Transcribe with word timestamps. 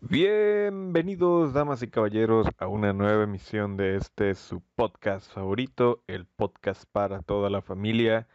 Bienvenidos, 0.00 1.52
damas 1.52 1.82
y 1.82 1.88
caballeros, 1.88 2.46
a 2.58 2.68
una 2.68 2.92
nueva 2.92 3.24
emisión 3.24 3.76
de 3.76 3.96
este 3.96 4.34
su 4.36 4.62
podcast 4.76 5.30
favorito, 5.32 6.04
el 6.06 6.24
podcast 6.24 6.84
para 6.92 7.20
toda 7.22 7.50
la 7.50 7.62
familia. 7.62 8.28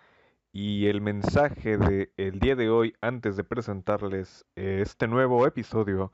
Y 0.52 0.88
el 0.88 1.02
mensaje 1.02 1.78
del 1.78 2.39
día 2.39 2.55
de 2.57 2.70
hoy, 2.70 2.94
antes 3.02 3.38
de 3.38 3.46
presentarles 3.46 4.46
este 4.55 5.07
nuevo 5.07 5.47
episodio, 5.47 6.12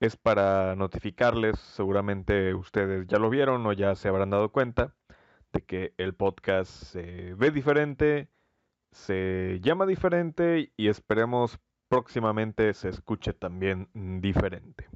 es 0.00 0.16
para 0.16 0.76
notificarles, 0.76 1.58
seguramente 1.58 2.54
ustedes 2.54 3.06
ya 3.06 3.18
lo 3.18 3.30
vieron 3.30 3.66
o 3.66 3.72
ya 3.72 3.94
se 3.94 4.08
habrán 4.08 4.30
dado 4.30 4.52
cuenta, 4.52 4.94
de 5.52 5.62
que 5.62 5.94
el 5.96 6.14
podcast 6.14 6.70
se 6.70 7.34
ve 7.34 7.50
diferente, 7.50 8.28
se 8.92 9.58
llama 9.62 9.86
diferente 9.86 10.72
y 10.76 10.88
esperemos 10.88 11.58
próximamente 11.88 12.72
se 12.74 12.88
escuche 12.88 13.32
también 13.32 13.88
diferente. 14.20 14.88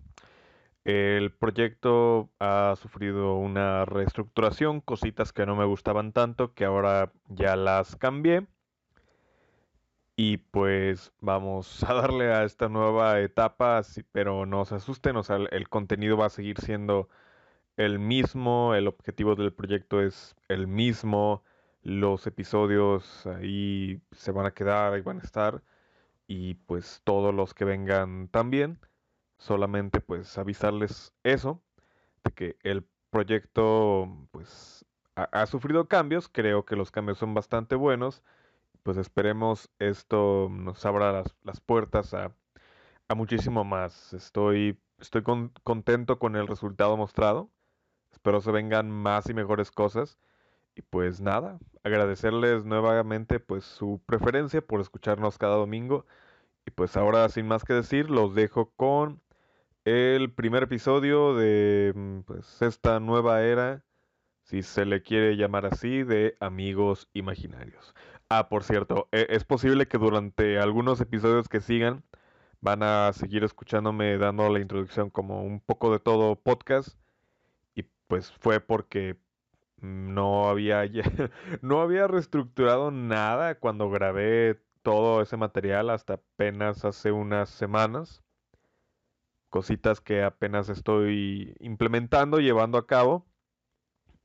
El 0.85 1.33
proyecto 1.33 2.31
ha 2.39 2.75
sufrido 2.81 3.37
una 3.37 3.85
reestructuración, 3.85 4.81
cositas 4.81 5.33
que 5.33 5.47
no 5.47 5.55
me 5.55 5.65
gustaban 5.67 6.13
tanto, 6.13 6.55
que 6.55 6.65
ahora 6.65 7.13
ya 7.29 7.57
las 7.57 7.97
cambié. 7.97 8.47
Y 10.17 10.39
pues 10.39 11.13
vamos 11.21 11.83
a 11.85 11.95
darle 11.95 12.33
a 12.33 12.45
esta 12.45 12.69
nueva 12.69 13.21
etapa, 13.21 13.83
pero 14.13 14.47
no 14.47 14.65
se 14.65 14.77
asusten, 14.77 15.17
el 15.51 15.69
contenido 15.69 16.17
va 16.17 16.27
a 16.27 16.31
seguir 16.31 16.61
siendo 16.61 17.09
el 17.77 17.99
mismo, 17.99 18.75
el 18.75 18.87
objetivo 18.89 19.35
del 19.37 19.53
proyecto 19.53 20.03
es 20.03 20.37
el 20.49 20.67
mismo, 20.67 21.43
los 21.83 22.27
episodios 22.27 23.27
ahí 23.27 24.03
se 24.13 24.33
van 24.33 24.47
a 24.47 24.51
quedar, 24.53 24.93
ahí 24.93 25.01
van 25.01 25.21
a 25.21 25.23
estar 25.23 25.63
y 26.31 26.55
pues 26.55 27.01
todos 27.03 27.35
los 27.35 27.55
que 27.55 27.65
vengan 27.65 28.29
también. 28.29 28.79
Solamente 29.39 30.01
pues 30.01 30.39
avisarles 30.39 31.13
eso, 31.25 31.61
de 32.25 32.31
que 32.33 32.57
el 32.63 32.87
proyecto 33.11 34.29
pues 34.31 34.85
ha, 35.17 35.47
sufrido 35.47 35.89
cambios, 35.89 36.29
creo 36.29 36.65
que 36.65 36.77
los 36.77 36.93
cambios 36.93 37.19
son 37.19 37.35
bastante 37.35 37.75
buenos, 37.75 38.23
pues 38.85 38.97
esperemos 38.97 39.71
esto 39.81 40.49
nos 40.51 40.87
abra 40.87 41.25
las, 41.43 41.61
puertas 41.61 42.15
a, 42.15 42.33
a, 43.09 43.15
muchísimo 43.17 43.65
más. 43.65 44.13
Estoy, 44.13 44.79
estoy 45.01 45.25
contento 45.65 46.21
con 46.21 46.37
el 46.37 46.47
resultado 46.47 46.97
mostrado, 46.97 47.51
espero 48.13 48.41
se 48.41 48.53
vengan 48.53 48.89
más 48.89 49.29
y 49.29 49.35
mejores 49.35 49.73
cosas. 49.73 50.17
Y 50.81 50.83
pues 50.83 51.21
nada, 51.21 51.59
agradecerles 51.85 52.65
nuevamente 52.65 53.39
pues 53.39 53.65
su 53.65 54.01
preferencia 54.07 54.63
por 54.63 54.81
escucharnos 54.81 55.37
cada 55.37 55.57
domingo. 55.57 56.07
Y 56.67 56.71
pues 56.71 56.97
ahora 56.97 57.29
sin 57.29 57.47
más 57.47 57.65
que 57.65 57.75
decir, 57.75 58.09
los 58.11 58.35
dejo 58.35 58.71
con 58.77 59.21
el 59.85 60.33
primer 60.33 60.63
episodio 60.65 61.35
de 61.35 61.93
mm, 61.95 62.21
pues, 62.23 62.63
esta 62.63 62.99
nueva 62.99 63.43
era, 63.43 63.85
si 64.45 64.63
se 64.63 64.87
le 64.87 65.03
quiere 65.03 65.37
llamar 65.37 65.67
así, 65.67 66.03
de 66.03 66.37
Amigos 66.41 67.09
Imaginarios. 67.13 67.95
Ah, 68.31 68.49
por 68.49 68.65
cierto, 68.65 69.09
e, 69.13 69.27
es 69.31 69.45
posible 69.45 69.87
que 69.87 69.99
durante 69.99 70.59
algunos 70.61 71.01
episodios 71.03 71.49
que 71.49 71.61
sigan 71.61 72.05
van 72.63 72.83
a 72.83 73.13
seguir 73.13 73.45
escuchándome 73.45 74.19
dando 74.19 74.49
la 74.51 74.61
introducción 74.61 75.11
como 75.11 75.43
un 75.45 75.61
poco 75.61 75.93
de 75.93 76.01
todo 76.01 76.37
podcast. 76.37 76.97
Y 77.75 77.85
pues 78.09 78.33
fue 78.33 78.61
porque 78.61 79.19
no 79.83 80.49
había, 80.49 80.83
no 81.63 81.81
había 81.81 82.07
reestructurado 82.07 82.91
nada 82.91 83.59
cuando 83.59 83.91
grabé 83.91 84.61
todo 84.83 85.23
ese 85.23 85.37
material 85.37 85.91
hasta 85.91 86.15
apenas 86.15 86.85
hace 86.85 87.13
unas 87.13 87.49
semanas. 87.49 88.23
Cositas 89.49 90.01
que 90.01 90.23
apenas 90.23 90.69
estoy 90.69 91.55
implementando, 91.61 92.39
llevando 92.39 92.79
a 92.79 92.87
cabo. 92.87 93.27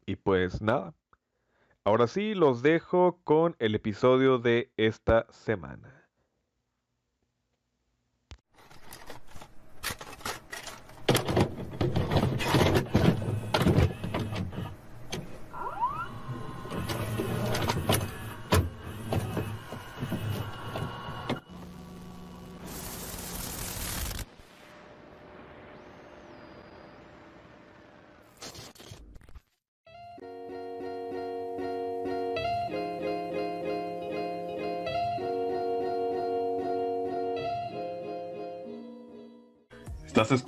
Y 0.06 0.18
pues 0.18 0.62
nada. 0.62 0.94
Ahora 1.84 2.08
sí, 2.08 2.36
los 2.36 2.62
dejo 2.62 3.22
con 3.24 3.56
el 3.60 3.76
episodio 3.76 4.40
de 4.40 4.72
esta 4.78 5.26
semana. 5.30 6.05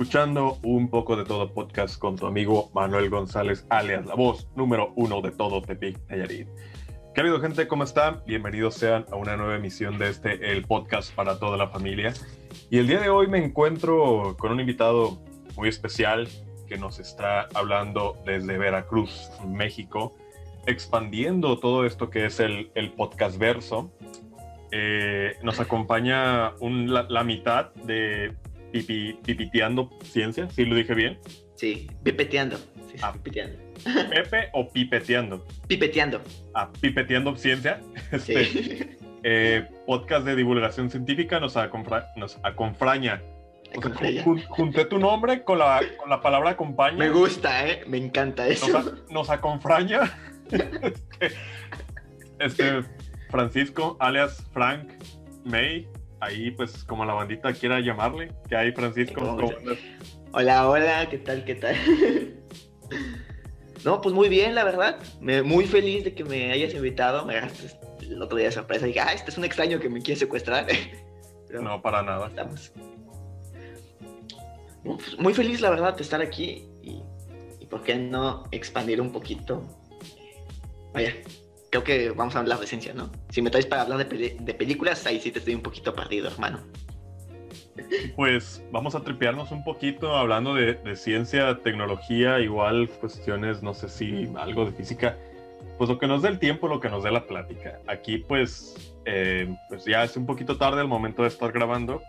Escuchando 0.08 0.58
un 0.64 0.90
poco 0.90 1.18
de 1.18 1.26
todo 1.26 1.54
podcast 1.54 2.00
con 2.00 2.16
tu 2.16 2.28
amigo 2.28 2.72
Manuel 2.74 3.10
González, 3.10 3.66
alias 3.68 4.06
la 4.06 4.16
voz 4.16 4.48
número 4.56 4.94
uno 4.96 5.20
de 5.20 5.32
todo 5.32 5.62
Tepic 5.62 6.00
Nayarit. 6.08 6.48
Querido 7.14 7.42
gente, 7.42 7.68
¿cómo 7.68 7.84
están? 7.84 8.22
Bienvenidos 8.26 8.76
sean 8.76 9.06
a 9.12 9.18
una 9.18 9.36
nueva 9.36 9.58
emisión 9.58 9.98
de 9.98 10.08
este, 10.08 10.54
el 10.54 10.64
podcast 10.64 11.14
para 11.14 11.38
toda 11.40 11.58
la 11.58 11.68
familia. 11.68 12.14
Y 12.70 12.78
el 12.78 12.88
día 12.88 13.02
de 13.02 13.10
hoy 13.10 13.28
me 13.28 13.44
encuentro 13.44 14.38
con 14.40 14.54
un 14.54 14.62
invitado 14.62 15.22
muy 15.58 15.68
especial 15.68 16.30
que 16.70 16.78
nos 16.78 17.00
está 17.00 17.50
hablando 17.54 18.16
desde 18.26 18.58
Veracruz, 18.58 19.30
México, 19.46 20.16
expandiendo 20.68 21.60
todo 21.60 21.86
esto 21.86 22.10
que 22.10 22.28
es 22.28 22.40
el, 22.40 22.72
el 22.76 22.94
podcast 22.94 23.38
verso. 23.38 23.92
Eh, 24.72 25.36
nos 25.44 25.60
acompaña 25.60 26.54
un, 26.62 26.94
la, 26.94 27.04
la, 27.10 27.26
mitad 27.26 27.74
de 27.74 28.36
pipiteando 28.72 29.90
ciencia, 30.04 30.50
¿sí 30.50 30.66
lo 30.66 30.76
dije 30.76 30.94
bien? 30.94 31.20
Sí, 31.56 31.90
pipeteando. 32.04 32.58
Sí, 32.58 32.98
ah. 33.02 33.14
pipeteando. 33.14 33.58
¿Pepe 34.10 34.50
o 34.54 34.68
pipeteando? 34.72 35.46
Pipeteando. 35.68 36.22
Ah, 36.54 36.72
pipeteando 36.80 37.36
ciencia. 37.36 37.82
Este, 38.12 38.46
sí. 38.46 38.80
eh, 39.24 39.68
podcast 39.86 40.26
de 40.26 40.36
divulgación 40.36 40.90
científica 40.90 41.40
nos, 41.40 41.58
acompra 41.58 42.10
nos 42.16 42.40
aconfraña. 42.44 43.22
junté 44.50 44.86
tu 44.86 44.98
nombre 45.00 45.44
con 45.44 45.60
la, 45.60 45.82
con 45.98 46.10
la 46.10 46.22
palabra 46.22 46.52
acompaña. 46.52 46.98
Me 46.98 47.10
gusta, 47.10 47.68
¿eh? 47.68 47.84
Me 47.88 47.98
encanta 47.98 48.48
eso. 48.48 48.68
Nos, 48.70 49.12
nos 49.12 49.30
aconfraña. 49.30 50.02
este, 50.52 51.32
este, 52.40 52.84
Francisco, 53.30 53.98
alias 54.00 54.46
Frank 54.54 54.92
May, 55.44 55.88
ahí 56.20 56.52
pues 56.52 56.84
como 56.84 57.06
la 57.06 57.14
bandita 57.14 57.54
quiera 57.54 57.80
llamarle, 57.80 58.32
que 58.48 58.56
hay 58.56 58.72
Francisco. 58.72 59.38
Hola, 60.32 60.70
hola, 60.70 61.08
¿qué 61.10 61.18
tal? 61.18 61.46
¿Qué 61.46 61.56
tal? 61.56 61.76
no, 63.86 64.02
pues 64.02 64.14
muy 64.14 64.30
bien, 64.30 64.56
la 64.56 64.64
verdad. 64.64 65.00
Me, 65.20 65.42
muy 65.42 65.66
feliz 65.66 66.04
de 66.04 66.14
que 66.14 66.24
me 66.24 66.52
hayas 66.52 66.74
invitado. 66.74 67.26
Me 67.26 67.40
el 68.02 68.22
otro 68.22 68.38
día 68.38 68.48
de 68.48 68.52
sorpresa. 68.52 68.86
Dije, 68.86 69.00
ah, 69.00 69.14
este 69.14 69.32
es 69.32 69.38
un 69.38 69.46
extraño 69.46 69.80
que 69.80 69.90
me 69.90 70.02
quiere 70.02 70.20
secuestrar. 70.20 70.68
no, 71.50 71.82
para 71.82 72.02
nada. 72.02 72.28
Estamos. 72.28 72.72
Pues, 74.84 75.18
muy 75.20 75.34
feliz, 75.34 75.62
la 75.62 75.70
verdad, 75.70 75.96
de 75.96 76.04
estar 76.04 76.22
aquí 76.22 76.70
y, 76.82 77.02
y 77.60 77.66
por 77.66 77.84
qué 77.84 77.96
no 77.96 78.44
expandir 78.52 79.02
un 79.02 79.12
poquito. 79.12 79.64
Vaya, 80.94 81.14
creo 81.82 82.10
que 82.10 82.10
vamos 82.12 82.36
a 82.36 82.40
hablar 82.40 82.60
de 82.60 82.68
ciencia, 82.68 82.94
¿no? 82.94 83.12
Si 83.30 83.42
me 83.42 83.50
traes 83.50 83.66
para 83.66 83.84
hablar 83.84 84.08
de, 84.08 84.54
películas, 84.54 85.06
ahí 85.06 85.20
sí 85.20 85.32
te 85.32 85.40
estoy 85.40 85.56
un 85.56 85.62
poquito 85.62 85.94
perdido, 85.94 86.28
hermano. 86.28 86.60
Pues 88.16 88.64
vamos 88.72 88.96
a 88.96 89.02
tripearnos 89.02 89.52
un 89.52 89.64
poquito 89.64 90.16
hablando 90.16 90.56
de, 90.56 90.96
ciencia, 90.96 91.60
tecnología, 91.62 92.40
igual 92.40 92.90
cuestiones, 92.90 93.62
no 93.62 93.74
sé 93.74 93.90
si 93.90 94.28
algo 94.38 94.66
de 94.66 94.72
física. 94.72 95.18
Pues 95.78 95.90
lo 95.90 96.00
que 96.00 96.08
nos 96.08 96.24
dé 96.24 96.30
el 96.30 96.40
tiempo, 96.40 96.68
lo 96.68 96.80
que 96.80 96.90
nos 96.90 97.04
dé 97.04 97.12
la 97.12 97.26
plática. 97.28 97.80
Aquí 97.88 98.18
pues, 98.18 98.96
eh, 99.06 99.56
pues 99.70 99.86
ya 99.86 100.04
es 100.04 100.18
un 100.18 100.26
poquito 100.26 100.58
tarde 100.58 100.82
el 100.82 100.88
momento 100.88 101.22
de 101.22 101.28
estar 101.28 101.52
grabando. 101.52 102.02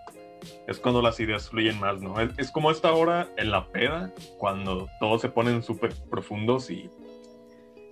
Es 0.66 0.78
cuando 0.78 1.02
las 1.02 1.20
ideas 1.20 1.50
fluyen 1.50 1.78
más, 1.78 2.00
¿no? 2.00 2.18
Es, 2.20 2.30
es 2.38 2.50
como 2.50 2.70
esta 2.70 2.92
hora 2.92 3.28
en 3.36 3.50
la 3.50 3.66
peda, 3.66 4.10
cuando 4.38 4.88
todos 5.00 5.20
se 5.20 5.28
ponen 5.28 5.62
súper 5.62 5.92
profundos 6.08 6.70
y 6.70 6.88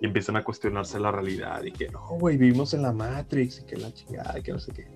y 0.01 0.05
empiezan 0.05 0.37
a 0.37 0.43
cuestionarse 0.43 0.99
la 0.99 1.11
realidad 1.11 1.63
y 1.63 1.71
que 1.71 1.89
no, 1.89 2.07
güey, 2.19 2.37
vivimos 2.37 2.73
en 2.73 2.83
la 2.83 2.91
Matrix 2.91 3.59
y 3.59 3.65
que 3.65 3.77
la 3.77 3.93
chingada 3.93 4.37
y 4.37 4.43
que 4.43 4.51
no 4.51 4.59
sé 4.59 4.71
qué. 4.73 4.87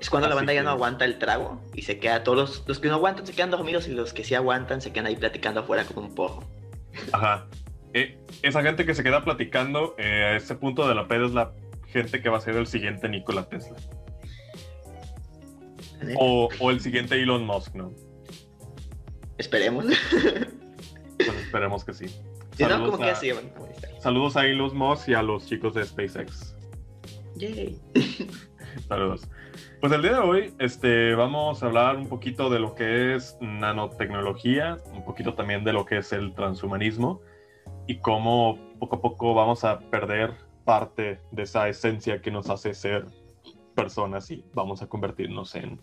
Es 0.00 0.08
cuando 0.08 0.28
la 0.28 0.34
banda 0.34 0.52
ya 0.52 0.62
no 0.62 0.70
aguanta 0.70 1.04
el 1.04 1.18
trago 1.18 1.60
y 1.74 1.82
se 1.82 1.98
queda, 1.98 2.24
todos 2.24 2.64
los, 2.66 2.78
que 2.80 2.88
no 2.88 2.94
aguantan 2.94 3.26
se 3.26 3.34
quedan 3.34 3.50
dormidos 3.50 3.86
y 3.86 3.92
los 3.92 4.12
que 4.12 4.24
sí 4.24 4.34
aguantan 4.34 4.80
se 4.80 4.92
quedan 4.92 5.06
ahí 5.06 5.16
platicando 5.16 5.60
afuera 5.60 5.84
como 5.84 6.06
un 6.06 6.14
porro. 6.14 6.42
Ajá. 7.12 7.46
Eh, 7.92 8.18
esa 8.42 8.62
gente 8.62 8.86
que 8.86 8.94
se 8.94 9.02
queda 9.02 9.24
platicando 9.24 9.94
eh, 9.98 10.24
a 10.24 10.36
ese 10.36 10.54
punto 10.54 10.88
de 10.88 10.94
la 10.94 11.06
peda 11.06 11.26
es 11.26 11.32
la 11.32 11.52
gente 11.88 12.22
que 12.22 12.28
va 12.28 12.38
a 12.38 12.40
ser 12.40 12.56
el 12.56 12.66
siguiente 12.66 13.08
Nikola 13.08 13.48
Tesla. 13.48 13.76
O, 16.18 16.48
o 16.58 16.70
el 16.70 16.80
siguiente 16.80 17.20
Elon 17.20 17.44
Musk, 17.44 17.74
¿no? 17.74 17.92
Esperemos. 19.36 19.84
Pues 21.26 21.36
esperemos 21.44 21.84
que 21.84 21.92
sí. 21.92 22.06
Si 22.56 22.64
no, 22.64 22.90
como 22.90 23.02
a, 23.02 23.06
que 23.06 23.10
así 23.10 23.32
van 23.32 23.52
Saludos 23.98 24.36
a 24.36 24.46
Elon 24.46 24.76
Musk 24.76 25.08
y 25.08 25.14
a 25.14 25.22
los 25.22 25.46
chicos 25.46 25.74
de 25.74 25.84
SpaceX. 25.84 26.56
Yay. 27.36 27.78
Saludos. 28.88 29.28
Pues 29.80 29.92
el 29.92 30.02
día 30.02 30.12
de 30.12 30.18
hoy 30.18 30.54
este, 30.58 31.14
vamos 31.14 31.62
a 31.62 31.66
hablar 31.66 31.96
un 31.96 32.08
poquito 32.08 32.50
de 32.50 32.58
lo 32.58 32.74
que 32.74 33.14
es 33.14 33.36
nanotecnología, 33.40 34.76
un 34.92 35.04
poquito 35.04 35.34
también 35.34 35.64
de 35.64 35.72
lo 35.72 35.86
que 35.86 35.98
es 35.98 36.12
el 36.12 36.34
transhumanismo 36.34 37.22
y 37.86 37.98
cómo 37.98 38.58
poco 38.78 38.96
a 38.96 39.00
poco 39.00 39.34
vamos 39.34 39.64
a 39.64 39.78
perder 39.78 40.34
parte 40.64 41.20
de 41.30 41.42
esa 41.42 41.68
esencia 41.68 42.20
que 42.20 42.30
nos 42.30 42.50
hace 42.50 42.74
ser 42.74 43.06
personas 43.74 44.30
y 44.30 44.44
vamos 44.52 44.82
a 44.82 44.86
convertirnos 44.86 45.54
en 45.54 45.80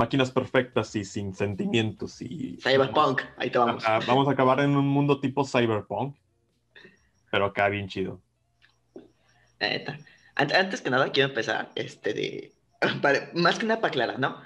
máquinas 0.00 0.30
perfectas 0.30 0.96
y 0.96 1.04
sin 1.04 1.34
sentimientos 1.34 2.22
y 2.22 2.56
cyberpunk 2.62 3.20
ahí 3.36 3.50
te 3.50 3.58
vamos. 3.58 3.86
A, 3.86 3.98
vamos 4.00 4.26
a 4.28 4.30
acabar 4.30 4.60
en 4.60 4.74
un 4.74 4.88
mundo 4.88 5.20
tipo 5.20 5.44
cyberpunk 5.44 6.16
pero 7.30 7.44
acá 7.44 7.68
bien 7.68 7.86
chido. 7.86 8.20
Antes 10.34 10.80
que 10.80 10.88
nada 10.90 11.12
quiero 11.12 11.28
empezar 11.28 11.70
este 11.74 12.14
de 12.14 12.52
más 13.34 13.58
que 13.58 13.66
nada 13.66 13.82
para 13.82 13.90
aclarar 13.90 14.18
no 14.18 14.40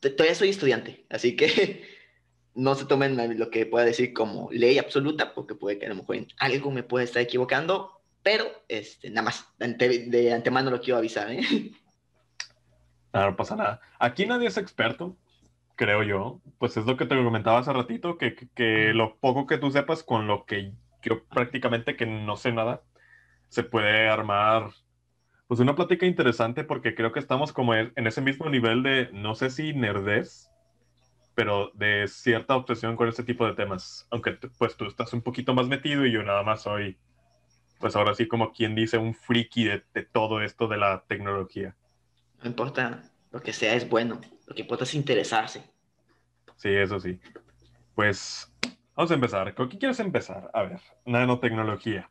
todavía 0.00 0.34
soy 0.34 0.48
estudiante 0.48 1.06
así 1.08 1.36
que 1.36 1.86
no 2.56 2.74
se 2.74 2.86
tomen 2.86 3.38
lo 3.38 3.48
que 3.48 3.64
pueda 3.64 3.84
decir 3.84 4.12
como 4.12 4.50
ley 4.50 4.76
absoluta 4.78 5.34
porque 5.34 5.54
puede 5.54 5.78
que 5.78 5.86
a 5.86 5.90
lo 5.90 5.94
mejor 5.94 6.16
en 6.16 6.26
algo 6.38 6.72
me 6.72 6.82
pueda 6.82 7.04
estar 7.04 7.22
equivocando 7.22 8.00
pero 8.24 8.44
este 8.66 9.08
nada 9.10 9.26
más 9.26 9.46
de, 9.58 10.32
antemano 10.32 10.72
lo 10.72 10.80
quiero 10.80 10.98
avisar 10.98 11.30
¿eh? 11.30 11.42
no 13.24 13.36
pasa 13.36 13.56
nada. 13.56 13.80
Aquí 13.98 14.26
nadie 14.26 14.48
es 14.48 14.58
experto, 14.58 15.16
creo 15.76 16.02
yo. 16.02 16.40
Pues 16.58 16.76
es 16.76 16.86
lo 16.86 16.96
que 16.96 17.06
te 17.06 17.16
comentaba 17.16 17.58
hace 17.58 17.72
ratito, 17.72 18.18
que, 18.18 18.34
que, 18.34 18.92
lo 18.94 19.16
poco 19.16 19.46
que 19.46 19.58
tú 19.58 19.70
sepas 19.70 20.02
con 20.02 20.26
lo 20.26 20.44
que 20.44 20.72
yo 21.02 21.24
prácticamente 21.26 21.96
que 21.96 22.06
no 22.06 22.36
sé 22.36 22.52
nada, 22.52 22.82
se 23.48 23.62
puede 23.62 24.08
armar 24.08 24.70
pues 25.46 25.60
una 25.60 25.76
plática 25.76 26.06
interesante 26.06 26.64
porque 26.64 26.94
creo 26.96 27.12
que 27.12 27.20
estamos 27.20 27.52
como 27.52 27.74
en 27.74 27.92
ese 28.06 28.20
mismo 28.20 28.48
nivel 28.50 28.82
de, 28.82 29.10
no 29.12 29.36
sé 29.36 29.50
si 29.50 29.72
nerdez, 29.74 30.50
pero 31.36 31.70
de 31.74 32.08
cierta 32.08 32.56
obsesión 32.56 32.96
con 32.96 33.08
este 33.08 33.22
tipo 33.22 33.46
de 33.46 33.54
temas. 33.54 34.08
Aunque 34.10 34.32
pues 34.58 34.76
tú 34.76 34.86
estás 34.86 35.12
un 35.12 35.22
poquito 35.22 35.54
más 35.54 35.68
metido 35.68 36.04
y 36.04 36.10
yo 36.10 36.22
nada 36.24 36.42
más 36.42 36.62
soy, 36.62 36.98
pues 37.78 37.94
ahora 37.94 38.14
sí 38.14 38.26
como 38.26 38.52
quien 38.52 38.74
dice, 38.74 38.98
un 38.98 39.14
friki 39.14 39.64
de, 39.64 39.84
de 39.94 40.02
todo 40.02 40.42
esto 40.42 40.66
de 40.66 40.78
la 40.78 41.04
tecnología. 41.06 41.76
No 42.42 42.48
importa 42.48 43.02
lo 43.30 43.40
que 43.40 43.52
sea, 43.52 43.74
es 43.74 43.88
bueno. 43.88 44.20
Lo 44.46 44.54
que 44.54 44.62
importa 44.62 44.84
es 44.84 44.94
interesarse. 44.94 45.62
Sí, 46.56 46.70
eso 46.70 47.00
sí. 47.00 47.18
Pues 47.94 48.52
vamos 48.94 49.10
a 49.10 49.14
empezar. 49.14 49.54
¿Con 49.54 49.68
qué 49.68 49.78
quieres 49.78 50.00
empezar? 50.00 50.50
A 50.54 50.62
ver, 50.62 50.80
nanotecnología. 51.04 52.10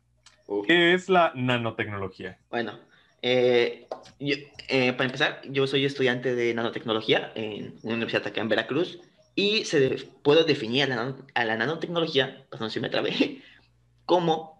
¿Qué 0.66 0.94
es 0.94 1.08
la 1.08 1.32
nanotecnología? 1.34 2.38
Bueno, 2.50 2.78
eh, 3.22 3.88
eh, 4.20 4.92
para 4.92 5.06
empezar, 5.06 5.42
yo 5.48 5.66
soy 5.66 5.84
estudiante 5.84 6.34
de 6.34 6.54
nanotecnología 6.54 7.32
en 7.34 7.74
una 7.82 7.94
universidad 7.94 8.26
acá 8.26 8.40
en 8.40 8.48
Veracruz 8.48 9.00
y 9.34 9.64
se 9.64 10.08
puedo 10.22 10.44
definir 10.44 10.84
a 10.84 10.86
la, 10.86 11.16
a 11.34 11.44
la 11.44 11.56
nanotecnología, 11.56 12.46
perdón 12.50 12.70
si 12.70 12.80
me 12.80 12.88
trabé, 12.88 13.42
como 14.06 14.55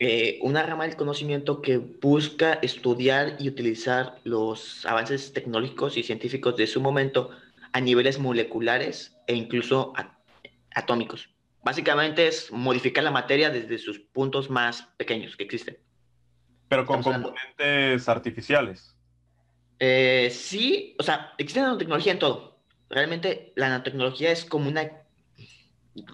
eh, 0.00 0.38
una 0.42 0.62
rama 0.62 0.84
del 0.84 0.94
conocimiento 0.94 1.60
que 1.60 1.78
busca 1.78 2.54
estudiar 2.62 3.36
y 3.40 3.48
utilizar 3.48 4.18
los 4.22 4.86
avances 4.86 5.32
tecnológicos 5.32 5.96
y 5.96 6.04
científicos 6.04 6.56
de 6.56 6.68
su 6.68 6.80
momento 6.80 7.30
a 7.72 7.80
niveles 7.80 8.18
moleculares 8.18 9.16
e 9.26 9.34
incluso 9.34 9.92
atómicos. 10.74 11.28
Básicamente 11.64 12.28
es 12.28 12.52
modificar 12.52 13.02
la 13.02 13.10
materia 13.10 13.50
desde 13.50 13.78
sus 13.78 13.98
puntos 13.98 14.48
más 14.48 14.82
pequeños 14.96 15.36
que 15.36 15.44
existen. 15.44 15.78
Pero 16.68 16.86
con 16.86 17.02
componentes 17.02 18.08
artificiales. 18.08 18.94
Eh, 19.80 20.30
sí, 20.30 20.94
o 20.98 21.02
sea, 21.02 21.32
existe 21.38 21.60
nanotecnología 21.60 22.12
en 22.12 22.18
todo. 22.20 22.60
Realmente 22.88 23.52
la 23.56 23.68
nanotecnología 23.68 24.30
es 24.30 24.44
como 24.44 24.68
una, 24.68 24.88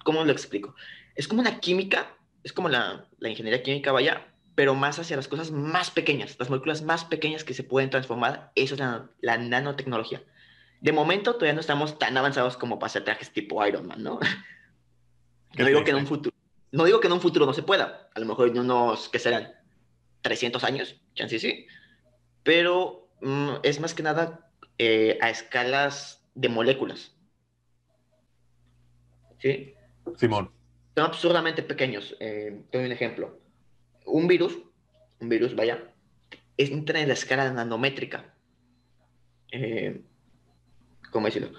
¿cómo 0.04 0.24
lo 0.24 0.32
explico? 0.32 0.74
Es 1.14 1.28
como 1.28 1.42
una 1.42 1.60
química 1.60 2.13
es 2.44 2.52
como 2.52 2.68
la, 2.68 3.06
ingeniería 3.20 3.62
química, 3.62 3.90
vaya, 3.90 4.28
pero 4.54 4.74
más 4.74 4.98
hacia 4.98 5.16
las 5.16 5.26
cosas 5.26 5.50
más 5.50 5.90
pequeñas, 5.90 6.36
las 6.38 6.50
moléculas 6.50 6.82
más 6.82 7.04
pequeñas 7.04 7.42
que 7.42 7.54
se 7.54 7.64
pueden 7.64 7.90
transformar, 7.90 8.52
eso 8.54 8.74
es 8.74 8.80
la, 9.20 9.38
nanotecnología. 9.38 10.22
De 10.80 10.92
momento 10.92 11.32
todavía 11.32 11.54
no 11.54 11.60
estamos 11.60 11.98
tan 11.98 12.16
avanzados 12.16 12.58
como 12.58 12.78
para 12.78 12.88
hacer 12.88 13.04
trajes 13.04 13.32
tipo 13.32 13.66
Iron 13.66 13.88
Man, 13.88 14.02
¿no? 14.02 14.20
No 15.56 15.64
digo, 15.66 15.84
que 15.84 15.92
en 15.92 15.98
un 15.98 16.06
futuro, 16.08 16.34
no 16.72 16.84
digo 16.84 16.98
que 16.98 17.06
en 17.06 17.12
un 17.12 17.20
futuro 17.20 17.46
no 17.46 17.54
se 17.54 17.62
pueda, 17.62 18.10
a 18.12 18.18
lo 18.18 18.26
mejor 18.26 18.48
en 18.48 18.58
unos, 18.58 19.08
que 19.08 19.20
serán? 19.20 19.54
300 20.22 20.64
años, 20.64 21.00
chance 21.14 21.38
sí, 21.38 21.68
pero 22.42 23.08
mm, 23.20 23.58
es 23.62 23.78
más 23.78 23.94
que 23.94 24.02
nada 24.02 24.50
eh, 24.78 25.16
a 25.22 25.30
escalas 25.30 26.26
de 26.34 26.48
moléculas. 26.48 27.14
¿Sí? 29.38 29.74
Simón 30.16 30.50
son 30.94 31.04
absurdamente 31.04 31.62
pequeños. 31.62 32.16
Eh, 32.20 32.62
te 32.70 32.78
doy 32.78 32.86
un 32.86 32.92
ejemplo. 32.92 33.38
Un 34.06 34.28
virus, 34.28 34.58
un 35.20 35.28
virus, 35.28 35.54
vaya, 35.54 35.82
entra 36.56 37.00
en 37.00 37.08
la 37.08 37.14
escala 37.14 37.50
nanométrica. 37.52 38.34
Eh, 39.50 40.02
¿Cómo 41.10 41.26
decirlo? 41.26 41.50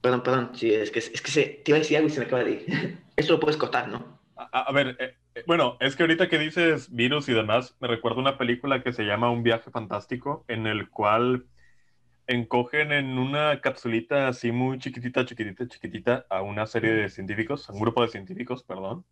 Perdón, 0.00 0.22
perdón, 0.22 0.50
es 0.60 0.90
que, 0.90 0.98
es 0.98 1.22
que 1.22 1.30
se, 1.30 1.46
te 1.64 1.70
iba 1.70 1.76
a 1.76 1.80
decir 1.80 1.96
algo 1.96 2.08
y 2.08 2.12
se 2.12 2.20
me 2.20 2.26
acaba 2.26 2.44
de 2.44 2.50
ir. 2.50 2.98
Esto 3.16 3.34
lo 3.34 3.40
puedes 3.40 3.56
cortar, 3.56 3.88
¿no? 3.88 4.20
A, 4.36 4.70
ver, 4.72 4.96
eh, 4.98 5.14
eh, 5.34 5.44
bueno, 5.46 5.76
es 5.80 5.96
que 5.96 6.02
ahorita 6.02 6.28
que 6.28 6.38
dices 6.38 6.94
virus 6.94 7.28
y 7.28 7.32
demás, 7.32 7.76
me 7.80 7.88
recuerdo 7.88 8.20
una 8.20 8.36
película 8.36 8.82
que 8.82 8.92
se 8.92 9.04
llama 9.04 9.30
Un 9.30 9.42
viaje 9.42 9.70
fantástico, 9.70 10.44
en 10.48 10.66
el 10.66 10.90
cual 10.90 11.46
encogen 12.26 12.92
en 12.92 13.18
una 13.18 13.60
capsulita 13.60 14.28
así 14.28 14.52
muy 14.52 14.78
chiquitita, 14.78 15.24
chiquitita, 15.24 15.68
chiquitita 15.68 16.26
a 16.30 16.42
una 16.42 16.66
serie 16.66 16.92
de 16.92 17.08
científicos, 17.08 17.68
a 17.68 17.72
un 17.72 17.80
grupo 17.80 18.02
de 18.02 18.08
científicos, 18.08 18.62
perdón, 18.62 19.04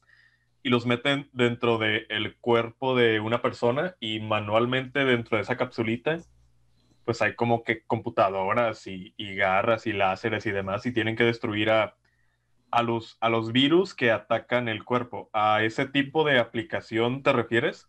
y 0.62 0.70
los 0.70 0.86
meten 0.86 1.28
dentro 1.32 1.78
del 1.78 2.36
cuerpo 2.40 2.96
de 2.96 3.20
una 3.20 3.42
persona 3.42 3.96
y 4.00 4.20
manualmente 4.20 5.04
dentro 5.04 5.36
de 5.36 5.42
esa 5.42 5.56
capsulita, 5.56 6.18
pues 7.04 7.20
hay 7.20 7.34
como 7.34 7.64
que 7.64 7.82
computadoras 7.82 8.86
y, 8.86 9.12
garras 9.18 9.86
y 9.86 9.92
láseres 9.92 10.46
y 10.46 10.52
demás 10.52 10.86
y 10.86 10.92
tienen 10.92 11.16
que 11.16 11.24
destruir 11.24 11.70
a, 11.70 11.96
a, 12.70 12.82
los, 12.82 13.18
a 13.20 13.28
los 13.28 13.52
virus 13.52 13.94
que 13.94 14.12
atacan 14.12 14.69
el 14.69 14.84
cuerpo. 14.84 15.28
¿A 15.32 15.64
ese 15.64 15.86
tipo 15.86 16.24
de 16.24 16.38
aplicación 16.38 17.22
te 17.24 17.32
refieres? 17.32 17.88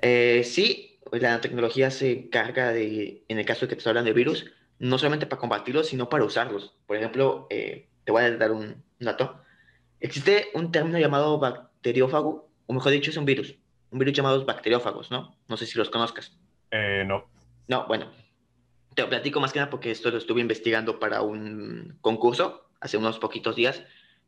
Eh, 0.00 0.42
sí, 0.44 0.97
la 1.12 1.40
tecnología 1.40 1.90
se 1.90 2.12
encarga 2.12 2.72
de, 2.72 3.24
en 3.28 3.38
el 3.38 3.44
caso 3.44 3.66
de 3.66 3.68
que 3.68 3.82
te 3.82 3.88
hablando 3.88 4.08
de 4.08 4.14
virus, 4.14 4.46
no 4.78 4.98
solamente 4.98 5.26
para 5.26 5.40
combatirlos, 5.40 5.88
sino 5.88 6.08
para 6.08 6.24
usarlos. 6.24 6.74
Por 6.86 6.96
ejemplo, 6.96 7.46
eh, 7.50 7.88
te 8.04 8.12
voy 8.12 8.22
a 8.22 8.36
dar 8.36 8.52
un 8.52 8.82
dato. 8.98 9.42
Existe 10.00 10.48
un 10.54 10.70
término 10.70 10.98
llamado 10.98 11.38
bacteriófago, 11.38 12.48
o 12.66 12.72
mejor 12.72 12.92
dicho, 12.92 13.10
es 13.10 13.16
un 13.16 13.24
virus. 13.24 13.56
Un 13.90 13.98
virus 13.98 14.14
llamado 14.14 14.44
bacteriófagos, 14.44 15.10
¿no? 15.10 15.36
No 15.48 15.56
sé 15.56 15.66
si 15.66 15.78
los 15.78 15.90
conozcas. 15.90 16.36
Eh, 16.70 17.04
no. 17.06 17.28
No, 17.66 17.86
bueno. 17.86 18.10
Te 18.94 19.02
lo 19.02 19.08
platico 19.08 19.40
más 19.40 19.52
que 19.52 19.60
nada 19.60 19.70
porque 19.70 19.90
esto 19.90 20.10
lo 20.10 20.18
estuve 20.18 20.40
investigando 20.40 20.98
para 20.98 21.22
un 21.22 21.98
concurso 22.00 22.68
hace 22.80 22.96
unos 22.96 23.18
poquitos 23.18 23.56
días. 23.56 23.82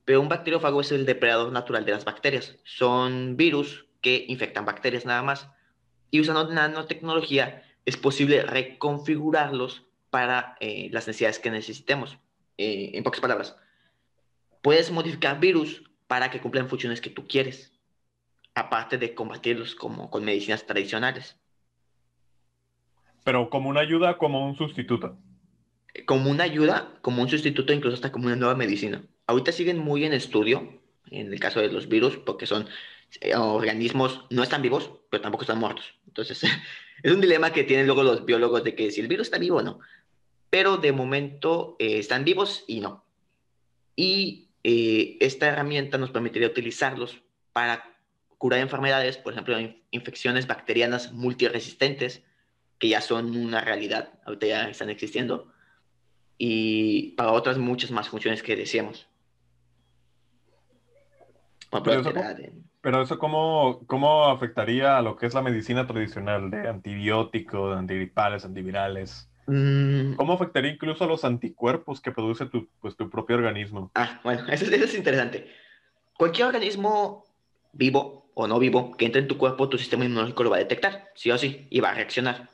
Pero 0.05 0.21
un 0.21 0.29
bacteriófago 0.29 0.81
es 0.81 0.93
el 0.93 1.07
depredador 1.07 1.53
natural 1.53 1.85
de 1.85 1.93
las 1.93 2.05
bacterias. 2.05 2.57
Son 2.65 3.37
virus 3.37 3.87
que 4.01 4.25
infectan 4.29 4.65
bacterias 4.65 5.05
nada 5.05 5.23
más 5.23 5.51
y 6.11 6.21
usando 6.21 6.53
nanotecnología 6.53 7.63
es 7.85 7.97
posible 7.97 8.43
reconfigurarlos 8.43 9.85
para 10.11 10.57
eh, 10.61 10.89
las 10.93 11.07
necesidades 11.07 11.39
que 11.39 11.51
necesitemos. 11.51 12.19
Eh, 12.59 12.91
en 12.95 13.05
pocas 13.05 13.21
palabras, 13.21 13.57
puedes 14.63 14.91
modificar 14.91 15.41
virus 15.41 15.83
para 16.07 16.31
que 16.31 16.41
cumplan 16.41 16.69
funciones 16.69 17.01
que 17.01 17.11
tú 17.11 17.27
quieres, 17.27 17.73
aparte 18.55 18.99
de 18.99 19.15
combatirlos 19.15 19.75
como 19.75 20.11
con 20.11 20.25
medicinas 20.25 20.67
tradicionales. 20.67 21.37
Pero 23.25 23.49
como 23.49 23.69
una 23.69 23.81
ayuda, 23.81 24.19
como 24.19 24.47
un 24.47 24.57
sustituto. 24.57 25.17
Como 26.07 26.31
una 26.31 26.45
ayuda, 26.45 26.99
como 27.03 27.23
un 27.23 27.29
sustituto, 27.29 27.73
incluso 27.73 27.95
hasta 27.95 28.13
como 28.13 28.27
una 28.27 28.37
nueva 28.37 28.55
medicina. 28.55 29.03
Ahorita 29.27 29.53
siguen 29.53 29.79
muy 29.79 30.05
en 30.05 30.13
estudio, 30.13 30.81
en 31.11 31.33
el 31.33 31.41
caso 31.41 31.61
de 31.61 31.71
los 31.71 31.89
virus, 31.89 32.17
porque 32.17 32.47
son 32.47 32.67
organismos 33.37 34.25
no 34.31 34.43
están 34.43 34.63
vivos, 34.63 34.91
pero 35.11 35.21
tampoco 35.23 35.45
están 35.45 35.59
muertos. 35.59 35.95
Entonces, 36.07 36.43
es 37.03 37.13
un 37.13 37.21
dilema 37.21 37.53
que 37.53 37.65
tienen 37.65 37.87
luego 37.87 38.03
los 38.03 38.25
biólogos 38.25 38.65
de 38.65 38.75
que 38.75 38.91
si 38.91 39.01
el 39.01 39.09
virus 39.09 39.29
está 39.29 39.39
vivo 39.39 39.59
o 39.59 39.63
no. 39.63 39.81
Pero 40.51 40.77
de 40.77 40.93
momento 40.93 41.77
eh, 41.79 41.99
están 41.99 42.25
vivos 42.25 42.65
y 42.67 42.81
no. 42.81 43.05
Y 43.97 44.49
eh, 44.65 45.17
esta 45.21 45.49
herramienta 45.49 45.99
nos 45.99 46.11
permitiría 46.11 46.49
utilizarlos 46.49 47.23
para 47.53 47.85
curar 48.39 48.61
enfermedades, 48.61 49.19
por 49.19 49.33
ejemplo, 49.33 49.57
infecciones 49.91 50.47
bacterianas 50.47 51.13
multiresistentes, 51.13 52.23
que 52.79 52.89
ya 52.89 53.03
son 53.03 53.37
una 53.37 53.61
realidad, 53.61 54.15
ahorita 54.25 54.47
ya 54.47 54.69
están 54.71 54.89
existiendo, 54.89 55.53
y 56.39 57.11
para 57.13 57.33
otras 57.33 57.59
muchas 57.59 57.91
más 57.91 58.09
funciones 58.09 58.43
que 58.43 58.57
decíamos. 58.57 59.07
eso, 61.71 62.15
pero 62.81 63.03
eso 63.03 63.19
cómo, 63.19 63.83
cómo 63.87 64.27
afectaría 64.27 64.97
a 64.97 65.03
lo 65.03 65.17
que 65.17 65.27
es 65.27 65.35
la 65.35 65.43
medicina 65.43 65.87
tradicional 65.87 66.51
de 66.51 66.69
antibióticos, 66.69 67.77
antigripales, 67.77 68.45
antivirales. 68.45 69.29
Mm. 69.47 70.15
¿Cómo 70.15 70.33
afectaría 70.33 70.73
incluso 70.73 71.05
a 71.05 71.07
los 71.07 71.25
anticuerpos 71.25 72.01
que 72.01 72.13
produce 72.13 72.47
tu, 72.47 72.69
pues, 72.81 72.97
tu 72.97 73.11
propio 73.11 73.37
organismo? 73.37 73.91
Ah, 73.95 74.21
bueno, 74.25 74.45
eso, 74.51 74.65
eso 74.65 74.85
es 74.85 74.95
interesante. 74.95 75.51
Cualquier 76.17 76.47
organismo 76.47 77.25
vivo 77.73 78.31
o 78.35 78.47
no 78.47 78.59
vivo 78.59 78.97
que 78.97 79.07
entre 79.07 79.21
en 79.21 79.29
tu 79.29 79.37
cuerpo, 79.37 79.69
tu 79.69 79.79
sistema 79.79 80.05
inmunológico 80.05 80.45
lo 80.45 80.51
va 80.51 80.57
a 80.57 80.61
detectar, 80.61 81.11
sí 81.15 81.31
o 81.31 81.39
sí, 81.39 81.67
y 81.71 81.81
va 81.81 81.91
a 81.91 81.95
reaccionar. 81.95 82.49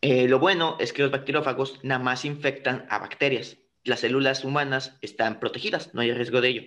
Eh, 0.00 0.26
lo 0.26 0.40
bueno 0.40 0.76
es 0.80 0.92
que 0.92 1.02
los 1.02 1.12
bacteriófagos 1.12 1.78
nada 1.84 2.02
más 2.02 2.24
infectan 2.24 2.86
a 2.88 2.98
bacterias. 2.98 3.58
Las 3.84 4.00
células 4.00 4.44
humanas 4.44 4.98
están 5.00 5.38
protegidas, 5.38 5.94
no 5.94 6.00
hay 6.00 6.12
riesgo 6.12 6.40
de 6.40 6.48
ello. 6.48 6.62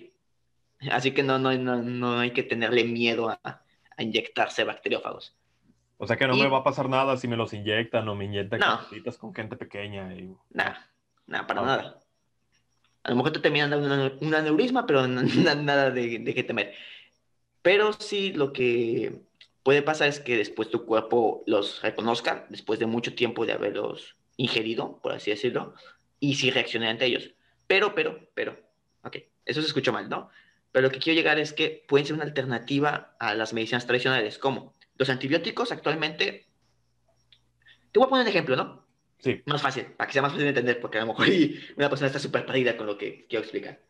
Así 0.90 1.12
que 1.12 1.22
no, 1.22 1.38
no, 1.38 1.54
no, 1.54 2.18
hay 2.18 2.32
que 2.32 2.42
tenerle 2.42 2.84
miedo 2.84 3.30
a, 3.30 3.62
inyectarse 3.98 4.64
bacteriófagos. 4.64 5.34
O 5.98 6.06
sea 6.06 6.16
que 6.16 6.26
no 6.26 6.36
me 6.36 6.48
va 6.48 6.58
a 6.58 6.64
pasar 6.64 6.88
nada 6.88 7.16
si 7.16 7.26
me 7.26 7.36
los 7.36 7.54
inyectan 7.54 8.06
o 8.08 8.14
me 8.14 8.26
inyectan 8.26 8.60
con 9.18 9.34
gente 9.34 9.56
pequeña. 9.56 10.14
Y... 10.14 10.34
Nada, 10.50 10.90
nada, 11.26 11.46
para 11.46 11.62
nada. 11.62 12.00
A 13.02 13.10
lo 13.10 13.16
mejor 13.16 13.32
te 13.32 13.40
terminan 13.40 13.70
dando 13.70 14.18
un 14.20 14.34
aneurisma, 14.34 14.84
pero 14.86 15.06
nada 15.08 15.90
de, 15.90 16.18
de 16.18 16.34
qué 16.34 16.42
temer. 16.42 16.74
Pero 17.62 17.94
sí 17.94 18.32
lo 18.32 18.52
que 18.52 19.22
puede 19.62 19.82
pasar 19.82 20.08
es 20.08 20.20
que 20.20 20.36
después 20.36 20.70
tu 20.70 20.84
cuerpo 20.84 21.42
los 21.46 21.82
reconozca, 21.82 22.46
después 22.50 22.78
de 22.78 22.86
mucho 22.86 23.14
tiempo 23.14 23.46
de 23.46 23.52
haberlos 23.52 24.16
ingerido, 24.36 25.00
por 25.02 25.12
así 25.12 25.30
decirlo, 25.30 25.74
y 26.20 26.34
sí 26.36 26.50
reaccione 26.50 26.88
ante 26.88 27.06
ellos. 27.06 27.32
Pero, 27.66 27.94
pero, 27.94 28.28
pero, 28.34 28.56
ok, 29.02 29.16
eso 29.44 29.60
se 29.60 29.66
escucha 29.66 29.90
mal, 29.90 30.08
¿no? 30.08 30.30
Pero 30.76 30.88
lo 30.88 30.92
que 30.92 30.98
quiero 30.98 31.16
llegar 31.16 31.38
es 31.38 31.54
que 31.54 31.86
pueden 31.88 32.06
ser 32.06 32.16
una 32.16 32.24
alternativa 32.24 33.16
a 33.18 33.32
las 33.32 33.54
medicinas 33.54 33.86
tradicionales, 33.86 34.36
como 34.36 34.74
los 34.98 35.08
antibióticos 35.08 35.72
actualmente. 35.72 36.48
Te 37.90 37.98
voy 37.98 38.04
a 38.04 38.10
poner 38.10 38.24
un 38.24 38.28
ejemplo, 38.28 38.56
¿no? 38.56 38.84
Sí. 39.18 39.40
Más 39.46 39.62
fácil, 39.62 39.86
para 39.86 40.06
que 40.06 40.12
sea 40.12 40.20
más 40.20 40.32
fácil 40.32 40.44
de 40.44 40.50
entender, 40.50 40.78
porque 40.78 40.98
a 40.98 41.00
lo 41.00 41.06
mejor 41.06 41.28
una 41.78 41.88
persona 41.88 42.08
está 42.08 42.18
súper 42.18 42.44
perdida 42.44 42.76
con 42.76 42.86
lo 42.86 42.98
que 42.98 43.24
quiero 43.26 43.42
explicar. 43.42 43.80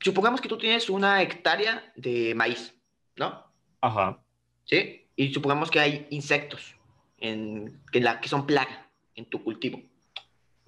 Supongamos 0.00 0.40
que 0.40 0.48
tú 0.48 0.56
tienes 0.56 0.88
una 0.88 1.20
hectárea 1.20 1.92
de 1.94 2.34
maíz, 2.34 2.74
¿no? 3.16 3.44
Ajá. 3.82 4.18
¿Sí? 4.64 5.08
Y 5.14 5.34
supongamos 5.34 5.70
que 5.70 5.80
hay 5.80 6.06
insectos 6.08 6.74
en, 7.18 7.82
que, 7.92 8.00
la, 8.00 8.18
que 8.22 8.30
son 8.30 8.46
plaga 8.46 8.88
en 9.14 9.26
tu 9.26 9.44
cultivo. 9.44 9.82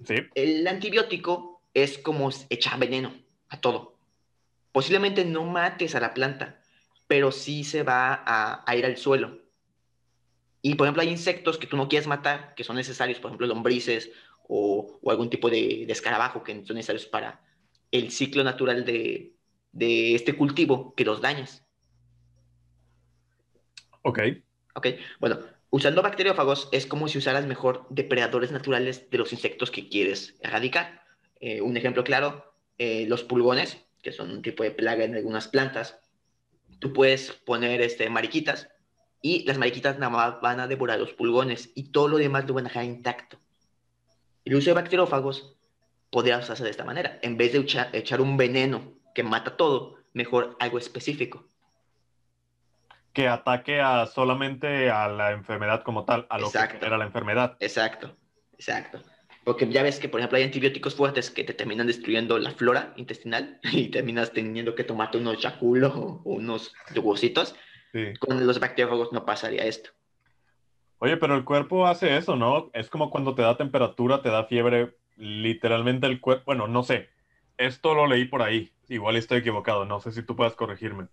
Sí. 0.05 0.17
El 0.35 0.67
antibiótico 0.67 1.63
es 1.73 1.97
como 1.97 2.29
echar 2.51 2.77
veneno 2.77 3.11
a 3.49 3.59
todo. 3.59 3.97
Posiblemente 4.71 5.25
no 5.25 5.43
mates 5.43 5.95
a 5.95 5.99
la 5.99 6.13
planta, 6.13 6.61
pero 7.07 7.31
sí 7.31 7.63
se 7.63 7.83
va 7.83 8.23
a, 8.25 8.75
ir 8.75 8.85
al 8.85 8.97
suelo. 8.97 9.39
Y 10.61 10.75
por 10.75 10.87
ejemplo, 10.87 11.01
hay 11.01 11.09
insectos 11.09 11.57
que 11.57 11.67
tú 11.67 11.75
no 11.77 11.89
quieres 11.89 12.07
matar, 12.07 12.53
que 12.55 12.63
son 12.63 12.75
necesarios, 12.75 13.19
por 13.19 13.29
ejemplo, 13.29 13.47
lombrices 13.47 14.11
o, 14.47 14.99
algún 15.07 15.29
tipo 15.29 15.49
de, 15.49 15.85
de, 15.85 15.91
escarabajo 15.91 16.43
que 16.43 16.63
son 16.65 16.75
necesarios 16.75 17.05
para 17.05 17.41
el 17.91 18.11
ciclo 18.11 18.43
natural 18.43 18.85
de, 18.85 19.35
de 19.71 20.15
este 20.15 20.35
cultivo, 20.35 20.93
que 20.95 21.05
los 21.05 21.21
dañas. 21.21 21.65
Ok. 24.03 24.19
Ok, 24.73 24.87
bueno, 25.19 25.39
usando 25.69 26.01
bacteriófagos 26.01 26.69
es 26.71 26.85
como 26.85 27.07
si 27.07 27.17
usaras 27.17 27.45
mejor 27.45 27.85
depredadores 27.89 28.51
naturales 28.51 29.09
de 29.09 29.17
los 29.17 29.33
insectos 29.33 29.71
que 29.71 29.89
quieres 29.89 30.35
erradicar. 30.41 31.03
Eh, 31.39 31.61
un 31.61 31.75
ejemplo 31.75 32.03
claro, 32.03 32.55
eh, 32.77 33.05
los 33.07 33.23
pulgones, 33.23 33.85
que 34.01 34.11
son 34.11 34.31
un 34.31 34.41
tipo 34.41 34.63
de 34.63 34.71
plaga 34.71 35.03
en 35.03 35.15
algunas 35.15 35.47
plantas. 35.47 35.99
Tú 36.79 36.93
puedes 36.93 37.31
poner 37.31 37.81
este, 37.81 38.09
mariquitas 38.09 38.69
y 39.21 39.43
las 39.45 39.57
mariquitas 39.57 39.99
nada 39.99 40.09
más 40.09 40.41
van 40.41 40.59
a 40.59 40.67
devorar 40.67 40.99
los 40.99 41.13
pulgones 41.13 41.71
y 41.75 41.91
todo 41.91 42.07
lo 42.07 42.17
demás 42.17 42.47
lo 42.47 42.53
van 42.53 42.65
a 42.65 42.69
dejar 42.69 42.85
intacto. 42.85 43.39
El 44.45 44.55
uso 44.55 44.71
de 44.71 44.75
bacteriófagos 44.75 45.55
podría 46.09 46.39
usarse 46.39 46.63
de 46.63 46.71
esta 46.71 46.83
manera. 46.83 47.19
En 47.21 47.37
vez 47.37 47.53
de 47.53 47.59
echar 47.93 48.21
un 48.21 48.37
veneno 48.37 48.93
que 49.13 49.23
mata 49.23 49.55
todo, 49.55 49.97
mejor 50.13 50.57
algo 50.59 50.77
específico 50.77 51.45
que 53.13 53.27
ataque 53.27 53.81
a 53.81 54.05
solamente 54.05 54.89
a 54.89 55.07
la 55.09 55.31
enfermedad 55.31 55.83
como 55.83 56.05
tal, 56.05 56.25
a 56.29 56.37
lo 56.37 56.51
que 56.51 56.59
era 56.81 56.97
la 56.97 57.05
enfermedad. 57.05 57.57
Exacto, 57.59 58.15
exacto. 58.53 59.01
Porque 59.43 59.67
ya 59.69 59.81
ves 59.83 59.99
que, 59.99 60.07
por 60.07 60.19
ejemplo, 60.19 60.37
hay 60.37 60.43
antibióticos 60.43 60.95
fuertes 60.95 61.31
que 61.31 61.43
te 61.43 61.53
terminan 61.53 61.87
destruyendo 61.87 62.37
la 62.37 62.51
flora 62.51 62.93
intestinal 62.97 63.59
y 63.71 63.89
terminas 63.89 64.31
teniendo 64.31 64.75
que 64.75 64.83
tomarte 64.83 65.17
unos 65.17 65.41
yaculos 65.41 65.93
o 65.95 66.21
unos 66.25 66.73
yogurcitos. 66.93 67.55
Con 68.19 68.47
los 68.47 68.59
bacteriólogos 68.59 69.11
no 69.11 69.25
pasaría 69.25 69.65
esto. 69.65 69.89
Oye, 70.99 71.17
pero 71.17 71.35
el 71.35 71.43
cuerpo 71.43 71.87
hace 71.87 72.15
eso, 72.15 72.35
¿no? 72.35 72.69
Es 72.73 72.89
como 72.89 73.09
cuando 73.09 73.35
te 73.35 73.41
da 73.41 73.57
temperatura, 73.57 74.21
te 74.21 74.29
da 74.29 74.45
fiebre, 74.45 74.95
literalmente 75.17 76.07
el 76.07 76.21
cuerpo, 76.21 76.43
bueno, 76.45 76.67
no 76.67 76.83
sé, 76.83 77.09
esto 77.57 77.93
lo 77.93 78.07
leí 78.07 78.25
por 78.25 78.43
ahí, 78.43 78.71
igual 78.87 79.17
estoy 79.17 79.39
equivocado, 79.39 79.83
no 79.83 79.99
sé 79.99 80.11
si 80.13 80.23
tú 80.23 80.35
puedas 80.37 80.55
corregirme 80.55 81.07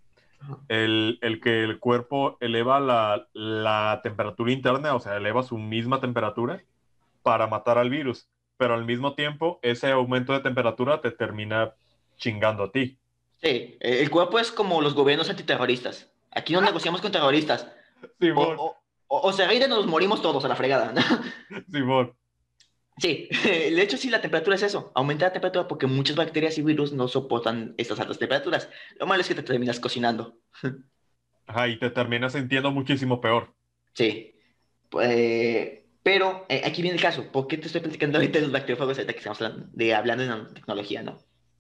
el, 0.69 1.19
el, 1.23 1.41
que 1.41 1.65
el 1.65 1.79
cuerpo 1.79 2.37
eleva 2.41 2.81
la, 2.81 3.29
la, 3.33 4.01
temperatura 4.03 4.53
interna, 4.53 4.95
o 4.95 5.01
sea, 5.01 5.17
eleva 5.17 5.43
su 5.43 5.59
misma 5.59 6.01
temperatura 6.01 6.63
para 7.29 7.47
matar 7.47 7.77
al 7.77 7.91
virus, 7.91 8.27
pero 8.57 8.73
al 8.73 8.87
mismo 8.87 9.15
tiempo 9.15 9.61
ese 9.61 9.91
aumento 9.91 10.33
de 10.33 10.41
temperatura 10.41 11.03
te 11.03 11.11
termina 11.11 11.75
chingando 12.17 12.63
a 12.63 12.73
ti. 12.73 12.99
Sí, 13.43 13.77
el 13.81 14.09
cuerpo 14.09 14.39
es 14.39 14.51
como 14.51 14.81
los 14.81 14.95
gobiernos 14.95 15.29
antiterroristas. 15.29 16.11
Aquí 16.31 16.55
no 16.55 16.63
negociamos 16.63 17.03
con 17.03 17.13
terroristas. 17.13 17.71
Simón. 18.19 18.57
O, 18.59 18.75
o, 19.09 19.29
o, 19.29 19.33
se 19.35 19.69
nos 19.69 19.87
morimos 19.87 20.23
todos 20.23 20.43
a 20.47 20.49
la 20.49 20.57
fregada. 20.57 20.95
Simón. 21.71 22.15
Sí, 22.97 23.29
de 23.45 23.83
hecho 23.83 23.99
sí, 23.99 24.09
la 24.09 24.23
temperatura 24.23 24.57
es 24.57 24.63
eso, 24.63 24.91
aumenta 24.95 25.27
la 25.27 25.35
temperatura 25.35 25.69
porque 25.69 25.87
muchas 25.87 26.17
bacterias 26.17 26.57
y 26.57 26.63
virus 26.63 26.95
no 26.95 27.09
soportan 27.09 27.75
estas 27.77 28.01
altas 28.01 28.19
temperaturas. 28.19 28.71
Lo 28.99 29.07
malo 29.07 29.21
es 29.21 29.29
que 29.29 29.35
te 29.35 29.43
terminas 29.43 29.81
cocinando. 29.81 30.39
Ajá, 31.47 31.69
y 31.69 31.79
te 31.79 31.91
terminas 31.91 32.33
sintiendo 32.33 32.71
muchísimo 32.71 33.21
peor. 33.21 33.53
Sí, 33.93 34.35
pues, 34.89 35.78
pero 36.09 36.47
eh, 36.49 36.63
aquí 36.65 36.81
viene 36.81 36.97
el 36.97 37.03
caso, 37.03 37.31
¿por 37.31 37.47
qué 37.47 37.59
te 37.59 37.67
estoy 37.67 37.83
platicando 37.83 38.17
ahorita 38.17 38.39
de 38.39 38.45
los 38.45 38.53
bacteriófagos 38.53 38.97
ahorita 38.97 39.13
que 39.13 39.19
estamos 39.19 39.43
hablando 39.43 39.67
de, 39.75 39.95
hablando 39.95 40.23
de 40.23 40.31
nanotecnología, 40.31 41.03
no? 41.03 41.19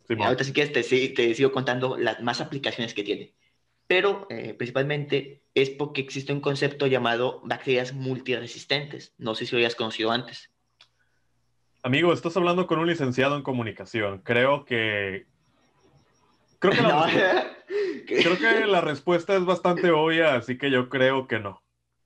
Sí, 0.09 0.14
ahorita 0.19 0.43
sí 0.43 0.55
que 0.55 0.67
te, 0.69 0.83
te, 0.83 1.35
sigo 1.35 1.52
contando 1.52 1.99
las 1.99 2.23
más 2.23 2.40
aplicaciones 2.40 2.95
que 2.95 3.02
tiene. 3.02 3.35
Pero 3.87 4.26
eh, 4.31 4.55
principalmente 4.55 5.43
es 5.52 5.69
porque 5.69 6.00
existe 6.00 6.33
un 6.33 6.40
concepto 6.40 6.87
llamado 6.87 7.43
bacterias 7.45 7.93
multiresistentes. 7.93 9.12
No 9.19 9.35
sé 9.35 9.45
si 9.45 9.55
lo 9.55 9.59
hayas 9.59 9.75
conocido 9.75 10.12
antes. 10.12 10.50
Amigo, 11.83 12.14
estás 12.14 12.35
hablando 12.38 12.67
con 12.67 12.78
un 12.78 12.87
licenciado 12.87 13.37
en 13.37 13.43
comunicación. 13.43 14.23
Creo 14.23 14.64
que. 14.64 15.26
Creo 16.59 16.73
que, 16.73 16.81
la, 16.81 17.07
respuesta... 17.07 17.57
creo 18.07 18.38
que 18.38 18.67
la 18.67 18.81
respuesta 18.81 19.37
es 19.37 19.45
bastante 19.45 19.90
obvia, 19.90 20.37
así 20.37 20.57
que 20.57 20.71
yo 20.71 20.88
creo 20.88 21.28
que 21.28 21.38
no. 21.38 21.62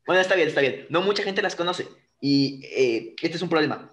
Bueno, 0.08 0.20
está 0.20 0.34
bien, 0.34 0.48
está 0.48 0.60
bien. 0.60 0.86
No 0.88 1.02
mucha 1.02 1.22
gente 1.22 1.40
las 1.40 1.54
conoce. 1.54 1.86
Y 2.24 2.64
eh, 2.66 3.16
este 3.20 3.36
es 3.36 3.42
un 3.42 3.48
problema. 3.48 3.90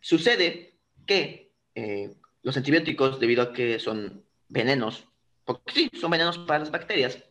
Sucede 0.00 0.78
que 1.06 1.52
eh, 1.74 2.10
los 2.42 2.56
antibióticos, 2.56 3.20
debido 3.20 3.42
a 3.42 3.52
que 3.52 3.78
son 3.78 4.24
venenos, 4.48 5.06
porque 5.44 5.72
sí, 5.74 5.90
son 6.00 6.10
venenos 6.10 6.38
para 6.38 6.60
las 6.60 6.70
bacterias, 6.70 7.22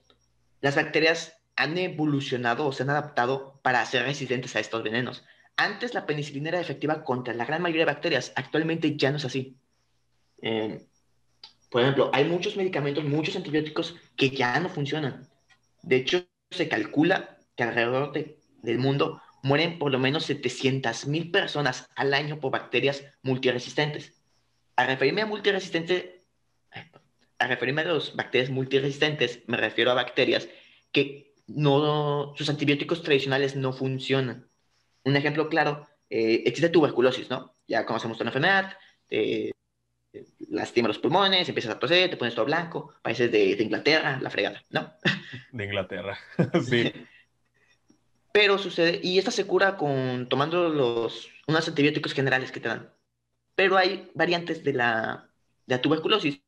las 0.61 0.75
bacterias 0.75 1.33
han 1.55 1.79
evolucionado 1.79 2.67
o 2.67 2.71
se 2.71 2.83
han 2.83 2.91
adaptado 2.91 3.59
para 3.63 3.83
ser 3.87 4.03
resistentes 4.03 4.55
a 4.55 4.59
estos 4.59 4.83
venenos. 4.83 5.23
Antes 5.57 5.95
la 5.95 6.05
penicilina 6.05 6.49
era 6.49 6.61
efectiva 6.61 7.03
contra 7.03 7.33
la 7.33 7.45
gran 7.45 7.63
mayoría 7.63 7.85
de 7.87 7.93
bacterias, 7.93 8.31
actualmente 8.35 8.95
ya 8.95 9.09
no 9.09 9.17
es 9.17 9.25
así. 9.25 9.57
Eh, 10.43 10.85
por 11.71 11.81
ejemplo, 11.81 12.11
hay 12.13 12.25
muchos 12.25 12.55
medicamentos, 12.55 13.03
muchos 13.03 13.35
antibióticos 13.35 13.95
que 14.15 14.29
ya 14.29 14.59
no 14.59 14.69
funcionan. 14.69 15.27
De 15.81 15.95
hecho, 15.95 16.23
se 16.51 16.69
calcula 16.69 17.39
que 17.55 17.63
alrededor 17.63 18.13
del 18.13 18.77
mundo 18.77 19.23
mueren 19.43 19.79
por 19.79 19.91
lo 19.91 19.99
menos 19.99 20.29
700.000 20.29 21.31
personas 21.31 21.89
al 21.95 22.13
año 22.13 22.39
por 22.39 22.51
bacterias 22.51 23.03
multiresistentes. 23.21 24.21
A 24.75 24.85
referirme 24.85 25.21
a 25.21 25.25
multiresistente, 25.25 26.21
a 27.37 27.47
referirme 27.47 27.81
a 27.81 27.85
las 27.85 28.15
bacterias 28.15 28.49
multiresistentes, 28.49 29.41
me 29.47 29.57
refiero 29.57 29.91
a 29.91 29.95
bacterias 29.95 30.47
que 30.91 31.33
no, 31.47 32.33
sus 32.37 32.49
antibióticos 32.49 33.01
tradicionales 33.01 33.55
no 33.55 33.73
funcionan. 33.73 34.47
Un 35.03 35.15
ejemplo 35.15 35.49
claro, 35.49 35.87
eh, 36.09 36.43
existe 36.45 36.69
tuberculosis, 36.69 37.29
¿no? 37.29 37.55
Ya 37.67 37.85
conocemos 37.85 38.19
la 38.19 38.25
enfermedad, 38.25 38.77
te, 39.07 39.51
lastima 40.49 40.87
los 40.87 40.99
pulmones, 40.99 41.47
empiezas 41.47 41.75
a 41.75 41.79
toser, 41.79 42.09
te 42.09 42.17
pones 42.17 42.35
todo 42.35 42.45
blanco, 42.45 42.93
países 43.01 43.31
de, 43.31 43.51
Inglaterra, 43.59 44.19
la 44.21 44.29
fregada, 44.29 44.63
¿no? 44.69 44.93
De 45.51 45.65
Inglaterra, 45.65 46.17
sí. 46.67 46.91
Pero 48.31 48.57
sucede, 48.57 48.99
y 49.03 49.17
esta 49.17 49.31
se 49.31 49.45
cura 49.45 49.77
con 49.77 50.29
tomando 50.29 50.69
los, 50.69 51.29
unos 51.47 51.67
antibióticos 51.67 52.13
generales 52.13 52.51
que 52.51 52.59
te 52.59 52.69
dan. 52.69 52.93
Pero 53.55 53.77
hay 53.77 54.11
variantes 54.13 54.63
de 54.63 54.73
la, 54.73 55.29
de 55.65 55.75
la 55.75 55.81
tuberculosis 55.81 56.41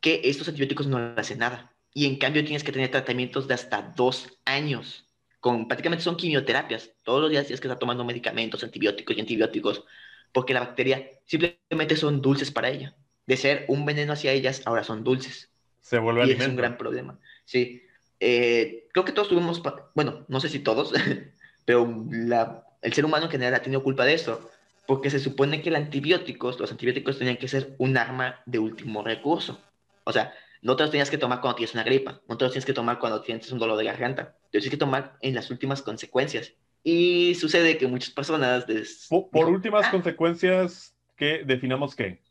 que 0.00 0.20
estos 0.24 0.48
antibióticos 0.48 0.86
no 0.86 1.14
hacen 1.16 1.38
nada. 1.38 1.74
y 1.94 2.06
en 2.06 2.18
cambio 2.18 2.44
tienes 2.44 2.64
que 2.64 2.72
tener 2.72 2.90
tratamientos 2.90 3.46
de 3.48 3.54
hasta 3.54 3.92
dos 3.96 4.38
años. 4.44 5.06
Con, 5.40 5.68
prácticamente 5.68 6.04
son 6.04 6.16
quimioterapias. 6.16 6.92
Todos 7.04 7.20
los 7.22 7.30
días 7.30 7.46
tienes 7.46 7.60
que 7.60 7.68
estar 7.68 7.78
tomando 7.78 8.04
medicamentos, 8.04 8.64
antibióticos 8.64 9.16
y 9.16 9.20
antibióticos, 9.20 9.84
porque 10.32 10.54
la 10.54 10.60
bacteria 10.60 11.08
simplemente 11.26 11.96
son 11.96 12.20
dulces 12.20 12.50
para 12.50 12.70
ella. 12.70 12.96
De 13.26 13.36
ser 13.36 13.64
un 13.68 13.86
veneno 13.86 14.12
hacia 14.14 14.32
ellas, 14.32 14.62
ahora 14.66 14.84
son 14.84 15.04
dulces. 15.04 15.52
Se 15.80 15.98
vuelve 15.98 16.20
y 16.20 16.24
alimento. 16.24 16.44
es 16.44 16.50
un 16.50 16.56
gran 16.56 16.76
problema. 16.78 17.20
Sí. 17.44 17.83
Eh, 18.20 18.88
creo 18.92 19.04
que 19.04 19.12
todos 19.12 19.28
tuvimos, 19.28 19.62
bueno, 19.94 20.24
no 20.28 20.40
sé 20.40 20.48
si 20.48 20.60
todos, 20.60 20.92
pero 21.64 22.06
la, 22.10 22.64
el 22.82 22.92
ser 22.92 23.04
humano 23.04 23.26
en 23.26 23.30
general 23.30 23.54
ha 23.54 23.62
tenido 23.62 23.82
culpa 23.82 24.04
de 24.04 24.14
eso, 24.14 24.50
porque 24.86 25.10
se 25.10 25.18
supone 25.18 25.62
que 25.62 25.70
los 25.70 25.80
antibióticos, 25.80 26.60
los 26.60 26.70
antibióticos 26.70 27.18
tenían 27.18 27.36
que 27.36 27.48
ser 27.48 27.74
un 27.78 27.96
arma 27.96 28.40
de 28.46 28.58
último 28.58 29.02
recurso. 29.02 29.60
O 30.04 30.12
sea, 30.12 30.34
no 30.62 30.76
te 30.76 30.82
los 30.82 30.90
tenías 30.90 31.10
que 31.10 31.18
tomar 31.18 31.40
cuando 31.40 31.56
tienes 31.56 31.74
una 31.74 31.84
gripa, 31.84 32.20
no 32.28 32.36
te 32.36 32.44
los 32.44 32.52
tienes 32.52 32.66
que 32.66 32.72
tomar 32.72 32.98
cuando 32.98 33.22
tienes 33.22 33.50
un 33.50 33.58
dolor 33.58 33.76
de 33.76 33.84
garganta, 33.84 34.36
te 34.50 34.58
los 34.58 34.62
tienes 34.64 34.70
que 34.70 34.76
tomar 34.76 35.16
en 35.20 35.34
las 35.34 35.50
últimas 35.50 35.82
consecuencias. 35.82 36.54
Y 36.82 37.34
sucede 37.36 37.78
que 37.78 37.86
muchas 37.86 38.10
personas... 38.10 38.66
Des... 38.66 39.06
Por, 39.08 39.30
por 39.30 39.48
últimas 39.48 39.86
ah, 39.86 39.90
consecuencias, 39.90 40.94
¿qué 41.16 41.42
definamos 41.44 41.94
qué? 41.94 42.22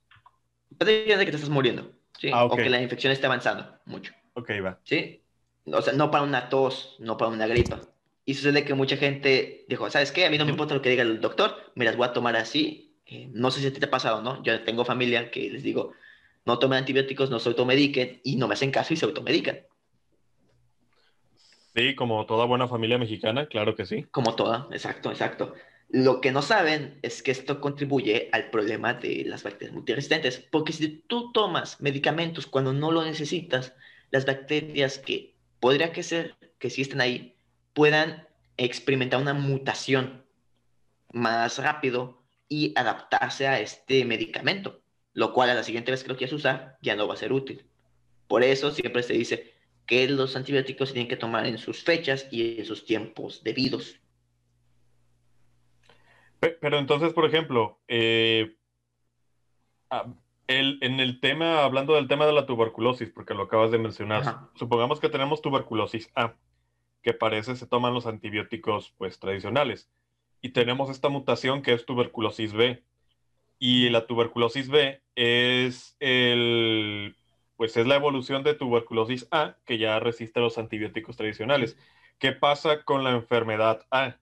de 0.80 1.06
que 1.06 1.16
te 1.16 1.36
estás 1.36 1.50
muriendo, 1.50 1.92
¿sí? 2.20 2.30
Ah, 2.32 2.46
okay. 2.46 2.60
O 2.60 2.64
que 2.64 2.70
la 2.70 2.82
infección 2.82 3.12
está 3.12 3.28
avanzando 3.28 3.80
mucho. 3.86 4.14
Ok, 4.34 4.52
va. 4.64 4.80
¿Sí? 4.84 5.23
O 5.66 5.82
sea, 5.82 5.94
no 5.94 6.12
para 6.12 6.24
una 6.24 6.50
tos, 6.50 6.96
no 7.00 7.18
para 7.18 7.32
una 7.32 7.48
gripa. 7.48 7.80
Y 8.26 8.34
sucede 8.36 8.64
que 8.64 8.74
mucha 8.74 8.98
gente 8.98 9.66
dijo, 9.68 9.90
¿sabes 9.90 10.12
qué? 10.12 10.26
A 10.26 10.30
mí 10.30 10.38
no 10.38 10.46
me 10.46 10.52
importa 10.52 10.74
lo 10.74 10.82
que 10.82 10.90
diga 10.90 11.04
el 11.04 11.20
doctor, 11.20 11.56
me 11.76 11.86
las 11.86 11.98
voy 11.98 12.08
a 12.08 12.14
tomar 12.14 12.36
así. 12.36 12.96
Eh, 13.06 13.30
no 13.34 13.52
sé 13.52 13.60
si 13.60 13.68
a 13.68 13.74
ti 13.74 13.80
te 13.80 13.86
ha 13.86 13.92
pasado, 13.92 14.22
¿no? 14.22 14.42
Yo 14.44 14.64
tengo 14.64 14.86
familia 14.86 15.30
que 15.30 15.50
les 15.50 15.64
digo, 15.64 15.94
no 16.46 16.60
tomen 16.60 16.80
antibióticos, 16.80 17.30
no 17.30 17.40
se 17.40 17.50
automediquen 17.50 18.22
y 18.24 18.38
no 18.38 18.48
me 18.48 18.54
hacen 18.54 18.72
caso 18.72 18.94
y 18.94 18.98
se 18.98 19.06
automedican. 19.06 19.60
Sí, 21.76 21.96
como 21.96 22.26
toda 22.26 22.46
buena 22.46 22.68
familia 22.68 22.98
mexicana, 22.98 23.48
claro 23.48 23.76
que 23.76 23.86
sí. 23.86 24.04
Como 24.12 24.36
toda, 24.36 24.68
exacto, 24.72 25.10
exacto. 25.10 25.54
Lo 25.90 26.22
que 26.22 26.32
no 26.32 26.42
saben 26.42 27.00
es 27.02 27.24
que 27.24 27.32
esto 27.32 27.60
contribuye 27.60 28.30
al 28.32 28.50
problema 28.50 28.94
de 28.94 29.26
las 29.26 29.44
bacterias 29.44 29.74
multiresistentes, 29.74 30.40
porque 30.52 30.74
si 30.74 30.88
tú 30.88 31.32
tomas 31.32 31.82
medicamentos 31.82 32.48
cuando 32.48 32.74
no 32.74 32.92
lo 32.92 33.04
necesitas, 33.04 33.74
las 34.12 34.26
bacterias 34.26 35.00
que 35.00 35.33
podría 35.64 35.94
que 35.94 36.04
ser 36.04 36.36
que 36.60 36.70
sí 36.70 36.82
estén 36.82 37.00
ahí 37.00 37.38
puedan 37.72 38.28
experimentar 38.58 39.22
una 39.22 39.34
mutación 39.34 40.26
más 41.14 41.58
rápido 41.58 42.22
y 42.50 42.74
adaptarse 42.78 43.48
a 43.48 43.62
este 43.62 44.04
medicamento, 44.04 44.82
lo 45.14 45.32
cual 45.32 45.52
a 45.52 45.54
la 45.54 45.64
siguiente 45.64 45.92
vez 45.92 46.04
que 46.04 46.10
lo 46.10 46.18
quieras 46.18 46.34
usar 46.34 46.78
ya 46.82 46.98
no 46.98 47.08
va 47.08 47.14
a 47.14 47.18
ser 47.24 47.32
útil. 47.32 47.66
Por 48.28 48.44
eso 48.44 48.72
siempre 48.72 49.04
se 49.04 49.14
dice 49.14 49.54
que 49.86 50.10
los 50.10 50.36
antibióticos 50.36 50.90
se 50.90 50.96
tienen 50.96 51.08
que 51.08 51.16
tomar 51.16 51.46
en 51.46 51.58
sus 51.58 51.82
fechas 51.82 52.28
y 52.30 52.60
en 52.60 52.66
sus 52.66 52.86
tiempos 52.86 53.42
debidos. 53.42 54.02
Pero 56.42 56.78
entonces, 56.78 57.14
por 57.14 57.26
ejemplo, 57.26 57.80
eh, 57.88 58.58
ah, 60.54 60.78
en 60.82 61.00
el 61.00 61.20
tema, 61.20 61.64
hablando 61.64 61.96
del 61.96 62.08
tema 62.08 62.26
de 62.26 62.34
la 62.34 62.46
tuberculosis, 62.46 63.10
porque 63.10 63.34
lo 63.34 63.44
acabas 63.44 63.72
de 63.72 63.78
mencionar, 63.78 64.50
supongamos 64.56 65.00
que 65.00 65.10
tenemos 65.10 65.42
tuberculosis 65.42 66.10
A 66.16 66.36
que 67.04 67.14
parece 67.14 67.56
se 67.56 67.68
toman 67.68 67.94
los 67.94 68.08
antibióticos 68.08 68.96
pues 68.98 69.20
tradicionales. 69.20 69.90
Y 70.42 70.50
tenemos 70.50 70.90
esta 70.90 71.10
mutación 71.10 71.62
que 71.62 71.74
es 71.74 71.86
tuberculosis 71.86 72.54
B. 72.54 72.84
Y 73.60 73.90
la 73.90 74.08
tuberculosis 74.08 74.70
B 74.70 75.02
es 75.16 75.96
el 76.00 77.16
pues 77.56 77.78
es 77.78 77.86
la 77.86 77.96
evolución 77.96 78.44
de 78.44 78.56
tuberculosis 78.56 79.28
A 79.32 79.58
que 79.66 79.78
ya 79.78 80.00
resiste 80.00 80.40
los 80.40 80.58
antibióticos 80.58 81.18
tradicionales. 81.18 81.78
¿Qué 82.18 82.32
pasa 82.32 82.84
con 82.84 83.04
la 83.04 83.12
enfermedad 83.12 83.86
A? 83.92 84.18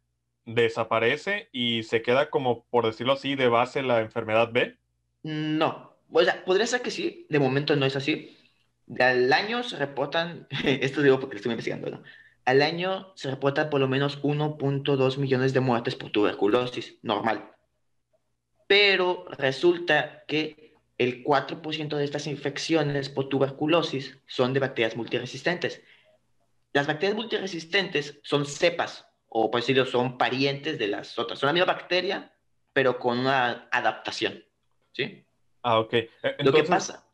¿Desaparece 0.45 1.49
y 1.51 1.83
se 1.83 2.01
queda 2.01 2.29
como, 2.29 2.65
por 2.65 2.85
decirlo 2.85 3.13
así, 3.13 3.35
de 3.35 3.47
base 3.47 3.83
la 3.83 4.01
enfermedad 4.01 4.51
B? 4.51 4.77
No. 5.23 5.90
O 6.11 6.23
sea, 6.23 6.43
podría 6.43 6.67
ser 6.67 6.81
que 6.81 6.91
sí, 6.91 7.25
de 7.29 7.39
momento 7.39 7.75
no 7.75 7.85
es 7.85 7.95
así. 7.95 8.37
Al 8.99 9.31
año 9.31 9.63
se 9.63 9.77
reportan, 9.77 10.47
esto 10.63 11.01
digo 11.01 11.19
porque 11.19 11.37
estoy 11.37 11.51
investigando, 11.51 11.89
¿no? 11.89 12.03
Al 12.45 12.61
año 12.61 13.13
se 13.15 13.29
reporta 13.29 13.69
por 13.69 13.79
lo 13.79 13.87
menos 13.87 14.21
1.2 14.23 15.17
millones 15.17 15.53
de 15.53 15.59
muertes 15.59 15.95
por 15.95 16.11
tuberculosis, 16.11 16.97
normal. 17.03 17.51
Pero 18.67 19.25
resulta 19.37 20.23
que 20.27 20.75
el 20.97 21.23
4% 21.23 21.97
de 21.97 22.03
estas 22.03 22.27
infecciones 22.27 23.09
por 23.09 23.29
tuberculosis 23.29 24.17
son 24.25 24.53
de 24.53 24.59
bacterias 24.59 24.95
multiresistentes. 24.95 25.81
Las 26.73 26.87
bacterias 26.87 27.15
multiresistentes 27.15 28.19
son 28.23 28.45
cepas, 28.45 29.05
o 29.27 29.51
por 29.51 29.61
decirlo, 29.61 29.85
son 29.85 30.17
parientes 30.17 30.79
de 30.79 30.87
las 30.87 31.17
otras. 31.19 31.39
Son 31.39 31.47
la 31.47 31.53
misma 31.53 31.73
bacteria, 31.73 32.33
pero 32.73 32.97
con 32.97 33.19
una 33.19 33.67
adaptación. 33.71 34.43
¿Sí? 34.93 35.25
Ah, 35.63 35.79
ok. 35.79 35.93
Entonces... 35.93 36.45
Lo 36.45 36.53
que 36.53 36.63
pasa... 36.63 37.05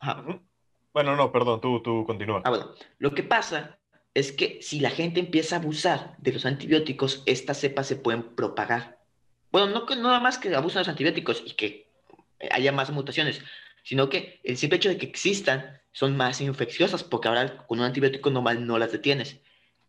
Bueno, 0.93 1.15
no, 1.15 1.31
perdón, 1.31 1.61
tú, 1.61 1.81
tú 1.83 2.05
continúa. 2.05 2.41
Ah, 2.43 2.49
bueno. 2.49 2.71
Lo 2.97 3.13
que 3.13 3.21
pasa 3.21 3.77
es 4.13 4.31
que 4.31 4.59
si 4.63 4.79
la 4.79 4.89
gente 4.89 5.19
empieza 5.19 5.55
a 5.55 5.59
abusar 5.59 6.15
de 6.17 6.33
los 6.33 6.45
antibióticos, 6.45 7.21
estas 7.27 7.59
cepas 7.59 7.85
se 7.87 7.97
pueden 7.97 8.23
propagar. 8.23 8.97
Bueno, 9.51 9.67
no 9.67 9.85
que 9.85 9.95
nada 9.95 10.19
más 10.19 10.39
que 10.39 10.55
abusen 10.55 10.79
los 10.79 10.87
antibióticos 10.87 11.43
y 11.45 11.51
que 11.51 11.87
haya 12.51 12.71
más 12.71 12.89
mutaciones, 12.89 13.41
sino 13.83 14.09
que 14.09 14.39
el 14.43 14.57
simple 14.57 14.77
hecho 14.77 14.89
de 14.89 14.97
que 14.97 15.05
existan 15.05 15.79
son 15.91 16.17
más 16.17 16.41
infecciosas, 16.41 17.03
porque 17.03 17.27
ahora 17.27 17.65
con 17.67 17.79
un 17.79 17.85
antibiótico 17.85 18.29
normal 18.29 18.65
no 18.65 18.77
las 18.77 18.91
detienes. 18.91 19.39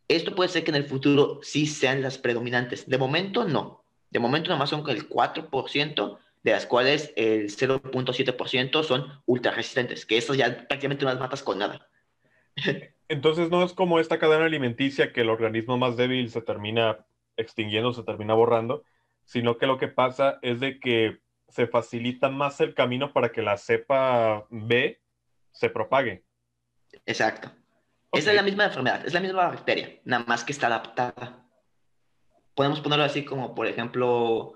Esto 0.08 0.34
puede 0.34 0.48
ser 0.48 0.64
que 0.64 0.70
en 0.70 0.76
el 0.76 0.84
futuro 0.84 1.40
sí 1.42 1.66
sean 1.66 2.02
las 2.02 2.18
predominantes. 2.18 2.88
De 2.88 2.98
momento 2.98 3.44
no. 3.44 3.82
De 4.10 4.18
momento 4.18 4.50
nomás 4.50 4.70
son 4.70 4.88
el 4.88 5.08
4%, 5.08 6.18
de 6.48 6.54
las 6.54 6.66
cuales 6.66 7.12
el 7.16 7.50
0.7% 7.50 8.82
son 8.82 9.22
ultra 9.26 9.52
resistentes, 9.52 10.06
que 10.06 10.18
esas 10.18 10.36
ya 10.36 10.66
prácticamente 10.66 11.04
no 11.04 11.10
las 11.10 11.20
matas 11.20 11.42
con 11.42 11.58
nada. 11.58 11.88
Entonces 13.08 13.50
no 13.50 13.64
es 13.64 13.72
como 13.72 14.00
esta 14.00 14.18
cadena 14.18 14.44
alimenticia 14.44 15.12
que 15.12 15.22
el 15.22 15.30
organismo 15.30 15.78
más 15.78 15.96
débil 15.96 16.30
se 16.30 16.42
termina 16.42 17.06
extinguiendo, 17.36 17.92
se 17.92 18.02
termina 18.02 18.34
borrando, 18.34 18.84
sino 19.24 19.58
que 19.58 19.66
lo 19.66 19.78
que 19.78 19.88
pasa 19.88 20.38
es 20.42 20.60
de 20.60 20.78
que 20.78 21.20
se 21.48 21.66
facilita 21.66 22.28
más 22.28 22.60
el 22.60 22.74
camino 22.74 23.12
para 23.12 23.30
que 23.30 23.42
la 23.42 23.56
cepa 23.56 24.46
B 24.50 25.00
se 25.52 25.70
propague. 25.70 26.24
Exacto. 27.06 27.50
Esa 28.12 28.30
es 28.30 28.36
la 28.36 28.42
misma 28.42 28.64
enfermedad, 28.64 29.06
es 29.06 29.12
la 29.12 29.20
misma 29.20 29.48
bacteria, 29.48 30.00
nada 30.04 30.24
más 30.26 30.44
que 30.44 30.52
está 30.52 30.66
adaptada. 30.66 31.46
Podemos 32.54 32.80
ponerlo 32.80 33.04
así 33.04 33.24
como, 33.24 33.54
por 33.54 33.66
ejemplo, 33.66 34.54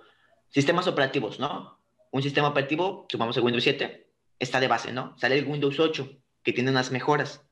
sistemas 0.49 0.87
operativos, 0.87 1.39
¿no? 1.39 1.82
Un 2.13 2.23
sistema 2.23 2.49
operativo, 2.49 3.07
supongamos 3.11 3.37
el 3.37 3.43
Windows 3.43 3.65
7, 3.65 4.07
está 4.39 4.61
de 4.61 4.69
base, 4.69 4.93
¿no? 4.93 5.19
Sale 5.19 5.39
el 5.39 5.47
Windows 5.47 5.81
8, 5.81 6.09
que 6.45 6.53
tiene 6.53 6.71
unas 6.71 6.93
mejoras 6.93 7.45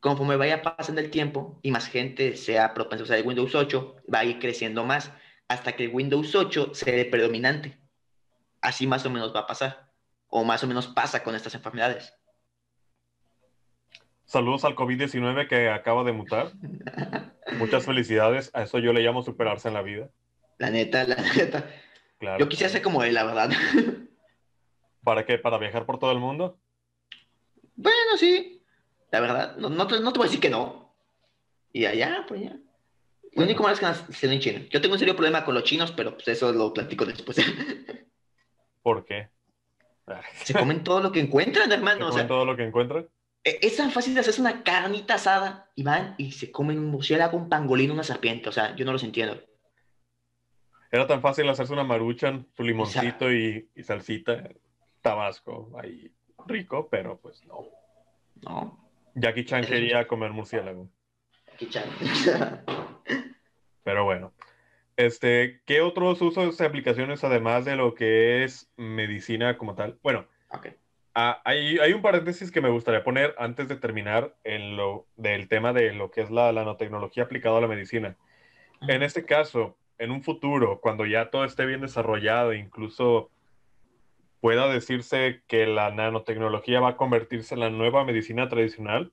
conforme 0.00 0.36
vaya 0.36 0.62
pasando 0.62 1.00
el 1.00 1.10
tiempo 1.10 1.58
y 1.62 1.70
más 1.70 1.88
gente 1.88 2.36
sea 2.36 2.74
propensa 2.74 3.02
a 3.02 3.04
usar 3.04 3.18
el 3.18 3.26
Windows 3.26 3.54
8, 3.54 3.96
va 4.12 4.20
a 4.20 4.24
ir 4.24 4.38
creciendo 4.38 4.84
más 4.84 5.12
hasta 5.48 5.72
que 5.72 5.84
el 5.84 5.94
Windows 5.94 6.34
8 6.34 6.74
sea 6.74 6.94
el 6.94 7.10
predominante. 7.10 7.78
Así 8.60 8.86
más 8.86 9.04
o 9.06 9.10
menos 9.10 9.34
va 9.34 9.40
a 9.40 9.46
pasar, 9.46 9.90
o 10.28 10.44
más 10.44 10.62
o 10.62 10.66
menos 10.66 10.88
pasa 10.88 11.22
con 11.22 11.34
estas 11.34 11.54
enfermedades. 11.54 12.14
Saludos 14.24 14.64
al 14.64 14.74
COVID-19 14.74 15.48
que 15.48 15.70
acaba 15.70 16.04
de 16.04 16.12
mutar. 16.12 16.52
Muchas 17.58 17.86
felicidades. 17.86 18.50
A 18.52 18.62
eso 18.62 18.78
yo 18.78 18.92
le 18.92 19.00
llamo 19.00 19.22
superarse 19.22 19.68
en 19.68 19.74
la 19.74 19.82
vida. 19.82 20.10
La 20.58 20.70
neta, 20.70 21.04
la 21.04 21.16
neta. 21.16 21.66
Yo 22.38 22.48
quisiera 22.48 22.70
ser 22.70 22.82
como 22.82 23.02
él, 23.02 23.14
la 23.14 23.24
verdad. 23.24 23.50
¿Para 25.04 25.24
qué? 25.24 25.38
¿Para 25.38 25.58
viajar 25.58 25.86
por 25.86 25.98
todo 25.98 26.12
el 26.12 26.18
mundo? 26.18 26.58
Bueno, 27.76 28.16
sí. 28.18 28.62
La 29.10 29.20
verdad, 29.20 29.56
no, 29.56 29.70
no, 29.70 29.86
te, 29.86 30.00
no 30.00 30.12
te 30.12 30.18
voy 30.18 30.26
a 30.26 30.28
decir 30.28 30.40
que 30.40 30.50
no. 30.50 30.94
Y 31.72 31.86
allá, 31.86 32.24
pues 32.26 32.42
ya. 32.42 32.56
Lo 33.32 33.44
único 33.44 33.62
malo 33.62 33.74
es 33.74 33.80
que 33.80 33.86
nació 33.86 34.30
en 34.30 34.40
China. 34.40 34.60
Yo 34.70 34.80
tengo 34.80 34.94
un 34.94 34.98
serio 34.98 35.14
problema 35.14 35.44
con 35.44 35.54
los 35.54 35.64
chinos, 35.64 35.92
pero 35.92 36.14
pues 36.14 36.28
eso 36.28 36.52
lo 36.52 36.72
platico 36.74 37.04
después. 37.04 37.38
¿Por 38.82 39.04
qué? 39.04 39.28
Se 40.44 40.54
comen 40.54 40.82
todo 40.82 41.00
lo 41.00 41.12
que 41.12 41.20
encuentran, 41.20 41.70
hermano. 41.70 42.06
¿Se 42.06 42.12
comen 42.12 42.28
todo 42.28 42.44
lo 42.44 42.56
que 42.56 42.64
encuentran? 42.64 43.08
E, 43.44 43.58
es 43.62 43.76
tan 43.76 43.92
fácil 43.92 44.14
de 44.14 44.20
hacerse 44.20 44.40
una 44.40 44.64
carnita 44.64 45.14
asada 45.14 45.70
y 45.74 45.82
van 45.82 46.14
y 46.18 46.32
se 46.32 46.50
comen 46.50 46.78
un 46.78 46.86
murciélago, 46.86 47.36
un 47.36 47.48
pangolín, 47.48 47.90
una 47.90 48.02
serpiente. 48.02 48.48
O 48.48 48.52
sea, 48.52 48.74
yo 48.74 48.84
no 48.84 48.92
los 48.92 49.04
entiendo. 49.04 49.40
Era 50.90 51.06
tan 51.06 51.20
fácil 51.20 51.48
hacerse 51.48 51.72
una 51.72 51.84
maruchan, 51.84 52.46
su 52.56 52.62
limoncito 52.62 53.32
y, 53.32 53.68
y 53.74 53.82
salsita, 53.82 54.48
tabasco, 55.02 55.70
ahí 55.82 56.12
rico, 56.46 56.88
pero 56.90 57.18
pues 57.18 57.44
no. 57.44 57.66
No. 58.42 58.90
Jackie 59.14 59.44
Chan 59.44 59.64
quería 59.64 60.06
comer 60.06 60.30
murciélago. 60.30 60.88
Jackie 61.46 61.68
Chan. 61.68 62.64
Pero 63.82 64.04
bueno. 64.04 64.32
Este, 64.96 65.60
¿qué 65.64 65.80
otros 65.80 66.20
usos 66.22 66.60
y 66.60 66.64
aplicaciones 66.64 67.24
además 67.24 67.64
de 67.64 67.76
lo 67.76 67.94
que 67.94 68.44
es 68.44 68.70
medicina 68.76 69.58
como 69.58 69.74
tal? 69.74 69.98
Bueno, 70.02 70.26
Ah, 71.20 71.42
hay, 71.44 71.78
hay, 71.78 71.92
un 71.94 72.00
paréntesis 72.00 72.52
que 72.52 72.60
me 72.60 72.68
gustaría 72.70 73.02
poner 73.02 73.34
antes 73.38 73.66
de 73.66 73.74
terminar 73.74 74.36
en 74.44 74.76
lo 74.76 75.08
del 75.16 75.48
tema 75.48 75.72
de 75.72 75.92
lo 75.92 76.12
que 76.12 76.20
es 76.20 76.30
la 76.30 76.52
nanotecnología 76.52 77.24
aplicada 77.24 77.58
a 77.58 77.60
la 77.60 77.66
medicina. 77.66 78.16
En 78.82 79.02
este 79.02 79.24
caso, 79.24 79.76
en 79.98 80.10
un 80.10 80.22
futuro, 80.22 80.80
cuando 80.80 81.06
ya 81.06 81.30
todo 81.30 81.44
esté 81.44 81.66
bien 81.66 81.80
desarrollado, 81.80 82.54
incluso 82.54 83.30
pueda 84.40 84.68
decirse 84.68 85.42
que 85.48 85.66
la 85.66 85.90
nanotecnología 85.90 86.80
va 86.80 86.90
a 86.90 86.96
convertirse 86.96 87.54
en 87.54 87.60
la 87.60 87.70
nueva 87.70 88.04
medicina 88.04 88.48
tradicional, 88.48 89.12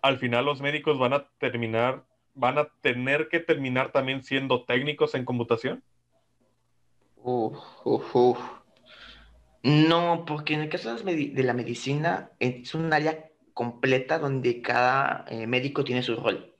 al 0.00 0.18
final 0.18 0.44
los 0.46 0.60
médicos 0.60 0.98
van 0.98 1.12
a 1.12 1.28
terminar, 1.38 2.04
van 2.34 2.58
a 2.58 2.68
tener 2.80 3.28
que 3.28 3.40
terminar 3.40 3.92
también 3.92 4.22
siendo 4.22 4.64
técnicos 4.64 5.14
en 5.14 5.24
computación. 5.24 5.82
Uf. 7.16 7.56
No, 9.62 10.24
porque 10.26 10.54
en 10.54 10.62
el 10.62 10.68
caso 10.68 10.96
de 10.96 11.42
la 11.44 11.54
medicina 11.54 12.30
es 12.40 12.74
un 12.74 12.92
área 12.92 13.28
completa 13.54 14.18
donde 14.18 14.60
cada 14.60 15.24
eh, 15.28 15.46
médico 15.46 15.84
tiene 15.84 16.02
su 16.02 16.16
rol. 16.16 16.51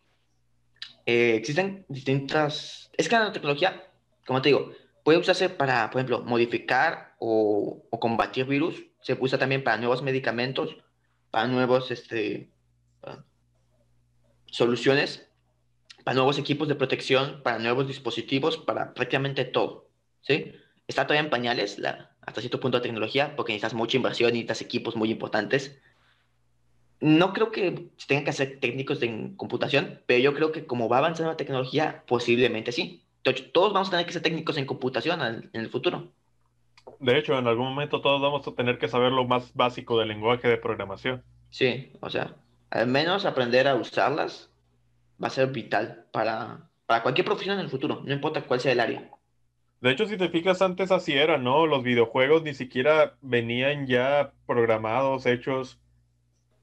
Eh, 1.06 1.36
existen 1.36 1.84
distintas... 1.88 2.90
Es 2.96 3.08
que 3.08 3.14
la 3.14 3.20
nanotecnología, 3.20 3.90
como 4.26 4.42
te 4.42 4.50
digo, 4.50 4.72
puede 5.02 5.18
usarse 5.18 5.48
para, 5.48 5.90
por 5.90 6.00
ejemplo, 6.00 6.22
modificar 6.22 7.14
o, 7.18 7.82
combatir 8.00 8.46
virus. 8.46 8.82
Se 9.00 9.16
usa 9.18 9.38
también 9.38 9.64
para 9.64 9.76
nuevos 9.78 10.02
medicamentos, 10.02 10.76
para 11.30 11.48
nuevos 11.48 11.90
este, 11.90 12.50
soluciones, 14.46 15.28
para 16.04 16.14
nuevos 16.14 16.38
equipos 16.38 16.68
de 16.68 16.74
protección, 16.74 17.42
para 17.42 17.58
nuevos 17.58 17.86
dispositivos, 17.86 18.58
para 18.58 18.94
prácticamente 18.94 19.44
todo. 19.44 19.88
¿sí? 20.20 20.52
Está 20.86 21.06
todavía 21.06 21.24
en 21.24 21.30
pañales 21.30 21.78
la, 21.78 22.14
hasta 22.20 22.40
cierto 22.40 22.60
punto 22.60 22.78
de 22.78 22.82
tecnología, 22.82 23.34
porque 23.36 23.52
necesitas 23.52 23.74
mucha 23.74 23.96
inversión, 23.96 24.32
necesitas 24.32 24.60
equipos 24.60 24.96
muy 24.96 25.10
importantes. 25.10 25.80
No 27.02 27.32
creo 27.32 27.50
que 27.50 27.88
se 27.96 28.06
tengan 28.06 28.22
que 28.22 28.30
hacer 28.30 28.60
técnicos 28.60 29.02
en 29.02 29.34
computación, 29.34 30.00
pero 30.06 30.20
yo 30.20 30.34
creo 30.34 30.52
que 30.52 30.66
como 30.66 30.88
va 30.88 30.98
avanzando 30.98 31.32
la 31.32 31.36
tecnología, 31.36 32.04
posiblemente 32.06 32.70
sí. 32.70 33.02
Todos 33.52 33.72
vamos 33.72 33.88
a 33.88 33.90
tener 33.90 34.06
que 34.06 34.12
ser 34.12 34.22
técnicos 34.22 34.56
en 34.56 34.66
computación 34.66 35.20
en 35.20 35.60
el 35.60 35.68
futuro. 35.68 36.12
De 37.00 37.18
hecho, 37.18 37.36
en 37.36 37.48
algún 37.48 37.66
momento 37.66 38.00
todos 38.00 38.22
vamos 38.22 38.46
a 38.46 38.54
tener 38.54 38.78
que 38.78 38.86
saber 38.86 39.10
lo 39.10 39.24
más 39.24 39.52
básico 39.54 39.98
del 39.98 40.08
lenguaje 40.08 40.46
de 40.46 40.56
programación. 40.56 41.24
Sí, 41.50 41.90
o 42.00 42.08
sea, 42.08 42.36
al 42.70 42.86
menos 42.86 43.24
aprender 43.24 43.66
a 43.66 43.74
usarlas 43.74 44.48
va 45.22 45.26
a 45.26 45.30
ser 45.30 45.48
vital 45.48 46.06
para, 46.12 46.70
para 46.86 47.02
cualquier 47.02 47.24
profesión 47.24 47.58
en 47.58 47.64
el 47.64 47.70
futuro, 47.70 48.02
no 48.04 48.12
importa 48.12 48.42
cuál 48.42 48.60
sea 48.60 48.72
el 48.72 48.80
área. 48.80 49.10
De 49.80 49.90
hecho, 49.90 50.06
si 50.06 50.16
te 50.16 50.28
fijas, 50.28 50.62
antes 50.62 50.92
así 50.92 51.12
era, 51.14 51.38
¿no? 51.38 51.66
Los 51.66 51.82
videojuegos 51.82 52.44
ni 52.44 52.54
siquiera 52.54 53.16
venían 53.20 53.88
ya 53.88 54.32
programados, 54.46 55.26
hechos. 55.26 55.80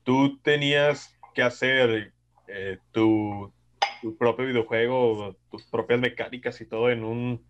Tú 0.09 0.39
tenías 0.41 1.15
que 1.35 1.43
hacer 1.43 2.11
eh, 2.47 2.79
tu, 2.91 3.53
propio 4.17 4.47
videojuego, 4.47 5.37
tus 5.51 5.67
propias 5.67 5.99
mecánicas 5.99 6.59
y 6.61 6.65
todo 6.65 6.89
en 6.89 7.03
un 7.03 7.45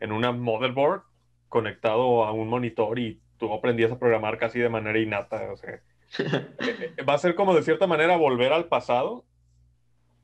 en 0.00 0.10
una 0.10 0.32
motherboard 0.32 1.02
conectado 1.48 2.24
a 2.24 2.32
un 2.32 2.48
monitor 2.48 2.98
y 2.98 3.20
tú 3.38 3.54
aprendías 3.54 3.92
a 3.92 3.98
programar 4.00 4.38
casi 4.38 4.58
de 4.58 4.68
manera 4.68 4.98
innata. 4.98 5.52
O 5.52 5.56
sea, 5.56 5.74
eh, 6.18 6.94
eh, 6.96 7.02
va 7.04 7.14
a 7.14 7.18
ser 7.18 7.36
como 7.36 7.54
de 7.54 7.62
cierta 7.62 7.86
manera 7.86 8.16
volver 8.16 8.52
al 8.52 8.64
pasado, 8.64 9.24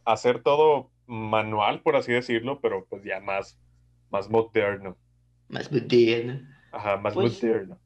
hacer 0.05 0.43
todo 0.43 0.91
manual, 1.07 1.83
por 1.83 1.95
así 1.95 2.13
decirlo, 2.13 2.61
pero 2.61 2.85
pues 2.91 3.05
ya 3.05 3.21
más 3.21 3.57
más 4.11 4.29
moderno. 4.29 4.97
Más 5.47 5.71
moderno. 5.71 6.41
Ajá, 6.73 6.97
más 6.97 7.15
pues, 7.15 7.41
moderno. 7.45 7.79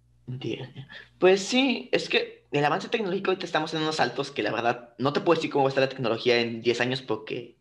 Pues 1.19 1.43
sí, 1.43 1.91
es 1.93 2.09
que 2.09 2.40
el 2.51 2.65
avance 2.65 2.89
tecnológico 2.89 3.31
ahorita 3.31 3.47
estamos 3.47 3.73
en 3.75 3.83
unos 3.83 3.97
saltos 3.97 4.31
que 4.31 4.43
la 4.43 4.53
verdad 4.53 4.95
no 4.99 5.13
te 5.13 5.21
puedo 5.21 5.37
decir 5.37 5.51
cómo 5.51 5.65
va 5.65 5.69
a 5.69 5.71
estar 5.71 5.83
la 5.83 5.89
tecnología 5.89 6.41
en 6.41 6.63
10 6.63 6.81
años 6.81 7.03
porque 7.03 7.57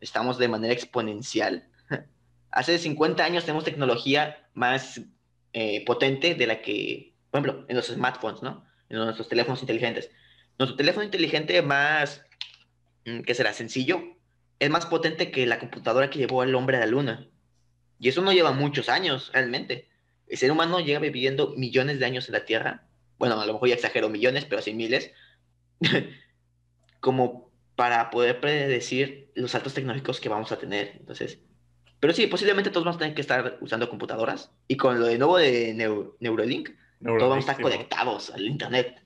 estamos 0.00 0.38
de 0.38 0.48
manera 0.48 0.72
exponencial. 0.72 1.68
Hace 2.50 2.78
50 2.78 3.24
años 3.24 3.44
tenemos 3.44 3.64
tecnología 3.64 4.48
más 4.54 5.00
eh, 5.52 5.84
potente 5.84 6.34
de 6.34 6.46
la 6.46 6.62
que, 6.62 7.14
por 7.30 7.40
ejemplo, 7.40 7.66
en 7.68 7.76
los 7.76 7.86
smartphones, 7.86 8.42
¿no? 8.42 8.64
En 8.88 8.98
nuestros 8.98 9.28
teléfonos 9.28 9.60
inteligentes. 9.62 10.10
Nuestro 10.58 10.76
teléfono 10.76 11.04
inteligente 11.04 11.60
más, 11.62 12.22
mm, 13.06 13.20
¿qué 13.20 13.34
será? 13.34 13.52
Sencillo, 13.52 14.16
es 14.60 14.70
más 14.70 14.86
potente 14.86 15.30
que 15.30 15.46
la 15.46 15.58
computadora 15.58 16.10
que 16.10 16.18
llevó 16.18 16.42
al 16.42 16.54
hombre 16.54 16.76
a 16.76 16.80
la 16.80 16.86
luna. 16.86 17.28
Y 17.98 18.08
eso 18.08 18.22
no 18.22 18.32
lleva 18.32 18.52
muchos 18.52 18.88
años, 18.88 19.30
realmente. 19.32 19.88
El 20.28 20.38
ser 20.38 20.52
humano 20.52 20.80
llega 20.80 21.00
viviendo 21.00 21.54
millones 21.56 21.98
de 21.98 22.06
años 22.06 22.28
en 22.28 22.34
la 22.34 22.44
Tierra. 22.44 22.86
Bueno, 23.20 23.40
a 23.40 23.46
lo 23.46 23.52
mejor 23.52 23.68
ya 23.68 23.74
exagero 23.76 24.08
millones, 24.08 24.46
pero 24.46 24.62
sí 24.62 24.74
miles. 24.74 25.12
como 27.00 27.50
para 27.76 28.10
poder 28.10 28.40
predecir 28.40 29.30
los 29.34 29.50
saltos 29.50 29.74
tecnológicos 29.74 30.20
que 30.20 30.30
vamos 30.30 30.52
a 30.52 30.58
tener. 30.58 30.96
Entonces, 30.98 31.38
pero 32.00 32.14
sí, 32.14 32.26
posiblemente 32.26 32.70
todos 32.70 32.84
vamos 32.84 32.96
a 32.96 33.00
tener 33.00 33.14
que 33.14 33.20
estar 33.20 33.58
usando 33.60 33.90
computadoras. 33.90 34.52
Y 34.68 34.78
con 34.78 34.98
lo 34.98 35.06
de 35.06 35.18
nuevo 35.18 35.36
de 35.36 35.74
Neuralink, 36.18 36.70
todos 37.04 37.20
vamos 37.20 37.36
a 37.36 37.52
estar 37.52 37.60
conectados 37.60 38.30
al 38.30 38.46
Internet. 38.46 39.02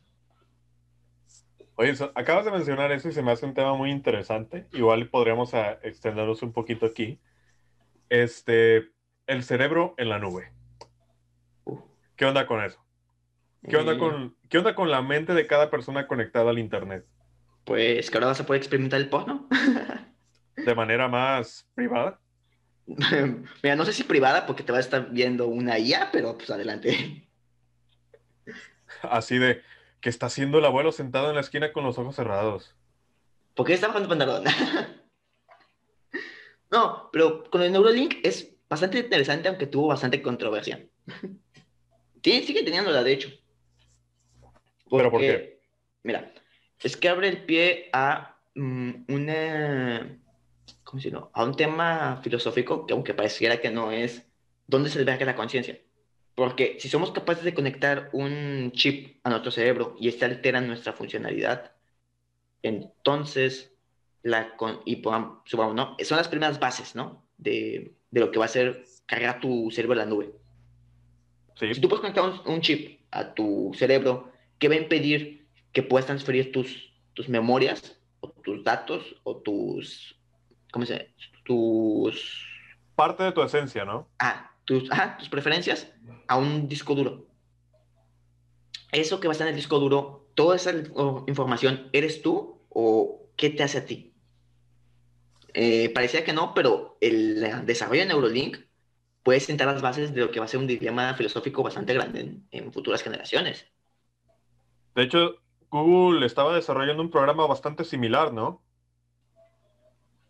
Oye, 1.77 1.93
acabas 2.15 2.45
de 2.45 2.53
mencionar 2.53 2.93
eso 2.93 3.09
y 3.09 3.13
se 3.13 3.23
me 3.23 3.33
hace 3.33 3.47
un 3.47 3.55
tema 3.55 3.75
muy 3.75 3.91
interesante. 3.91 4.69
Igual 4.73 5.09
podríamos 5.09 5.53
extendernos 5.83 6.41
un 6.43 6.53
poquito 6.53 6.87
aquí. 6.87 7.19
Este, 8.09 8.93
el 9.27 9.43
cerebro 9.43 9.95
en 9.99 10.09
la 10.09 10.21
nube. 10.21 10.53
¿Qué 12.15 12.27
onda 12.27 12.47
con 12.47 12.63
eso? 12.63 12.84
¿Qué 13.69 13.77
onda, 13.77 13.99
con, 13.99 14.37
¿Qué 14.49 14.59
onda 14.59 14.75
con 14.75 14.91
la 14.91 15.01
mente 15.01 15.33
de 15.33 15.47
cada 15.47 15.71
persona 15.71 16.07
conectada 16.07 16.51
al 16.51 16.59
Internet? 16.59 17.07
Pues 17.65 18.11
que 18.11 18.17
ahora 18.19 18.29
vas 18.29 18.41
a 18.41 18.47
poder 18.47 18.61
experimentar 18.61 19.01
el 19.01 19.09
porno. 19.09 19.49
¿De 20.57 20.75
manera 20.75 21.09
más 21.09 21.67
privada? 21.75 22.21
Mira, 22.87 23.77
no 23.77 23.85
sé 23.87 23.93
si 23.95 24.05
privada 24.05 24.47
porque 24.47 24.63
te 24.63 24.73
va 24.73 24.79
a 24.79 24.83
estar 24.83 25.11
viendo 25.11 25.47
una 25.47 25.79
IA, 25.79 26.11
pero 26.13 26.37
pues 26.37 26.51
adelante. 26.51 27.27
Así 29.03 29.39
de 29.39 29.63
que 30.01 30.11
está 30.11 30.27
haciendo 30.27 30.59
el 30.59 30.67
abuelo 30.67 30.93
sentado 30.93 31.31
en 31.31 31.35
la 31.35 31.41
esquina 31.41 31.73
con 31.73 31.85
los 31.85 31.99
ojos 31.99 32.15
cerrados. 32.15 32.77
¿Por 33.55 33.67
qué 33.67 33.73
está 33.73 33.89
bajando 33.89 34.09
pantalón? 34.09 34.45
No, 36.71 37.09
pero 37.13 37.45
con 37.51 37.63
el 37.63 37.71
Neuralink 37.71 38.17
es 38.25 38.53
bastante 38.69 38.99
interesante, 38.99 39.47
aunque 39.47 39.69
tuvo 39.69 39.89
bastante 39.89 40.21
controversia. 40.21 40.85
sí, 42.21 42.43
sigue 42.43 42.65
teniéndola, 42.65 43.05
de 43.05 43.13
hecho. 43.13 43.29
¿Pero 44.91 45.11
por 45.11 45.21
qué? 45.21 45.61
Mira, 46.03 46.33
es 46.83 46.97
que 46.97 47.09
abre 47.09 47.29
el 47.29 47.45
pie 47.45 47.89
a 47.93 48.37
mm, 48.55 48.91
una. 49.09 50.19
¿Cómo 50.85 50.99
decirlo? 50.99 51.31
A 51.33 51.45
un 51.45 51.57
tema 51.57 52.21
filosófico 52.23 52.87
que, 52.87 52.95
aunque 52.95 53.15
pareciera 53.15 53.61
que 53.61 53.71
no 53.71 53.91
es, 53.91 54.27
¿dónde 54.67 54.91
se 54.91 54.99
alberga 54.99 55.27
la 55.27 55.37
conciencia? 55.37 55.79
Porque 56.35 56.77
si 56.81 56.89
somos 56.89 57.13
capaces 57.13 57.45
de 57.45 57.55
conectar 57.55 58.11
un 58.13 58.73
chip 58.73 59.19
a 59.23 59.31
nuestro 59.31 59.51
cerebro 59.51 59.97
y 59.99 60.09
este 60.09 60.25
altera 60.25 60.61
nuestra 60.61 60.93
funcionalidad, 60.93 61.73
entonces 62.63 63.73
la 64.23 64.57
y 64.85 64.97
supongamos, 64.97 65.75
¿no? 65.75 65.97
Son 66.03 66.19
las 66.19 66.29
primeras 66.29 66.59
bases, 66.59 66.95
¿no? 66.95 67.25
De, 67.39 67.95
de, 68.11 68.21
lo 68.21 68.31
que 68.31 68.39
va 68.39 68.47
a 68.47 68.49
ser 68.49 68.85
cargar 69.07 69.41
tu 69.41 69.71
cerebro 69.71 69.95
en 69.95 69.99
la 69.99 70.07
nube. 70.07 70.33
Si 71.55 71.81
tú 71.81 71.89
puedes 71.89 72.01
conectar 72.01 72.43
un, 72.47 72.61
chip 72.61 73.01
a 73.11 73.33
tu 73.33 73.73
cerebro, 73.77 74.33
¿qué 74.59 74.69
va 74.69 74.75
a 74.75 74.79
impedir 74.79 75.47
que 75.73 75.83
puedas 75.83 76.07
transferir 76.07 76.53
tus, 76.53 76.93
tus 77.15 77.29
memorias 77.29 78.01
o 78.21 78.29
tus 78.31 78.63
datos 78.65 79.17
o 79.25 79.37
tus, 79.37 80.17
¿cómo 80.73 80.87
se 80.87 80.95
dice? 80.95 81.13
Tus... 81.45 82.47
Parte 82.95 83.25
de 83.25 83.33
tu 83.33 83.43
esencia, 83.43 83.85
¿no? 83.85 84.09
Ah, 84.19 84.53
tus, 84.65 84.91
ah, 84.93 85.17
tus 85.19 85.29
preferencias 85.29 85.93
a 86.29 86.37
un 86.37 86.69
disco 86.69 86.95
duro. 86.95 87.27
Eso 88.93 89.19
que 89.19 89.27
va 89.27 89.33
a 89.33 89.35
estar 89.35 89.49
en 89.49 89.55
el 89.55 89.59
disco 89.59 89.81
duro, 89.81 90.29
toda 90.35 90.57
esa 90.57 90.73
información, 91.27 91.89
¿eres 91.93 92.23
tú 92.23 92.61
o 92.69 93.29
qué 93.37 93.51
te 93.51 93.65
hace 93.65 93.79
a 93.79 93.87
ti? 93.87 94.15
Eh, 95.53 95.91
parecía 95.91 96.25
que 96.25 96.33
no, 96.33 96.55
pero 96.55 96.97
el 97.01 97.67
desarrollo 97.67 98.03
de 98.03 98.07
Neurolink 98.07 98.59
puede 99.23 99.41
sentar 99.41 99.67
las 99.67 99.83
bases 99.83 100.15
de 100.15 100.21
lo 100.21 100.31
que 100.31 100.39
va 100.39 100.45
a 100.45 100.49
ser 100.49 100.61
un 100.61 100.67
dilema 100.67 101.15
filosófico 101.15 101.63
bastante 101.63 101.95
grande 101.95 102.39
en, 102.51 102.73
futuras 102.73 103.03
generaciones. 103.03 103.67
De 104.95 105.03
hecho, 105.03 105.37
Google 105.71 106.25
estaba 106.25 106.55
desarrollando 106.55 107.03
un 107.03 107.11
programa 107.11 107.47
bastante 107.47 107.85
similar, 107.85 108.33
¿no? 108.33 108.63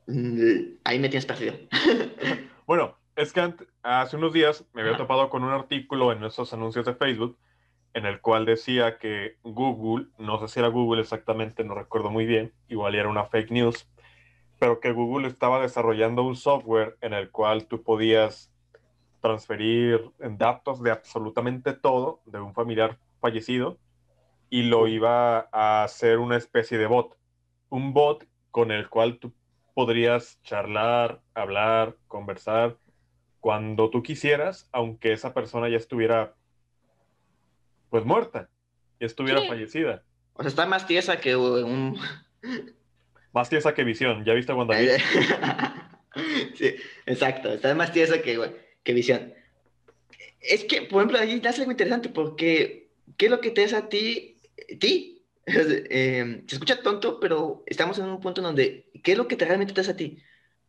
Mm, 0.07 0.77
ahí 0.85 0.99
me 0.99 1.09
tienes 1.09 1.27
perdido. 1.27 1.55
bueno, 2.67 2.97
es 3.17 3.33
que 3.33 3.55
hace 3.83 4.17
unos 4.17 4.33
días 4.33 4.65
me 4.73 4.83
había 4.83 4.97
topado 4.97 5.29
con 5.31 5.45
un 5.45 5.51
artículo 5.51 6.13
en 6.13 6.25
esos 6.25 6.53
anuncios 6.53 6.87
de 6.87 6.95
Facebook 6.95 7.39
en 7.95 8.07
el 8.07 8.21
cual 8.21 8.45
decía 8.45 8.99
que 8.99 9.39
Google, 9.45 10.09
no 10.19 10.41
sé 10.41 10.49
si 10.49 10.59
era 10.59 10.69
Google 10.69 11.01
exactamente, 11.01 11.63
no 11.63 11.75
recuerdo 11.75 12.11
muy 12.11 12.27
bien, 12.27 12.53
igual 12.69 12.97
era 12.97 13.09
una 13.09 13.27
fake 13.27 13.53
news, 13.53 13.89
pero 14.59 14.81
que 14.81 14.91
Google 14.91 15.29
estaba 15.29 15.61
desarrollando 15.61 16.25
un 16.25 16.35
software 16.35 16.97
en 17.01 17.15
el 17.15 17.31
cual 17.31 17.67
tú 17.67 17.83
podías 17.83 18.51
transferir 19.21 20.11
datos 20.19 20.83
de 20.83 20.91
absolutamente 20.91 21.73
todo 21.73 22.21
de 22.27 22.41
un 22.41 22.53
familiar 22.53 22.99
fallecido 23.21 23.79
y 24.55 24.63
lo 24.63 24.87
iba 24.87 25.49
a 25.51 25.83
hacer 25.83 26.21
una 26.21 26.37
especie 26.37 26.79
de 26.79 26.87
bot. 26.87 27.19
Un 27.71 27.93
bot 27.93 28.25
con 28.53 28.71
el 28.71 28.89
cual 28.89 29.19
tú 29.19 29.35
podrías 29.75 30.41
charlar, 30.45 31.21
hablar, 31.35 31.97
conversar 32.07 32.77
cuando 33.41 33.91
tú 33.91 34.05
quisieras, 34.05 34.69
aunque 34.71 35.13
esa 35.13 35.35
persona 35.35 35.69
ya 35.69 35.77
estuviera 35.77 36.37
pues 37.91 38.05
muerta, 38.05 38.49
ya 39.01 39.07
estuviera 39.07 39.43
fallecida. 39.43 40.05
O 40.35 40.43
sea, 40.45 40.51
está 40.51 40.67
más 40.67 40.87
tiesa 40.87 41.19
que 41.19 41.35
un... 41.35 41.99
Más 43.33 43.49
tiesa 43.49 43.75
que 43.75 43.83
visión, 43.83 44.25
¿ya 44.25 44.35
viste 44.35 44.53
WandaVision? 44.53 45.01
sí, 46.55 46.77
exacto, 47.07 47.55
está 47.55 47.75
más 47.75 47.93
tiesa 47.93 48.23
que, 48.23 48.55
que 48.85 48.95
visión. 48.95 49.35
Es 50.39 50.63
que, 50.63 50.83
por 50.83 51.03
ejemplo, 51.03 51.19
ahí 51.19 51.43
hace 51.45 51.63
algo 51.63 51.73
interesante 51.73 52.09
porque, 52.09 52.93
¿qué 53.17 53.25
es 53.25 53.33
lo 53.33 53.41
que 53.41 53.51
te 53.51 53.65
hace 53.65 53.75
a 53.75 53.89
ti? 53.89 54.34
Ti. 54.79 55.11
Eh, 55.47 56.43
se 56.47 56.55
escucha 56.55 56.81
tonto, 56.81 57.21
pero 57.21 57.63
estamos 57.67 57.99
en 57.99 58.07
un 58.07 58.21
punto 58.21 58.41
en 58.41 58.47
donde, 58.47 58.91
¿qué 59.03 59.13
es 59.13 59.19
lo 59.19 59.29
que 59.29 59.37
te 59.37 59.45
realmente 59.45 59.75
te 59.75 59.83
hace 59.83 59.91
a 59.91 59.97
ti? 59.97 60.19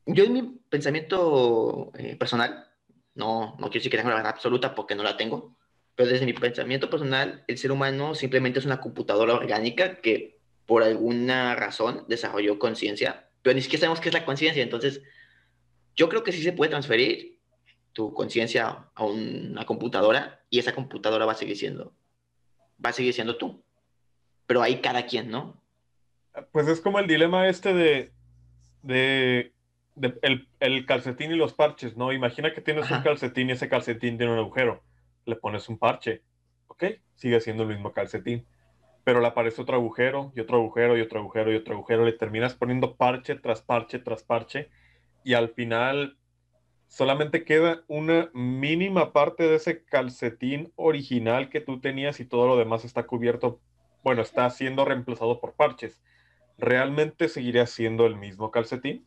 Yo 0.05 0.25
en 0.25 0.34
mi 0.34 0.43
pensamiento 0.69 1.91
eh, 1.97 2.15
personal, 2.17 2.67
no, 3.15 3.55
no 3.58 3.69
quiero 3.69 3.79
decir 3.79 3.91
que 3.91 3.97
tenga 3.97 4.10
la 4.10 4.17
verdad 4.17 4.34
absoluta 4.34 4.75
porque 4.75 4.95
no 4.95 5.03
la 5.03 5.17
tengo, 5.17 5.55
pero 5.95 6.10
desde 6.10 6.25
mi 6.25 6.34
pensamiento 6.34 6.89
personal, 6.89 7.43
el 7.47 7.58
ser 7.58 7.71
humano 7.71 8.15
simplemente 8.15 8.60
es 8.60 8.65
una 8.65 8.81
computadora 8.81 9.34
orgánica 9.34 10.01
que 10.01 10.39
por 10.65 10.84
alguna 10.84 11.55
razón 11.55 12.03
desarrolló 12.08 12.60
conciencia, 12.60 13.29
pero 13.41 13.55
ni 13.55 13.62
siquiera 13.62 13.81
sabemos 13.81 14.01
qué 14.01 14.10
es 14.10 14.13
la 14.13 14.25
conciencia, 14.25 14.62
entonces 14.62 15.01
yo 15.95 16.10
creo 16.10 16.23
que 16.23 16.31
sí 16.34 16.43
se 16.43 16.53
puede 16.53 16.71
transferir 16.71 17.39
tu 17.93 18.13
conciencia 18.13 18.89
a 18.93 19.05
una 19.05 19.65
computadora 19.65 20.43
y 20.49 20.60
esa 20.60 20.75
computadora 20.75 21.25
va 21.25 21.31
a 21.31 21.36
seguir 21.36 21.58
siendo, 21.58 21.95
va 22.84 22.89
a 22.89 22.93
seguir 22.93 23.13
siendo 23.13 23.38
tú. 23.38 23.64
Pero 24.47 24.62
ahí 24.62 24.81
cada 24.81 25.05
quien, 25.05 25.29
¿no? 25.29 25.62
Pues 26.51 26.67
es 26.67 26.81
como 26.81 26.99
el 26.99 27.08
dilema 27.08 27.47
este 27.47 27.73
de, 27.73 28.12
de, 28.84 29.53
el, 30.60 30.86
calcetín 30.86 31.31
y 31.31 31.36
los 31.36 31.53
parches, 31.53 31.95
¿no? 31.95 32.12
Imagina 32.12 32.53
que 32.53 32.62
tienes 32.62 32.89
un 32.91 33.01
calcetín 33.01 33.49
y 33.49 33.53
ese 33.53 33.69
calcetín 33.69 34.17
tiene 34.17 34.34
un 34.34 34.39
agujero. 34.39 34.84
Le 35.25 35.36
pones 35.36 35.69
un 35.69 35.77
parche, 35.77 36.21
¿ok? 36.67 36.84
Sigue 37.15 37.39
siendo 37.39 37.63
el 37.63 37.69
mismo 37.69 37.93
calcetín. 37.93 38.45
Pero 39.03 39.21
le 39.21 39.27
aparece 39.27 39.62
otro 39.62 39.75
agujero 39.75 40.31
y 40.36 40.39
otro 40.39 40.58
agujero 40.58 40.97
y 40.97 41.01
otro 41.01 41.19
agujero 41.19 41.51
y 41.51 41.55
otro 41.55 41.75
agujero. 41.75 42.05
Le 42.05 42.13
terminas 42.13 42.55
poniendo 42.55 42.95
parche 42.95 43.36
tras 43.36 43.62
parche 43.62 43.99
tras 43.99 44.23
parche 44.23 44.69
y 45.23 45.34
al 45.34 45.49
final 45.49 46.17
solamente 46.88 47.43
queda 47.43 47.84
una 47.88 48.29
mínima 48.34 49.12
parte 49.12 49.43
de 49.43 49.55
ese 49.55 49.84
calcetín 49.84 50.71
original 50.75 51.49
que 51.49 51.62
tú 51.62 51.79
tenías 51.79 52.19
y 52.19 52.25
todo 52.25 52.47
lo 52.47 52.58
demás 52.58 52.86
está 52.86 53.03
cubierto, 53.03 53.60
bueno, 54.05 54.21
está 54.21 54.49
siendo 54.49 54.85
reemplazado 54.85 55.41
por 55.41 55.53
parches. 55.53 56.01
¿Realmente 56.57 57.27
seguiría 57.27 57.65
siendo 57.65 58.05
el 58.05 58.15
mismo 58.15 58.51
calcetín? 58.51 59.05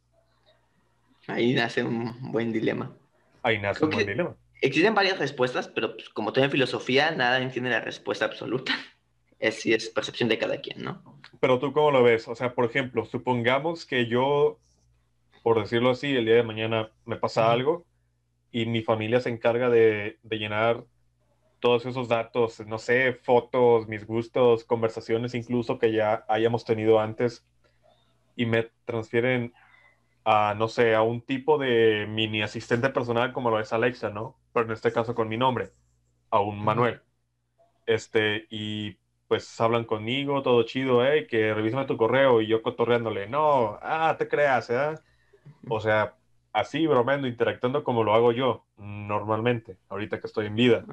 Ahí 1.27 1.55
nace 1.55 1.83
un 1.83 2.31
buen 2.33 2.53
dilema. 2.53 2.95
Ahí 3.43 3.59
nace 3.59 3.85
un 3.85 3.91
buen 3.91 4.07
dilema. 4.07 4.37
Existen 4.61 4.95
varias 4.95 5.19
respuestas, 5.19 5.69
pero 5.69 5.95
pues, 5.95 6.11
como 6.11 6.35
todo 6.35 6.45
en 6.45 6.51
filosofía, 6.51 7.13
nada 7.13 7.41
entiende 7.41 7.71
la 7.71 7.81
respuesta 7.81 8.27
absoluta. 8.27 8.75
Es 9.41 9.61
si 9.61 9.73
es 9.73 9.89
percepción 9.91 10.29
de 10.29 10.37
cada 10.37 10.61
quien, 10.61 10.83
¿no? 10.83 11.01
Pero 11.39 11.61
tú 11.61 11.73
cómo 11.73 11.93
lo 11.93 12.03
ves? 12.03 12.27
O 12.27 12.35
sea, 12.35 12.57
por 12.57 12.65
ejemplo, 12.65 13.05
supongamos 13.05 13.87
que 13.87 14.07
yo 14.07 14.59
por 15.43 15.61
decirlo 15.61 15.91
así, 15.91 16.15
el 16.15 16.25
día 16.25 16.35
de 16.35 16.43
mañana 16.43 16.91
me 17.07 17.17
pasa 17.17 17.51
algo 17.51 17.87
y 18.51 18.67
mi 18.67 18.83
familia 18.83 19.21
se 19.21 19.31
encarga 19.31 19.71
de, 19.71 20.19
llenar 20.29 20.85
todos 21.61 21.87
esos 21.87 22.09
datos, 22.09 22.61
no 22.67 22.79
sé, 22.79 23.13
fotos, 23.13 23.89
mis 23.89 24.07
gustos, 24.07 24.65
conversaciones 24.65 25.35
incluso 25.35 25.79
que 25.79 25.93
ya 25.93 26.25
hayamos 26.29 26.65
tenido 26.65 27.01
antes 27.01 27.47
y 28.37 28.47
me 28.47 28.71
transfieren 28.85 29.53
a, 30.25 30.55
no 30.57 30.69
sé, 30.69 30.95
a 30.95 31.03
un 31.03 31.23
tipo 31.23 31.59
de 31.59 32.07
mini 32.09 32.43
asistente 32.43 32.91
personal 32.91 33.33
como 33.33 33.51
lo 33.51 33.61
es 33.61 33.73
Alexa, 33.73 34.11
¿no? 34.11 34.37
Pero 34.53 34.67
en 34.67 34.73
este 34.73 34.93
caso 34.93 35.15
con 35.15 35.29
mi 35.29 35.37
nombre, 35.37 35.71
a 36.31 36.41
un 36.41 36.63
Manuel. 36.65 37.03
Este, 37.87 38.47
y 38.51 38.99
pues 39.29 39.61
hablan 39.61 39.85
conmigo, 39.85 40.43
todo 40.43 40.63
chido, 40.65 41.05
eh, 41.05 41.27
que 41.27 41.55
revísame 41.55 41.87
tu 41.87 41.97
correo 41.97 42.41
y 42.41 42.47
yo 42.47 42.63
cotorreándole, 42.63 43.29
no, 43.29 43.79
ah, 43.83 44.17
te 44.19 44.29
creas, 44.29 44.71
¿eh? 44.71 44.95
O 45.69 45.81
sea, 45.81 46.15
así 46.53 46.87
bromeando, 46.87 47.29
interactuando 47.29 47.85
como 47.85 48.05
lo 48.05 48.15
hago 48.15 48.33
yo 48.33 48.67
normalmente, 48.77 49.79
ahorita 49.89 50.21
que 50.21 50.27
estoy 50.27 50.47
en 50.47 50.55
vida. 50.57 50.85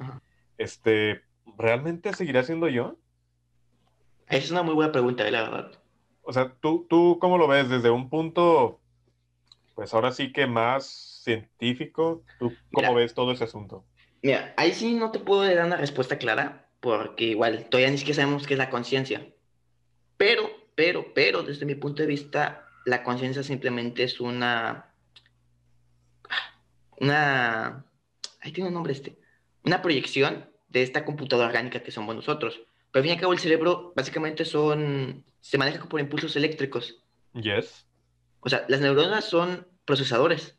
Este, 0.58 1.22
¿realmente 1.58 2.12
seguirá 2.12 2.42
siendo 2.42 2.68
yo? 2.68 2.96
Es 4.28 4.50
una 4.50 4.62
muy 4.62 4.74
buena 4.74 4.92
pregunta, 4.92 5.28
la 5.30 5.42
verdad. 5.42 5.72
O 6.22 6.32
sea, 6.32 6.52
¿tú, 6.60 6.86
tú 6.88 7.18
cómo 7.20 7.38
lo 7.38 7.46
ves 7.46 7.68
desde 7.68 7.90
un 7.90 8.10
punto, 8.10 8.80
pues 9.74 9.94
ahora 9.94 10.10
sí 10.10 10.32
que 10.32 10.46
más 10.46 11.20
científico? 11.22 12.24
¿Tú 12.38 12.52
cómo 12.72 12.94
ves 12.94 13.14
todo 13.14 13.32
ese 13.32 13.44
asunto? 13.44 13.84
Mira, 14.22 14.52
ahí 14.56 14.72
sí 14.72 14.94
no 14.94 15.12
te 15.12 15.20
puedo 15.20 15.42
dar 15.42 15.64
una 15.64 15.76
respuesta 15.76 16.18
clara, 16.18 16.68
porque 16.80 17.26
igual 17.26 17.68
todavía 17.68 17.90
ni 17.90 17.98
siquiera 17.98 18.22
sabemos 18.22 18.46
qué 18.46 18.54
es 18.54 18.58
la 18.58 18.70
conciencia. 18.70 19.24
Pero, 20.16 20.50
pero, 20.74 21.12
pero, 21.14 21.42
desde 21.42 21.66
mi 21.66 21.76
punto 21.76 22.02
de 22.02 22.08
vista, 22.08 22.68
la 22.84 23.04
conciencia 23.04 23.42
simplemente 23.42 24.02
es 24.02 24.20
una, 24.20 24.92
una, 26.98 27.84
ahí 28.40 28.52
tiene 28.52 28.68
un 28.68 28.74
nombre 28.74 28.92
este, 28.92 29.16
una 29.66 29.82
proyección 29.82 30.48
de 30.68 30.82
esta 30.82 31.04
computadora 31.04 31.48
orgánica 31.48 31.82
que 31.82 31.90
somos 31.90 32.14
nosotros. 32.14 32.60
Pero 32.90 33.00
al 33.00 33.02
fin 33.02 33.10
y 33.10 33.14
al 33.14 33.20
cabo 33.20 33.32
el 33.32 33.40
cerebro 33.40 33.92
básicamente 33.96 34.44
son, 34.44 35.24
se 35.40 35.58
maneja 35.58 35.84
por 35.86 36.00
impulsos 36.00 36.36
eléctricos. 36.36 37.02
Yes. 37.34 37.84
O 38.40 38.48
sea, 38.48 38.64
las 38.68 38.80
neuronas 38.80 39.24
son 39.24 39.66
procesadores. 39.84 40.56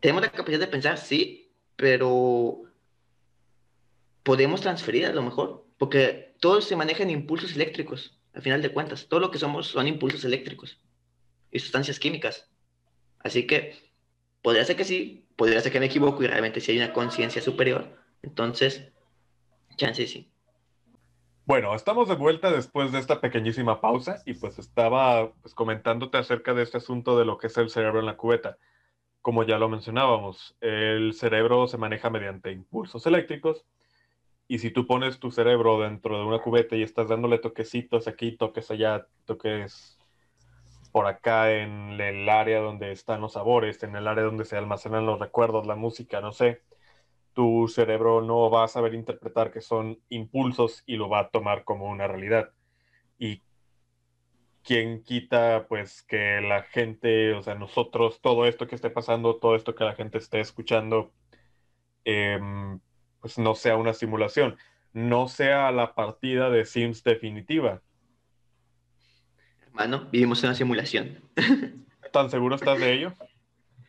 Tenemos 0.00 0.22
la 0.22 0.30
capacidad 0.30 0.60
de 0.60 0.68
pensar, 0.68 0.98
sí, 0.98 1.50
pero 1.76 2.62
podemos 4.22 4.60
transferir 4.60 5.06
a 5.06 5.12
lo 5.12 5.22
mejor, 5.22 5.66
porque 5.76 6.34
todo 6.40 6.60
se 6.60 6.76
maneja 6.76 7.02
en 7.02 7.10
impulsos 7.10 7.54
eléctricos, 7.54 8.20
al 8.34 8.42
final 8.42 8.62
de 8.62 8.72
cuentas. 8.72 9.08
Todo 9.08 9.18
lo 9.18 9.30
que 9.30 9.38
somos 9.38 9.66
son 9.66 9.88
impulsos 9.88 10.24
eléctricos 10.24 10.80
y 11.50 11.58
sustancias 11.58 11.98
químicas. 11.98 12.48
Así 13.18 13.46
que 13.46 13.83
podría 14.44 14.62
ser 14.66 14.76
que 14.76 14.84
sí, 14.84 15.24
podría 15.36 15.58
ser 15.62 15.72
que 15.72 15.80
me 15.80 15.86
equivoco 15.86 16.22
y 16.22 16.26
realmente 16.26 16.60
si 16.60 16.72
hay 16.72 16.76
una 16.76 16.92
conciencia 16.92 17.40
superior. 17.40 17.88
Entonces, 18.20 18.92
chance 19.76 20.06
sí. 20.06 20.30
Bueno, 21.46 21.74
estamos 21.74 22.10
de 22.10 22.14
vuelta 22.14 22.50
después 22.50 22.92
de 22.92 22.98
esta 22.98 23.22
pequeñísima 23.22 23.80
pausa 23.80 24.22
y 24.26 24.34
pues 24.34 24.58
estaba 24.58 25.32
pues, 25.40 25.54
comentándote 25.54 26.18
acerca 26.18 26.52
de 26.52 26.62
este 26.62 26.76
asunto 26.76 27.18
de 27.18 27.24
lo 27.24 27.38
que 27.38 27.46
es 27.46 27.56
el 27.56 27.70
cerebro 27.70 28.00
en 28.00 28.06
la 28.06 28.18
cubeta. 28.18 28.58
Como 29.22 29.44
ya 29.44 29.58
lo 29.58 29.70
mencionábamos, 29.70 30.54
el 30.60 31.14
cerebro 31.14 31.66
se 31.66 31.78
maneja 31.78 32.10
mediante 32.10 32.52
impulsos 32.52 33.06
eléctricos 33.06 33.64
y 34.46 34.58
si 34.58 34.70
tú 34.70 34.86
pones 34.86 35.20
tu 35.20 35.30
cerebro 35.30 35.80
dentro 35.80 36.18
de 36.18 36.24
una 36.24 36.40
cubeta 36.40 36.76
y 36.76 36.82
estás 36.82 37.08
dándole 37.08 37.38
toquecitos 37.38 38.08
aquí, 38.08 38.36
toques 38.36 38.70
allá, 38.70 39.06
toques 39.24 39.98
por 40.94 41.08
acá 41.08 41.50
en 41.50 42.00
el 42.00 42.28
área 42.28 42.60
donde 42.60 42.92
están 42.92 43.20
los 43.20 43.32
sabores, 43.32 43.82
en 43.82 43.96
el 43.96 44.06
área 44.06 44.22
donde 44.22 44.44
se 44.44 44.56
almacenan 44.56 45.06
los 45.06 45.18
recuerdos, 45.18 45.66
la 45.66 45.74
música, 45.74 46.20
no 46.20 46.30
sé, 46.30 46.62
tu 47.32 47.66
cerebro 47.66 48.22
no 48.22 48.48
va 48.48 48.62
a 48.62 48.68
saber 48.68 48.94
interpretar 48.94 49.50
que 49.50 49.60
son 49.60 49.98
impulsos 50.08 50.84
y 50.86 50.94
lo 50.96 51.08
va 51.08 51.18
a 51.18 51.30
tomar 51.30 51.64
como 51.64 51.86
una 51.90 52.06
realidad. 52.06 52.50
Y 53.18 53.42
quien 54.62 55.02
quita, 55.02 55.66
pues, 55.68 56.04
que 56.04 56.40
la 56.40 56.62
gente, 56.62 57.32
o 57.34 57.42
sea, 57.42 57.56
nosotros, 57.56 58.20
todo 58.20 58.46
esto 58.46 58.68
que 58.68 58.76
esté 58.76 58.88
pasando, 58.88 59.38
todo 59.38 59.56
esto 59.56 59.74
que 59.74 59.82
la 59.82 59.94
gente 59.96 60.18
esté 60.18 60.38
escuchando, 60.38 61.12
em, 62.04 62.78
pues 63.20 63.36
no 63.38 63.56
sea 63.56 63.76
una 63.76 63.94
simulación, 63.94 64.58
no 64.92 65.26
sea 65.26 65.72
la 65.72 65.96
partida 65.96 66.50
de 66.50 66.64
Sims 66.64 67.02
definitiva, 67.02 67.82
Hermano, 69.74 70.06
vivimos 70.12 70.40
en 70.44 70.50
una 70.50 70.56
simulación. 70.56 71.20
¿Tan 72.12 72.30
seguro 72.30 72.54
estás 72.54 72.78
de 72.78 72.92
ello? 72.92 73.12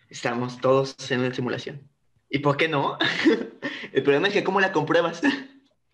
Estamos 0.09 0.59
todos 0.59 0.95
en 1.11 1.19
una 1.19 1.31
simulación. 1.31 1.87
¿Y 2.27 2.39
por 2.39 2.57
qué 2.57 2.67
no? 2.67 2.97
El 3.93 4.01
problema 4.01 4.27
es 4.27 4.33
que 4.33 4.43
cómo 4.43 4.59
la 4.59 4.71
compruebas. 4.71 5.21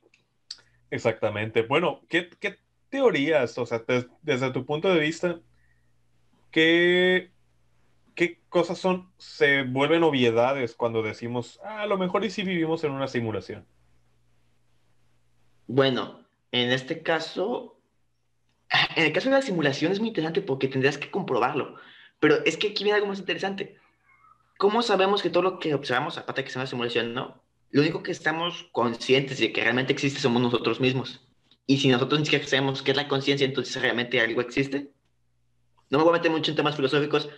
Exactamente. 0.92 1.64
Bueno, 1.64 2.00
¿qué, 2.08 2.30
teorías, 2.88 3.58
o 3.58 3.66
sea, 3.66 3.84
desde 4.22 4.52
tu 4.52 4.66
punto 4.66 4.88
de 4.88 5.02
vista, 5.02 5.42
qué, 6.52 7.32
qué 8.16 8.40
cosas 8.48 8.78
son, 8.78 9.12
se 9.18 9.64
vuelven 9.64 10.04
obviedades 10.04 10.74
cuando 10.74 11.04
decimos, 11.04 11.60
ah, 11.66 11.82
a 11.82 11.86
lo 11.88 11.98
mejor 11.98 12.24
y 12.24 12.30
si 12.30 12.44
vivimos 12.44 12.86
en 12.86 12.92
una 12.92 13.10
simulación? 13.10 13.66
Bueno, 15.68 16.22
en 16.54 16.72
este 16.72 17.02
caso, 17.02 17.81
en 18.96 19.06
el 19.06 19.14
caso 19.14 19.30
de 19.30 19.36
la 19.36 19.42
simulación 19.42 19.92
es 19.92 20.00
muy 20.00 20.10
interesante 20.10 20.42
porque 20.42 20.68
tendrías 20.68 20.98
que 20.98 21.12
comprobarlo. 21.12 21.76
Pero 22.20 22.44
es 22.46 22.58
que 22.58 22.70
aquí 22.70 22.84
viene 22.84 22.98
algo 22.98 23.08
más 23.08 23.20
interesante. 23.20 23.78
¿Cómo 24.58 24.82
sabemos 24.82 25.22
que 25.22 25.30
todo 25.30 25.44
lo 25.44 25.60
que 25.60 25.74
observamos, 25.74 26.18
aparte 26.18 26.42
de 26.42 26.46
que 26.46 26.52
sea 26.52 26.62
una 26.62 26.68
simulación, 26.68 27.14
no? 27.14 27.42
lo 27.72 27.82
único 27.82 28.04
que 28.04 28.12
estamos 28.12 28.68
conscientes 28.72 29.40
de 29.40 29.52
que 29.52 29.62
realmente 29.62 29.94
existe 29.94 30.20
somos 30.20 30.42
nosotros 30.42 30.80
mismos. 30.80 31.22
Y 31.66 31.78
si 31.78 31.88
nosotros 31.88 32.20
ni 32.20 32.26
siquiera 32.26 32.46
sabemos 32.46 32.82
qué 32.82 32.92
es 32.92 32.98
la 32.98 33.08
conciencia, 33.08 33.46
entonces 33.46 33.82
realmente 33.82 34.20
algo 34.20 34.42
existe. 34.42 34.92
No 35.90 35.98
me 35.98 36.04
voy 36.04 36.14
a 36.14 36.18
meter 36.18 36.32
mucho 36.32 36.52
en 36.52 36.58
temas 36.58 36.76
filosóficos, 36.76 37.30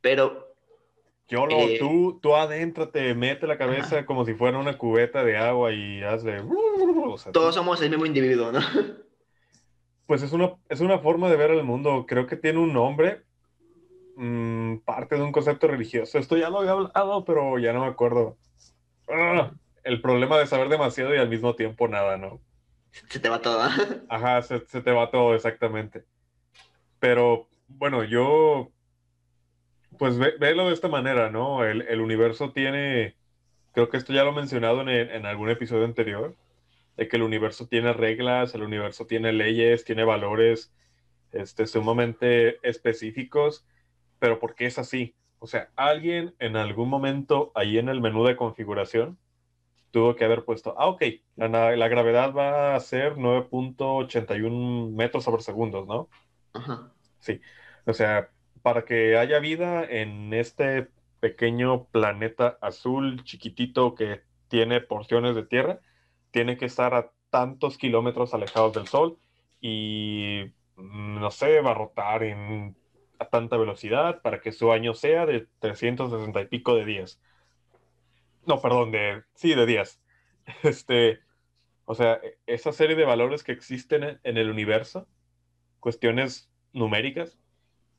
pero... 0.00 0.54
Yo 1.28 1.46
lo, 1.46 1.56
eh, 1.60 1.76
tú, 1.78 2.18
tú 2.20 2.34
adéntrate, 2.34 3.14
mete 3.14 3.46
la 3.46 3.56
cabeza 3.56 4.04
como 4.04 4.26
si 4.26 4.34
fuera 4.34 4.58
una 4.58 4.76
cubeta 4.76 5.24
de 5.24 5.36
agua 5.36 5.72
y 5.72 6.02
hazle... 6.02 6.42
todos 7.32 7.54
somos 7.54 7.80
el 7.80 7.90
mismo 7.90 8.04
individuo, 8.04 8.52
¿no? 8.52 8.60
Pues 10.10 10.22
es 10.22 10.32
una, 10.32 10.56
es 10.68 10.80
una 10.80 10.98
forma 10.98 11.30
de 11.30 11.36
ver 11.36 11.52
el 11.52 11.62
mundo. 11.62 12.04
Creo 12.04 12.26
que 12.26 12.34
tiene 12.34 12.58
un 12.58 12.72
nombre, 12.72 13.22
mmm, 14.16 14.78
parte 14.78 15.14
de 15.14 15.22
un 15.22 15.30
concepto 15.30 15.68
religioso. 15.68 16.18
Esto 16.18 16.36
ya 16.36 16.50
lo 16.50 16.58
había 16.58 16.72
hablado, 16.72 17.24
pero 17.24 17.60
ya 17.60 17.72
no 17.72 17.82
me 17.82 17.86
acuerdo. 17.86 18.36
Ah, 19.08 19.52
el 19.84 20.02
problema 20.02 20.36
de 20.36 20.48
saber 20.48 20.68
demasiado 20.68 21.14
y 21.14 21.18
al 21.18 21.28
mismo 21.28 21.54
tiempo 21.54 21.86
nada, 21.86 22.16
¿no? 22.16 22.40
Se 23.08 23.20
te 23.20 23.28
va 23.28 23.40
todo. 23.40 23.60
Ajá, 24.08 24.42
se, 24.42 24.66
se, 24.66 24.82
te 24.82 24.90
va 24.90 25.12
todo, 25.12 25.36
exactamente. 25.36 26.02
Pero 26.98 27.48
bueno, 27.68 28.02
yo, 28.02 28.72
pues 29.96 30.18
ve, 30.18 30.34
velo 30.40 30.66
de 30.66 30.74
esta 30.74 30.88
manera, 30.88 31.30
¿no? 31.30 31.64
El, 31.64 31.82
el, 31.82 32.00
universo 32.00 32.50
tiene, 32.50 33.14
creo 33.74 33.88
que 33.88 33.96
esto 33.96 34.12
ya 34.12 34.24
lo 34.24 34.30
he 34.30 34.34
mencionado 34.34 34.80
en, 34.80 34.88
en 34.88 35.24
algún 35.24 35.50
episodio 35.50 35.84
anterior, 35.84 36.34
de 36.96 37.08
que 37.08 37.16
el 37.16 37.22
universo 37.22 37.66
tiene 37.66 37.92
reglas, 37.92 38.54
el 38.54 38.62
universo 38.62 39.06
tiene 39.06 39.32
leyes, 39.32 39.84
tiene 39.84 40.04
valores 40.04 40.72
este, 41.32 41.66
sumamente 41.66 42.58
específicos, 42.68 43.66
pero 44.18 44.38
¿por 44.38 44.54
qué 44.54 44.66
es 44.66 44.78
así? 44.78 45.14
O 45.38 45.46
sea, 45.46 45.70
alguien 45.76 46.34
en 46.38 46.56
algún 46.56 46.88
momento 46.88 47.52
ahí 47.54 47.78
en 47.78 47.88
el 47.88 48.00
menú 48.00 48.24
de 48.24 48.36
configuración 48.36 49.18
tuvo 49.90 50.14
que 50.14 50.24
haber 50.24 50.44
puesto, 50.44 50.74
ah, 50.78 50.86
ok, 50.86 51.02
la, 51.36 51.76
la 51.76 51.88
gravedad 51.88 52.32
va 52.34 52.74
a 52.76 52.80
ser 52.80 53.16
9.81 53.16 54.92
metros 54.92 55.24
sobre 55.24 55.42
segundos, 55.42 55.86
¿no? 55.86 56.08
Ajá. 56.52 56.92
Sí, 57.18 57.40
o 57.86 57.92
sea, 57.92 58.30
para 58.62 58.84
que 58.84 59.16
haya 59.16 59.38
vida 59.40 59.84
en 59.84 60.32
este 60.34 60.88
pequeño 61.20 61.86
planeta 61.86 62.58
azul 62.60 63.24
chiquitito 63.24 63.94
que 63.94 64.22
tiene 64.48 64.80
porciones 64.80 65.34
de 65.34 65.44
tierra, 65.44 65.80
tiene 66.30 66.56
que 66.56 66.66
estar 66.66 66.94
a 66.94 67.12
tantos 67.30 67.78
kilómetros 67.78 68.34
alejados 68.34 68.74
del 68.74 68.88
Sol 68.88 69.18
y, 69.60 70.52
mm, 70.76 71.20
no 71.20 71.30
sé, 71.30 71.60
va 71.60 71.72
a 71.72 71.74
rotar 71.74 72.22
en, 72.22 72.76
a 73.18 73.28
tanta 73.28 73.56
velocidad 73.56 74.22
para 74.22 74.40
que 74.40 74.52
su 74.52 74.72
año 74.72 74.94
sea 74.94 75.26
de 75.26 75.46
360 75.60 76.40
y 76.40 76.46
pico 76.46 76.74
de 76.74 76.84
días. 76.84 77.20
No, 78.46 78.60
perdón, 78.60 78.90
de, 78.90 79.22
sí, 79.34 79.54
de 79.54 79.66
días. 79.66 80.00
Este, 80.64 81.20
o 81.84 81.94
sea, 81.94 82.14
e, 82.14 82.38
esa 82.46 82.72
serie 82.72 82.96
de 82.96 83.04
valores 83.04 83.44
que 83.44 83.52
existen 83.52 84.18
en 84.22 84.36
el 84.36 84.50
universo, 84.50 85.06
cuestiones 85.78 86.50
numéricas, 86.72 87.38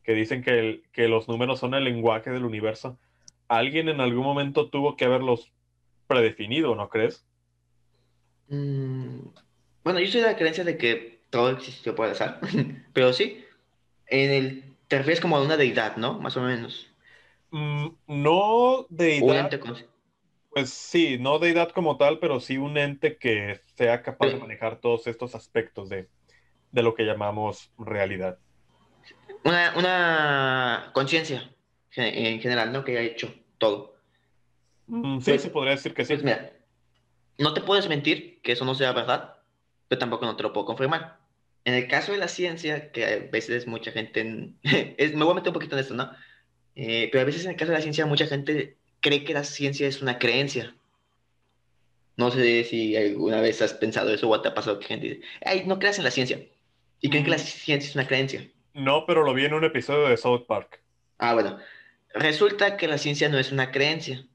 que 0.04 0.13
dicen 0.13 0.44
que, 0.44 0.82
que 0.91 1.08
los 1.08 1.28
números 1.28 1.60
son 1.60 1.76
el 1.76 1.84
lenguaje 1.84 2.32
del 2.32 2.46
universo, 2.46 3.00
alguien 3.48 3.89
en 3.89 4.02
algún 4.02 4.24
momento 4.24 4.70
tuvo 4.70 4.98
que 4.98 5.06
haberlos 5.06 5.54
predefinido, 6.08 6.76
¿no 6.76 6.89
crees? 6.89 7.26
Mm, 8.52 9.30
bueno, 9.84 10.00
yo 10.02 10.08
soy 10.08 10.22
de 10.22 10.28
la 10.28 10.36
creencia 10.36 10.66
de 10.66 10.78
que 10.78 11.22
todo 11.30 11.50
existió 11.52 11.96
por 11.96 12.10
azar, 12.10 12.40
pero 12.94 13.14
sí, 13.14 13.44
en 14.08 14.30
el, 14.30 14.64
te 14.90 14.98
refieres 14.98 15.22
como 15.22 15.38
a 15.38 15.42
una 15.42 15.56
deidad, 15.56 15.96
¿no? 15.96 16.20
Más 16.20 16.36
o 16.36 16.42
menos. 16.42 16.88
Mm, 17.50 17.88
no 18.08 18.86
deidad. 18.90 19.50
Pues 20.50 20.70
sí, 20.70 21.18
no 21.18 21.40
deidad 21.40 21.72
como 21.72 21.96
tal, 21.98 22.20
pero 22.20 22.42
sí 22.42 22.58
un 22.58 22.78
ente 22.78 23.18
que 23.18 23.62
sea 23.76 24.04
capaz 24.04 24.28
de 24.28 24.36
manejar 24.36 24.82
todos 24.82 25.08
estos 25.08 25.34
aspectos 25.34 25.88
de, 25.88 26.10
de 26.72 26.84
lo 26.84 26.94
que 26.94 27.04
llamamos 27.04 27.72
realidad. 27.78 28.38
Una, 29.46 29.74
una 29.78 30.92
conciencia 30.94 31.50
en 31.96 32.42
general, 32.42 32.74
¿no? 32.74 32.84
Que 32.84 32.98
haya 32.98 33.12
hecho 33.12 33.34
todo. 33.58 33.96
Mm, 34.88 35.20
sí, 35.20 35.32
pues, 35.32 35.42
se 35.42 35.50
podría 35.50 35.72
decir 35.72 35.94
que 35.94 36.04
sí. 36.04 36.14
Pues 36.16 36.24
mira, 36.24 36.52
no 37.38 37.54
te 37.54 37.62
puedes 37.62 37.88
mentir 37.88 38.31
que 38.41 38.54
eso 38.54 38.65
no 38.65 38.75
sea 38.75 38.91
verdad, 38.91 39.36
pero 39.88 39.99
tampoco 39.99 40.25
no 40.25 40.36
te 40.36 40.43
lo 40.43 40.54
puedo 40.54 40.65
confirmar. 40.65 41.19
En 41.63 41.75
el 41.75 41.88
caso 41.88 42.12
de 42.12 42.17
la 42.17 42.27
ciencia, 42.27 42.91
que 42.91 43.06
a 43.06 43.19
veces 43.32 43.67
mucha 43.67 43.91
gente, 43.91 44.54
es, 44.97 45.13
me 45.13 45.23
voy 45.23 45.34
a 45.34 45.36
meter 45.36 45.49
un 45.49 45.54
poquito 45.54 45.75
en 45.75 45.82
esto, 45.82 45.93
¿no? 45.93 46.12
Eh, 46.75 47.10
pero 47.12 47.21
a 47.21 47.25
veces 47.25 47.45
en 47.45 47.51
el 47.51 47.58
caso 47.58 47.71
de 47.71 47.77
la 47.77 47.82
ciencia 47.82 48.06
mucha 48.06 48.27
gente 48.27 48.77
cree 49.01 49.23
que 49.23 49.34
la 49.34 49.43
ciencia 49.43 49.88
es 49.88 50.01
una 50.01 50.17
creencia. 50.17 50.75
No 52.17 52.32
sé 52.32 52.63
si 52.63 52.95
alguna 52.95 53.41
vez 53.41 53.62
has 53.62 53.73
pensado 53.73 54.13
eso 54.13 54.30
o 54.30 54.41
te 54.41 54.49
ha 54.49 54.54
pasado 54.54 54.80
que 54.80 54.88
gente 54.88 55.08
dice, 55.08 55.21
ay, 55.43 55.63
no 55.65 55.80
creas 55.80 55.97
en 55.97 56.04
la 56.04 56.12
ciencia. 56.12 56.39
Y 56.99 57.10
creen 57.10 57.23
que 57.23 57.32
la 57.32 57.38
ciencia 57.38 57.89
es 57.89 57.95
una 57.95 58.08
creencia. 58.08 58.47
No, 58.73 59.06
pero 59.06 59.23
lo 59.23 59.34
vi 59.34 59.45
en 59.45 59.54
un 59.54 59.63
episodio 59.63 60.08
de 60.08 60.17
South 60.17 60.45
Park. 60.47 60.82
Ah, 61.17 61.34
bueno. 61.34 61.58
Resulta 62.13 62.77
que 62.77 62.88
la 62.88 62.97
ciencia 62.97 63.30
no 63.30 63.39
es 63.39 63.51
una 63.51 63.71
creencia. 63.71 64.25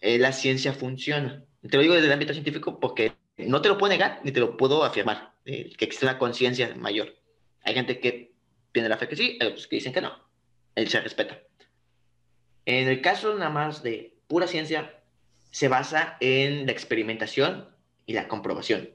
Eh, 0.00 0.18
la 0.18 0.32
ciencia 0.32 0.72
funciona. 0.72 1.42
Te 1.68 1.76
lo 1.76 1.82
digo 1.82 1.94
desde 1.94 2.06
el 2.06 2.12
ámbito 2.12 2.32
científico 2.32 2.78
porque 2.78 3.12
no 3.36 3.60
te 3.60 3.68
lo 3.68 3.78
puedo 3.78 3.92
negar 3.92 4.20
ni 4.24 4.32
te 4.32 4.40
lo 4.40 4.56
puedo 4.56 4.84
afirmar, 4.84 5.32
eh, 5.44 5.72
que 5.76 5.84
existe 5.84 6.06
una 6.06 6.18
conciencia 6.18 6.74
mayor. 6.76 7.14
Hay 7.62 7.74
gente 7.74 8.00
que 8.00 8.32
tiene 8.72 8.88
la 8.88 8.96
fe 8.96 9.08
que 9.08 9.16
sí, 9.16 9.38
hay 9.40 9.48
otros 9.48 9.66
que 9.66 9.76
dicen 9.76 9.92
que 9.92 10.00
no. 10.00 10.12
Él 10.74 10.88
se 10.88 11.00
respeta. 11.00 11.40
En 12.64 12.88
el 12.88 13.00
caso 13.00 13.34
nada 13.34 13.50
más 13.50 13.82
de 13.82 14.14
pura 14.28 14.46
ciencia, 14.46 15.02
se 15.50 15.68
basa 15.68 16.16
en 16.20 16.66
la 16.66 16.72
experimentación 16.72 17.68
y 18.04 18.12
la 18.12 18.28
comprobación. 18.28 18.90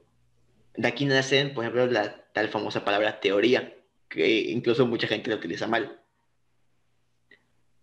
De 0.74 0.88
aquí 0.88 1.04
nacen, 1.04 1.54
por 1.54 1.64
ejemplo, 1.64 1.86
la 1.86 2.24
tal 2.32 2.48
famosa 2.48 2.84
palabra 2.84 3.20
teoría, 3.20 3.76
que 4.08 4.40
incluso 4.40 4.86
mucha 4.86 5.06
gente 5.06 5.30
la 5.30 5.36
utiliza 5.36 5.66
mal. 5.66 6.00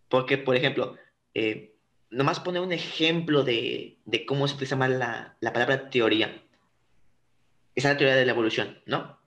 Porque, 0.08 0.38
por 0.38 0.56
ejemplo, 0.56 0.96
eh, 1.34 1.76
nomás 2.10 2.40
poner 2.40 2.62
un 2.62 2.72
ejemplo 2.72 3.44
de, 3.44 4.00
cómo 4.28 4.48
se 4.48 4.56
utiliza 4.56 4.76
mal 4.76 4.98
la, 4.98 5.38
palabra 5.54 5.90
teoría. 5.90 6.42
Es 7.80 7.94
la 7.94 7.98
teoría 7.98 8.16
de 8.16 8.26
la 8.26 8.32
evolución, 8.32 8.82
¿no? 8.86 9.20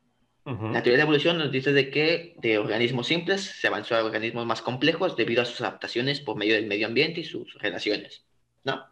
La 0.44 0.82
teoría 0.82 0.92
de 0.92 0.96
la 0.98 1.02
evolución 1.04 1.38
nos 1.38 1.52
dice 1.52 1.72
de 1.72 1.88
que 1.90 2.34
de 2.38 2.58
organismos 2.58 3.06
simples 3.06 3.42
se 3.42 3.68
avanzó 3.68 3.94
a 3.94 4.04
organismos 4.04 4.44
más 4.44 4.60
complejos 4.60 5.16
debido 5.16 5.40
a 5.40 5.44
sus 5.44 5.60
adaptaciones 5.60 6.20
por 6.20 6.36
medio 6.36 6.54
del 6.54 6.66
medio 6.66 6.88
ambiente 6.88 7.20
y 7.20 7.24
sus 7.24 7.54
relaciones, 7.60 8.24
¿no? 8.64 8.84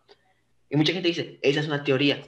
Y 0.68 0.76
mucha 0.76 0.92
gente 0.92 1.08
dice, 1.08 1.40
esa 1.42 1.58
es 1.58 1.66
una 1.66 1.82
teoría, 1.82 2.22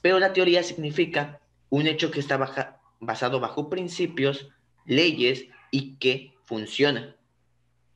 pero 0.00 0.18
la 0.18 0.32
teoría 0.32 0.62
significa 0.62 1.40
un 1.68 1.86
hecho 1.86 2.10
que 2.10 2.20
está 2.20 2.38
baja, 2.38 2.80
basado 3.00 3.38
bajo 3.38 3.68
principios, 3.68 4.48
leyes 4.86 5.44
y 5.70 5.96
que 5.96 6.32
funciona. 6.44 7.16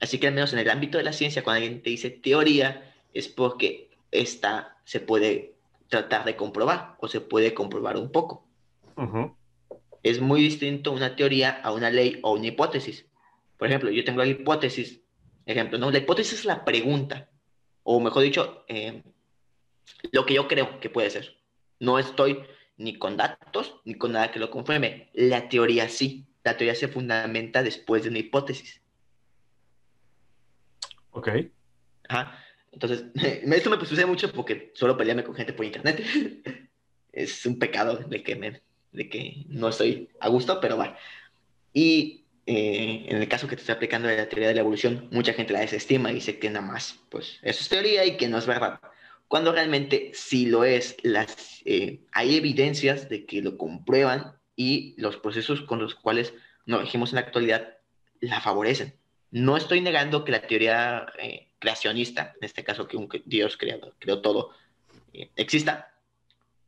Así 0.01 0.19
que 0.19 0.27
al 0.27 0.35
menos 0.35 0.53
en 0.53 0.59
el 0.59 0.71
ámbito 0.71 0.99
de 0.99 1.05
la 1.05 1.13
ciencia, 1.13 1.43
cuando 1.43 1.63
alguien 1.63 1.83
te 1.83 1.91
dice 1.91 2.11
teoría, 2.11 2.95
es 3.15 3.29
porque 3.29 3.91
esta 4.11 4.77
se 4.85 5.01
puede 5.01 5.55
tratar 5.89 6.25
de 6.25 6.37
comprobar 6.37 6.97
o 7.01 7.09
se 7.09 7.21
puede 7.21 7.55
comprobar 7.55 7.97
un 7.97 8.13
poco. 8.13 8.48
Es 10.03 10.21
muy 10.21 10.43
distinto 10.43 10.93
una 10.93 11.17
teoría 11.17 11.51
a 11.51 11.73
una 11.73 11.91
ley 11.91 12.19
o 12.23 12.35
una 12.35 12.49
hipótesis. 12.49 13.07
Por 13.57 13.69
ejemplo, 13.69 13.91
yo 13.91 14.05
tengo 14.05 14.21
la 14.21 14.27
hipótesis, 14.27 15.01
ejemplo, 15.47 15.79
¿no? 15.79 15.91
La 15.91 15.99
hipótesis 15.99 16.41
es 16.41 16.45
la 16.45 16.65
pregunta, 16.65 17.29
o 17.83 18.01
mejor 18.01 18.23
dicho, 18.23 18.65
eh, 18.69 19.03
lo 20.13 20.27
que 20.27 20.35
yo 20.35 20.49
creo 20.49 20.81
que 20.81 20.91
puede 20.91 21.11
ser. 21.11 21.39
No 21.81 21.99
estoy 21.99 22.43
ni 22.77 22.99
con 22.99 23.17
datos 23.17 23.81
ni 23.85 23.95
con 23.95 24.13
nada 24.13 24.31
que 24.31 24.39
lo 24.39 24.51
confirme. 24.51 25.11
La 25.15 25.49
teoría 25.49 25.89
sí. 25.89 26.27
La 26.45 26.57
teoría 26.57 26.75
se 26.75 26.89
fundamenta 26.89 27.63
después 27.63 28.05
de 28.05 28.11
una 28.11 28.19
hipótesis. 28.19 28.81
Ok. 31.11 31.29
Ajá. 32.09 32.39
Entonces, 32.73 33.05
esto 33.15 33.71
me 33.71 33.85
sucede 33.85 34.07
mucho 34.07 34.33
porque 34.33 34.73
solo 34.75 34.97
pelearme 34.97 35.25
con 35.25 35.35
gente 35.35 35.53
por 35.53 35.67
internet. 35.67 36.03
es 37.13 37.45
un 37.47 37.59
pecado 37.59 37.97
de 37.97 38.23
que, 38.23 38.37
me, 38.37 38.63
de 38.93 39.09
que 39.09 39.45
no 39.49 39.69
estoy 39.69 40.09
a 40.21 40.29
gusto, 40.29 40.61
pero 40.61 40.77
bueno. 40.77 40.95
Y 41.73 42.25
eh, 42.47 43.05
en 43.09 43.17
el 43.19 43.29
caso 43.29 43.47
que 43.47 43.57
te 43.57 43.61
estoy 43.61 43.75
aplicando 43.75 44.09
de 44.09 44.17
la 44.17 44.29
teoría 44.29 44.49
de 44.49 44.55
la 44.55 44.61
evolución, 44.61 45.09
mucha 45.11 45.35
gente 45.35 45.53
la 45.53 45.61
desestima 45.61 46.11
y 46.11 46.15
dice 46.15 46.39
que 46.39 46.51
nada 46.51 46.67
más, 46.67 46.99
pues 47.11 47.39
eso 47.43 47.61
es 47.61 47.69
teoría 47.69 48.05
y 48.05 48.17
que 48.17 48.29
no 48.29 48.39
es 48.39 48.47
verdad. 48.47 48.81
Cuando 49.29 49.53
realmente 49.53 50.11
sí 50.15 50.47
lo 50.47 50.65
es, 50.65 50.97
las, 51.03 51.61
eh, 51.67 52.01
hay 52.13 52.37
evidencias 52.37 53.11
de 53.11 53.27
que 53.27 53.43
lo 53.43 53.59
comprueban 53.59 54.33
y 54.57 54.95
los 54.97 55.19
procesos 55.19 55.61
con 55.61 55.79
los 55.79 55.95
cuales 55.95 56.33
nos 56.65 56.81
regimos 56.81 57.11
en 57.11 57.17
la 57.17 57.21
actualidad 57.21 57.77
la 58.21 58.41
favorecen. 58.41 58.95
No 59.31 59.57
estoy 59.57 59.83
negando 59.83 60.25
que 60.25 60.33
la 60.33 60.47
teoría 60.47 61.07
eh, 61.19 61.49
creacionista, 61.59 62.35
en 62.41 62.47
este 62.47 62.65
caso 62.65 62.89
que 62.89 62.97
un 62.97 63.09
Dios 63.27 63.57
creado, 63.57 63.95
creó 63.99 64.23
todo, 64.23 64.53
eh, 65.13 65.31
exista, 65.37 65.95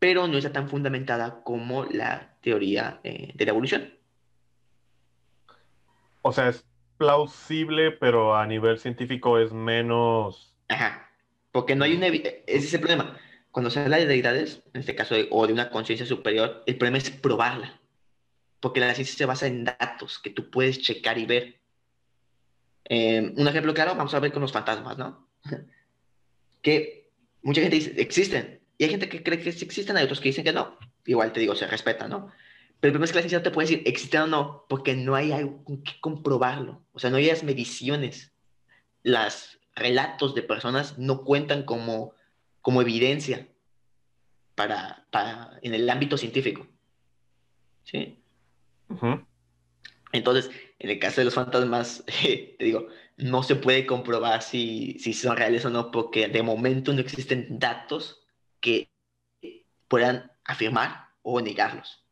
pero 0.01 0.27
no 0.27 0.39
está 0.39 0.51
tan 0.51 0.69
fundamentada 0.69 1.45
como 1.45 1.85
la 1.85 2.35
teoría 2.41 3.01
eh, 3.05 3.33
de 3.35 3.45
la 3.45 3.51
evolución. 3.51 3.95
O 6.23 6.33
sea, 6.33 6.49
es 6.49 6.65
plausible, 6.97 7.93
pero 7.93 8.35
a 8.35 8.47
nivel 8.47 8.79
científico 8.79 9.39
es 9.39 9.53
menos... 9.53 10.57
Ajá, 10.69 11.11
porque 11.53 11.77
no 11.77 11.85
hay 11.85 11.97
una... 11.97 12.07
Ese 12.07 12.35
es 12.47 12.75
el 12.75 12.81
problema. 12.81 13.17
cuando 13.51 13.71
se 13.71 13.81
habla 13.81 13.99
de 13.99 14.07
deidades, 14.07 14.63
en 14.73 14.81
este 14.81 14.95
caso, 14.95 15.15
o 15.31 15.47
de 15.47 15.53
una 15.53 15.71
conciencia 15.71 16.07
superior, 16.07 16.63
el 16.67 16.79
problema 16.79 16.99
es 16.99 17.11
probarla. 17.11 17.79
Porque 18.59 18.81
la 18.81 18.95
ciencia 18.95 19.17
se 19.17 19.27
basa 19.27 19.47
en 19.47 19.65
datos 19.65 20.19
que 20.19 20.31
tú 20.31 20.51
puedes 20.51 20.81
checar 20.81 21.19
y 21.19 21.27
ver. 21.27 21.61
Eh, 22.85 23.35
un 23.37 23.49
ejemplo 23.49 23.75
claro, 23.75 23.95
vamos 23.95 24.15
a 24.15 24.21
ver 24.21 24.33
con 24.33 24.43
los 24.43 24.53
fantasmas, 24.53 24.97
¿no? 24.97 25.29
que 26.63 27.11
mucha 27.43 27.61
gente 27.61 27.77
dice, 27.77 27.95
existen. 28.01 28.60
Y 28.81 28.85
hay 28.85 28.89
gente 28.89 29.11
que 29.11 29.23
cree 29.23 29.39
que 29.39 29.53
sí 29.53 29.63
existen, 29.63 29.99
hay 29.99 30.05
otros 30.05 30.21
que 30.21 30.31
dicen 30.31 30.43
que 30.43 30.55
no. 30.55 30.79
Igual 31.05 31.35
te 31.35 31.41
digo, 31.41 31.55
se 31.55 31.67
respeta, 31.67 32.09
¿no? 32.09 32.33
Pero 32.81 32.89
el 32.89 32.93
problema 32.93 33.05
es 33.05 33.13
que 33.13 33.17
la 33.17 33.21
ciencia 33.21 33.39
no 33.41 33.43
te 33.43 33.51
puede 33.51 33.69
decir 33.69 33.83
existen 33.85 34.23
o 34.23 34.27
no, 34.27 34.65
porque 34.71 34.97
no 34.97 35.15
hay 35.17 35.33
algo 35.33 35.63
con 35.65 35.83
que 35.83 36.01
comprobarlo. 36.01 36.83
O 36.95 36.99
sea, 36.99 37.11
no 37.11 37.19
hay 37.19 37.27
las 37.27 37.45
mediciones. 37.45 38.33
Los 39.03 39.59
relatos 39.75 40.35
de 40.35 40.41
personas 40.41 40.97
no 40.97 41.25
cuentan 41.25 41.65
como, 41.65 42.15
como 42.63 42.81
evidencia 42.81 43.49
para, 44.55 45.07
para, 45.11 45.59
en 45.61 45.75
el 45.75 45.91
ámbito 45.91 46.17
científico. 46.17 46.67
¿Sí? 47.85 48.19
Entonces, 50.13 50.51
en 50.79 50.89
el 50.89 50.99
caso 50.99 51.21
de 51.21 51.27
los 51.27 51.35
fantasmas, 51.35 52.03
te 52.23 52.57
digo, 52.65 52.87
no 53.19 53.43
se 53.43 53.57
puede 53.57 53.85
comprobar 53.85 54.41
si, 54.41 54.97
si 55.01 55.13
son 55.13 55.37
reales 55.37 55.67
o 55.67 55.71
no, 55.71 55.91
porque 55.91 56.29
de 56.29 56.43
momento 56.43 56.95
no 56.95 57.01
existen 57.01 57.59
datos 57.59 58.20
que 58.61 58.91
puedan 59.89 60.31
afirmar 60.45 61.09
o 61.23 61.41
negarlos. 61.41 62.05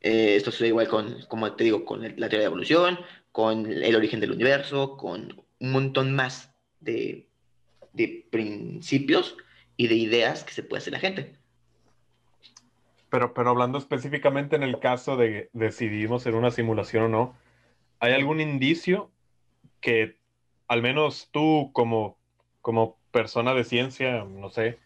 Eh, 0.00 0.36
esto 0.36 0.50
sucede 0.50 0.68
igual 0.68 0.88
con, 0.88 1.22
como 1.28 1.52
te 1.52 1.64
digo, 1.64 1.84
con 1.84 2.02
la 2.02 2.28
teoría 2.28 2.40
de 2.40 2.44
evolución, 2.44 2.98
con 3.32 3.66
el 3.66 3.96
origen 3.96 4.20
del 4.20 4.32
universo, 4.32 4.96
con 4.96 5.42
un 5.58 5.72
montón 5.72 6.14
más 6.14 6.54
de, 6.80 7.28
de 7.92 8.26
principios 8.30 9.36
y 9.76 9.88
de 9.88 9.94
ideas 9.96 10.44
que 10.44 10.52
se 10.52 10.62
puede 10.62 10.80
hacer 10.80 10.92
la 10.92 11.00
gente. 11.00 11.34
Pero, 13.08 13.34
pero 13.34 13.50
hablando 13.50 13.78
específicamente 13.78 14.56
en 14.56 14.62
el 14.62 14.78
caso 14.78 15.16
de 15.16 15.48
decidimos 15.52 16.22
ser 16.22 16.34
una 16.34 16.50
simulación 16.50 17.04
o 17.04 17.08
no, 17.08 17.36
¿hay 18.00 18.12
algún 18.12 18.40
indicio 18.40 19.10
que 19.80 20.18
al 20.68 20.82
menos 20.82 21.28
tú 21.30 21.70
como, 21.72 22.18
como 22.60 22.98
persona 23.16 23.54
de 23.54 23.64
ciencia, 23.64 24.24
no 24.24 24.50
sé, 24.50 24.78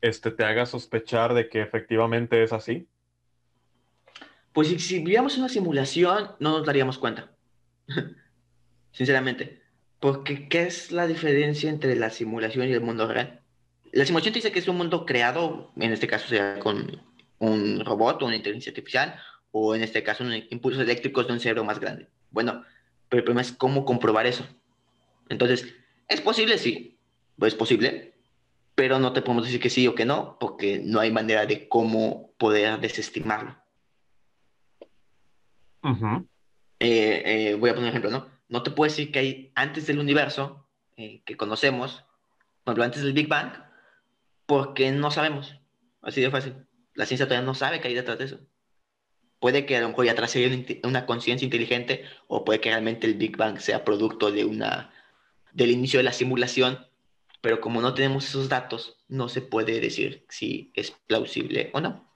este, 0.00 0.30
te 0.30 0.44
haga 0.44 0.66
sospechar 0.66 1.34
de 1.34 1.48
que 1.48 1.60
efectivamente 1.60 2.44
es 2.44 2.52
así? 2.52 2.86
Pues 4.52 4.68
si, 4.68 4.78
si 4.78 4.98
vivíamos 4.98 5.36
una 5.36 5.48
simulación, 5.48 6.30
no 6.38 6.58
nos 6.58 6.64
daríamos 6.64 6.96
cuenta. 6.96 7.32
Sinceramente. 8.92 9.62
Porque, 9.98 10.48
¿qué 10.48 10.62
es 10.62 10.92
la 10.92 11.08
diferencia 11.08 11.68
entre 11.68 11.96
la 11.96 12.10
simulación 12.10 12.68
y 12.68 12.72
el 12.72 12.82
mundo 12.82 13.08
real? 13.12 13.40
La 13.90 14.06
simulación 14.06 14.34
dice 14.34 14.52
que 14.52 14.60
es 14.60 14.68
un 14.68 14.76
mundo 14.76 15.04
creado, 15.04 15.72
en 15.74 15.92
este 15.92 16.06
caso 16.06 16.28
sea 16.28 16.60
con 16.60 17.02
un 17.40 17.84
robot 17.84 18.22
o 18.22 18.26
una 18.26 18.36
inteligencia 18.36 18.70
artificial, 18.70 19.18
o 19.50 19.74
en 19.74 19.82
este 19.82 20.04
caso, 20.04 20.22
un 20.22 20.32
impulsos 20.50 20.82
eléctricos 20.82 21.26
de 21.26 21.32
un 21.32 21.40
cerebro 21.40 21.64
más 21.64 21.80
grande. 21.80 22.06
Bueno, 22.30 22.62
pero 23.08 23.18
el 23.18 23.24
problema 23.24 23.40
es 23.40 23.50
cómo 23.50 23.84
comprobar 23.84 24.26
eso. 24.26 24.46
Entonces, 25.28 25.66
¿es 26.06 26.20
posible? 26.20 26.58
Sí, 26.58 26.95
es 27.40 27.54
posible, 27.54 28.14
pero 28.74 28.98
no 28.98 29.12
te 29.12 29.22
podemos 29.22 29.44
decir 29.44 29.60
que 29.60 29.70
sí 29.70 29.86
o 29.88 29.94
que 29.94 30.04
no, 30.04 30.36
porque 30.38 30.80
no 30.82 31.00
hay 31.00 31.10
manera 31.10 31.46
de 31.46 31.68
cómo 31.68 32.30
poder 32.38 32.80
desestimarlo. 32.80 33.56
Eh, 36.80 37.22
eh, 37.24 37.54
voy 37.54 37.70
a 37.70 37.74
poner 37.74 37.84
un 37.84 37.88
ejemplo, 37.90 38.10
¿no? 38.10 38.28
No 38.48 38.62
te 38.62 38.70
puedo 38.70 38.90
decir 38.90 39.10
que 39.10 39.18
hay 39.18 39.52
antes 39.54 39.86
del 39.86 39.98
universo 39.98 40.66
eh, 40.96 41.22
que 41.24 41.36
conocemos, 41.36 42.04
por 42.64 42.72
ejemplo, 42.72 42.84
antes 42.84 43.02
del 43.02 43.12
Big 43.12 43.28
Bang, 43.28 43.52
porque 44.46 44.90
no 44.92 45.10
sabemos. 45.10 45.56
Así 46.02 46.20
de 46.20 46.30
fácil. 46.30 46.54
La 46.94 47.06
ciencia 47.06 47.26
todavía 47.26 47.46
no 47.46 47.54
sabe 47.54 47.80
qué 47.80 47.88
hay 47.88 47.94
detrás 47.94 48.18
de 48.18 48.24
eso. 48.24 48.40
Puede 49.38 49.66
que 49.66 49.76
a 49.76 49.80
lo 49.80 49.88
mejor 49.88 50.06
ya 50.06 50.12
atrás 50.12 50.34
haya 50.36 50.48
una 50.82 51.06
conciencia 51.06 51.44
inteligente 51.44 52.04
o 52.26 52.44
puede 52.44 52.60
que 52.60 52.70
realmente 52.70 53.06
el 53.06 53.14
Big 53.14 53.36
Bang 53.36 53.58
sea 53.58 53.84
producto 53.84 54.32
de 54.32 54.44
una, 54.44 54.92
del 55.52 55.70
inicio 55.70 55.98
de 55.98 56.04
la 56.04 56.12
simulación, 56.12 56.85
pero 57.46 57.60
como 57.60 57.80
no 57.80 57.94
tenemos 57.94 58.24
esos 58.28 58.48
datos, 58.48 58.98
no 59.06 59.28
se 59.28 59.40
puede 59.40 59.78
decir 59.78 60.26
si 60.28 60.72
es 60.74 60.90
plausible 60.90 61.70
o 61.74 61.80
no. 61.80 62.12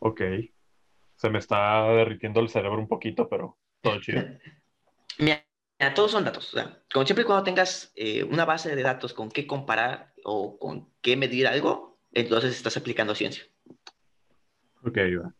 Ok. 0.00 0.22
Se 1.14 1.30
me 1.30 1.38
está 1.38 1.84
derritiendo 1.92 2.40
el 2.40 2.48
cerebro 2.48 2.80
un 2.80 2.88
poquito, 2.88 3.28
pero 3.28 3.58
todo 3.80 4.00
chido. 4.00 4.24
Mira, 5.18 5.44
todos 5.94 6.10
son 6.10 6.24
datos. 6.24 6.52
como 6.92 7.06
siempre 7.06 7.24
cuando 7.24 7.44
tengas 7.44 7.92
eh, 7.94 8.24
una 8.24 8.44
base 8.44 8.74
de 8.74 8.82
datos 8.82 9.12
con 9.12 9.30
qué 9.30 9.46
comparar 9.46 10.12
o 10.24 10.58
con 10.58 10.90
qué 11.00 11.16
medir 11.16 11.46
algo, 11.46 12.00
entonces 12.10 12.56
estás 12.56 12.76
aplicando 12.76 13.14
ciencia. 13.14 13.44
Ok, 14.82 14.98
va. 15.22 15.32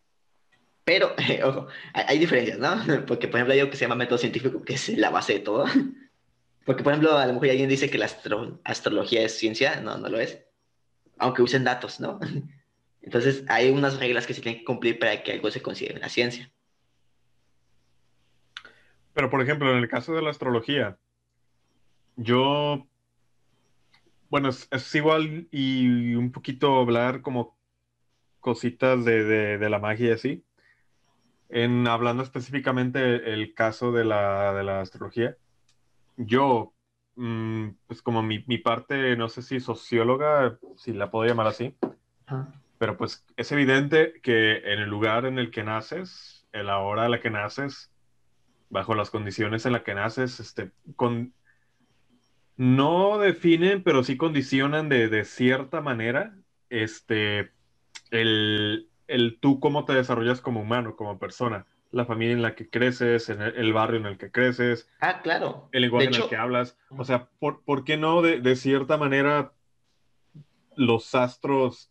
Pero, 0.85 1.17
ojo, 1.45 1.67
hay, 1.95 2.21
diferencias, 2.21 2.61
¿no? 2.61 2.77
Porque, 3.09 3.27
por 3.27 3.39
ejemplo, 3.39 3.55
hay 3.55 3.59
algo 3.59 3.73
que 3.73 3.77
se 3.77 3.87
llama 3.87 3.97
método 3.97 4.19
científico, 4.19 4.63
que 4.63 4.75
es 4.75 4.89
la 4.91 5.11
base 5.11 5.33
de 5.33 5.41
todo. 5.41 5.65
Porque, 6.67 6.83
por 6.83 6.93
ejemplo, 6.93 7.17
a 7.17 7.27
lo 7.27 7.33
mejor 7.33 7.49
alguien 7.49 7.71
dice 7.71 7.89
que 7.89 7.97
la 7.97 8.11
astrología 8.65 9.23
es 9.23 9.39
ciencia, 9.39 9.81
no, 9.81 9.97
no 9.97 10.09
lo 10.09 10.21
es. 10.21 10.45
Aunque 11.17 11.41
usen 11.41 11.65
datos, 11.65 12.01
¿no? 12.01 12.21
Entonces, 13.03 13.45
hay 13.49 13.71
unas 13.71 13.99
reglas 13.99 14.27
que 14.27 14.35
se 14.35 14.43
tienen 14.43 14.61
que 14.61 14.67
cumplir 14.67 14.99
para 14.99 15.23
que 15.23 15.33
algo 15.33 15.51
se 15.51 15.63
considere 15.63 15.97
una 15.97 16.11
ciencia. 16.11 16.53
Pero, 19.15 19.31
por 19.31 19.41
ejemplo, 19.41 19.71
en 19.71 19.79
el 19.79 19.89
caso 19.89 20.13
de 20.13 20.21
la 20.21 20.31
astrología, 20.31 20.99
yo, 22.17 22.87
bueno, 24.29 24.49
es 24.49 24.95
igual 24.95 25.49
y 25.51 26.15
un 26.17 26.33
poquito 26.33 26.81
hablar 26.81 27.23
como 27.23 27.57
cositas 28.47 29.05
de, 29.05 29.59
la 29.59 29.81
magia 29.81 30.09
y 30.09 30.13
así. 30.13 30.45
En 31.49 31.89
hablando 31.89 32.23
específicamente 32.23 33.33
el 33.33 33.55
caso 33.55 33.91
de 33.91 34.05
la, 34.05 34.81
astrología, 34.81 35.37
yo, 36.17 36.75
mm, 37.17 37.69
pues 37.87 38.03
como 38.03 38.23
mi, 38.23 38.41
parte, 38.59 39.17
no 39.17 39.29
sé 39.29 39.43
si 39.43 39.61
socióloga, 39.61 40.59
si 40.77 40.93
la 40.93 41.11
puedo 41.11 41.29
llamar 41.29 41.47
así, 41.47 41.77
pero 42.79 42.97
pues 42.97 43.25
es 43.37 43.53
evidente 43.53 44.21
que 44.23 44.59
en 44.59 44.81
el 44.81 44.89
lugar 44.89 45.27
en 45.27 45.39
el 45.39 45.51
que 45.51 45.63
naces, 45.63 46.47
en 46.53 46.67
la 46.67 46.79
hora 46.79 47.07
en 47.07 47.11
la 47.13 47.21
que 47.21 47.31
naces, 47.31 47.91
bajo 48.69 48.95
las 48.95 49.11
condiciones 49.11 49.67
en 49.67 49.73
las 49.73 49.83
que 49.83 49.95
naces, 49.95 50.41
este, 50.41 50.73
con, 50.97 51.33
no 52.57 53.19
definen, 53.19 53.83
pero 53.83 54.03
sí 54.03 54.17
condicionan 54.17 54.89
de, 54.89 55.09
de 55.09 55.25
cierta 55.25 55.81
manera, 55.81 56.35
este, 56.71 57.53
el, 58.11 58.89
el 59.07 59.39
tú 59.41 59.61
cómo 59.61 59.85
te 59.85 59.95
desarrollas 59.95 60.41
como 60.41 60.61
humano, 60.61 60.97
como 60.97 61.19
persona, 61.19 61.67
la 61.91 62.05
familia 62.05 62.35
en 62.35 62.43
la 62.43 62.55
que 62.55 62.69
creces, 62.69 63.29
en 63.29 63.41
el, 63.41 63.73
barrio 63.73 64.01
en 64.01 64.07
el 64.07 64.19
que 64.19 64.31
creces. 64.31 64.89
Ah, 65.01 65.23
claro. 65.23 65.69
El 65.73 65.83
lenguaje 65.83 66.09
en 66.09 66.15
el 66.15 66.29
que 66.29 66.37
hablas. 66.37 66.77
O 66.91 67.05
sea, 67.05 67.29
¿por, 67.39 67.65
¿por 67.65 67.85
qué 67.85 67.97
no 67.97 68.23
de, 68.23 68.41
de, 68.41 68.57
cierta 68.57 68.97
manera 68.97 69.53
los 70.77 71.15
astros, 71.15 71.91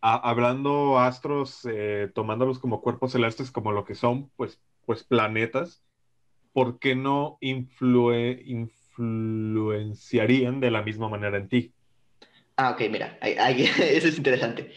hablando 0.00 0.98
astros, 0.98 1.68
eh, 1.70 2.10
tomándolos 2.14 2.58
como 2.58 2.80
cuerpos 2.80 3.12
celestes, 3.12 3.50
como 3.50 3.72
lo 3.72 3.84
que 3.84 3.94
son, 3.94 4.30
pues, 4.36 4.58
pues 4.84 5.02
planetas, 5.02 5.82
¿por 6.52 6.78
qué 6.78 6.94
no 6.94 7.38
influe, 7.40 8.42
influenciarían 8.46 10.60
de 10.60 10.70
la 10.70 10.82
misma 10.82 11.08
manera 11.08 11.38
en 11.38 11.48
ti? 11.48 11.72
Ah, 12.56 12.70
ok, 12.70 12.82
mira, 12.90 13.18
eso 13.20 14.08
es 14.08 14.16
interesante. 14.16 14.72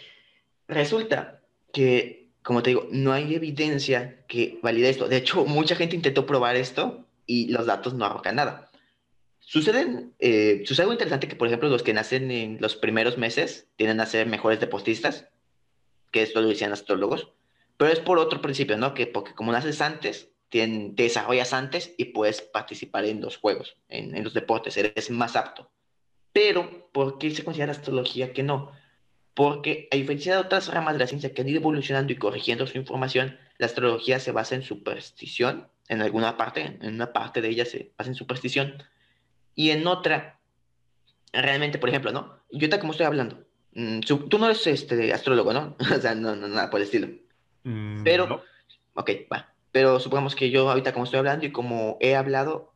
Resulta 0.67 1.41
que, 1.71 2.18
como 2.43 2.63
te 2.63 2.71
digo, 2.71 2.87
no 2.91 3.11
hay 3.11 3.35
evidencia 3.35 4.23
que 4.27 4.59
valide 4.61 4.89
esto. 4.89 5.07
De 5.07 5.17
hecho, 5.17 5.45
mucha 5.45 5.75
gente 5.75 5.95
intentó 5.95 6.25
probar 6.25 6.55
esto 6.55 7.05
y 7.25 7.49
los 7.49 7.65
datos 7.65 7.93
no 7.93 8.05
arrojan 8.05 8.35
nada. 8.35 8.69
Suceden, 9.39 10.13
eh, 10.19 10.63
sucede 10.65 10.83
algo 10.83 10.93
interesante 10.93 11.27
que, 11.27 11.35
por 11.35 11.47
ejemplo, 11.47 11.69
los 11.69 11.83
que 11.83 11.93
nacen 11.93 12.29
en 12.31 12.57
los 12.61 12.75
primeros 12.75 13.17
meses 13.17 13.67
tienden 13.75 13.99
a 13.99 14.05
ser 14.05 14.27
mejores 14.27 14.59
deportistas, 14.59 15.27
que 16.11 16.21
esto 16.21 16.41
lo 16.41 16.47
decían 16.47 16.71
astrólogos, 16.71 17.29
pero 17.77 17.91
es 17.91 17.99
por 17.99 18.19
otro 18.19 18.41
principio, 18.41 18.77
¿no? 18.77 18.93
Que 18.93 19.07
porque 19.07 19.33
como 19.33 19.51
naces 19.51 19.81
antes, 19.81 20.29
te, 20.49 20.67
desarrollas 20.93 21.53
antes 21.53 21.93
y 21.97 22.05
puedes 22.05 22.41
participar 22.41 23.05
en 23.05 23.21
los 23.21 23.37
juegos, 23.37 23.77
en, 23.87 24.15
en 24.15 24.23
los 24.23 24.33
deportes, 24.33 24.77
eres 24.77 25.09
más 25.09 25.35
apto. 25.35 25.71
Pero, 26.31 26.89
¿por 26.91 27.17
qué 27.17 27.31
se 27.31 27.43
considera 27.43 27.71
astrología 27.71 28.33
que 28.33 28.43
no? 28.43 28.71
Porque 29.39 29.87
a 29.89 29.95
diferencia 29.95 30.33
de 30.33 30.41
otras 30.41 30.67
ramas 30.67 30.95
de 30.95 30.99
la 30.99 31.07
ciencia 31.07 31.33
que 31.33 31.41
han 31.41 31.47
ido 31.47 31.59
evolucionando 31.59 32.11
y 32.11 32.17
corrigiendo 32.17 32.67
su 32.67 32.77
información, 32.77 33.37
la 33.57 33.67
astrología 33.67 34.19
se 34.19 34.33
basa 34.33 34.55
en 34.55 34.63
superstición, 34.63 35.69
en 35.87 36.01
alguna 36.01 36.35
parte, 36.35 36.77
en 36.81 36.95
una 36.95 37.13
parte 37.13 37.39
de 37.39 37.47
ella 37.47 37.63
se 37.63 37.93
basa 37.97 38.09
en 38.09 38.15
superstición, 38.15 38.83
y 39.55 39.69
en 39.69 39.87
otra, 39.87 40.41
realmente, 41.31 41.79
por 41.79 41.87
ejemplo, 41.87 42.11
¿no? 42.11 42.41
Yo 42.51 42.57
ahorita 42.57 42.81
como 42.81 42.91
estoy 42.91 43.05
hablando, 43.05 43.45
mm, 43.75 44.01
tú 44.01 44.39
no 44.39 44.47
eres 44.47 44.67
este, 44.67 45.13
astrólogo, 45.13 45.53
¿no? 45.53 45.77
o 45.97 46.01
sea, 46.01 46.15
no, 46.15 46.35
no, 46.35 46.49
nada 46.49 46.69
por 46.69 46.81
el 46.81 46.87
estilo. 46.87 47.07
Mm, 47.63 48.03
Pero, 48.03 48.43
ok, 48.93 49.09
va. 49.31 49.53
Pero 49.71 50.01
supongamos 50.01 50.35
que 50.35 50.49
yo 50.49 50.69
ahorita 50.69 50.91
como 50.91 51.05
estoy 51.05 51.19
hablando 51.19 51.45
y 51.45 51.53
como 51.53 51.95
he 52.01 52.17
hablado, 52.17 52.73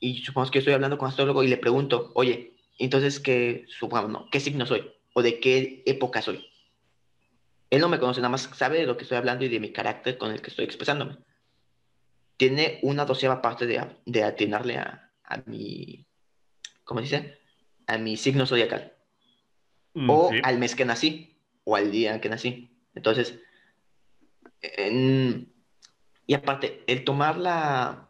y 0.00 0.18
supongamos 0.18 0.50
que 0.50 0.58
estoy 0.58 0.74
hablando 0.74 0.98
con 0.98 1.08
astrólogo 1.08 1.42
y 1.44 1.48
le 1.48 1.56
pregunto, 1.56 2.10
oye, 2.14 2.52
entonces, 2.78 3.20
¿qué, 3.20 3.64
supongamos, 3.68 4.10
no, 4.10 4.28
¿qué 4.30 4.38
signo 4.38 4.66
soy? 4.66 4.92
¿O 5.18 5.22
de 5.22 5.40
qué 5.40 5.82
época 5.84 6.22
soy? 6.22 6.48
Él 7.70 7.80
no 7.80 7.88
me 7.88 7.98
conoce, 7.98 8.20
nada 8.20 8.30
más 8.30 8.42
sabe 8.54 8.78
de 8.78 8.86
lo 8.86 8.96
que 8.96 9.02
estoy 9.02 9.18
hablando 9.18 9.44
y 9.44 9.48
de 9.48 9.58
mi 9.58 9.72
carácter 9.72 10.16
con 10.16 10.30
el 10.30 10.40
que 10.40 10.50
estoy 10.50 10.64
expresándome. 10.64 11.18
Tiene 12.36 12.78
una 12.82 13.04
doceava 13.04 13.42
parte 13.42 13.66
de, 13.66 13.84
de 14.06 14.22
atinarle 14.22 14.78
a, 14.78 15.12
a 15.24 15.38
mi, 15.46 16.06
¿cómo 16.84 17.00
dice? 17.00 17.36
A 17.88 17.98
mi 17.98 18.16
signo 18.16 18.46
zodiacal. 18.46 18.92
Mm, 19.94 20.08
o 20.08 20.30
al 20.40 20.58
mes 20.60 20.76
que 20.76 20.84
nací, 20.84 21.36
o 21.64 21.74
al 21.74 21.90
día 21.90 22.20
que 22.20 22.28
nací. 22.28 22.78
Entonces, 22.94 23.40
y 26.28 26.34
aparte, 26.34 26.84
el 26.86 27.02
tomar 27.02 27.38
la, 27.38 28.08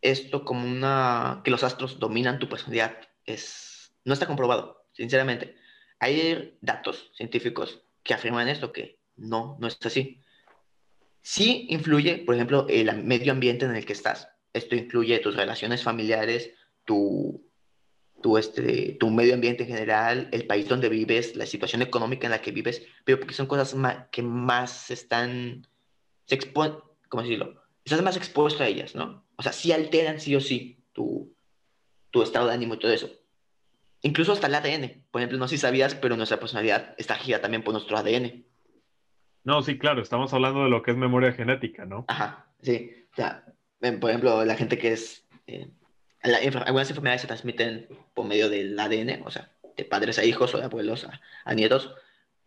esto 0.00 0.44
como 0.44 0.64
una, 0.64 1.40
que 1.42 1.50
los 1.50 1.64
astros 1.64 1.98
dominan 1.98 2.38
tu 2.38 2.48
personalidad, 2.48 2.96
es, 3.26 3.92
no 4.04 4.12
está 4.12 4.28
comprobado, 4.28 4.86
sinceramente. 4.92 5.58
Hay 6.00 6.56
datos 6.60 7.10
científicos 7.14 7.82
que 8.02 8.14
afirman 8.14 8.48
esto, 8.48 8.72
que 8.72 8.98
no, 9.16 9.56
no 9.60 9.68
es 9.68 9.78
así. 9.84 10.20
Sí 11.22 11.66
influye, 11.68 12.18
por 12.18 12.34
ejemplo, 12.34 12.66
el 12.68 13.04
medio 13.04 13.32
ambiente 13.32 13.66
en 13.66 13.76
el 13.76 13.84
que 13.84 13.92
estás. 13.92 14.28
Esto 14.52 14.74
incluye 14.74 15.18
tus 15.18 15.36
relaciones 15.36 15.82
familiares, 15.82 16.52
tu, 16.86 17.46
tu, 18.22 18.38
este, 18.38 18.96
tu 18.98 19.10
medio 19.10 19.34
ambiente 19.34 19.64
en 19.64 19.68
general, 19.68 20.28
el 20.32 20.46
país 20.46 20.66
donde 20.66 20.88
vives, 20.88 21.36
la 21.36 21.46
situación 21.46 21.82
económica 21.82 22.26
en 22.26 22.32
la 22.32 22.40
que 22.40 22.50
vives, 22.50 22.82
pero 23.04 23.20
porque 23.20 23.34
son 23.34 23.46
cosas 23.46 23.76
que 24.10 24.22
más 24.22 24.90
están, 24.90 25.66
se 26.24 26.34
exponen, 26.34 26.78
¿cómo 27.08 27.22
decirlo? 27.22 27.62
Estás 27.84 28.02
más 28.02 28.16
expuesto 28.16 28.62
a 28.62 28.66
ellas, 28.66 28.94
¿no? 28.94 29.26
O 29.36 29.42
sea, 29.42 29.52
sí 29.52 29.70
alteran 29.72 30.18
sí 30.18 30.34
o 30.34 30.40
sí 30.40 30.82
tu, 30.92 31.34
tu 32.10 32.22
estado 32.22 32.48
de 32.48 32.54
ánimo 32.54 32.74
y 32.74 32.78
todo 32.78 32.92
eso. 32.92 33.10
Incluso 34.02 34.32
hasta 34.32 34.46
el 34.46 34.54
ADN. 34.54 35.04
Por 35.10 35.20
ejemplo, 35.20 35.38
no 35.38 35.48
sé 35.48 35.56
si 35.56 35.60
sabías, 35.60 35.94
pero 35.94 36.16
nuestra 36.16 36.38
personalidad 36.38 36.94
está 36.98 37.16
gira 37.16 37.40
también 37.40 37.62
por 37.62 37.72
nuestro 37.72 37.96
ADN. 37.98 38.44
No, 39.44 39.62
sí, 39.62 39.78
claro, 39.78 40.02
estamos 40.02 40.32
hablando 40.32 40.64
de 40.64 40.70
lo 40.70 40.82
que 40.82 40.90
es 40.90 40.96
memoria 40.96 41.32
genética, 41.32 41.84
¿no? 41.84 42.04
Ajá, 42.08 42.46
sí. 42.62 43.06
O 43.12 43.16
sea, 43.16 43.44
por 44.00 44.10
ejemplo, 44.10 44.44
la 44.44 44.56
gente 44.56 44.78
que 44.78 44.92
es 44.92 45.26
eh, 45.46 45.70
algunas 46.22 46.88
enfermedades 46.88 47.22
se 47.22 47.26
transmiten 47.26 47.88
por 48.14 48.26
medio 48.26 48.48
del 48.50 48.78
ADN, 48.78 49.22
o 49.24 49.30
sea, 49.30 49.52
de 49.76 49.84
padres 49.84 50.18
a 50.18 50.24
hijos 50.24 50.54
o 50.54 50.58
de 50.58 50.64
abuelos 50.64 51.06
a, 51.44 51.54
nietos. 51.54 51.94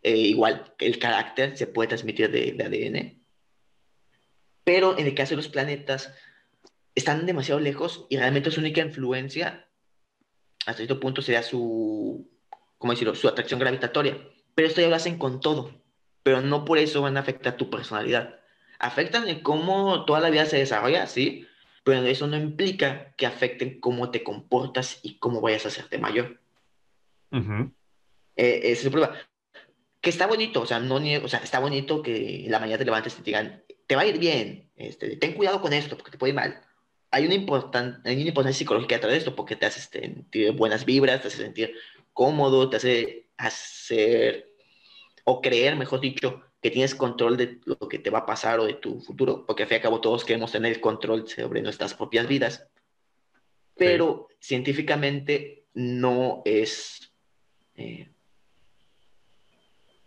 Eh, 0.04 0.18
igual 0.18 0.74
el 0.80 1.00
carácter 1.00 1.58
se 1.58 1.68
puede 1.68 1.88
transmitir 1.88 2.30
de, 2.30 2.52
de, 2.52 2.64
ADN. 2.64 3.24
Pero 4.64 4.98
en 4.98 5.08
el 5.08 5.16
caso 5.16 5.32
de 5.32 5.38
los 5.38 5.50
planetas, 5.50 6.14
están 6.96 7.26
demasiado 7.26 7.60
lejos 7.60 8.06
y 8.10 8.18
realmente 8.18 8.52
su 8.52 8.60
única 8.60 8.82
influencia, 8.82 9.68
hasta 10.66 10.78
cierto 10.78 11.00
punto, 11.00 11.22
sería 11.22 11.44
su, 11.44 12.30
¿cómo 12.78 12.94
decirlo?, 12.94 13.16
su 13.16 13.28
atracción 13.28 13.60
gravitatoria. 13.60 14.18
Pero 14.56 14.68
esto 14.68 14.82
ya 14.82 14.90
lo 14.90 14.96
hacen 14.96 15.18
con 15.18 15.40
todo, 15.40 15.72
pero 16.24 16.42
no 16.42 16.66
por 16.66 16.78
eso 16.78 17.02
van 17.02 17.18
a 17.18 17.22
afectar 17.22 17.58
tu 17.58 17.70
personalidad. 17.70 18.40
Afectan 18.80 19.28
en 19.28 19.42
cómo 19.42 20.06
toda 20.06 20.20
la 20.20 20.30
vida 20.30 20.46
se 20.46 20.58
desarrolla, 20.58 21.08
sí, 21.08 21.48
pero 21.84 22.04
eso 22.04 22.28
no 22.28 22.38
implica 22.38 23.14
que 23.18 23.26
afecten 23.26 23.80
cómo 23.80 24.12
te 24.12 24.24
comportas 24.24 25.00
y 25.04 25.18
cómo 25.18 25.42
vayas 25.42 25.66
a 25.66 25.70
hacerte 25.70 25.98
mayor. 25.98 26.40
Uh 27.32 27.70
es 28.36 28.90
prueba. 28.90 29.16
Que 30.02 30.10
está 30.10 30.28
bonito, 30.28 30.62
o 30.62 30.66
sea, 30.66 30.80
no 30.80 30.96
o 30.96 31.28
sea, 31.28 31.40
está 31.40 31.60
bonito 31.60 32.02
que 32.02 32.46
la 32.50 32.60
mañana 32.60 32.80
te 32.80 32.86
levantes 32.86 33.14
y 33.14 33.18
te 33.18 33.24
digan, 33.24 33.64
te 33.88 33.96
va 33.96 34.02
a 34.02 34.06
ir 34.08 34.18
bien, 34.18 34.70
este, 34.76 35.16
ten 35.18 35.34
cuidado 35.34 35.62
con 35.62 35.72
esto, 35.72 35.96
porque 35.96 36.12
te 36.12 36.18
puede 36.18 36.32
ir 36.32 36.36
mal. 36.36 36.62
Hay 37.14 37.28
una, 37.28 37.36
hay 37.36 38.16
una 38.16 38.28
importancia 38.28 38.58
psicológica 38.58 38.96
detrás 38.96 39.12
de 39.12 39.20
esto, 39.20 39.36
porque 39.36 39.56
te 39.56 39.68
hace 39.68 39.80
sentir 39.80 40.52
buenas 40.54 40.84
vibras, 40.84 41.22
te 41.22 41.28
hace 41.28 41.38
sentir 41.38 41.76
cómodo, 42.12 42.72
te 42.72 42.78
hace 42.78 43.28
hacer, 43.38 44.50
o 45.24 45.40
creer, 45.40 45.76
mejor 45.76 46.00
dicho, 46.00 46.42
que 46.60 46.72
tienes 46.72 46.96
control 46.96 47.38
de 47.38 47.60
lo 47.66 47.78
que 47.78 48.00
te 48.00 48.10
va 48.10 48.20
a 48.20 48.26
pasar 48.26 48.60
o 48.60 48.66
de 48.66 48.74
tu 48.74 49.00
futuro, 49.00 49.46
porque 49.46 49.62
al 49.64 49.70
fin 49.70 49.76
y 49.76 49.78
al 49.78 49.84
cabo 49.84 50.02
todos 50.02 50.26
queremos 50.26 50.52
tener 50.52 50.72
el 50.74 50.82
control 50.82 51.28
sobre 51.28 51.62
nuestras 51.62 51.94
propias 51.94 52.28
vidas, 52.28 52.68
pero 53.76 54.28
científicamente 54.40 55.66
no 55.76 56.42
es... 56.46 57.14
Eh, 57.76 58.10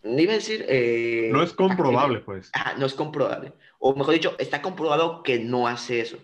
iba 0.03 0.33
a 0.33 0.37
decir... 0.37 0.65
Eh, 0.69 1.29
no 1.33 1.43
es 1.45 1.53
comprobable, 1.53 2.19
pues. 2.19 2.51
no 2.79 2.87
es 2.87 2.95
comprobable. 2.95 3.53
O 3.79 3.95
mejor 3.95 4.15
dicho, 4.15 4.35
está 4.39 4.61
comprobado 4.61 5.23
que 5.23 5.39
no 5.39 5.69
hace 5.69 6.01
eso. 6.01 6.19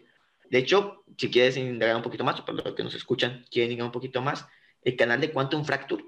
De 0.53 0.59
hecho, 0.59 1.03
si 1.17 1.31
quieres 1.31 1.57
indagar 1.57 1.97
un 1.97 2.03
poquito 2.03 2.25
más, 2.25 2.39
para 2.43 2.63
los 2.63 2.75
que 2.75 2.85
nos 2.85 2.95
escuchan 2.95 3.47
quieren 3.51 3.73
indagar 3.73 3.89
un 3.89 3.93
poquito 3.93 4.21
más, 4.21 4.47
el 4.83 4.97
canal 4.97 5.19
de 5.19 5.33
Quantum 5.33 5.65
Fracture 5.65 6.05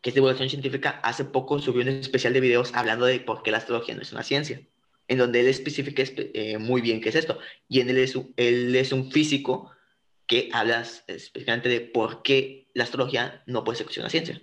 que 0.00 0.10
es 0.10 0.14
divulgación 0.14 0.48
científica, 0.48 1.00
hace 1.02 1.24
poco 1.24 1.58
subió 1.58 1.82
un 1.82 1.88
especial 1.88 2.32
de 2.32 2.40
videos 2.40 2.72
hablando 2.74 3.04
de 3.06 3.18
por 3.20 3.42
qué 3.42 3.50
la 3.50 3.58
astrología 3.58 3.94
no 3.94 4.02
es 4.02 4.12
una 4.12 4.22
ciencia, 4.22 4.60
en 5.08 5.18
donde 5.18 5.40
él 5.40 5.46
especifica 5.46 6.02
eh, 6.16 6.58
muy 6.58 6.80
bien 6.80 7.00
qué 7.00 7.08
es 7.08 7.14
esto. 7.14 7.38
Y 7.68 7.80
él 7.80 7.96
es, 7.96 8.16
un, 8.16 8.32
él 8.36 9.08
físico 9.12 9.70
que 10.26 10.48
habla 10.52 10.80
específicamente 10.80 11.68
de 11.68 11.80
por 11.80 12.22
qué 12.22 12.68
la 12.74 12.84
astrología 12.84 13.42
no 13.46 13.62
puede 13.62 13.78
ser 13.78 13.86
una 14.00 14.10
ciencia. 14.10 14.40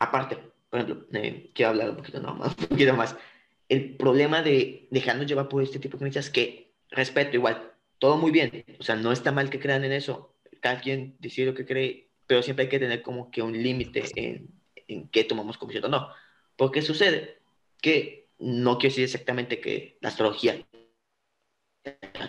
Aparte, 0.00 0.38
por 0.68 0.80
ejemplo, 0.80 1.06
eh, 1.12 1.50
quiero 1.54 1.70
hablar 1.70 1.90
un 1.90 1.96
poquito 1.96 2.20
más. 2.96 3.16
El 3.68 3.96
problema 3.96 4.42
de 4.42 4.88
dejarnos 4.90 5.26
llevar 5.26 5.48
por 5.48 5.62
este 5.62 5.78
tipo 5.78 5.96
de 5.96 6.00
creencias 6.00 6.26
es 6.26 6.30
que, 6.30 6.72
respeto 6.90 7.36
igual, 7.36 7.72
todo 7.98 8.16
muy 8.16 8.30
bien, 8.30 8.64
o 8.78 8.82
sea, 8.82 8.96
no 8.96 9.12
está 9.12 9.32
mal 9.32 9.50
que 9.50 9.60
crean 9.60 9.84
en 9.84 9.92
eso, 9.92 10.34
cada 10.60 10.80
quien 10.80 11.16
decide 11.18 11.46
lo 11.46 11.54
que 11.54 11.66
cree 11.66 12.04
pero 12.26 12.42
siempre 12.42 12.64
hay 12.64 12.68
que 12.68 12.78
tener 12.78 13.02
como 13.02 13.30
que 13.30 13.42
un 13.42 13.52
límite 13.52 14.04
en, 14.16 14.48
en 14.88 15.08
qué 15.08 15.24
tomamos 15.24 15.58
como 15.58 15.70
cierto 15.70 15.88
o 15.88 15.90
no. 15.90 16.08
Porque 16.56 16.82
sucede 16.82 17.38
que 17.80 18.28
no 18.38 18.78
quiero 18.78 18.92
decir 18.92 19.04
exactamente 19.04 19.60
que 19.60 19.98
la 20.00 20.08
astrología 20.08 20.66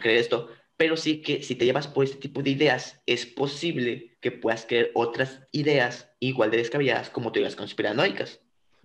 cree 0.02 0.20
esto, 0.20 0.50
pero 0.78 0.98
sí 0.98 1.22
que 1.22 1.42
si 1.44 1.56
te 1.56 1.66
llevas 1.66 1.88
por 1.88 2.04
este 2.04 2.18
tipo 2.18 2.44
de 2.44 2.50
ideas, 2.50 3.02
es 3.06 3.26
posible 3.26 4.18
que 4.20 4.32
puedas 4.32 4.66
creer 4.66 4.92
otras 4.94 5.42
ideas 5.52 6.12
igual 6.20 6.52
de 6.52 6.58
descabelladas 6.58 7.10
como 7.10 7.32
teorías 7.32 7.56
conspiranoicas. 7.56 8.42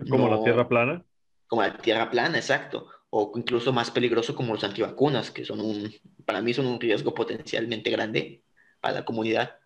¿Como 0.09 0.29
la 0.29 0.43
Tierra 0.43 0.69
plana? 0.69 1.05
Como 1.51 1.63
la 1.63 1.77
Tierra 1.77 2.09
plana, 2.09 2.39
exacto. 2.39 2.87
O 3.11 3.33
incluso 3.35 3.73
más 3.73 3.91
peligroso 3.91 4.37
como 4.37 4.55
los 4.55 4.63
antivacunas, 4.63 5.33
que 5.33 5.45
son 5.45 5.61
un, 5.61 5.93
para 6.25 6.41
mí 6.41 6.55
son 6.55 6.67
un 6.67 6.81
riesgo 6.81 7.13
potencialmente 7.13 7.91
grande 7.91 8.45
para 8.81 8.95
la 8.95 9.05
comunidad. 9.05 9.59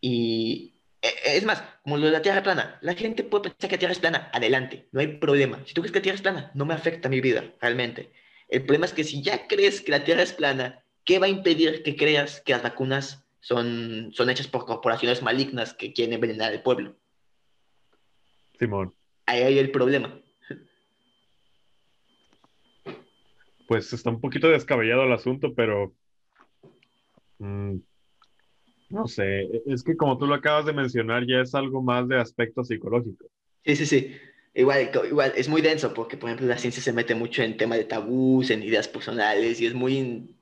Y 0.00 0.72
e, 1.02 1.36
es 1.36 1.44
más, 1.44 1.62
como 1.82 1.98
lo 1.98 2.06
de 2.06 2.12
la 2.12 2.22
Tierra 2.22 2.42
plana, 2.42 2.78
la 2.80 2.94
gente 2.94 3.22
puede 3.22 3.50
pensar 3.50 3.68
que 3.68 3.76
la 3.76 3.78
Tierra 3.80 3.92
es 3.92 3.98
plana, 3.98 4.30
adelante, 4.32 4.88
no 4.92 5.00
hay 5.00 5.18
problema. 5.18 5.62
Si 5.66 5.74
tú 5.74 5.82
crees 5.82 5.92
que 5.92 5.98
la 5.98 6.02
Tierra 6.04 6.16
es 6.16 6.22
plana, 6.22 6.50
no 6.54 6.64
me 6.64 6.72
afecta 6.72 7.10
mi 7.10 7.20
vida, 7.20 7.52
realmente. 7.60 8.10
El 8.48 8.62
problema 8.62 8.86
es 8.86 8.94
que 8.94 9.04
si 9.04 9.20
ya 9.22 9.46
crees 9.46 9.82
que 9.82 9.92
la 9.92 10.04
Tierra 10.04 10.22
es 10.22 10.32
plana, 10.32 10.82
¿qué 11.04 11.18
va 11.18 11.26
a 11.26 11.28
impedir 11.28 11.82
que 11.82 11.96
creas 11.96 12.40
que 12.40 12.52
las 12.52 12.62
vacunas 12.62 13.26
son, 13.40 14.10
son 14.14 14.30
hechas 14.30 14.48
por 14.48 14.64
corporaciones 14.64 15.20
malignas 15.20 15.74
que 15.74 15.92
quieren 15.92 16.14
envenenar 16.14 16.50
al 16.50 16.62
pueblo? 16.62 16.96
Simón. 18.58 18.94
Ahí 19.26 19.42
hay 19.42 19.58
el 19.58 19.70
problema. 19.70 20.18
Pues 23.66 23.92
está 23.92 24.10
un 24.10 24.20
poquito 24.20 24.48
descabellado 24.48 25.04
el 25.04 25.12
asunto, 25.12 25.54
pero 25.54 25.94
mm, 27.38 27.76
no 28.90 29.08
sé, 29.08 29.48
es 29.66 29.82
que 29.82 29.96
como 29.96 30.18
tú 30.18 30.26
lo 30.26 30.34
acabas 30.34 30.66
de 30.66 30.72
mencionar, 30.72 31.26
ya 31.26 31.40
es 31.40 31.54
algo 31.54 31.82
más 31.82 32.06
de 32.08 32.18
aspecto 32.18 32.62
psicológico. 32.62 33.26
Sí, 33.64 33.76
sí, 33.76 33.86
sí. 33.86 34.16
Igual, 34.54 34.90
igual, 35.06 35.32
es 35.34 35.48
muy 35.48 35.62
denso 35.62 35.92
porque, 35.92 36.16
por 36.16 36.28
ejemplo, 36.28 36.46
la 36.46 36.58
ciencia 36.58 36.80
se 36.80 36.92
mete 36.92 37.14
mucho 37.16 37.42
en 37.42 37.56
temas 37.56 37.78
de 37.78 37.84
tabús, 37.84 38.50
en 38.50 38.62
ideas 38.62 38.86
personales, 38.86 39.60
y 39.60 39.66
es 39.66 39.74
muy 39.74 40.36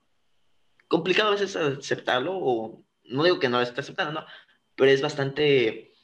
complicado 0.86 1.30
a 1.30 1.32
veces 1.32 1.56
aceptarlo, 1.56 2.32
o 2.34 2.84
no 3.04 3.24
digo 3.24 3.38
que 3.38 3.48
no 3.48 3.56
lo 3.56 3.62
esté 3.62 3.80
aceptando, 3.80 4.20
no, 4.20 4.26
pero 4.76 4.90
es 4.90 5.00
bastante 5.00 5.94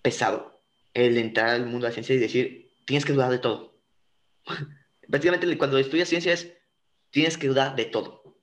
pesado 0.00 0.62
el 0.94 1.18
entrar 1.18 1.48
al 1.48 1.66
mundo 1.66 1.80
de 1.80 1.90
la 1.90 1.92
ciencia 1.92 2.14
y 2.14 2.18
decir, 2.18 2.70
tienes 2.86 3.04
que 3.04 3.12
dudar 3.12 3.30
de 3.30 3.38
todo. 3.38 3.74
Básicamente, 5.08 5.58
cuando 5.58 5.78
estudias 5.78 6.08
ciencia 6.08 6.32
es, 6.32 6.52
tienes 7.10 7.38
que 7.38 7.48
dudar 7.48 7.76
de 7.76 7.84
todo. 7.84 8.36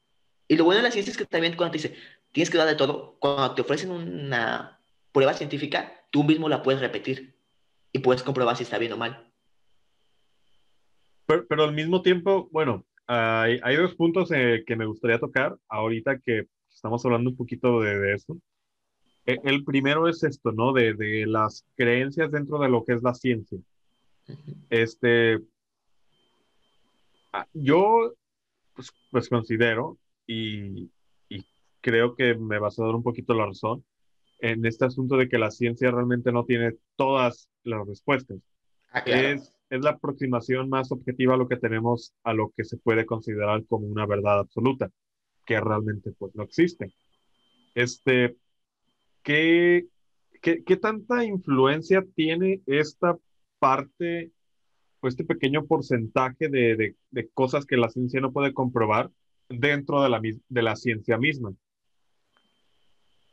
Y 0.48 0.58
lo 0.58 0.66
bueno 0.66 0.78
de 0.78 0.84
la 0.84 0.92
ciencia 0.92 1.12
es 1.12 1.18
que 1.18 1.26
también 1.26 1.56
cuando 1.56 1.72
te 1.72 1.78
dice, 1.78 1.96
tienes 2.32 2.50
que 2.50 2.58
dar 2.58 2.68
de 2.68 2.76
todo, 2.76 3.18
cuando 3.20 3.56
te 3.56 3.62
ofrecen 3.62 3.92
una 3.92 4.80
prueba 5.12 5.34
científica, 5.34 5.94
tú 6.12 6.24
mismo 6.24 6.50
la 6.50 6.64
puedes 6.64 6.82
repetir 6.82 7.36
y 7.92 8.00
puedes 8.00 8.24
comprobar 8.24 8.58
si 8.58 8.64
está 8.64 8.78
bien 8.78 8.94
o 8.94 8.98
mal. 8.98 9.32
Pero, 11.26 11.64
al 11.64 11.74
mismo 11.74 12.02
tiempo, 12.02 12.50
bueno, 12.52 12.86
hay, 13.08 13.60
hay 13.64 13.76
dos 13.78 13.96
puntos 13.96 14.32
eh, 14.32 14.64
que 14.66 14.76
me 14.76 14.86
gustaría 14.86 15.20
tocar 15.20 15.56
ahorita 15.70 16.20
que 16.20 16.48
estamos 16.70 17.06
hablando 17.06 17.30
un 17.30 17.38
poquito 17.38 17.80
de, 17.82 18.00
de 18.00 18.14
eso. 18.14 18.38
E, 19.26 19.40
el, 19.44 19.64
primero 19.64 20.10
es 20.10 20.24
esto, 20.24 20.52
¿no? 20.52 20.74
De, 20.74 20.94
de, 20.94 21.26
las 21.26 21.66
creencias 21.78 22.32
dentro 22.32 22.60
de 22.60 22.70
lo 22.70 22.84
que 22.84 22.94
es 22.94 23.04
la 23.04 23.14
ciencia. 23.14 23.58
Este, 24.70 25.40
yo 27.54 28.14
pues, 28.76 28.92
pues 29.12 29.30
considero 29.30 29.98
y, 30.28 30.92
creo 31.82 32.16
que 32.16 32.34
me 32.36 32.60
vas 32.60 32.80
a 32.80 32.86
dar 32.86 32.96
un 32.96 33.04
poquito 33.04 33.34
la 33.34 33.46
razón 33.46 33.84
en 34.40 34.66
este 34.66 34.86
asunto 34.86 35.18
de 35.18 35.28
que 35.28 35.38
la 35.38 35.52
ciencia 35.52 35.92
realmente 35.92 36.32
no 36.32 36.46
tiene 36.46 36.78
todas 36.96 37.50
las 37.64 37.86
respuestas. 37.86 38.38
Ah, 38.94 39.04
claro. 39.04 39.28
Es, 39.28 39.54
es 39.70 39.82
la 39.82 39.90
aproximación 39.90 40.70
más 40.70 40.92
objetiva 40.92 41.34
a 41.34 41.38
lo 41.38 41.50
que 41.50 41.58
tenemos 41.58 42.14
a 42.24 42.34
lo 42.34 42.54
que 42.56 42.64
se 42.64 42.78
puede 42.78 43.06
considerar 43.06 43.66
como 43.66 43.88
una 43.88 44.06
verdad 44.06 44.40
absoluta, 44.40 44.92
que 45.46 45.60
realmente 45.60 46.14
pues 46.18 46.34
no 46.36 46.44
existe. 46.44 46.94
Este, 47.74 48.38
¿qué, 49.24 49.88
qué, 50.42 50.64
qué 50.64 50.78
tanta 50.78 51.26
influencia 51.26 52.06
tiene 52.16 52.62
esta 52.68 53.18
parte, 53.58 54.32
este 55.10 55.24
pequeño 55.24 55.66
porcentaje 55.66 56.50
de, 56.50 56.76
de, 56.76 56.96
de 57.12 57.30
cosas 57.30 57.66
que 57.66 57.78
la 57.78 57.90
ciencia 57.90 58.20
no 58.22 58.32
puede 58.32 58.54
comprobar 58.54 59.10
dentro 59.50 60.02
de 60.02 60.10
la, 60.10 60.20
mis- 60.20 60.42
de 60.50 60.62
la 60.62 60.76
ciencia 60.76 61.18
misma? 61.18 61.52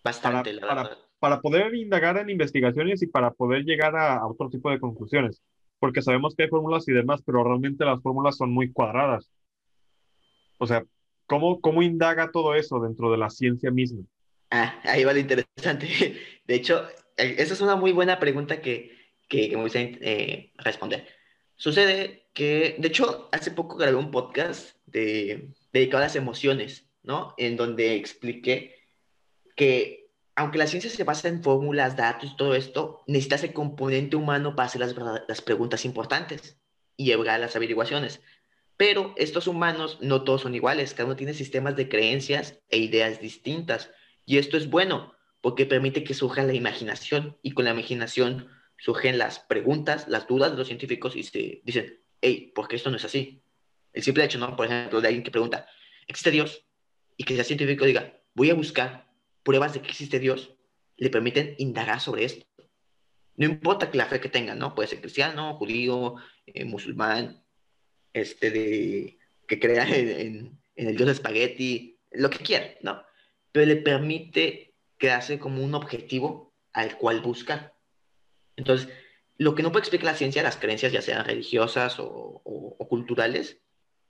Para, 0.02 0.14
Bastante, 0.16 0.52
la 0.54 0.60
para, 0.66 0.82
verdad. 0.82 0.98
para 1.18 1.40
poder 1.40 1.74
indagar 1.74 2.16
en 2.18 2.30
investigaciones 2.30 3.02
y 3.02 3.06
para 3.06 3.30
poder 3.32 3.64
llegar 3.64 3.94
a, 3.96 4.16
a 4.16 4.26
otro 4.26 4.48
tipo 4.48 4.70
de 4.70 4.80
conclusiones. 4.80 5.42
Porque 5.78 6.02
sabemos 6.02 6.34
que 6.34 6.44
hay 6.44 6.48
fórmulas 6.48 6.86
y 6.88 6.92
demás, 6.92 7.22
pero 7.24 7.44
realmente 7.44 7.84
las 7.84 8.02
fórmulas 8.02 8.36
son 8.36 8.50
muy 8.52 8.72
cuadradas. 8.72 9.30
O 10.58 10.66
sea, 10.66 10.84
¿cómo, 11.26 11.60
cómo 11.60 11.82
indaga 11.82 12.30
todo 12.30 12.54
eso 12.54 12.80
dentro 12.80 13.10
de 13.10 13.18
la 13.18 13.30
ciencia 13.30 13.70
misma? 13.70 14.02
Ah, 14.50 14.80
ahí 14.84 15.04
va 15.04 15.12
lo 15.12 15.20
interesante. 15.20 15.86
De 16.46 16.54
hecho, 16.54 16.86
eh, 17.16 17.36
esa 17.38 17.54
es 17.54 17.60
una 17.60 17.76
muy 17.76 17.92
buena 17.92 18.18
pregunta 18.18 18.60
que, 18.60 18.90
que, 19.28 19.48
que 19.48 19.56
me 19.56 19.62
gusta 19.62 19.78
eh, 19.80 20.52
responder. 20.58 21.06
Sucede 21.60 22.24
que, 22.32 22.76
de 22.78 22.88
hecho, 22.88 23.28
hace 23.32 23.50
poco 23.50 23.76
grabé 23.76 23.94
un 23.94 24.10
podcast 24.10 24.76
de, 24.86 25.52
dedicado 25.74 26.02
a 26.02 26.06
las 26.06 26.16
emociones, 26.16 26.88
¿no? 27.02 27.34
En 27.36 27.58
donde 27.58 27.96
expliqué 27.96 28.76
que, 29.56 30.08
aunque 30.34 30.56
la 30.56 30.66
ciencia 30.66 30.88
se 30.88 31.04
basa 31.04 31.28
en 31.28 31.42
fórmulas, 31.42 31.98
datos, 31.98 32.34
todo 32.38 32.54
esto, 32.54 33.02
necesitas 33.06 33.44
el 33.44 33.52
componente 33.52 34.16
humano 34.16 34.56
para 34.56 34.68
hacer 34.68 34.80
las, 34.80 34.94
las 35.28 35.42
preguntas 35.42 35.84
importantes 35.84 36.56
y 36.96 37.04
llegar 37.04 37.28
a 37.28 37.38
las 37.38 37.54
averiguaciones. 37.56 38.22
Pero 38.78 39.12
estos 39.18 39.46
humanos 39.46 39.98
no 40.00 40.24
todos 40.24 40.40
son 40.40 40.54
iguales, 40.54 40.94
cada 40.94 41.08
uno 41.08 41.16
tiene 41.16 41.34
sistemas 41.34 41.76
de 41.76 41.90
creencias 41.90 42.58
e 42.70 42.78
ideas 42.78 43.20
distintas. 43.20 43.90
Y 44.24 44.38
esto 44.38 44.56
es 44.56 44.70
bueno 44.70 45.12
porque 45.42 45.66
permite 45.66 46.04
que 46.04 46.14
surja 46.14 46.42
la 46.42 46.54
imaginación 46.54 47.36
y 47.42 47.50
con 47.50 47.66
la 47.66 47.72
imaginación 47.72 48.48
surgen 48.80 49.18
las 49.18 49.38
preguntas, 49.38 50.08
las 50.08 50.26
dudas 50.26 50.50
de 50.52 50.56
los 50.56 50.66
científicos 50.66 51.14
y 51.16 51.22
se 51.22 51.60
dicen, 51.64 52.00
hey, 52.20 52.52
¿por 52.54 52.66
qué 52.66 52.76
esto 52.76 52.90
no 52.90 52.96
es 52.96 53.04
así? 53.04 53.42
El 53.92 54.02
simple 54.02 54.24
hecho, 54.24 54.38
¿no? 54.38 54.56
Por 54.56 54.66
ejemplo, 54.66 55.00
de 55.00 55.08
alguien 55.08 55.22
que 55.22 55.30
pregunta, 55.30 55.66
¿existe 56.06 56.30
Dios? 56.30 56.66
Y 57.16 57.24
que 57.24 57.34
sea 57.34 57.44
científico 57.44 57.84
diga, 57.84 58.20
voy 58.34 58.50
a 58.50 58.54
buscar 58.54 59.10
pruebas 59.42 59.74
de 59.74 59.82
que 59.82 59.88
existe 59.88 60.18
Dios, 60.18 60.54
le 60.96 61.10
permiten 61.10 61.54
indagar 61.58 62.00
sobre 62.00 62.24
esto. 62.24 62.46
No 63.36 63.46
importa 63.46 63.90
que 63.90 63.98
la 63.98 64.06
fe 64.06 64.20
que 64.20 64.28
tengan, 64.28 64.58
¿no? 64.58 64.74
Puede 64.74 64.88
ser 64.88 65.00
cristiano, 65.00 65.54
judío, 65.56 66.16
eh, 66.46 66.64
musulmán, 66.64 67.42
este 68.12 68.50
de 68.50 69.18
que 69.46 69.58
crea 69.58 69.88
en, 69.88 70.58
el 70.76 70.96
dios 70.96 71.06
de 71.06 71.12
espagueti, 71.12 71.98
lo 72.12 72.30
que 72.30 72.38
quiera, 72.38 72.74
¿no? 72.82 73.02
Pero 73.52 73.66
le 73.66 73.76
permite 73.76 74.74
quedarse 74.98 75.38
como 75.38 75.64
un 75.64 75.74
objetivo 75.74 76.54
al 76.72 76.96
cual 76.96 77.20
buscar. 77.20 77.74
Entonces, 78.60 78.88
lo 79.38 79.54
que 79.54 79.62
no 79.62 79.72
puede 79.72 79.80
explicar 79.84 80.04
la 80.04 80.14
ciencia, 80.14 80.42
las 80.42 80.58
creencias, 80.58 80.92
ya 80.92 81.00
sean 81.00 81.24
religiosas 81.24 81.98
o, 81.98 82.04
o- 82.06 82.76
o 82.78 82.88
culturales, 82.88 83.58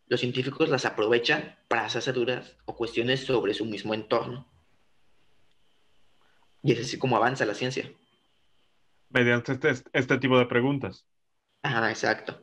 los 0.08 0.18
científicos 0.18 0.68
las 0.68 0.84
aprovechan 0.84 1.56
para 1.68 1.84
hacerse 1.84 2.12
dudas 2.12 2.56
o 2.64 2.74
cuestiones 2.74 3.20
sobre 3.24 3.54
su 3.54 3.64
mismo 3.64 3.94
entorno. 3.94 4.50
Y 6.64 6.72
es 6.72 6.80
así 6.80 6.98
como 6.98 7.16
avanza 7.16 7.46
la 7.46 7.54
ciencia. 7.54 7.90
Mediante 9.10 9.52
este, 9.52 9.72
este 9.92 10.18
tipo 10.18 10.36
de 10.36 10.46
preguntas. 10.46 11.06
Ajá, 11.62 11.88
exacto. 11.90 12.42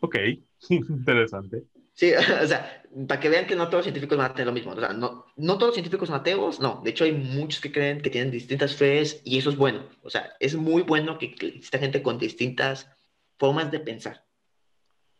Ok, 0.00 0.16
interesante. 0.68 1.64
Sí, 1.98 2.12
o 2.42 2.46
sea, 2.46 2.80
para 3.08 3.18
que 3.20 3.28
vean 3.28 3.48
que 3.48 3.56
no 3.56 3.64
todos 3.64 3.78
los 3.78 3.84
científicos 3.86 4.16
van 4.16 4.30
a 4.30 4.34
tener 4.34 4.46
lo 4.46 4.52
mismo. 4.52 4.70
O 4.70 4.78
sea, 4.78 4.92
no, 4.92 5.26
no 5.34 5.54
todos 5.54 5.70
los 5.70 5.74
científicos 5.74 6.08
son 6.08 6.20
ateos, 6.20 6.60
no. 6.60 6.80
De 6.84 6.90
hecho, 6.90 7.02
hay 7.02 7.10
muchos 7.10 7.60
que 7.60 7.72
creen 7.72 8.00
que 8.00 8.08
tienen 8.08 8.30
distintas 8.30 8.76
fees 8.76 9.20
y 9.24 9.36
eso 9.36 9.50
es 9.50 9.56
bueno. 9.56 9.88
O 10.02 10.08
sea, 10.10 10.32
es 10.38 10.54
muy 10.54 10.82
bueno 10.82 11.18
que, 11.18 11.34
que 11.34 11.48
exista 11.48 11.78
gente 11.80 12.00
con 12.00 12.16
distintas 12.16 12.88
formas 13.36 13.72
de 13.72 13.80
pensar. 13.80 14.24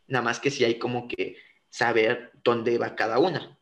Nada 0.07 0.23
más 0.23 0.39
que 0.39 0.51
si 0.51 0.63
hay 0.63 0.79
como 0.79 1.09
que 1.09 1.35
saber 1.69 2.31
dónde 2.45 2.77
va 2.77 2.95
cada 2.95 3.19
una. 3.19 3.59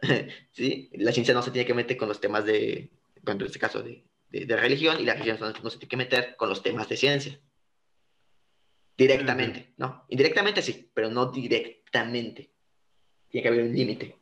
¿Sí? 0.52 0.88
La 0.94 1.12
ciencia 1.12 1.34
no 1.34 1.42
se 1.42 1.50
tiene 1.50 1.66
que 1.66 1.74
meter 1.74 1.98
con 1.98 2.08
los 2.08 2.18
temas 2.22 2.46
de, 2.46 2.90
en 3.26 3.40
este 3.42 3.58
caso, 3.58 3.82
de, 3.82 4.06
de- 4.30 4.46
de 4.46 4.56
religión 4.56 4.96
y 5.00 5.04
la 5.04 5.12
religión 5.12 5.36
no, 5.38 5.50
no 5.50 5.68
se 5.70 5.76
tiene 5.76 5.90
que 5.90 5.96
meter 5.98 6.36
con 6.36 6.48
los 6.48 6.62
temas 6.62 6.88
de 6.88 6.96
ciencia. 6.96 7.38
Directamente, 8.96 9.74
¿no? 9.76 10.06
Indirectamente 10.08 10.62
sí, 10.62 10.90
pero 10.94 11.10
no 11.10 11.26
directamente. 11.26 12.53
Tiene 13.34 13.42
que 13.42 13.48
haber 13.48 13.64
un 13.64 13.74
límite. 13.74 14.16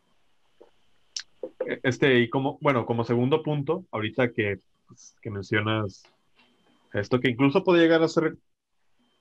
Este, 1.83 2.21
y 2.21 2.31
como, 2.31 2.57
bueno, 2.63 2.87
como 2.87 3.05
segundo 3.05 3.43
punto, 3.43 3.85
ahorita 3.91 4.33
que, 4.33 4.61
pues, 4.89 5.15
que 5.21 5.31
mencionas 5.31 6.03
esto, 6.95 7.21
que 7.21 7.29
incluso 7.29 7.63
puede 7.63 7.83
llegar 7.83 8.03
a 8.03 8.09
ser 8.09 8.39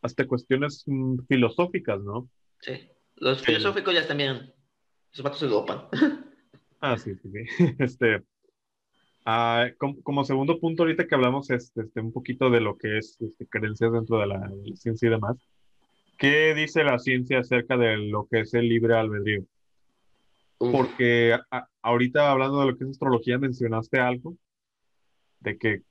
hasta 0.02 0.26
cuestiones 0.26 0.86
mm, 0.88 1.26
filosóficas, 1.28 2.00
¿no? 2.02 2.30
Sí. 2.62 2.88
Los 3.18 3.40
Sí. 3.40 3.48
filosóficos 3.48 3.94
ya 3.94 4.08
también. 4.08 4.54
Esos 5.12 5.24
vatos 5.26 5.40
se 5.40 5.48
dopan. 5.48 5.82
Ah, 6.80 6.98
sí, 6.98 7.12
sí, 7.16 7.30
sí. 7.30 7.44
Este, 7.80 8.24
ah, 9.26 9.68
como, 9.78 10.02
como 10.04 10.24
segundo 10.24 10.58
punto, 10.58 10.84
ahorita 10.84 11.06
que 11.06 11.16
hablamos 11.16 11.50
este, 11.50 11.82
este, 11.82 12.00
un 12.00 12.14
poquito 12.14 12.50
de 12.50 12.62
lo 12.62 12.78
que 12.78 12.98
es 12.98 13.20
este, 13.20 13.46
creencias 13.46 13.92
dentro 13.92 14.20
de 14.20 14.28
la, 14.28 14.40
de 14.48 14.70
la 14.70 14.76
ciencia 14.78 15.08
y 15.08 15.12
demás, 15.12 15.36
¿qué 16.18 16.56
dice 16.56 16.86
la 16.86 16.98
ciencia 16.98 17.40
acerca 17.40 17.76
de 17.76 17.98
lo 17.98 18.26
que 18.32 18.40
es 18.40 18.54
el 18.54 18.70
libre 18.70 18.96
albedrío? 18.96 19.44
Uf, 20.62 20.72
Porque 20.72 21.34
a- 21.50 21.68
ahorita 21.82 22.30
hablando 22.32 22.60
de 22.60 22.68
lo 22.68 22.78
que 22.78 22.84
es 22.84 22.92
astrología, 22.92 23.40
mencionaste 23.40 24.00
algo 24.00 24.36
de 25.40 25.58
que 25.58 25.82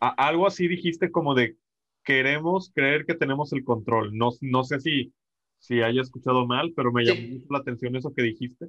a- 0.00 0.26
algo 0.28 0.46
así 0.46 0.66
dijiste 0.66 1.10
como 1.10 1.34
de 1.34 1.56
queremos 2.02 2.72
creer 2.74 3.06
que 3.06 3.14
tenemos 3.14 3.52
el 3.52 3.62
control. 3.62 4.16
No, 4.16 4.30
no 4.40 4.64
sé 4.64 4.80
si, 4.80 5.12
si 5.58 5.80
haya 5.82 6.00
escuchado 6.00 6.46
mal, 6.46 6.72
pero 6.74 6.90
me 6.90 7.04
llamó 7.04 7.20
Sí. 7.20 7.28
mucho 7.34 7.46
la 7.50 7.58
atención 7.58 7.94
eso 7.94 8.12
que 8.12 8.22
dijiste. 8.22 8.66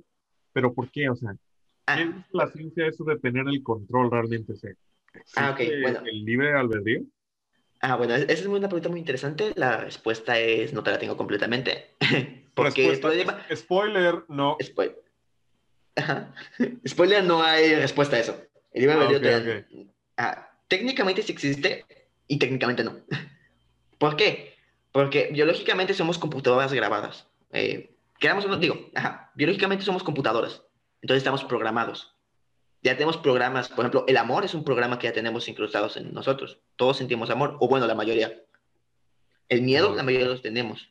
¿Pero 0.54 0.74
por 0.74 0.92
qué? 0.92 1.10
O 1.10 1.16
sea, 1.16 1.32
¿qué 1.34 1.38
Ah, 1.88 2.02
es 2.02 2.10
la 2.34 2.48
ciencia 2.48 2.86
eso 2.86 3.04
de 3.06 3.18
tener 3.18 3.48
el 3.48 3.64
control 3.64 4.12
realmente? 4.12 4.56
¿Se- 4.56 4.76
Ah, 5.38 5.52
ok, 5.52 5.60
¿Existe 5.62 5.82
bueno. 5.82 6.02
el 6.06 6.24
libre 6.26 6.52
albedrío? 6.54 7.02
ah, 7.82 7.96
bueno, 7.96 8.14
esa 8.14 8.32
es 8.32 8.46
una 8.46 8.68
pregunta 8.68 8.90
muy 8.90 9.00
interesante. 9.00 9.54
La 9.56 9.78
respuesta 9.78 10.38
es 10.38 10.72
no 10.74 10.84
te 10.84 10.92
la 10.92 11.00
tengo 11.00 11.18
completamente. 11.18 11.96
Porque 12.54 12.90
Respuesta, 12.90 13.46
spoiler, 13.56 14.24
no. 14.28 14.58
Spoiler. 14.62 15.02
Ajá. 15.96 16.34
Spoiler, 16.88 17.24
no 17.24 17.42
hay 17.44 17.76
respuesta 17.76 18.16
a 18.16 18.20
eso. 18.20 18.42
El 18.74 18.82
libre 18.82 18.96
Ah, 18.98 19.02
albedrío 19.08 19.38
ok, 19.38 19.44
te- 19.70 19.88
ah, 20.18 20.52
técnicamente 20.68 21.22
sí 21.22 21.32
existe 21.34 21.86
y 22.28 22.38
técnicamente 22.40 22.84
no. 22.84 22.98
¿Por 23.98 24.16
qué? 24.16 24.56
Porque 24.92 25.30
biológicamente 25.32 25.94
somos 25.94 26.18
computadoras 26.18 26.74
grabadas. 26.74 27.28
Eh, 27.52 27.96
no, 28.24 28.58
digo, 28.58 28.90
ajá, 28.96 29.32
biológicamente 29.36 29.84
somos 29.84 30.04
computadoras. 30.04 30.64
Entonces 31.02 31.20
estamos 31.22 31.44
programados. 31.44 32.16
Ya 32.84 32.94
tenemos 32.94 33.18
programas, 33.18 33.70
por 33.70 33.80
ejemplo, 33.80 34.06
el 34.08 34.18
amor 34.18 34.44
es 34.44 34.54
un 34.54 34.64
programa 34.64 34.98
que 34.98 35.08
ya 35.08 35.14
tenemos 35.14 35.48
incrustados 35.48 35.98
en 35.98 36.14
nosotros. 36.14 36.60
Todos 36.76 36.98
sentimos 36.98 37.30
amor, 37.30 37.58
o 37.60 37.68
bueno, 37.68 37.86
la 37.88 37.96
mayoría. 37.96 38.42
El 39.50 39.62
miedo, 39.62 39.94
la 39.96 40.04
mayoría 40.04 40.28
los 40.28 40.42
tenemos. 40.42 40.90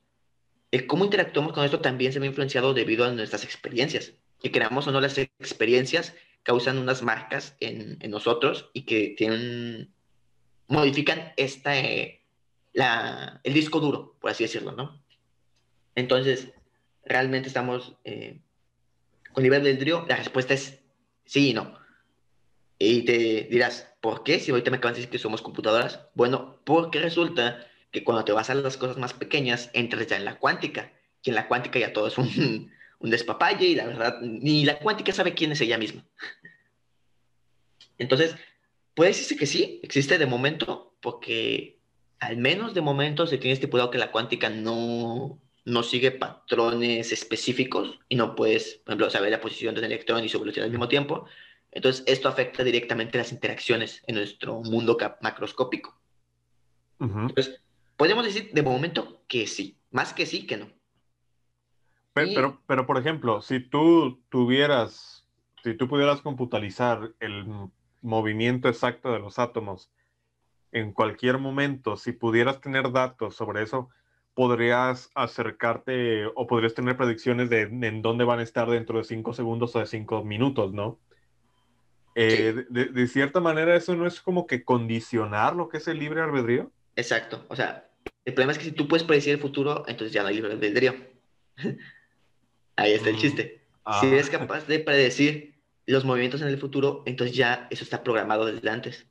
El 0.71 0.87
cómo 0.87 1.05
interactuamos 1.05 1.53
con 1.53 1.65
esto 1.65 1.81
también 1.81 2.13
se 2.13 2.19
ve 2.21 2.27
influenciado 2.27 2.75
debido 2.75 3.05
a 3.05 3.13
nuestras 3.13 3.45
experiencias. 3.45 4.13
Que 4.41 4.53
queramos 4.53 4.87
o 4.87 4.93
no, 4.93 5.01
las 5.01 5.19
experiencias 5.19 6.15
causan 6.43 6.79
unas 6.79 7.03
marcas 7.03 7.57
en, 7.61 7.99
en 8.01 8.11
nosotros 8.11 8.71
y 8.73 8.83
que 8.83 9.15
tienen, 9.17 9.93
modifican 10.69 11.33
esta, 11.37 11.79
eh, 11.79 12.25
la, 12.73 13.41
el 13.45 13.53
disco 13.53 13.81
duro, 13.81 14.17
por 14.21 14.31
así 14.31 14.45
decirlo, 14.45 14.73
¿no? 14.73 15.03
Entonces, 15.95 16.53
realmente 17.05 17.49
estamos 17.49 17.97
eh, 18.05 18.41
con 19.33 19.43
nivel 19.43 19.63
del 19.63 19.73
albedrío, 19.73 20.07
la 20.09 20.17
respuesta 20.17 20.55
es 20.55 20.81
sí 21.25 21.51
y 21.51 21.55
no. 21.55 21.79
Y 22.79 23.03
te 23.03 23.49
dirás, 23.51 23.93
¿por 24.01 24.23
qué? 24.23 24.41
Si 24.41 24.51
ahorita 24.51 24.71
me 24.71 24.79
acaban 24.79 24.95
de 24.95 25.01
decir 25.01 25.11
que 25.11 25.19
somos 25.19 25.43
computadoras. 25.43 26.07
Bueno, 26.15 26.61
porque 26.65 27.01
resulta 27.01 27.67
que 27.91 28.05
cuando 28.05 28.25
te 28.25 28.33
vas 28.33 28.51
a 28.51 28.55
las 28.55 28.77
cosas 28.77 28.97
más 28.97 29.13
pequeñas, 29.13 29.71
entras 29.73 30.07
ya 30.07 30.17
en 30.17 30.25
la 30.25 30.39
cuántica. 30.39 30.93
Y 31.23 31.31
en 31.31 31.37
la 31.37 31.49
cuántica 31.49 31.79
ya 31.79 31.93
todo 31.93 32.07
es 32.07 32.19
un, 32.19 32.71
un 32.99 33.11
despapalle 33.11 33.67
y 33.67 33.75
la 33.75 33.87
verdad, 33.87 34.21
ni 34.21 34.65
la 34.65 34.79
cuántica 34.79 35.13
sabe 35.13 35.35
quién 35.35 35.53
es 35.53 35.61
ella 35.61 35.79
misma. 35.79 36.05
Entonces, 37.99 38.37
puede 38.95 39.11
decirse 39.11 39.37
que 39.37 39.47
sí, 39.47 39.81
existe 39.83 40.19
de 40.19 40.27
momento, 40.27 40.95
porque 41.01 41.79
al 42.19 42.37
menos 42.37 42.75
de 42.75 42.81
momento 42.81 43.27
se 43.27 43.39
tiene 43.39 43.55
estipulado 43.55 43.91
que 43.91 43.99
la 43.99 44.13
cuántica 44.13 44.51
no, 44.51 45.41
no 45.65 45.83
sigue 45.83 46.11
patrones 46.11 47.13
específicos 47.13 47.99
y 48.09 48.17
no 48.17 48.35
puedes, 48.35 48.81
por 48.85 48.93
ejemplo, 48.93 49.11
saber 49.11 49.31
la 49.31 49.41
posición 49.41 49.75
de 49.75 49.81
un 49.81 49.87
electrón 49.87 50.25
y 50.25 50.29
su 50.29 50.39
velocidad 50.39 50.65
al 50.65 50.71
mismo 50.71 50.89
tiempo. 50.89 51.27
Entonces, 51.73 52.05
esto 52.07 52.29
afecta 52.29 52.65
directamente 52.65 53.19
las 53.19 53.33
interacciones 53.33 54.03
en 54.07 54.17
nuestro 54.17 54.61
mundo 54.61 54.99
macroscópico. 55.21 55.99
Entonces, 56.99 57.63
podemos 58.01 58.25
decir 58.25 58.49
de 58.55 58.63
momento 58.63 59.21
que 59.29 59.47
sí, 59.47 59.79
más 59.91 60.15
que 60.15 60.25
sí 60.25 60.47
que 60.47 60.57
no. 60.57 60.71
Pero, 62.15 62.59
pero, 62.67 62.87
por 62.87 62.97
ejemplo, 62.97 63.43
si 63.43 63.61
tú 63.61 64.23
tuvieras, 64.31 65.29
si 65.63 65.75
tú 65.75 65.87
pudieras 65.87 66.23
computarizar 66.23 67.13
el 67.21 67.45
movimiento 68.01 68.69
exacto 68.69 69.13
de 69.13 69.19
los 69.19 69.39
átomos 69.39 69.93
en 70.73 70.95
cualquier 70.95 71.37
momento, 71.37 71.99
si 71.99 72.13
pudieras 72.13 72.63
tener 72.63 72.91
datos 72.91 73.37
sobre 73.37 73.63
eso, 73.63 73.91
podrías 74.33 75.11
acercarte 75.15 76.25
o 76.25 76.47
podrías 76.47 76.73
tener 76.73 76.97
predicciones 76.97 77.51
de 77.51 77.63
en 77.65 78.01
dónde 78.01 78.25
van 78.25 78.39
a 78.39 78.45
estar 78.45 78.71
dentro 78.71 78.97
de 78.97 79.05
cinco 79.05 79.35
segundos 79.35 79.77
o 79.77 79.79
de 79.79 79.87
cinco 79.87 80.25
minutos, 80.25 80.73
¿no? 80.73 80.99
Eh, 82.15 82.65
de, 82.71 83.07
cierta 83.09 83.41
manera, 83.41 83.77
eso 83.77 83.95
no 83.95 84.07
es 84.07 84.23
como 84.23 84.47
que 84.47 84.65
condicionar 84.65 85.55
lo 85.55 85.69
que 85.69 85.77
es 85.77 85.87
el 85.87 85.99
libre 85.99 86.23
albedrío. 86.23 86.73
Exacto. 86.97 87.45
O 87.49 87.57
sea, 87.57 87.90
el 88.25 88.35
problema 88.35 88.53
es 88.53 88.59
que 88.59 88.65
si 88.65 88.73
tú 88.73 88.87
puedes 88.89 89.05
predecir 89.05 89.35
el 89.35 89.41
futuro, 89.41 89.85
entonces 89.87 90.13
ya 90.13 90.23
no 90.23 90.29
hay 90.29 90.35
libre 90.37 90.53
albedrío. 90.53 90.95
Ahí 92.77 92.93
está 92.93 93.11
el 93.11 93.17
mm, 93.17 93.19
chiste. 93.19 93.61
Si 94.01 94.07
eres 94.07 94.29
ah. 94.29 94.39
capaz 94.39 94.67
de 94.67 94.79
predecir 94.79 95.55
los 95.87 96.05
movimientos 96.05 96.43
en 96.43 96.49
el 96.49 96.59
futuro, 96.59 97.03
entonces 97.07 97.37
ya 97.37 97.67
eso 97.71 97.85
está 97.85 98.03
programado 98.03 98.47
desde 98.47 98.71
antes. 98.71 99.07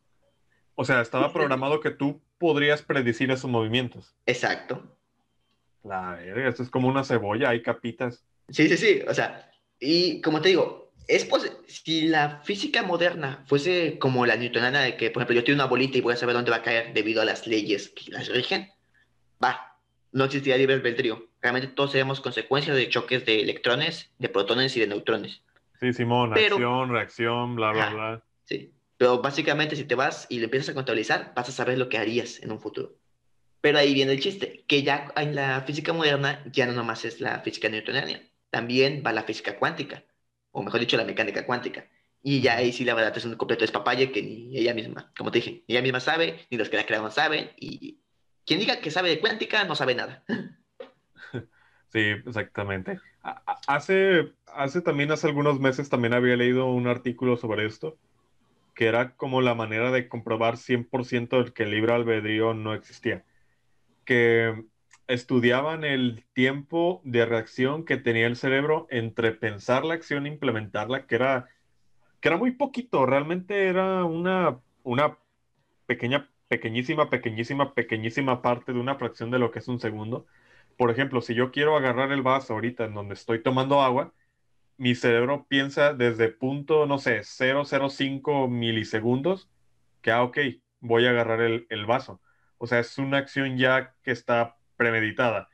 O 0.75 0.85
sea, 0.85 1.01
estaba 1.01 1.33
programado 1.33 1.79
que 1.79 1.91
tú 1.91 2.21
podrías 2.37 2.81
predecir 2.81 3.31
esos 3.31 3.49
movimientos. 3.49 4.15
Exacto. 4.25 4.97
La 5.83 6.15
verga, 6.15 6.49
esto 6.49 6.63
es 6.63 6.69
como 6.69 6.87
una 6.87 7.03
cebolla, 7.03 7.49
hay 7.49 7.61
capitas. 7.61 8.23
Sí, 8.49 8.67
sí, 8.69 8.77
sí. 8.77 9.01
O 9.07 9.13
sea, 9.13 9.51
y 9.79 10.21
como 10.21 10.41
te 10.41 10.49
digo, 10.49 10.91
es 11.07 11.27
si 11.67 12.07
la 12.07 12.41
física 12.43 12.83
moderna 12.83 13.43
fuese 13.47 13.97
como 13.97 14.25
la 14.25 14.35
newtoniana 14.35 14.81
de 14.81 14.95
que, 14.95 15.09
por 15.09 15.21
ejemplo, 15.21 15.35
yo 15.35 15.43
tengo 15.43 15.55
una 15.55 15.65
bolita 15.65 15.97
y 15.97 16.01
voy 16.01 16.13
a 16.13 16.17
saber 16.17 16.35
dónde 16.35 16.51
va 16.51 16.57
a 16.57 16.63
caer 16.63 16.93
debido 16.93 17.21
a 17.21 17.25
las 17.25 17.47
leyes 17.47 17.89
que 17.89 18.11
las 18.11 18.27
rigen, 18.29 18.69
va, 19.43 19.77
no 20.11 20.25
existiría 20.25 20.57
libre 20.57 20.75
albedrío. 20.75 21.27
Realmente 21.41 21.69
todos 21.69 21.91
seríamos 21.91 22.19
consecuencias 22.21 22.75
de 22.75 22.89
choques 22.89 23.25
de 23.25 23.41
electrones, 23.41 24.11
de 24.19 24.29
protones 24.29 24.75
y 24.75 24.79
de 24.79 24.87
neutrones. 24.87 25.41
Sí, 25.79 25.93
Simón, 25.93 26.33
acción, 26.33 26.89
reacción, 26.89 27.55
bla, 27.55 27.71
bla, 27.71 27.89
bla. 27.89 28.23
Sí, 28.43 28.73
pero 28.97 29.21
básicamente 29.21 29.75
si 29.75 29.85
te 29.85 29.95
vas 29.95 30.27
y 30.29 30.39
le 30.39 30.45
empiezas 30.45 30.69
a 30.69 30.73
contabilizar, 30.73 31.33
vas 31.35 31.47
a 31.47 31.53
saber 31.53 31.77
lo 31.77 31.87
que 31.87 31.97
harías 31.97 32.41
en 32.41 32.51
un 32.51 32.59
futuro. 32.59 32.95
Pero 33.61 33.77
ahí 33.77 33.93
viene 33.93 34.11
el 34.11 34.19
chiste, 34.19 34.63
que 34.67 34.83
ya 34.83 35.11
en 35.15 35.35
la 35.35 35.61
física 35.61 35.93
moderna 35.93 36.43
ya 36.51 36.65
no 36.65 36.73
nomás 36.73 37.05
es 37.05 37.21
la 37.21 37.39
física 37.39 37.69
newtoniana, 37.69 38.21
también 38.49 39.03
va 39.05 39.13
la 39.13 39.23
física 39.23 39.57
cuántica 39.57 40.03
o 40.51 40.63
mejor 40.63 40.79
dicho, 40.79 40.97
la 40.97 41.05
mecánica 41.05 41.45
cuántica. 41.45 41.87
Y 42.21 42.41
ya 42.41 42.57
ahí 42.57 42.73
sí 42.73 42.83
la 42.83 42.93
verdad 42.93 43.15
es 43.15 43.25
un 43.25 43.35
completo 43.35 43.61
despapalle 43.61 44.11
que 44.11 44.21
ni 44.21 44.57
ella 44.57 44.73
misma, 44.73 45.11
como 45.17 45.31
te 45.31 45.39
dije, 45.39 45.63
ni 45.67 45.75
ella 45.75 45.81
misma 45.81 45.99
sabe, 45.99 46.47
ni 46.49 46.57
los 46.57 46.69
que 46.69 46.77
la 46.77 46.85
crearon 46.85 47.11
saben, 47.11 47.51
y 47.57 47.99
quien 48.45 48.59
diga 48.59 48.81
que 48.81 48.91
sabe 48.91 49.09
de 49.09 49.19
cuántica 49.19 49.63
no 49.63 49.75
sabe 49.75 49.95
nada. 49.95 50.23
Sí, 51.91 51.99
exactamente. 51.99 52.99
Hace, 53.67 54.33
hace 54.45 54.81
también, 54.81 55.11
hace 55.11 55.25
algunos 55.25 55.59
meses 55.59 55.89
también 55.89 56.13
había 56.13 56.35
leído 56.35 56.67
un 56.67 56.87
artículo 56.87 57.35
sobre 57.35 57.65
esto, 57.65 57.97
que 58.75 58.85
era 58.85 59.15
como 59.15 59.41
la 59.41 59.55
manera 59.55 59.91
de 59.91 60.07
comprobar 60.07 60.57
100% 60.57 61.43
de 61.43 61.51
que 61.51 61.63
el 61.63 61.71
libre 61.71 61.93
albedrío 61.93 62.53
no 62.53 62.75
existía. 62.75 63.25
Que 64.05 64.65
estudiaban 65.07 65.83
el 65.83 66.23
tiempo 66.33 67.01
de 67.03 67.25
reacción 67.25 67.83
que 67.83 67.97
tenía 67.97 68.27
el 68.27 68.35
cerebro 68.35 68.85
entre 68.91 69.31
pensar 69.31 69.83
la 69.83 69.95
acción 69.95 70.27
e 70.27 70.29
implementarla, 70.29 71.07
que 71.07 71.15
era, 71.15 71.49
que 72.21 72.29
era 72.29 72.37
muy 72.37 72.51
poquito, 72.51 73.07
realmente 73.07 73.67
era 73.67 74.05
una, 74.05 74.59
una 74.83 75.17
pequeña, 75.87 76.29
pequeñísima, 76.49 77.09
pequeñísima, 77.11 77.75
pequeñísima 77.75 78.43
parte 78.43 78.73
de 78.73 78.79
una 78.81 78.97
fracción 78.97 79.31
de 79.31 79.39
lo 79.39 79.51
que 79.51 79.59
es 79.59 79.69
un 79.69 79.79
segundo. 79.81 80.27
Por 80.77 80.91
ejemplo, 80.91 81.21
si 81.21 81.35
yo 81.35 81.51
quiero 81.51 81.77
agarrar 81.77 82.11
el 82.13 82.23
vaso 82.23 82.53
ahorita 82.55 82.85
en 82.85 82.95
donde 82.95 83.15
estoy 83.15 83.43
tomando 83.43 83.81
agua, 83.81 84.15
mi 84.77 84.95
cerebro 84.95 85.45
piensa 85.49 85.93
desde 85.93 86.29
punto, 86.29 86.85
no 86.85 86.99
sé, 86.99 87.23
005 87.23 88.47
milisegundos, 88.49 89.49
que, 90.01 90.11
ah, 90.11 90.23
ok, 90.23 90.37
voy 90.79 91.05
a 91.05 91.11
agarrar 91.11 91.41
el, 91.41 91.67
el 91.69 91.85
vaso. 91.85 92.21
O 92.57 92.67
sea, 92.67 92.79
es 92.79 92.97
una 92.97 93.17
acción 93.19 93.57
ya 93.57 93.95
que 94.03 94.11
está 94.11 94.57
premeditada. 94.77 95.49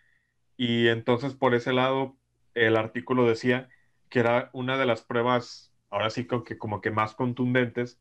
Y 0.57 0.87
entonces 0.87 1.33
por 1.35 1.55
ese 1.55 1.73
lado, 1.73 2.17
el 2.53 2.77
artículo 2.77 3.27
decía 3.27 3.69
que 4.09 4.19
era 4.19 4.49
una 4.53 4.77
de 4.77 4.85
las 4.85 5.03
pruebas, 5.03 5.73
ahora 5.89 6.09
sí 6.09 6.27
que 6.45 6.57
como 6.57 6.81
que 6.81 6.91
más 6.91 7.15
contundentes, 7.15 7.99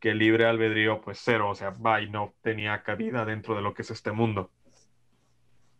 que 0.00 0.14
libre 0.14 0.46
albedrío, 0.46 1.00
pues 1.00 1.20
cero, 1.22 1.50
o 1.50 1.54
sea, 1.54 1.70
va 1.70 2.00
y 2.00 2.08
no 2.08 2.34
tenía 2.42 2.82
cabida 2.82 3.24
dentro 3.24 3.54
de 3.54 3.62
lo 3.62 3.74
que 3.74 3.82
es 3.82 3.90
este 3.90 4.12
mundo. 4.12 4.50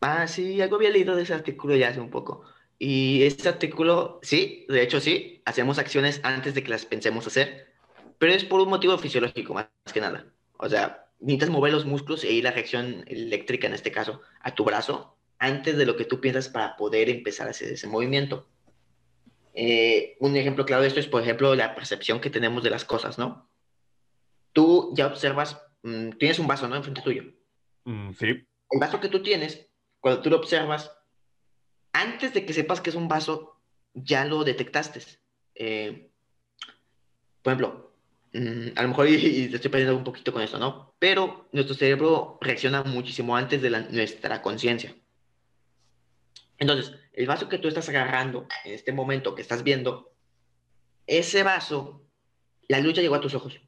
Ah, 0.00 0.26
sí, 0.26 0.60
algo 0.60 0.76
había 0.76 0.90
leído 0.90 1.16
de 1.16 1.22
ese 1.22 1.34
artículo 1.34 1.76
ya 1.76 1.88
hace 1.88 2.00
un 2.00 2.10
poco. 2.10 2.44
Y 2.78 3.24
este 3.24 3.48
artículo, 3.48 4.20
sí, 4.22 4.64
de 4.68 4.82
hecho 4.82 5.00
sí, 5.00 5.42
hacemos 5.44 5.78
acciones 5.78 6.20
antes 6.22 6.54
de 6.54 6.62
que 6.62 6.70
las 6.70 6.86
pensemos 6.86 7.26
hacer, 7.26 7.72
pero 8.18 8.32
es 8.32 8.44
por 8.44 8.60
un 8.60 8.68
motivo 8.68 8.96
fisiológico 8.98 9.54
más 9.54 9.68
que 9.92 10.00
nada. 10.00 10.26
O 10.58 10.68
sea, 10.68 11.06
necesitas 11.20 11.50
mover 11.50 11.72
los 11.72 11.86
músculos 11.86 12.22
e 12.24 12.32
ir 12.32 12.44
la 12.44 12.52
reacción 12.52 13.04
eléctrica, 13.08 13.66
en 13.66 13.74
este 13.74 13.90
caso, 13.90 14.20
a 14.40 14.54
tu 14.54 14.64
brazo, 14.64 15.16
antes 15.38 15.76
de 15.76 15.86
lo 15.86 15.96
que 15.96 16.04
tú 16.04 16.20
piensas 16.20 16.48
para 16.48 16.76
poder 16.76 17.08
empezar 17.08 17.48
a 17.48 17.50
hacer 17.50 17.72
ese 17.72 17.86
movimiento. 17.88 18.46
Eh, 19.54 20.16
un 20.20 20.36
ejemplo 20.36 20.64
claro 20.64 20.82
de 20.82 20.88
esto 20.88 21.00
es, 21.00 21.08
por 21.08 21.22
ejemplo, 21.22 21.54
la 21.56 21.74
percepción 21.74 22.20
que 22.20 22.30
tenemos 22.30 22.62
de 22.62 22.70
las 22.70 22.84
cosas, 22.84 23.18
¿no? 23.18 23.48
Tú 24.58 24.92
ya 24.96 25.06
observas, 25.06 25.62
mm, 25.82 26.10
tienes 26.18 26.40
un 26.40 26.48
vaso, 26.48 26.66
¿no? 26.66 26.74
Enfrente 26.74 27.02
tuyo. 27.02 27.22
Mm, 27.84 28.12
sí. 28.12 28.26
El 28.26 28.80
vaso 28.80 28.98
que 28.98 29.08
tú 29.08 29.22
tienes, 29.22 29.68
cuando 30.00 30.20
tú 30.20 30.30
lo 30.30 30.36
observas, 30.38 30.90
antes 31.92 32.34
de 32.34 32.44
que 32.44 32.52
sepas 32.52 32.80
que 32.80 32.90
es 32.90 32.96
un 32.96 33.06
vaso, 33.06 33.60
ya 33.94 34.24
lo 34.24 34.42
detectaste. 34.42 35.00
Eh, 35.54 36.10
por 37.42 37.52
ejemplo, 37.52 37.88
Mm, 38.32 38.68
a 38.76 38.82
lo 38.82 38.88
mejor 38.88 39.08
y, 39.08 39.48
te 39.48 39.56
estoy 39.56 39.70
perdiendo 39.70 39.96
un 39.96 40.04
poquito 40.04 40.32
con 40.32 40.42
esto, 40.42 40.58
¿no? 40.58 40.94
Pero 40.98 41.48
nuestro 41.52 41.74
cerebro 41.74 42.38
reacciona 42.40 42.82
muchísimo 42.82 43.36
antes 43.36 43.62
de 43.62 43.70
nuestra 43.70 44.42
conciencia. 44.42 44.94
Entonces, 46.58 46.92
el 47.12 47.26
vaso 47.26 47.48
que 47.48 47.58
tú 47.58 47.68
estás 47.68 47.88
agarrando 47.88 48.46
en 48.64 48.74
este 48.74 48.92
momento 48.92 49.34
que 49.34 49.42
estás 49.42 49.62
viendo, 49.62 50.12
ese 51.06 51.42
vaso, 51.42 52.04
la 52.68 52.80
luz 52.80 52.94
ya 52.94 53.02
llegó 53.02 53.14
a 53.14 53.20
tus 53.20 53.34
ojos. 53.34 53.60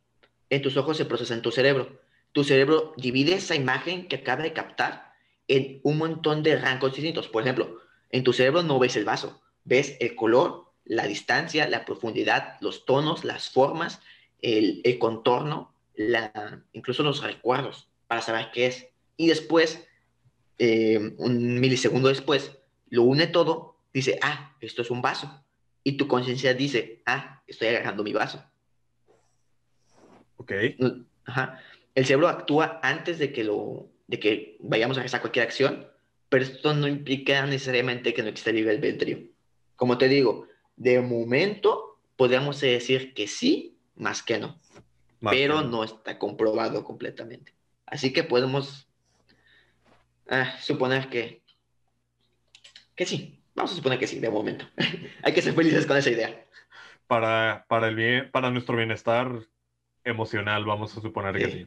En 0.50 0.62
tus 0.62 0.76
ojos 0.76 0.96
se 0.96 1.04
procesa 1.04 1.34
en 1.34 1.42
tu 1.42 1.50
cerebro. 1.50 2.00
Tu 2.32 2.44
cerebro 2.44 2.92
divide 2.96 3.34
esa 3.34 3.54
imagen 3.54 4.06
que 4.08 4.16
acaba 4.16 4.42
de 4.42 4.52
captar 4.52 5.12
en 5.48 5.80
un 5.82 5.98
montón 5.98 6.42
de 6.42 6.56
rangos 6.56 6.94
distintos. 6.94 7.28
Por 7.28 7.42
ejemplo, 7.42 7.78
en 8.10 8.24
tu 8.24 8.32
cerebro 8.32 8.62
no 8.62 8.78
ves 8.78 8.96
el 8.96 9.04
vaso, 9.04 9.40
ves 9.64 9.96
el 10.00 10.14
color, 10.14 10.72
la 10.84 11.06
distancia, 11.06 11.68
la 11.68 11.84
profundidad, 11.84 12.56
los 12.60 12.84
tonos, 12.84 13.24
las 13.24 13.48
formas 13.50 14.00
el, 14.42 14.98
contorno, 14.98 15.74
incluso 16.72 17.02
los 17.02 17.22
recuerdos 17.22 17.88
para 18.06 18.22
saber 18.22 18.50
qué 18.52 18.66
es. 18.66 18.88
Y 19.16 19.28
después, 19.28 19.86
eh, 20.58 21.14
un 21.18 21.60
milisegundo 21.60 22.08
después, 22.08 22.58
lo 22.88 23.02
une 23.02 23.26
todo, 23.26 23.76
dice, 23.92 24.18
ah, 24.22 24.56
esto 24.60 24.82
es 24.82 24.90
un 24.90 25.02
vaso. 25.02 25.44
Y 25.84 25.92
tu 25.92 26.08
conciencia 26.08 26.54
dice, 26.54 27.02
ah, 27.06 27.42
estoy 27.46 27.68
agarrando 27.68 28.02
mi 28.02 28.12
vaso. 28.12 28.42
Ok. 30.40 30.52
Ajá. 31.26 31.60
El 31.94 32.06
cerebro 32.06 32.28
actúa 32.28 32.80
antes 32.82 33.18
de 33.18 33.30
que, 33.30 33.44
lo, 33.44 33.90
de 34.06 34.18
que 34.18 34.56
vayamos 34.60 34.96
a 34.96 35.00
realizar 35.00 35.20
cualquier 35.20 35.44
acción, 35.44 35.86
pero 36.30 36.44
esto 36.44 36.72
no 36.72 36.88
implica 36.88 37.44
necesariamente 37.44 38.14
que 38.14 38.22
no 38.22 38.28
exista 38.28 38.52
libre 38.52 38.72
albedrío. 38.72 39.18
Como 39.76 39.98
te 39.98 40.08
digo, 40.08 40.46
de 40.76 41.00
momento 41.00 41.98
podríamos 42.16 42.58
decir 42.60 43.12
que 43.12 43.26
sí, 43.26 43.76
más 43.96 44.22
que 44.22 44.38
no. 44.38 44.58
pero 45.20 45.60
no. 45.60 45.84
está 45.84 46.18
comprobado 46.18 46.84
completamente. 46.84 47.52
Así 47.84 48.12
que 48.12 48.24
podemos 48.24 48.88
ah, 50.30 50.56
suponer 50.58 51.10
que, 51.10 51.42
que 52.94 53.04
sí. 53.04 53.42
Vamos 53.54 53.72
a 53.72 53.76
suponer 53.76 53.98
que 53.98 54.06
sí, 54.06 54.20
de 54.20 54.30
momento. 54.30 54.64
Hay 55.22 55.34
que 55.34 55.42
ser 55.42 55.52
felices 55.52 55.84
con 55.84 55.98
esa 55.98 56.10
idea. 56.10 56.46
Para, 57.06 57.66
para, 57.68 57.88
el 57.88 57.96
bien, 57.96 58.30
para 58.30 58.50
nuestro 58.50 58.76
bienestar 58.76 59.46
emocional, 60.04 60.64
vamos 60.64 60.96
a 60.96 61.00
suponer 61.00 61.36
que 61.36 61.50
sí. 61.50 61.66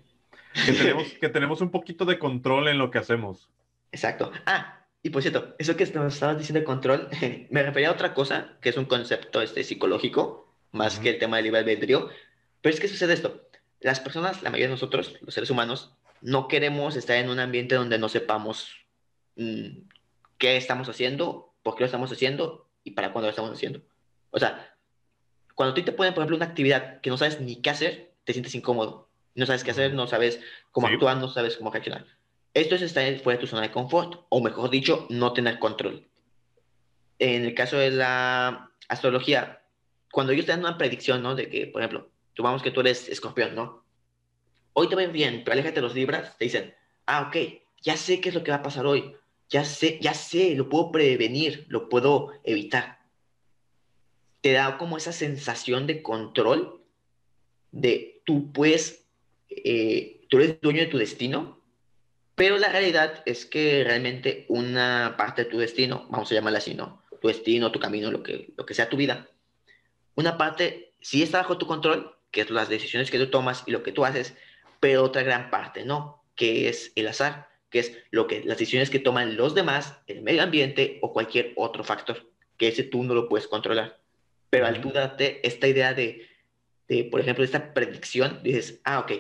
Que 0.66 0.72
tenemos, 0.74 1.14
que 1.14 1.30
tenemos 1.30 1.62
un 1.62 1.72
poquito 1.72 2.06
de 2.06 2.20
control 2.20 2.68
en 2.68 2.78
lo 2.78 2.92
que 2.92 3.00
hacemos. 3.00 3.50
Exacto. 3.92 4.32
Ah, 4.46 4.84
y 5.02 5.10
por 5.10 5.22
cierto, 5.22 5.56
eso 5.58 5.76
que 5.76 5.86
nos 5.88 6.14
estabas 6.14 6.38
diciendo 6.38 6.60
de 6.60 6.66
control, 6.66 7.10
me 7.50 7.64
refería 7.64 7.90
a 7.90 7.94
otra 7.94 8.14
cosa, 8.14 8.58
que 8.62 8.70
es 8.70 8.78
un 8.78 8.86
concepto 8.86 9.42
este, 9.42 9.64
psicológico, 9.64 10.54
más 10.72 11.00
que 11.00 11.10
el 11.10 11.20
tema 11.20 11.38
del 11.38 11.46
libre 11.46 11.60
albedrío. 11.60 12.10
Pero 12.62 12.74
es 12.74 12.80
que 12.80 12.88
sucede 12.88 13.14
esto. 13.14 13.48
Las 13.82 14.00
personas, 14.00 14.42
la 14.42 14.50
mayoría 14.50 14.68
de 14.68 14.74
nosotros, 14.74 15.18
los 15.22 15.34
seres 15.34 15.50
humanos, 15.50 15.94
no 16.22 16.48
queremos 16.48 16.96
estar 16.96 17.18
en 17.18 17.30
un 17.30 17.40
ambiente 17.40 17.76
donde 17.76 18.00
no 18.00 18.08
sepamos 18.08 18.86
mm, 19.36 19.80
qué 20.38 20.56
estamos 20.56 20.88
haciendo, 20.88 21.54
por 21.62 21.76
qué 21.76 21.82
lo 21.82 21.88
estamos 21.88 22.12
haciendo 22.12 22.70
y 22.86 22.92
para 22.92 23.12
cuándo 23.12 23.28
lo 23.28 23.32
estamos 23.32 23.52
haciendo. 23.52 23.82
O 24.32 24.40
sea, 24.40 24.74
cuando 25.54 25.74
tú 25.74 25.84
te 25.84 25.92
ponen, 25.92 26.14
por 26.14 26.22
ejemplo, 26.22 26.38
una 26.38 26.46
actividad 26.46 27.02
que 27.02 27.10
no 27.10 27.18
sabes 27.18 27.42
ni 27.42 27.62
qué 27.62 27.70
hacer, 27.70 28.13
te 28.24 28.34
sientes 28.34 28.56
incómodo. 28.56 29.10
No 29.36 29.46
sabes 29.46 29.64
qué 29.64 29.72
hacer, 29.72 29.94
no 29.94 30.08
sabes 30.08 30.40
cómo 30.72 30.88
actuar, 30.88 31.18
no 31.18 31.28
sabes 31.28 31.58
cómo 31.58 31.72
reaccionar. 31.72 32.06
Esto 32.54 32.76
es 32.76 32.84
estar 32.84 33.04
fuera 33.20 33.38
de 33.38 33.42
tu 33.42 33.48
zona 33.48 33.64
de 33.64 33.72
confort, 33.72 34.26
o 34.30 34.42
mejor 34.42 34.70
dicho, 34.70 35.08
no 35.10 35.34
tener 35.34 35.58
control. 35.58 36.08
En 37.18 37.46
el 37.46 37.56
caso 37.56 37.78
de 37.78 37.92
la 37.92 38.70
astrología, 38.88 39.64
cuando 40.12 40.34
ellos 40.34 40.46
te 40.46 40.52
dan 40.52 40.60
una 40.60 40.78
predicción, 40.78 41.24
¿no? 41.24 41.34
De 41.34 41.50
que, 41.50 41.66
por 41.66 41.82
ejemplo, 41.82 42.12
vamos 42.38 42.62
que 42.62 42.72
tú 42.72 42.82
eres 42.82 43.10
escorpión, 43.10 43.56
¿no? 43.56 43.84
Hoy 44.74 44.88
te 44.88 44.96
ven 44.96 45.12
bien, 45.12 45.42
pero 45.44 45.54
aléjate 45.54 45.76
de 45.76 45.82
los 45.82 45.96
libras, 45.96 46.38
te 46.38 46.46
dicen, 46.46 46.76
ah, 47.08 47.28
ok, 47.28 47.38
ya 47.82 47.98
sé 47.98 48.22
qué 48.22 48.30
es 48.30 48.36
lo 48.36 48.44
que 48.44 48.52
va 48.52 48.58
a 48.58 48.64
pasar 48.64 48.86
hoy, 48.86 49.16
ya 49.50 49.66
sé, 49.66 50.00
ya 50.02 50.14
sé, 50.14 50.56
lo 50.56 50.70
puedo 50.70 50.92
prevenir, 50.92 51.66
lo 51.70 51.90
puedo 51.90 52.32
evitar. 52.44 53.00
Te 54.42 54.52
da 54.52 54.78
como 54.78 54.98
esa 54.98 55.12
sensación 55.12 55.88
de 55.88 56.04
control, 56.04 56.82
de 57.72 58.13
tú 58.24 58.52
puedes, 58.52 59.06
eh, 59.50 60.26
tú 60.30 60.38
eres 60.38 60.62
dueño 60.62 60.82
de 60.82 60.88
tu 60.88 60.98
destino, 60.98 61.62
pero 62.36 62.58
la 62.58 62.70
realidad 62.70 63.22
es 63.26 63.46
que 63.46 63.84
realmente 63.84 64.46
una 64.50 65.16
parte 65.18 65.44
de 65.44 65.50
tu 65.50 65.60
destino, 65.60 66.08
vamos 66.10 66.32
a 66.32 66.36
llamarla 66.36 66.60
así, 66.60 66.74
¿no? 66.74 67.04
Tu 67.22 67.28
destino, 67.28 67.72
tu 67.72 67.80
camino, 67.80 68.12
lo 68.12 68.24
que, 68.24 68.54
lo 68.58 68.66
que 68.66 68.74
sea 68.74 68.90
tu 68.90 68.98
vida, 68.98 69.30
una 70.16 70.38
parte 70.38 70.94
sí 71.02 71.24
está 71.24 71.40
bajo 71.40 71.58
tu 71.58 71.68
control, 71.68 72.16
que 72.32 72.42
es 72.42 72.50
las 72.50 72.70
decisiones 72.70 73.12
que 73.12 73.20
tú 73.20 73.30
tomas 73.30 73.64
y 73.68 73.72
lo 73.72 73.84
que 73.84 73.92
tú 73.92 74.06
haces, 74.06 74.36
pero 74.80 75.04
otra 75.04 75.24
gran 75.24 75.50
parte 75.50 75.86
no, 75.86 76.24
que 76.36 76.68
es 76.70 76.92
el 76.96 77.08
azar, 77.08 77.50
que 77.70 77.80
es 77.80 77.98
lo 78.12 78.28
que 78.28 78.44
las 78.44 78.58
decisiones 78.58 78.90
que 78.90 79.00
toman 79.00 79.38
los 79.38 79.56
demás, 79.56 79.98
el 80.08 80.22
medio 80.22 80.44
ambiente 80.44 81.00
o 81.02 81.14
cualquier 81.14 81.54
otro 81.56 81.84
factor, 81.84 82.30
que 82.58 82.68
ese 82.68 82.84
tú 82.84 83.04
no 83.04 83.14
lo 83.14 83.30
puedes 83.30 83.48
controlar. 83.48 84.00
Pero 84.50 84.68
al 84.68 84.82
tú 84.82 84.92
darte 84.92 85.46
esta 85.48 85.68
idea 85.68 85.94
de, 85.94 86.28
de, 86.94 87.04
por 87.06 87.20
ejemplo, 87.20 87.44
esta 87.44 87.74
predicción, 87.74 88.42
dices, 88.44 88.82
ah, 88.84 89.00
ok, 89.00 89.12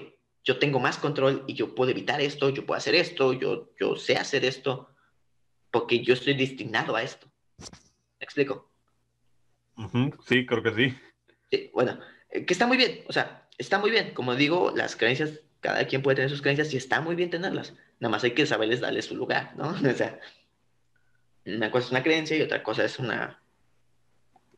yo 0.43 0.59
tengo 0.59 0.79
más 0.79 0.97
control 0.97 1.43
y 1.47 1.53
yo 1.53 1.73
puedo 1.73 1.91
evitar 1.91 2.21
esto, 2.21 2.49
yo 2.49 2.65
puedo 2.65 2.77
hacer 2.77 2.95
esto, 2.95 3.33
yo, 3.33 3.71
yo 3.79 3.95
sé 3.95 4.17
hacer 4.17 4.45
esto, 4.45 4.89
porque 5.71 6.03
yo 6.03 6.13
estoy 6.13 6.35
destinado 6.35 6.95
a 6.95 7.03
esto. 7.03 7.27
¿Me 8.19 8.25
explico? 8.25 8.69
Sí, 10.27 10.45
creo 10.45 10.61
que 10.61 10.73
sí. 10.73 10.95
sí. 11.49 11.71
Bueno, 11.73 11.99
eh, 12.29 12.45
que 12.45 12.53
está 12.53 12.67
muy 12.67 12.77
bien, 12.77 13.03
o 13.07 13.13
sea, 13.13 13.47
está 13.57 13.79
muy 13.79 13.89
bien. 13.89 14.13
Como 14.13 14.35
digo, 14.35 14.71
las 14.75 14.95
creencias, 14.95 15.39
cada 15.61 15.87
quien 15.87 16.01
puede 16.01 16.15
tener 16.15 16.29
sus 16.29 16.41
creencias 16.41 16.73
y 16.73 16.77
está 16.77 17.01
muy 17.01 17.15
bien 17.15 17.29
tenerlas. 17.29 17.73
Nada 17.99 18.11
más 18.11 18.23
hay 18.23 18.31
que 18.31 18.45
saberles 18.45 18.81
darle 18.81 19.01
su 19.01 19.15
lugar, 19.15 19.53
¿no? 19.55 19.69
O 19.89 19.95
sea, 19.95 20.19
una 21.45 21.71
cosa 21.71 21.85
es 21.85 21.91
una 21.91 22.03
creencia 22.03 22.37
y 22.37 22.41
otra 22.41 22.61
cosa 22.61 22.85
es 22.85 22.99
una, 22.99 23.41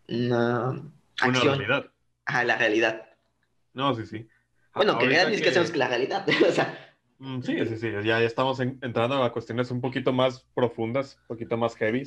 una 0.07 0.69
acción. 1.19 1.47
Una 1.47 1.55
realidad. 1.55 1.91
A 2.25 2.43
la 2.43 2.57
realidad. 2.57 3.09
No, 3.73 3.93
sí, 3.93 4.05
sí. 4.05 4.27
Bueno, 4.73 4.97
que 4.97 5.05
realidad 5.05 5.31
es 5.31 5.71
que 5.71 5.77
la 5.77 5.87
realidad. 5.87 6.25
o 6.47 6.51
sea, 6.51 6.95
mm, 7.19 7.41
Sí, 7.41 7.65
sí, 7.65 7.77
sí. 7.77 7.91
Ya, 8.03 8.21
estamos 8.21 8.59
entrando 8.59 9.23
a 9.23 9.31
cuestiones 9.31 9.71
un 9.71 9.81
poquito 9.81 10.11
más 10.13 10.45
profundas, 10.53 11.17
un 11.21 11.27
poquito 11.27 11.57
más 11.57 11.75
heavy. 11.75 12.03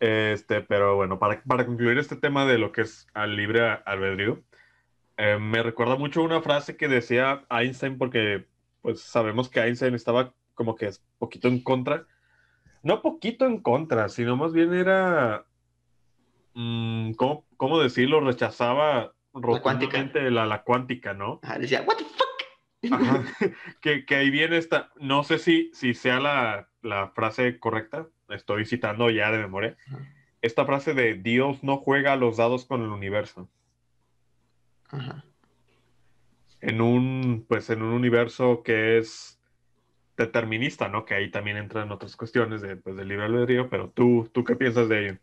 Este, 0.00 0.62
pero 0.62 0.96
bueno, 0.96 1.18
para, 1.18 1.42
para 1.42 1.66
concluir 1.66 1.98
este 1.98 2.16
tema 2.16 2.46
de 2.46 2.58
lo 2.58 2.72
que 2.72 2.82
es 2.82 3.06
al 3.12 3.36
libre 3.36 3.60
albedrío, 3.84 4.42
eh, 5.18 5.38
me 5.38 5.62
recuerda 5.62 5.96
mucho 5.96 6.22
una 6.22 6.40
frase 6.40 6.76
que 6.78 6.88
decía 6.88 7.44
Einstein, 7.50 7.98
porque 7.98 8.46
pues 8.80 9.02
sabemos 9.02 9.50
que 9.50 9.60
Einstein 9.60 9.94
estaba 9.94 10.32
como 10.54 10.76
que 10.76 10.86
es 10.86 11.04
poquito 11.18 11.48
en 11.48 11.62
contra. 11.62 12.06
No 12.82 13.02
poquito 13.02 13.44
en 13.44 13.60
contra, 13.60 14.08
sino 14.08 14.36
más 14.36 14.54
bien 14.54 14.72
era, 14.72 15.44
mm, 16.60 17.12
¿cómo, 17.14 17.46
¿cómo, 17.56 17.80
decirlo? 17.80 18.20
Rechazaba 18.20 19.12
rotundamente 19.32 20.30
la, 20.30 20.46
la, 20.46 20.62
cuántica, 20.62 21.14
¿no? 21.14 21.40
decía, 21.58 21.82
what 21.82 21.96
the 21.96 22.04
fuck? 22.04 22.30
que, 23.80 24.04
que, 24.04 24.14
ahí 24.16 24.30
viene 24.30 24.56
esta, 24.56 24.90
no 24.96 25.22
sé 25.22 25.38
si, 25.38 25.70
si 25.72 25.94
sea 25.94 26.20
la, 26.20 26.68
la 26.82 27.08
frase 27.08 27.58
correcta, 27.58 28.08
estoy 28.28 28.66
citando 28.66 29.10
ya 29.10 29.30
de 29.30 29.38
memoria, 29.38 29.76
esta 30.42 30.64
frase 30.64 30.94
de 30.94 31.14
Dios 31.14 31.62
no 31.62 31.78
juega 31.78 32.12
a 32.14 32.16
los 32.16 32.36
dados 32.38 32.64
con 32.64 32.82
el 32.82 32.88
universo. 32.88 33.48
En 36.60 36.80
un, 36.80 37.44
pues 37.48 37.70
en 37.70 37.82
un 37.82 37.92
universo 37.92 38.62
que 38.62 38.98
es 38.98 39.40
determinista, 40.16 40.88
¿no? 40.88 41.04
Que 41.04 41.14
ahí 41.14 41.30
también 41.30 41.56
entran 41.56 41.92
otras 41.92 42.16
cuestiones 42.16 42.60
de, 42.60 42.76
pues, 42.76 42.96
del 42.96 43.08
libre 43.08 43.26
albedrío, 43.26 43.70
pero 43.70 43.90
tú, 43.90 44.28
¿tú 44.32 44.44
qué 44.44 44.56
piensas 44.56 44.88
de 44.88 45.06
ello? 45.06 45.18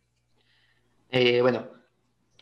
Eh, 1.12 1.42
bueno, 1.42 1.68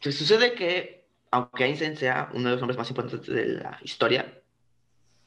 sucede 0.02 0.54
que, 0.54 1.08
aunque 1.32 1.66
Einstein 1.66 1.98
sea 1.98 2.30
uno 2.34 2.50
de 2.50 2.56
los 2.56 2.62
hombres 2.62 2.78
más 2.78 2.90
importantes 2.90 3.28
de 3.28 3.46
la 3.48 3.80
historia, 3.84 4.42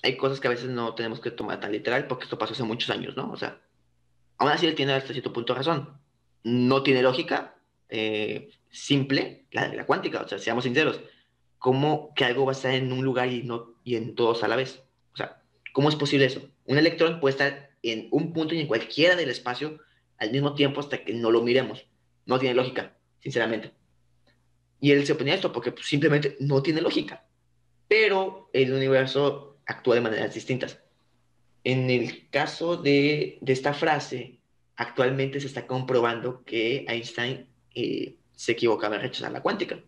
hay 0.02 0.16
cosas 0.16 0.40
que 0.40 0.48
a 0.48 0.50
veces 0.50 0.68
no 0.68 0.94
tenemos 0.94 1.20
que 1.20 1.30
tomar 1.30 1.60
tan 1.60 1.72
literal 1.72 2.06
porque 2.06 2.24
esto 2.24 2.38
pasó 2.38 2.52
hace 2.52 2.62
muchos 2.62 2.90
años, 2.90 3.16
¿no? 3.16 3.30
O 3.30 3.36
sea, 3.36 3.60
aún 4.38 4.50
así 4.50 4.66
él 4.66 4.74
tiene 4.74 4.92
hasta 4.92 5.12
cierto 5.12 5.32
punto 5.32 5.54
razón. 5.54 5.98
No 6.44 6.82
tiene 6.82 7.02
lógica 7.02 7.56
eh, 7.88 8.50
simple 8.70 9.46
la 9.50 9.68
la 9.74 9.86
cuántica, 9.86 10.22
o 10.22 10.28
sea, 10.28 10.38
seamos 10.38 10.64
sinceros 10.64 11.00
cómo 11.58 12.12
que 12.14 12.24
algo 12.24 12.44
va 12.44 12.52
a 12.52 12.54
estar 12.54 12.72
en 12.72 12.92
un 12.92 13.04
lugar 13.04 13.28
y, 13.28 13.42
no, 13.42 13.74
y 13.84 13.96
en 13.96 14.14
todos 14.14 14.42
a 14.44 14.48
la 14.48 14.56
vez. 14.56 14.82
O 15.12 15.16
sea, 15.16 15.42
¿cómo 15.72 15.88
es 15.88 15.96
posible 15.96 16.26
eso? 16.26 16.40
Un 16.64 16.78
electrón 16.78 17.20
puede 17.20 17.32
estar 17.32 17.70
en 17.82 18.08
un 18.10 18.32
punto 18.32 18.54
y 18.54 18.60
en 18.60 18.66
cualquiera 18.66 19.16
del 19.16 19.30
espacio 19.30 19.78
al 20.18 20.30
mismo 20.30 20.54
tiempo 20.54 20.80
hasta 20.80 21.04
que 21.04 21.12
no 21.12 21.30
lo 21.30 21.42
miremos. 21.42 21.86
No 22.26 22.38
tiene 22.38 22.54
lógica, 22.54 22.96
sinceramente. 23.20 23.72
Y 24.80 24.92
él 24.92 25.06
se 25.06 25.12
oponía 25.12 25.34
a 25.34 25.36
esto 25.36 25.52
porque 25.52 25.72
pues, 25.72 25.86
simplemente 25.86 26.36
no 26.40 26.62
tiene 26.62 26.80
lógica. 26.80 27.24
Pero 27.88 28.50
el 28.52 28.72
universo 28.72 29.58
actúa 29.66 29.96
de 29.96 30.00
maneras 30.00 30.34
distintas. 30.34 30.78
En 31.64 31.90
el 31.90 32.28
caso 32.30 32.76
de, 32.76 33.38
de 33.40 33.52
esta 33.52 33.74
frase, 33.74 34.38
actualmente 34.76 35.40
se 35.40 35.46
está 35.46 35.66
comprobando 35.66 36.44
que 36.44 36.84
Einstein 36.88 37.46
eh, 37.74 38.16
se 38.36 38.52
equivocaba 38.52 38.96
en 38.96 39.02
rechazar 39.02 39.32
la 39.32 39.42
cuántica 39.42 39.82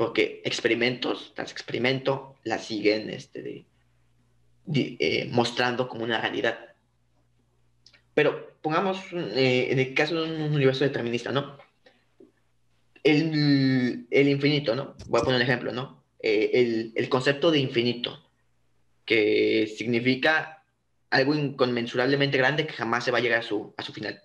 porque 0.00 0.40
experimentos 0.46 1.34
tras 1.34 1.52
experimento 1.52 2.36
la 2.44 2.56
siguen 2.56 3.10
este, 3.10 3.66
eh, 4.72 5.28
mostrando 5.30 5.90
como 5.90 6.04
una 6.04 6.18
realidad. 6.18 6.58
Pero 8.14 8.54
pongamos 8.62 8.98
eh, 9.12 9.68
en 9.70 9.78
el 9.78 9.92
caso 9.92 10.22
de 10.22 10.34
un 10.34 10.54
universo 10.54 10.84
determinista, 10.84 11.32
¿no? 11.32 11.58
El, 13.02 14.06
infinito, 14.10 14.74
¿no? 14.74 14.94
Voy 15.06 15.20
a 15.20 15.24
poner 15.24 15.36
un 15.36 15.42
ejemplo, 15.42 15.72
¿no? 15.72 16.04
Eh, 16.20 16.50
el, 16.54 16.92
el, 16.94 17.08
concepto 17.08 17.50
de 17.50 17.58
infinito, 17.58 18.22
que 19.04 19.72
significa 19.76 20.62
algo 21.08 21.34
inconmensurablemente 21.34 22.36
grande 22.36 22.66
que 22.66 22.74
jamás 22.74 23.04
se 23.04 23.10
va 23.10 23.18
a 23.18 23.20
llegar 23.20 23.40
a 23.40 23.42
su, 23.42 23.74
a 23.76 23.82
su 23.82 23.92
final. 23.92 24.22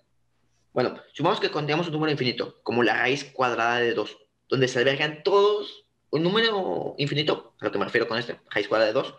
Bueno, 0.74 1.00
supongamos 1.14 1.40
que 1.40 1.52
contemos 1.52 1.88
un 1.88 1.94
número 1.94 2.12
infinito, 2.12 2.60
como 2.64 2.84
la 2.84 2.96
raíz 2.96 3.24
cuadrada 3.24 3.80
de 3.80 3.94
2 3.94 4.18
donde 4.50 4.68
se 4.68 4.80
albergan 4.80 5.24
todos, 5.24 5.86
un 6.12 6.24
número 6.24 6.96
infinito, 6.98 7.56
a 7.60 7.66
lo 7.66 7.72
que 7.72 7.80
me 7.80 7.86
refiero 7.86 8.08
con 8.08 8.18
este, 8.18 8.40
raíz 8.50 8.68
cuadrada 8.68 8.92
de 8.92 8.94
2, 8.94 9.16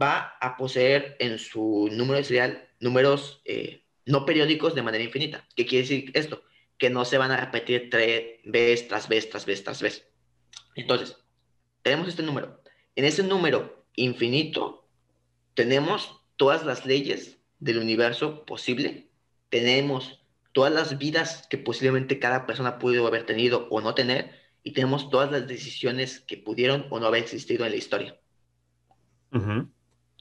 va 0.00 0.36
a 0.40 0.56
poseer 0.56 1.16
en 1.18 1.38
su 1.38 1.88
número 1.92 2.18
de 2.18 2.24
serial 2.24 2.68
números 2.80 3.40
eh, 3.44 3.82
no 4.06 4.24
periódicos 4.24 4.74
de 4.74 4.82
manera 4.82 5.04
infinita. 5.04 5.46
¿Qué 5.54 5.66
quiere 5.66 5.82
decir 5.82 6.10
esto? 6.14 6.42
Que 6.78 6.90
no 6.90 7.04
se 7.04 7.18
van 7.18 7.30
a 7.30 7.36
repetir 7.36 7.88
tres 7.90 8.40
vez 8.44 8.88
tras 8.88 9.08
vez, 9.08 9.30
tras 9.30 9.46
vez, 9.46 9.64
tras 9.64 9.82
vez. 9.82 10.08
Entonces, 10.74 11.16
tenemos 11.82 12.08
este 12.08 12.22
número. 12.22 12.62
En 12.96 13.04
ese 13.04 13.22
número 13.22 13.86
infinito 13.96 14.88
tenemos 15.54 16.20
todas 16.36 16.64
las 16.64 16.84
leyes 16.84 17.38
del 17.60 17.78
universo 17.78 18.44
posible, 18.44 19.08
tenemos 19.48 20.20
todas 20.52 20.72
las 20.72 20.98
vidas 20.98 21.46
que 21.48 21.58
posiblemente 21.58 22.18
cada 22.18 22.46
persona 22.46 22.78
pudo 22.78 23.06
haber 23.06 23.26
tenido 23.26 23.68
o 23.70 23.80
no 23.80 23.94
tener, 23.94 24.32
y 24.62 24.72
tenemos 24.72 25.10
todas 25.10 25.30
las 25.30 25.46
decisiones 25.46 26.20
que 26.20 26.38
pudieron 26.38 26.86
o 26.90 26.98
no 26.98 27.06
haber 27.06 27.22
existido 27.22 27.64
en 27.64 27.72
la 27.72 27.76
historia. 27.76 28.18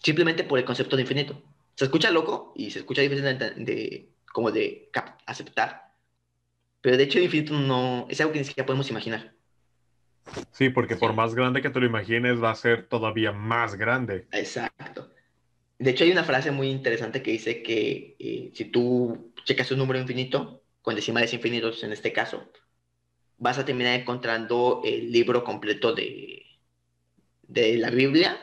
Simplemente 0.04 0.43
por 0.43 0.60
el 0.60 0.66
concepto 0.66 0.95
de 0.95 1.04
infinito. 1.04 1.41
Se 1.76 1.86
escucha 1.86 2.12
loco 2.12 2.51
y 2.56 2.72
se 2.72 2.80
escucha 2.80 3.01
difícil 3.01 3.24
de, 3.24 4.10
como 4.32 4.51
de 4.51 4.91
aceptar, 5.26 5.93
pero 6.84 6.97
de 6.97 7.03
hecho 7.03 7.17
el 7.17 7.23
infinito 7.23 7.53
no 7.53 8.05
es 8.09 8.19
algo 8.19 8.34
que 8.34 8.39
ni 8.39 8.45
siquiera 8.45 8.65
podemos 8.65 8.89
imaginar. 8.89 9.34
Sí, 10.51 10.69
porque 10.69 10.97
por 10.97 11.13
más 11.13 11.34
grande 11.34 11.61
que 11.61 11.69
tú 11.69 11.79
lo 11.79 11.86
imagines, 11.86 12.43
va 12.43 12.51
a 12.51 12.55
ser 12.55 12.88
todavía 12.88 13.31
más 13.31 13.75
grande. 13.75 14.27
Exacto. 14.34 15.09
De 15.79 15.91
hecho, 15.91 16.03
hay 16.03 16.11
una 16.11 16.25
frase 16.25 16.51
muy 16.51 16.69
interesante 16.69 17.23
que 17.23 17.31
dice 17.31 17.63
que 17.63 18.17
eh, 18.19 18.51
si 18.53 18.65
tú 18.65 19.31
checas 19.45 19.71
un 19.71 19.77
número 19.77 19.97
infinito, 19.97 20.61
con 20.81 20.95
decimales 20.95 21.34
infinitos 21.34 21.86
en 21.86 21.93
este 21.93 22.11
caso, 22.11 22.51
vas 23.38 23.57
a 23.59 23.65
terminar 23.65 23.97
encontrando 23.97 24.81
el 24.84 25.09
libro 25.09 25.45
completo 25.45 25.93
de, 25.93 26.45
de 27.43 27.77
la 27.77 27.91
Biblia, 27.91 28.38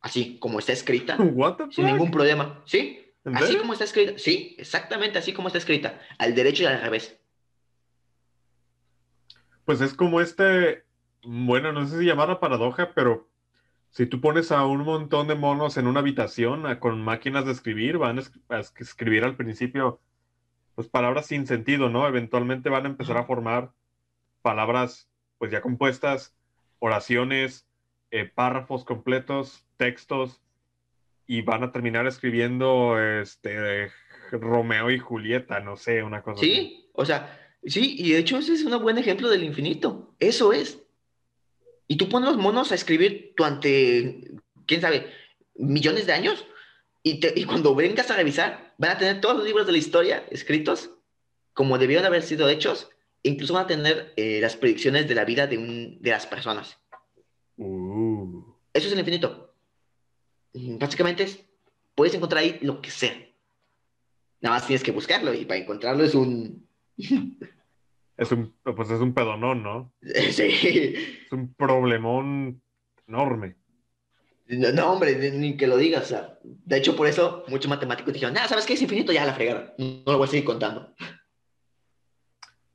así 0.00 0.38
como 0.38 0.60
está 0.60 0.72
escrita, 0.72 1.16
sin 1.72 1.86
ningún 1.86 2.12
problema. 2.12 2.62
¿Sí? 2.66 3.14
Así 3.24 3.56
como 3.56 3.72
está 3.72 3.84
escrita. 3.84 4.12
Sí, 4.16 4.54
exactamente 4.58 5.18
así 5.18 5.32
como 5.32 5.48
está 5.48 5.58
escrita. 5.58 6.00
Al 6.18 6.36
derecho 6.36 6.62
y 6.62 6.66
al 6.66 6.80
revés. 6.80 7.19
Pues 9.64 9.80
es 9.80 9.94
como 9.94 10.20
este, 10.20 10.84
bueno, 11.22 11.72
no 11.72 11.86
sé 11.86 11.98
si 11.98 12.04
llamarla 12.04 12.40
paradoja, 12.40 12.92
pero 12.94 13.28
si 13.90 14.06
tú 14.06 14.20
pones 14.20 14.52
a 14.52 14.64
un 14.66 14.82
montón 14.82 15.28
de 15.28 15.34
monos 15.34 15.76
en 15.76 15.86
una 15.86 16.00
habitación 16.00 16.64
con 16.76 17.02
máquinas 17.02 17.44
de 17.44 17.52
escribir, 17.52 17.98
van 17.98 18.18
a 18.18 18.58
escribir 18.78 19.24
al 19.24 19.36
principio 19.36 20.00
pues 20.74 20.88
palabras 20.88 21.26
sin 21.26 21.46
sentido, 21.46 21.88
¿no? 21.88 22.06
Eventualmente 22.06 22.70
van 22.70 22.86
a 22.86 22.88
empezar 22.88 23.16
a 23.16 23.24
formar 23.24 23.72
palabras 24.42 25.08
pues 25.38 25.50
ya 25.50 25.60
compuestas, 25.60 26.34
oraciones, 26.78 27.66
eh, 28.10 28.24
párrafos 28.24 28.84
completos, 28.84 29.66
textos, 29.76 30.40
y 31.26 31.42
van 31.42 31.62
a 31.62 31.70
terminar 31.70 32.08
escribiendo 32.08 32.98
este 32.98 33.90
Romeo 34.32 34.90
y 34.90 34.98
Julieta, 34.98 35.60
no 35.60 35.76
sé, 35.76 36.02
una 36.02 36.22
cosa 36.22 36.40
Sí, 36.40 36.90
o 36.92 37.04
sea, 37.04 37.49
sí, 37.64 37.96
y 37.98 38.12
de 38.12 38.18
hecho 38.18 38.38
ese 38.38 38.54
es 38.54 38.64
un 38.64 38.82
buen 38.82 38.98
ejemplo 38.98 39.28
del 39.28 39.44
infinito, 39.44 40.14
eso 40.18 40.52
es. 40.52 40.78
Y 41.86 41.96
tú 41.96 42.08
pones 42.08 42.28
los 42.28 42.38
monos 42.38 42.70
a 42.72 42.76
escribir 42.76 43.34
durante, 43.36 44.30
quién 44.66 44.80
sabe, 44.80 45.10
millones 45.56 46.06
de 46.06 46.12
años, 46.12 46.46
y, 47.02 47.20
y 47.40 47.44
cuando 47.44 47.74
vengas 47.74 48.10
a 48.10 48.16
revisar, 48.16 48.74
van 48.78 48.92
a 48.92 48.98
tener 48.98 49.20
todos 49.20 49.36
los 49.36 49.44
libros 49.44 49.66
de 49.66 49.72
la 49.72 49.78
historia 49.78 50.24
escritos 50.30 50.90
como 51.52 51.78
debieron 51.78 52.06
haber 52.06 52.22
sido 52.22 52.48
hechos, 52.48 52.88
incluso 53.22 53.54
van 53.54 53.64
a 53.64 53.68
tener 53.68 54.14
eh, 54.16 54.38
las 54.40 54.56
predicciones 54.56 55.08
de 55.08 55.14
la 55.14 55.24
vida 55.24 55.46
de, 55.46 55.58
un, 55.58 56.00
de 56.00 56.10
las 56.10 56.26
personas. 56.26 56.78
Uh. 57.56 58.42
Eso 58.72 58.86
es 58.86 58.92
el 58.92 58.98
infinito. 58.98 59.54
Básicamente 60.54 61.24
es, 61.24 61.40
puedes 61.94 62.14
encontrar 62.14 62.42
ahí 62.42 62.58
lo 62.62 62.80
que 62.80 62.90
sea. 62.90 63.14
Nada 64.40 64.56
más 64.56 64.66
tienes 64.66 64.82
que 64.82 64.92
buscarlo 64.92 65.34
y 65.34 65.44
para 65.44 65.60
encontrarlo 65.60 66.02
es 66.02 66.14
un... 66.14 66.66
es 68.16 68.32
un, 68.32 68.54
pues 68.62 68.90
es 68.90 69.00
un 69.00 69.14
pedonón, 69.14 69.62
¿no? 69.62 69.92
Sí. 70.02 70.94
Es 71.26 71.32
un 71.32 71.54
problemón 71.54 72.62
enorme. 73.06 73.56
No, 74.46 74.92
hombre, 74.92 75.30
ni 75.30 75.56
que 75.56 75.68
lo 75.68 75.76
digas. 75.76 76.14
de 76.42 76.76
hecho, 76.76 76.96
por 76.96 77.06
eso 77.06 77.44
muchos 77.46 77.68
matemáticos 77.68 78.12
dijeron, 78.12 78.34
nada, 78.34 78.48
¿sabes 78.48 78.66
qué? 78.66 78.72
Es 78.74 78.82
infinito, 78.82 79.12
ya 79.12 79.24
la 79.24 79.34
fregaron. 79.34 79.72
No 79.78 80.12
lo 80.12 80.18
voy 80.18 80.26
a 80.26 80.30
seguir 80.30 80.44
contando. 80.44 80.92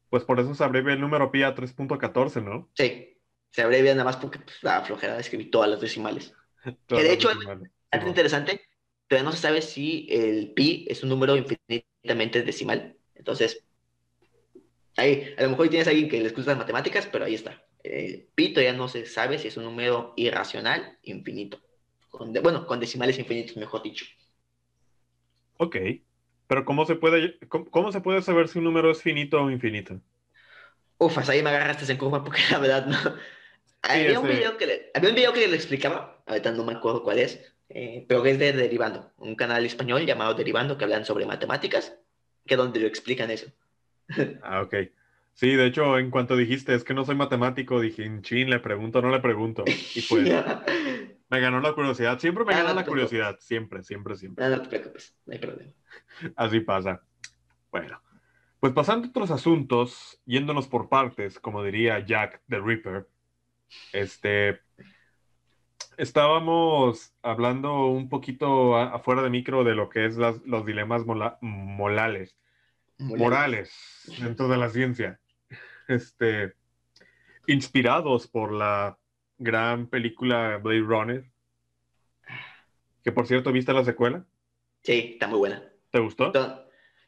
Pues 0.10 0.24
por 0.24 0.40
eso 0.40 0.56
se 0.56 0.64
abrevia 0.64 0.94
el 0.94 1.02
número 1.02 1.32
pi 1.32 1.44
a 1.44 1.54
3.14, 1.54 2.42
¿no? 2.42 2.70
Sí, 2.74 3.18
se 3.52 3.62
abrevia 3.62 3.92
nada 3.94 4.06
más 4.06 4.16
porque 4.16 4.40
pues, 4.40 4.58
la 4.62 4.82
flojera 4.82 5.16
de 5.16 5.22
escribir 5.22 5.52
todas 5.52 5.70
las 5.70 5.82
decimales. 5.82 6.34
que 6.88 7.04
de 7.04 7.14
hecho, 7.14 7.30
es 7.30 8.06
interesante, 8.06 8.62
todavía 9.08 9.30
no 9.30 9.36
se 9.36 9.42
sabe 9.42 9.62
si 9.62 10.08
el 10.10 10.54
pi 10.54 10.86
es 10.90 11.04
un 11.04 11.10
número 11.10 11.36
infinitamente 11.36 12.44
decimal. 12.44 12.96
Entonces, 13.16 13.66
ahí, 14.98 15.34
a 15.38 15.43
lo 15.43 15.52
mejor 15.52 15.70
tienes 15.70 15.88
a 15.88 15.91
alguien 15.91 16.10
que 16.10 16.22
les 16.22 16.34
gusta 16.34 16.52
las 16.52 16.60
matemáticas, 16.60 17.08
pero 17.12 17.26
ahí 17.26 17.36
está. 17.36 17.64
El 17.84 18.28
pi 18.34 18.54
todavía 18.54 18.74
no 18.74 18.88
se 18.88 19.06
sabe 19.06 19.38
si 19.38 19.48
es 19.48 19.58
un 19.58 19.64
número 19.64 20.14
irracional 20.16 20.98
infinito 21.04 21.60
bueno, 22.41 22.66
con 22.66 22.80
decimales 22.80 23.20
infinitos, 23.20 23.58
mejor 23.58 23.84
dicho. 23.84 24.06
Ok, 25.58 25.78
pero 26.48 26.66
¿cómo 26.66 26.86
se 26.86 26.96
puede, 26.96 27.38
cómo, 27.48 27.91
se 27.91 28.02
puede 28.02 28.22
saber 28.22 28.48
si 28.48 28.60
un 28.60 28.66
número 28.66 28.91
es 28.91 29.02
finito 29.02 29.41
o 29.41 29.50
infinito? 29.50 30.00
Ufas, 30.98 31.30
ahí 31.30 31.41
me 31.41 31.50
agarraste 31.50 31.91
en 31.91 31.98
curva 31.98 32.24
porque 32.24 32.41
la 32.52 32.60
verdad 32.60 32.86
no. 32.86 32.98
había, 33.82 34.20
un 34.20 34.28
video 34.28 34.58
que 34.58 34.66
le, 34.66 34.91
había 34.93 35.10
un 35.10 35.16
video 35.16 35.34
que 35.34 35.48
le 35.48 35.56
explicaba, 35.56 36.24
ahorita 36.26 36.52
no 36.52 36.64
me 36.64 36.74
acuerdo 36.74 37.04
cuál 37.04 37.20
es, 37.20 37.54
eh, 37.70 38.06
pero 38.08 38.26
es 38.26 38.39
de 38.39 38.54
Derivando, 38.54 39.12
un 39.18 39.36
canal 39.36 39.66
español 39.66 40.06
llamado 40.06 40.34
Derivando 40.34 40.78
que 40.78 40.84
hablan 40.84 41.06
sobre 41.06 41.26
matemáticas, 41.26 41.98
que 42.46 42.54
es 42.54 42.58
donde 42.58 42.80
lo 42.80 42.88
explican 42.88 43.32
eso. 43.32 43.48
Ah, 44.43 44.62
ok. 44.62 44.76
Sí, 45.34 45.56
de 45.56 45.66
hecho, 45.66 45.99
en 45.99 46.12
cuanto 46.12 46.38
dijiste, 46.38 46.74
es 46.74 46.84
que 46.84 46.93
no 46.93 47.03
soy 47.03 47.16
matemático, 47.16 47.82
dije, 47.82 48.06
en 48.06 48.22
chin, 48.22 48.49
le 48.49 48.60
pregunto, 48.60 49.01
no 49.01 49.10
le 49.10 49.20
pregunto. 49.20 49.66
Y 49.68 50.01
pues, 50.10 50.32
me 51.30 51.39
ganó 51.39 51.60
la 51.60 51.74
curiosidad. 51.74 52.20
Siempre 52.20 52.45
me 52.45 52.53
gana 52.53 52.74
la 52.74 52.86
curiosidad. 52.86 53.38
Siempre, 53.39 53.84
siempre, 53.84 54.16
siempre. 54.16 54.45
No, 54.45 54.56
no 54.56 54.62
te 54.62 54.70
preocupes, 54.70 55.18
no 55.26 55.34
hay 55.34 55.39
problema. 55.39 55.72
Así 56.38 56.62
pasa. 56.62 57.03
Bueno, 57.70 58.01
pues 58.62 58.74
pasando 58.74 59.08
a 59.08 59.10
otros 59.10 59.32
asuntos, 59.32 60.22
yéndonos 60.26 60.68
por 60.68 60.88
partes, 60.88 61.39
como 61.39 61.64
diría 61.64 61.99
Jack 61.99 62.41
the 62.47 62.60
Ripper, 62.60 63.08
este, 63.91 64.62
estábamos 65.97 67.14
hablando 67.22 67.88
un 67.88 68.10
poquito 68.10 68.78
afuera 68.78 69.22
de 69.22 69.30
micro 69.30 69.64
de 69.64 69.76
lo 69.76 69.89
que 69.89 70.06
es 70.06 70.16
los 70.18 70.66
dilemas 70.66 71.03
morales, 71.41 72.38
morales 72.98 73.72
dentro 74.20 74.48
de 74.48 74.58
la 74.58 74.70
ciencia 74.70 75.20
este, 75.88 76.54
inspirados 77.48 78.28
por 78.28 78.52
la 78.52 78.98
gran 79.38 79.88
película 79.88 80.58
Blade 80.58 80.82
Runner. 80.82 81.26
Que 83.04 83.12
por 83.12 83.28
cierto, 83.28 83.52
¿viste 83.52 83.74
la 83.74 83.86
secuela? 83.86 84.26
Sí, 84.82 85.12
está 85.14 85.28
muy 85.28 85.39
buena. 85.39 85.64
¿Te 85.91 86.00
gustó? 86.00 86.32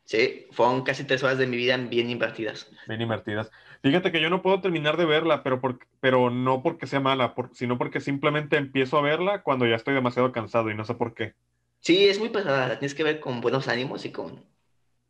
Sí, 0.03 0.47
fueron 0.51 0.83
casi 0.83 1.03
tres 1.03 1.21
horas 1.23 1.38
de 1.38 1.47
mi 1.47 1.57
vida 1.57 1.75
bien 1.75 2.09
invertidas. 2.09 2.71
Bien 2.88 3.01
invertidas. 3.01 3.51
Fíjate 3.81 4.11
que 4.11 4.21
yo 4.21 4.29
no 4.29 4.41
puedo 4.41 4.61
terminar 4.61 4.95
de 4.95 5.05
verla, 5.05 5.43
pero, 5.43 5.59
pero 5.99 6.29
no 6.29 6.63
porque 6.63 6.88
sea 6.88 7.01
mala, 7.01 7.35
sino 7.51 7.77
porque 7.77 7.99
simplemente 7.99 8.55
empiezo 8.55 8.97
a 8.97 9.01
verla 9.01 9.43
cuando 9.43 9.65
ya 9.67 9.75
estoy 9.75 9.95
demasiado 9.95 10.31
cansado 10.31 10.71
y 10.71 10.75
no 10.75 10.85
sé 10.85 10.95
por 10.95 11.13
qué. 11.13 11.33
Sí, 11.81 12.07
es 12.07 12.19
muy 12.19 12.29
pesada. 12.29 12.79
Tienes 12.79 12.95
que 12.95 13.03
ver 13.03 13.19
con 13.19 13.41
buenos 13.41 13.67
ánimos 13.67 14.05
y 14.05 14.11
con 14.11 14.45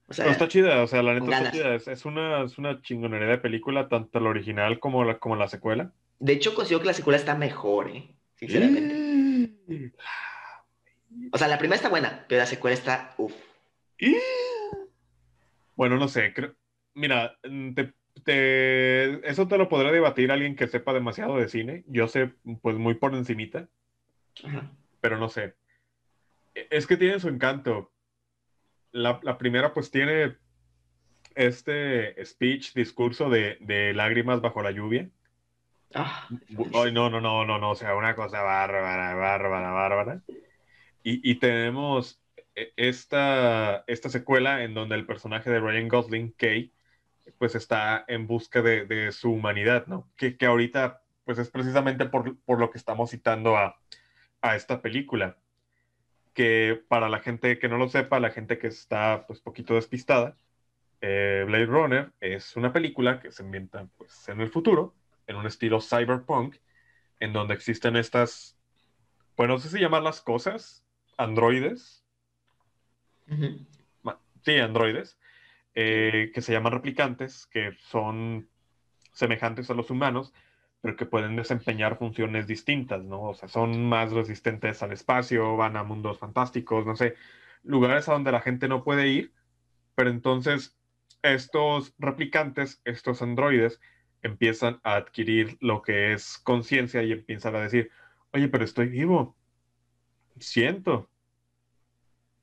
está 0.09 0.47
chida, 0.47 0.83
o 0.83 0.87
sea, 0.87 1.03
la 1.03 1.13
neta 1.13 1.37
está 1.37 1.51
chida. 1.51 1.75
Es, 1.75 2.05
una, 2.05 2.43
es 2.43 2.57
una 2.57 2.81
chingonería 2.81 3.27
de 3.27 3.37
película, 3.37 3.89
tanto 3.89 4.19
la 4.19 4.29
original 4.29 4.79
como 4.79 5.03
la, 5.03 5.19
como 5.19 5.35
la 5.35 5.47
secuela. 5.47 5.91
De 6.19 6.33
hecho, 6.33 6.55
considero 6.55 6.81
que 6.81 6.87
la 6.87 6.93
secuela 6.93 7.17
está 7.17 7.35
mejor, 7.35 7.89
¿eh? 7.89 8.15
sinceramente. 8.35 9.53
O 11.31 11.37
sea, 11.37 11.47
la 11.47 11.57
primera 11.57 11.75
está 11.75 11.89
buena, 11.89 12.25
pero 12.27 12.39
la 12.39 12.45
secuela 12.45 12.73
está 12.73 13.13
uff. 13.17 13.33
Bueno, 15.75 15.97
no 15.97 16.07
sé, 16.07 16.33
mira, 16.93 17.37
te, 18.23 19.29
eso 19.29 19.47
te 19.47 19.57
lo 19.57 19.69
podrá 19.69 19.91
debatir 19.91 20.31
alguien 20.31 20.55
que 20.55 20.67
sepa 20.67 20.93
demasiado 20.93 21.37
de 21.37 21.49
cine. 21.49 21.83
Yo 21.87 22.07
sé, 22.07 22.33
pues 22.61 22.77
muy 22.77 22.95
por 22.95 23.13
encimita, 23.13 23.67
pero 25.01 25.17
no 25.17 25.29
sé. 25.29 25.55
E, 26.55 26.67
es 26.71 26.87
que 26.87 26.97
tiene 26.97 27.19
su 27.19 27.29
encanto, 27.29 27.91
la, 28.91 29.37
primera 29.37 29.73
pues 29.73 29.91
tiene 29.91 30.35
este 31.35 32.23
speech, 32.25 32.73
discurso 32.73 33.29
de, 33.29 33.93
lágrimas 33.95 34.41
bajo 34.41 34.61
la 34.61 34.71
lluvia. 34.71 35.09
Ah, 35.93 36.27
Ay, 36.73 36.91
no, 36.91 37.09
no, 37.09 37.21
no, 37.21 37.45
no, 37.45 37.59
no, 37.59 37.71
o 37.71 37.75
sea, 37.75 37.95
una 37.95 38.15
cosa 38.15 38.41
bárbara, 38.41 39.15
bárbara, 39.15 39.71
bárbara. 39.71 40.21
Y, 41.03 41.35
tenemos 41.35 42.21
e, 42.55 42.73
esta, 42.75 43.85
esta 43.87 44.09
secuela 44.09 44.63
en 44.63 44.73
donde 44.73 44.95
el 44.95 45.05
personaje 45.05 45.49
de 45.49 45.61
Ryan 45.61 45.87
Gosling, 45.87 46.31
Kay, 46.33 46.73
pues 47.37 47.55
está 47.55 48.03
en 48.07 48.27
busca 48.27 48.61
de, 48.61 49.11
su 49.13 49.31
humanidad, 49.31 49.87
¿no? 49.87 50.09
Que, 50.17 50.35
que, 50.35 50.45
ahorita, 50.45 51.01
pues 51.23 51.37
es 51.37 51.49
precisamente 51.49 52.05
por, 52.05 52.37
lo 52.59 52.71
que 52.71 52.77
estamos 52.77 53.11
citando 53.11 53.55
a, 53.55 53.79
a 54.41 54.55
esta 54.57 54.81
película 54.81 55.37
que 56.37 56.79
para 56.87 57.09
la 57.09 57.17
gente 57.17 57.57
que 57.57 57.67
no 57.67 57.79
lo 57.79 57.89
sepa, 57.89 58.19
la 58.19 58.29
gente 58.29 58.59
que 58.59 58.67
está 58.67 59.25
pues 59.25 59.41
poquito 59.41 59.73
despistada, 59.73 60.37
eh, 61.01 61.43
Blade 61.47 61.65
Runner 61.65 62.11
es 62.19 62.55
una 62.55 62.71
película 62.71 63.19
que 63.19 63.31
se 63.31 63.41
ambienta 63.41 63.87
pues, 63.97 64.29
en 64.29 64.39
el 64.41 64.49
futuro, 64.51 64.93
en 65.25 65.37
un 65.37 65.47
estilo 65.47 65.81
cyberpunk, 65.81 66.57
en 67.19 67.33
donde 67.33 67.55
existen 67.55 67.95
estas, 67.95 68.55
bueno, 69.35 69.55
no 69.55 69.59
sé 69.59 69.69
si 69.69 69.79
llamarlas 69.79 70.21
cosas, 70.21 70.85
androides. 71.17 72.05
Sí, 74.45 74.59
androides, 74.59 75.17
eh, 75.73 76.29
que 76.35 76.41
se 76.43 76.53
llaman 76.53 76.71
replicantes, 76.71 77.47
que 77.47 77.75
son 77.79 78.47
semejantes 79.11 79.71
a 79.71 79.73
los 79.73 79.89
humanos, 79.89 80.35
pero 80.81 80.95
que 80.95 81.05
pueden 81.05 81.35
desempeñar 81.35 81.97
funciones 81.97 82.47
distintas, 82.47 83.03
¿no? 83.03 83.21
O 83.23 83.33
sea, 83.33 83.49
son 83.49 83.85
más 83.87 84.11
resistentes 84.11 84.83
al 84.83 84.91
espacio, 84.91 85.57
van 85.57 85.77
a 85.77 85.83
mundos 85.83 86.19
fantásticos, 86.19 86.85
no 86.85 86.95
sé, 86.95 87.15
lugares 87.63 88.07
a 88.09 88.13
donde 88.13 88.31
la 88.31 88.41
gente 88.41 88.67
no 88.67 88.83
puede 88.83 89.07
ir, 89.07 89.33
pero 89.95 90.09
entonces 90.09 90.77
estos 91.23 91.93
replicantes, 91.97 92.81
estos 92.85 93.21
androides, 93.21 93.79
empiezan 94.21 94.79
a 94.83 94.95
adquirir 94.95 95.57
lo 95.61 95.81
que 95.81 96.13
es 96.13 96.37
conciencia 96.37 97.03
y 97.03 97.11
empiezan 97.11 97.55
a 97.55 97.61
decir, 97.61 97.91
oye, 98.31 98.47
pero 98.47 98.63
estoy 98.63 98.87
vivo, 98.87 99.35
siento, 100.39 101.09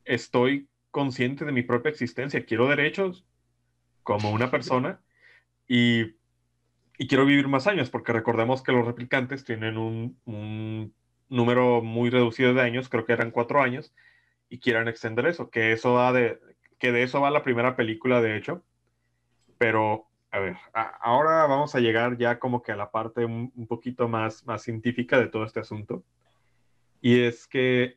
estoy 0.05 0.69
consciente 0.91 1.45
de 1.45 1.53
mi 1.53 1.63
propia 1.63 1.91
existencia, 1.91 2.45
quiero 2.45 2.69
derechos 2.69 3.25
como 4.03 4.31
una 4.31 4.51
persona 4.51 5.01
y 5.67 6.15
y 6.99 7.09
quiero 7.09 7.27
vivir 7.27 7.49
más 7.49 7.67
años, 7.67 7.91
porque 7.91 8.13
recordemos 8.13 8.63
que 8.63 8.73
los 8.73 8.87
replicantes 8.87 9.45
tienen 9.45 9.79
un, 9.79 10.95
número 11.29 11.83
muy 11.83 12.11
reducido 12.11 12.55
de 12.55 12.63
años, 12.63 12.89
creo 12.89 13.05
que 13.05 13.13
eran 13.13 13.31
cuatro 13.31 13.61
años, 13.61 13.95
y 14.49 14.61
quieran 14.61 14.89
extender 14.89 15.27
eso, 15.27 15.51
que 15.51 15.73
eso 15.73 15.95
va 15.95 16.13
de, 16.13 16.39
que 16.79 16.93
de 16.93 17.03
eso 17.03 17.21
va 17.21 17.31
la 17.31 17.43
primera 17.43 17.75
película, 17.77 18.21
de 18.21 18.37
hecho. 18.37 18.63
Pero, 19.59 20.07
a 20.31 20.39
ver, 20.39 20.57
ahora 21.01 21.47
vamos 21.47 21.75
a 21.75 21.81
llegar 21.81 22.19
ya 22.19 22.39
como 22.39 22.63
que 22.63 22.73
a 22.73 22.77
la 22.77 22.91
parte 22.91 23.25
un, 23.25 23.53
un, 23.57 23.67
poquito 23.67 24.09
más, 24.09 24.47
más 24.47 24.63
científica 24.63 25.19
de 25.19 25.29
todo 25.29 25.45
este 25.45 25.61
asunto. 25.61 26.05
Y 27.01 27.23
es 27.23 27.49
que, 27.49 27.97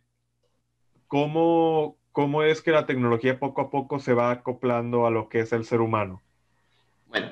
¿cómo, 1.08 1.98
¿cómo 2.12 2.44
es 2.44 2.62
que 2.62 2.72
la 2.72 2.86
tecnología 2.86 3.40
poco 3.40 3.62
a 3.62 3.70
poco 3.70 4.00
se 4.00 4.14
va 4.14 4.32
acoplando 4.32 5.06
a 5.06 5.12
lo 5.12 5.30
que 5.30 5.42
es 5.42 5.54
el 5.54 5.66
ser 5.66 5.82
humano? 5.82 6.22
Bueno, 7.08 7.30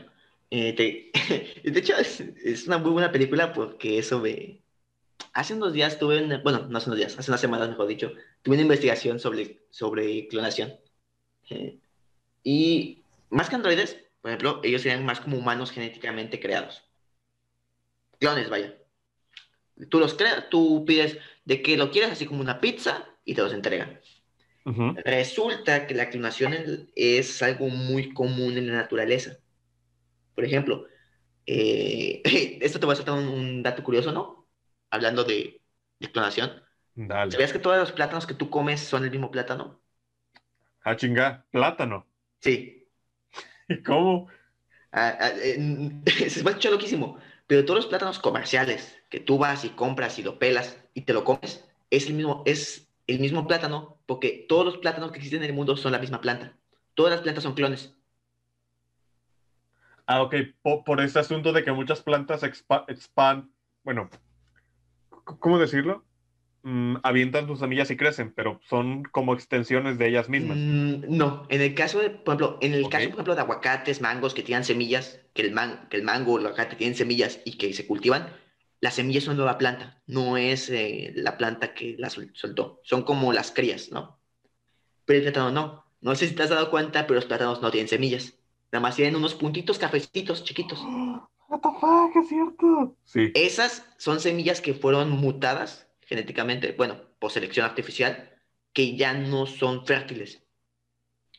eh, 0.51 1.11
de 1.63 1.79
hecho 1.79 1.97
es, 1.97 2.19
es, 2.21 2.67
una 2.67 2.77
muy 2.77 2.91
buena 2.91 3.11
película 3.11 3.53
porque 3.53 3.97
eso 3.99 4.19
me... 4.19 4.61
Hace 5.33 5.53
unos 5.53 5.73
días 5.73 5.99
tuve, 5.99 6.23
una, 6.23 6.39
bueno, 6.39 6.67
no 6.69 6.77
hace 6.77 6.89
unos 6.89 6.97
días, 6.97 7.17
hace 7.17 7.29
unas 7.31 7.41
semanas 7.41 7.69
mejor 7.69 7.87
dicho, 7.87 8.13
tuve 8.41 8.55
una 8.55 8.63
investigación 8.63 9.19
sobre, 9.19 9.65
sobre 9.69 10.27
clonación. 10.27 10.73
Eh, 11.49 11.79
y 12.43 13.03
más 13.29 13.49
que 13.49 13.55
androides, 13.55 13.97
por 14.21 14.31
ejemplo, 14.31 14.61
ellos 14.63 14.81
serían 14.81 15.05
más 15.05 15.19
como 15.19 15.37
humanos 15.37 15.71
genéticamente 15.71 16.39
creados. 16.39 16.83
Clones, 18.19 18.49
vaya. 18.49 18.75
Tú 19.89 19.99
los 19.99 20.13
creas, 20.13 20.49
tú 20.49 20.85
pides 20.85 21.17
de 21.43 21.61
que 21.61 21.75
lo 21.77 21.91
quieras 21.91 22.13
así 22.13 22.25
como 22.25 22.41
una 22.41 22.61
pizza 22.61 23.05
y 23.25 23.35
te 23.35 23.41
los 23.41 23.53
entregan. 23.53 23.99
Uh 24.65 24.71
-huh. 24.71 25.03
Resulta 25.03 25.85
que 25.85 25.95
la 25.95 26.09
clonación 26.09 26.89
es 26.95 27.43
algo 27.43 27.67
muy 27.67 28.13
común 28.13 28.57
en 28.57 28.67
la 28.67 28.75
naturaleza. 28.75 29.37
Por 30.35 30.45
ejemplo, 30.45 30.85
eh, 31.45 32.21
esto 32.61 32.79
te 32.79 32.85
voy 32.85 32.93
a 32.93 32.95
soltar 32.97 33.15
un, 33.15 33.27
un, 33.27 33.63
dato 33.63 33.83
curioso, 33.83 34.11
¿no? 34.11 34.47
Hablando 34.89 35.23
de, 35.23 35.61
de 35.99 36.11
clonación. 36.11 36.51
Dale. 36.93 37.31
¿Sabías 37.31 37.51
que 37.51 37.59
todos 37.59 37.77
los 37.77 37.91
plátanos 37.91 38.27
que 38.27 38.33
tú 38.33 38.49
comes 38.49 38.81
son 38.81 39.03
el 39.03 39.11
mismo 39.11 39.31
plátano? 39.31 39.81
Ah, 40.83 40.95
chinga, 40.95 41.45
plátano. 41.51 42.07
Sí. 42.41 42.87
¿Y 43.67 43.77
cómo? 43.83 44.27
Ah, 44.91 45.17
ah, 45.19 45.31
eh, 45.41 46.29
se 46.29 46.43
va 46.43 46.49
a 46.49 46.51
escuchar 46.51 46.71
loquísimo, 46.71 47.17
pero 47.47 47.65
todos 47.65 47.77
los 47.77 47.87
plátanos 47.87 48.19
comerciales 48.19 48.97
que 49.09 49.19
tú 49.19 49.37
vas 49.37 49.65
y 49.65 49.69
compras 49.69 50.19
y 50.19 50.23
lo 50.23 50.39
pelas 50.39 50.77
y 50.93 51.01
te 51.01 51.13
lo 51.13 51.23
comes, 51.23 51.65
es 51.89 52.07
el 52.07 52.13
mismo, 52.13 52.43
es 52.45 52.87
el 53.07 53.19
mismo 53.19 53.47
plátano, 53.47 53.99
porque 54.05 54.45
todos 54.47 54.65
los 54.65 54.77
plátanos 54.77 55.11
que 55.11 55.17
existen 55.17 55.43
en 55.43 55.49
el 55.49 55.55
mundo 55.55 55.75
son 55.75 55.91
la 55.91 55.99
misma 55.99 56.21
planta. 56.21 56.57
Todas 56.93 57.11
las 57.11 57.21
plantas 57.21 57.43
son 57.43 57.55
clones. 57.55 57.94
Ah, 60.07 60.21
ok, 60.21 60.35
por, 60.61 60.83
por 60.83 61.01
este 61.01 61.19
asunto 61.19 61.51
de 61.51 61.63
que 61.63 61.71
muchas 61.71 62.01
plantas 62.01 62.43
expand, 62.43 63.49
bueno, 63.83 64.09
¿cómo 65.39 65.57
decirlo? 65.57 66.05
Mm, 66.67 66.97
avientan 67.03 67.45
sus 67.45 67.59
semillas 67.59 67.91
y 67.91 67.97
crecen, 67.97 68.33
pero 68.33 68.59
son 68.67 69.03
como 69.03 69.35
extensiones 69.35 69.99
de 69.99 70.07
ellas 70.07 70.29
mismas. 70.29 70.57
Mm, 70.57 71.15
no, 71.15 71.45
en 71.49 71.61
el 71.61 71.75
caso 71.75 71.99
de, 71.99 72.09
por 72.09 72.35
ejemplo, 72.35 72.57
en 72.59 72.73
el 72.73 72.85
okay. 72.85 72.89
caso, 72.89 73.05
por 73.09 73.15
ejemplo, 73.17 73.35
de 73.35 73.41
aguacates, 73.41 74.01
mangos 74.01 74.33
que 74.33 74.41
tienen 74.41 74.63
semillas, 74.63 75.21
que 75.33 75.43
el, 75.43 75.51
man, 75.51 75.87
que 75.89 75.97
el 75.97 76.03
mango 76.03 76.33
o 76.33 76.39
el 76.39 76.45
aguacate 76.47 76.75
tienen 76.75 76.95
semillas 76.95 77.39
y 77.45 77.57
que 77.57 77.71
se 77.73 77.85
cultivan, 77.85 78.33
la 78.81 78.91
semilla 78.91 79.19
es 79.19 79.27
una 79.27 79.35
nueva 79.35 79.57
planta, 79.57 80.01
no 80.07 80.37
es 80.37 80.69
eh, 80.69 81.13
la 81.15 81.37
planta 81.37 81.73
que 81.73 81.95
la 81.97 82.09
sol 82.09 82.31
soltó, 82.33 82.81
son 82.83 83.03
como 83.03 83.31
las 83.31 83.51
crías, 83.51 83.91
¿no? 83.91 84.19
Pero 85.05 85.17
el 85.19 85.23
plátano 85.23 85.51
no, 85.51 85.85
no 86.01 86.15
sé 86.15 86.27
si 86.27 86.35
te 86.35 86.43
has 86.43 86.49
dado 86.49 86.71
cuenta, 86.71 87.05
pero 87.07 87.15
los 87.15 87.25
plátanos 87.25 87.61
no 87.61 87.71
tienen 87.71 87.87
semillas, 87.87 88.34
nada 88.71 88.81
más 88.81 88.95
tienen 88.95 89.15
unos 89.15 89.35
puntitos 89.35 89.79
cafecitos 89.79 90.43
chiquitos. 90.43 90.79
What 91.47 91.61
the 91.61 91.69
fuck, 91.79 92.15
es 92.15 92.29
cierto. 92.29 92.95
Sí. 93.03 93.31
Esas 93.35 93.85
son 93.97 94.19
semillas 94.19 94.61
que 94.61 94.73
fueron 94.73 95.11
mutadas 95.11 95.87
genéticamente, 96.01 96.71
bueno, 96.71 97.01
por 97.19 97.31
selección 97.31 97.65
artificial, 97.65 98.31
que 98.73 98.95
ya 98.95 99.13
no 99.13 99.45
son 99.45 99.85
fértiles. 99.85 100.43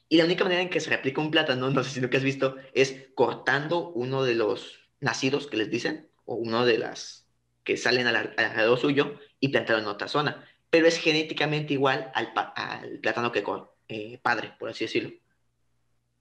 Y 0.08 0.18
la 0.18 0.24
única 0.24 0.44
manera 0.44 0.62
en 0.62 0.70
que 0.70 0.80
se 0.80 0.90
replica 0.90 1.20
un 1.20 1.30
plátano, 1.30 1.70
no 1.70 1.84
sé 1.84 1.90
si 1.90 2.00
lo 2.00 2.10
que 2.10 2.16
has 2.16 2.22
visto, 2.22 2.56
es 2.72 3.08
cortando 3.14 3.90
uno 3.90 4.22
de 4.22 4.34
los 4.34 4.88
nacidos 5.00 5.46
que 5.46 5.56
les 5.56 5.70
dicen, 5.70 6.08
o 6.24 6.34
uno 6.34 6.64
de 6.64 6.78
las 6.78 7.28
que 7.64 7.76
salen 7.76 8.06
al, 8.06 8.34
alrededor 8.36 8.78
suyo 8.78 9.18
y 9.40 9.48
plantarlo 9.48 9.82
en 9.82 9.88
otra 9.88 10.08
zona. 10.08 10.44
Pero 10.70 10.86
es 10.86 10.98
genéticamente 10.98 11.72
igual 11.72 12.10
al, 12.14 12.32
al 12.54 12.98
plátano 13.00 13.32
que 13.32 13.44
eh, 13.88 14.18
padre, 14.22 14.54
por 14.58 14.68
así 14.68 14.84
decirlo. 14.84 15.10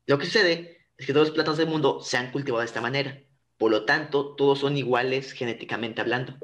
Lo 0.07 0.17
que 0.17 0.25
sucede 0.25 0.84
es 0.97 1.05
que 1.05 1.13
todos 1.13 1.27
los 1.27 1.35
plátanos 1.35 1.57
del 1.57 1.67
mundo 1.67 2.01
se 2.01 2.17
han 2.17 2.31
cultivado 2.31 2.61
de 2.61 2.67
esta 2.67 2.81
manera. 2.81 3.21
Por 3.57 3.71
lo 3.71 3.85
tanto, 3.85 4.35
todos 4.35 4.59
son 4.59 4.77
iguales 4.77 5.31
genéticamente 5.31 6.01
hablando. 6.01 6.35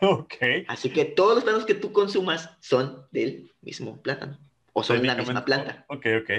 Ok. 0.00 0.34
Así 0.68 0.90
que 0.90 1.04
todos 1.04 1.34
los 1.34 1.44
plátanos 1.44 1.66
que 1.66 1.74
tú 1.74 1.92
consumas 1.92 2.56
son 2.60 3.06
del 3.10 3.52
mismo 3.60 4.00
plátano. 4.00 4.38
O 4.72 4.82
son 4.82 5.00
de 5.00 5.08
la 5.08 5.16
misma 5.16 5.44
planta. 5.44 5.84
Ok, 5.88 6.06
ok. 6.22 6.30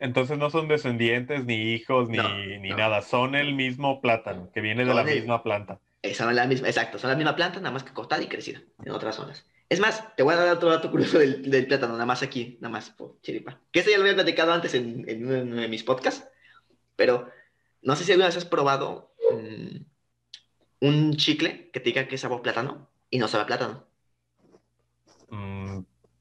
Entonces 0.00 0.36
no 0.36 0.50
son 0.50 0.68
descendientes, 0.68 1.44
ni 1.44 1.72
hijos, 1.72 2.08
ni, 2.08 2.16
no, 2.16 2.36
ni 2.36 2.70
no. 2.70 2.76
nada. 2.76 3.02
Son 3.02 3.34
el 3.34 3.54
mismo 3.54 4.00
plátano, 4.00 4.50
que 4.52 4.60
viene 4.60 4.84
de 4.84 4.90
son 4.92 4.96
la 4.96 5.10
el... 5.10 5.18
misma 5.20 5.42
planta. 5.42 5.80
Son 6.12 6.34
la 6.34 6.46
misma, 6.46 6.68
exacto, 6.68 6.98
son 6.98 7.08
la 7.08 7.16
misma 7.16 7.34
planta, 7.34 7.60
nada 7.60 7.70
más 7.70 7.82
que 7.82 7.92
cortada 7.92 8.22
y 8.22 8.26
crecida 8.26 8.60
en 8.84 8.92
otras 8.92 9.16
zonas. 9.16 9.46
Es 9.70 9.80
más, 9.80 10.14
te 10.16 10.22
voy 10.22 10.34
a 10.34 10.36
dar 10.36 10.54
otro 10.54 10.68
dato 10.68 10.90
curioso 10.90 11.18
del, 11.18 11.48
del 11.50 11.66
plátano, 11.66 11.94
nada 11.94 12.04
más 12.04 12.22
aquí, 12.22 12.58
nada 12.60 12.72
más 12.72 12.90
por 12.90 13.18
chiripa. 13.22 13.58
Que 13.72 13.78
este 13.78 13.92
ya 13.92 13.96
lo 13.96 14.02
había 14.02 14.14
platicado 14.14 14.52
antes 14.52 14.74
en, 14.74 15.08
en 15.08 15.26
uno 15.26 15.62
de 15.62 15.68
mis 15.68 15.82
podcasts, 15.82 16.28
pero 16.96 17.30
no 17.82 17.96
sé 17.96 18.04
si 18.04 18.12
alguna 18.12 18.28
vez 18.28 18.36
has 18.36 18.44
probado 18.44 19.14
um, 19.30 19.84
un 20.80 21.16
chicle 21.16 21.70
que 21.70 21.80
te 21.80 21.86
diga 21.86 22.08
que 22.08 22.14
es 22.14 22.20
sabor 22.20 22.42
plátano 22.42 22.90
y 23.10 23.18
no 23.18 23.28
sabe 23.28 23.44
a 23.44 23.46
plátano. 23.46 23.86
Mm, 25.28 25.80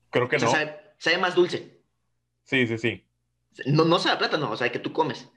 creo 0.09 0.29
que 0.29 0.37
o 0.37 0.39
sea, 0.39 0.47
no. 0.47 0.53
Sabe, 0.53 0.79
sabe, 0.97 1.17
más 1.17 1.35
dulce. 1.35 1.81
Sí, 2.43 2.67
sí, 2.67 2.77
sí. 2.77 3.05
No, 3.65 3.85
no 3.85 3.99
sabe 3.99 4.15
a 4.15 4.19
plátano, 4.19 4.51
o 4.51 4.57
sea, 4.57 4.71
que 4.71 4.79
tú 4.79 4.93
comes. 4.93 5.29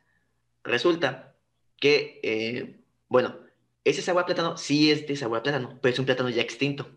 Resulta 0.65 1.35
que, 1.79 2.21
eh, 2.23 2.81
bueno, 3.09 3.37
ese 3.85 4.03
sabor 4.03 4.23
a 4.23 4.27
plátano 4.27 4.57
sí 4.57 4.91
es 4.91 5.07
de 5.07 5.17
sabor 5.17 5.39
a 5.39 5.43
plátano, 5.43 5.79
pero 5.81 5.93
es 5.93 5.99
un 5.99 6.07
plátano 6.07 6.29
ya 6.29 6.43
extinto. 6.43 6.91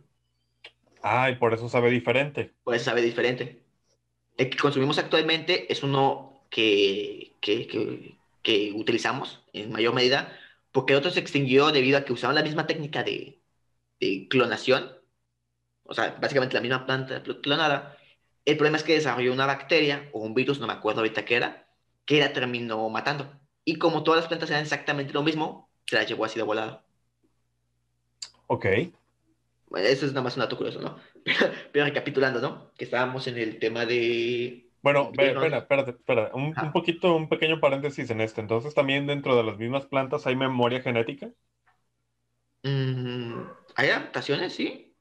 Ah, 1.02 1.30
y 1.30 1.36
por 1.36 1.54
eso 1.54 1.70
sabe 1.70 1.90
diferente. 1.90 2.54
Por 2.64 2.76
eso 2.76 2.86
sabe 2.86 3.02
diferente. 3.02 3.62
El 4.38 4.50
que 4.50 4.58
consumimos 4.58 4.98
actualmente 4.98 5.72
es 5.72 5.84
uno 5.84 6.46
que, 6.50 7.36
que, 7.42 7.68
que, 7.68 8.19
que 8.50 8.74
utilizamos 8.74 9.44
en 9.54 9.72
mayor 9.72 9.94
medida, 9.94 10.36
porque 10.72 10.94
el 10.94 11.00
otro 11.00 11.12
se 11.12 11.20
extinguió 11.20 11.72
debido 11.72 12.00
a 12.00 12.04
que 12.04 12.14
usaban 12.14 12.36
la 12.36 12.42
misma 12.42 12.66
técnica 12.66 13.04
de, 13.04 13.44
de 14.00 14.28
clonación, 14.28 14.92
o 15.84 15.94
sea, 15.94 16.18
básicamente 16.20 16.56
la 16.56 16.62
misma 16.62 16.88
planta 16.88 17.22
clonada. 17.44 17.96
El 18.46 18.58
problema 18.58 18.78
es 18.78 18.84
que 18.84 18.96
desarrolló 18.96 19.34
una 19.34 19.46
bacteria 19.46 20.10
o 20.14 20.22
un 20.22 20.34
virus, 20.34 20.60
no 20.60 20.66
me 20.66 20.74
acuerdo 20.74 21.02
ahorita 21.02 21.26
qué 21.26 21.36
era, 21.36 21.68
que 22.06 22.20
la 22.20 22.34
terminó 22.34 22.90
matando. 22.90 23.40
Y 23.64 23.76
como 23.76 24.02
todas 24.04 24.22
las 24.22 24.28
plantas 24.28 24.50
eran 24.50 24.64
exactamente 24.64 25.14
lo 25.14 25.22
mismo, 25.22 25.70
se 25.86 25.98
la 25.98 26.04
llevó 26.06 26.26
así 26.26 26.40
de 26.40 26.44
volada. 26.44 26.84
Ok. 28.48 28.66
Bueno, 29.68 29.88
eso 29.88 30.08
es 30.08 30.14
nada 30.14 30.24
más 30.24 30.36
un 30.36 30.42
dato 30.42 30.58
curioso, 30.58 30.82
¿no? 30.82 30.98
Pero, 31.24 31.52
pero 31.72 31.86
recapitulando, 31.86 32.42
¿no? 32.42 32.74
Que 32.76 32.86
estábamos 32.86 33.28
en 33.28 33.38
el 33.38 33.60
tema 33.60 33.86
de... 33.86 34.69
Bueno, 34.82 35.12
espera, 35.12 35.58
espérate, 35.58 35.92
espera. 35.92 36.32
Un, 36.34 36.56
un, 36.62 36.72
poquito, 36.72 37.16
un 37.16 37.28
pequeño 37.28 37.60
paréntesis 37.60 38.10
en 38.10 38.22
esto. 38.22 38.42
Entonces, 38.42 38.74
¿también 38.74 39.08
dentro 39.08 39.36
de 39.36 39.44
las 39.44 39.58
mismas 39.58 39.86
plantas 39.86 40.26
hay 40.26 40.36
memoria 40.36 40.82
genética? 40.82 41.30
Mm, 42.64 43.42
hay 43.76 43.90
adaptaciones, 43.90 44.54
sí. 44.54 44.96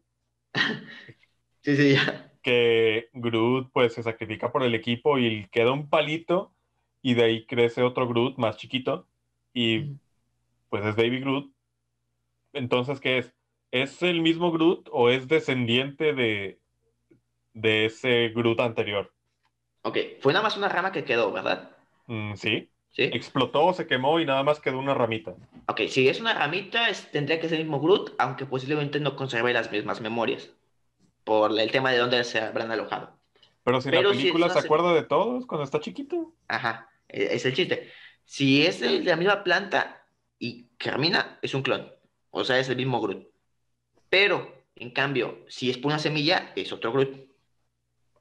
sí, 1.65 1.75
sí, 1.75 1.93
ya. 1.95 2.31
Que 2.43 3.09
Groot 3.13 3.71
pues 3.73 3.93
se 3.93 4.03
sacrifica 4.03 4.51
por 4.51 4.63
el 4.63 4.75
equipo 4.75 5.17
y 5.17 5.47
queda 5.47 5.71
un 5.71 5.89
palito 5.89 6.53
y 7.01 7.15
de 7.15 7.23
ahí 7.23 7.45
crece 7.45 7.81
otro 7.81 8.07
Groot 8.07 8.37
más 8.37 8.57
chiquito 8.57 9.07
y 9.53 9.95
pues 10.69 10.85
es 10.85 10.95
Baby 10.95 11.21
Groot. 11.21 11.51
Entonces, 12.53 12.99
¿qué 12.99 13.17
es? 13.17 13.33
¿Es 13.71 14.01
el 14.03 14.21
mismo 14.21 14.51
Groot 14.51 14.89
o 14.91 15.09
es 15.09 15.27
descendiente 15.27 16.13
de, 16.13 16.59
de 17.53 17.85
ese 17.85 18.29
Groot 18.29 18.59
anterior? 18.59 19.11
Ok, 19.81 19.97
fue 20.21 20.33
nada 20.33 20.43
más 20.43 20.57
una 20.57 20.69
rama 20.69 20.91
que 20.91 21.03
quedó, 21.03 21.31
¿verdad? 21.31 21.71
Mm, 22.07 22.35
sí. 22.35 22.69
¿Sí? 22.91 23.03
Explotó, 23.03 23.73
se 23.73 23.87
quemó 23.87 24.19
y 24.19 24.25
nada 24.25 24.43
más 24.43 24.59
quedó 24.59 24.79
una 24.79 24.93
ramita. 24.93 25.35
Ok, 25.67 25.81
si 25.89 26.07
es 26.07 26.21
una 26.21 26.33
ramita, 26.33 26.89
es, 26.89 27.11
tendría 27.11 27.41
que 27.41 27.49
ser 27.49 27.59
el 27.59 27.65
mismo 27.65 27.81
Groot, 27.81 28.13
aunque 28.19 28.45
posiblemente 28.45 28.99
no 28.99 29.15
conserve 29.15 29.51
las 29.51 29.71
mismas 29.71 29.99
memorias. 29.99 30.49
Por 31.25 31.59
el 31.59 31.71
tema 31.71 31.91
de 31.91 31.97
dónde 31.97 32.23
se 32.23 32.39
habrán 32.39 32.71
alojado. 32.71 33.19
Pero 33.63 33.81
si 33.81 33.89
Pero 33.89 34.03
la 34.11 34.15
película 34.15 34.47
si 34.47 34.53
se 34.53 34.59
acuerda 34.59 34.93
de 34.93 35.03
todos 35.03 35.45
cuando 35.45 35.63
está 35.65 35.79
chiquito. 35.79 36.33
Ajá, 36.47 36.89
e, 37.09 37.35
es 37.35 37.45
el 37.45 37.53
chiste. 37.53 37.91
Si 38.23 38.65
es 38.65 38.79
de 38.79 39.03
la 39.03 39.15
misma 39.15 39.43
planta 39.43 40.07
y 40.39 40.67
germina, 40.79 41.39
es 41.41 41.53
un 41.53 41.63
clon. 41.63 41.91
O 42.31 42.43
sea, 42.43 42.59
es 42.59 42.69
el 42.69 42.77
mismo 42.77 43.01
Groot. 43.01 43.27
Pero 44.09 44.53
En 44.77 44.91
cambio, 44.91 45.45
si 45.47 45.69
es 45.69 45.77
por 45.77 45.87
una 45.87 45.99
semilla, 45.99 46.51
es 46.55 46.73
otro 46.73 46.91
Groot. 46.91 47.29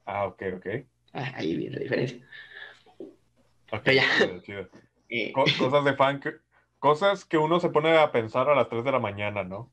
Ah, 0.06 0.26
ok, 0.26 0.42
ok. 0.56 0.66
Ah, 1.12 1.32
ahí 1.36 1.56
viene 1.56 1.76
la 1.76 1.82
diferencia. 1.82 2.18
Ok, 3.72 3.80
Pero 3.84 3.96
ya. 3.96 4.04
chido, 4.16 4.40
chido. 4.40 4.68
Eh, 5.10 5.32
Co- 5.34 5.44
cosas 5.58 5.84
de 5.84 5.94
fan, 5.94 6.18
que- 6.20 6.36
cosas 6.78 7.24
que 7.24 7.36
uno 7.38 7.60
se 7.60 7.68
pone 7.70 7.96
a 7.98 8.10
pensar 8.10 8.48
a 8.48 8.54
las 8.54 8.68
3 8.68 8.84
de 8.84 8.92
la 8.92 8.98
mañana, 8.98 9.44
¿no? 9.44 9.70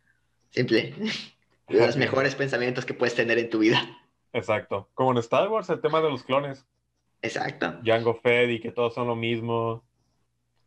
simple. 0.52 0.94
Los 1.72 1.98
mejores 1.98 2.36
pensamientos 2.36 2.86
que 2.86 2.94
puedes 2.94 3.16
tener 3.16 3.38
en 3.40 3.50
tu 3.50 3.60
vida. 3.60 3.82
Exacto. 4.34 4.90
Como 4.94 5.12
en 5.12 5.18
Star 5.18 5.50
Wars, 5.50 5.70
el 5.70 5.82
tema 5.82 6.02
de 6.02 6.10
los 6.10 6.24
clones. 6.24 6.66
Exacto. 7.22 7.80
Jango 7.86 8.16
Fett 8.16 8.50
y 8.50 8.60
que 8.60 8.72
todos 8.72 8.94
son 8.94 9.08
lo 9.08 9.16
mismo. 9.16 9.84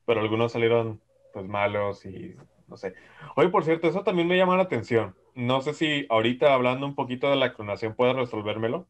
Pero 0.06 0.20
algunos 0.20 0.52
salieron 0.52 1.00
pues 1.32 1.46
malos 1.46 2.04
y 2.04 2.36
no 2.68 2.76
sé. 2.76 2.94
Oye, 3.36 3.48
por 3.48 3.64
cierto, 3.64 3.88
eso 3.88 4.04
también 4.04 4.28
me 4.28 4.36
llama 4.36 4.56
la 4.56 4.62
atención. 4.64 5.16
No 5.34 5.62
sé 5.62 5.74
si 5.74 6.06
ahorita 6.10 6.54
hablando 6.54 6.86
un 6.86 6.94
poquito 6.94 7.28
de 7.30 7.36
la 7.36 7.54
clonación 7.54 7.94
puedes 7.94 8.14
resolvérmelo. 8.14 8.86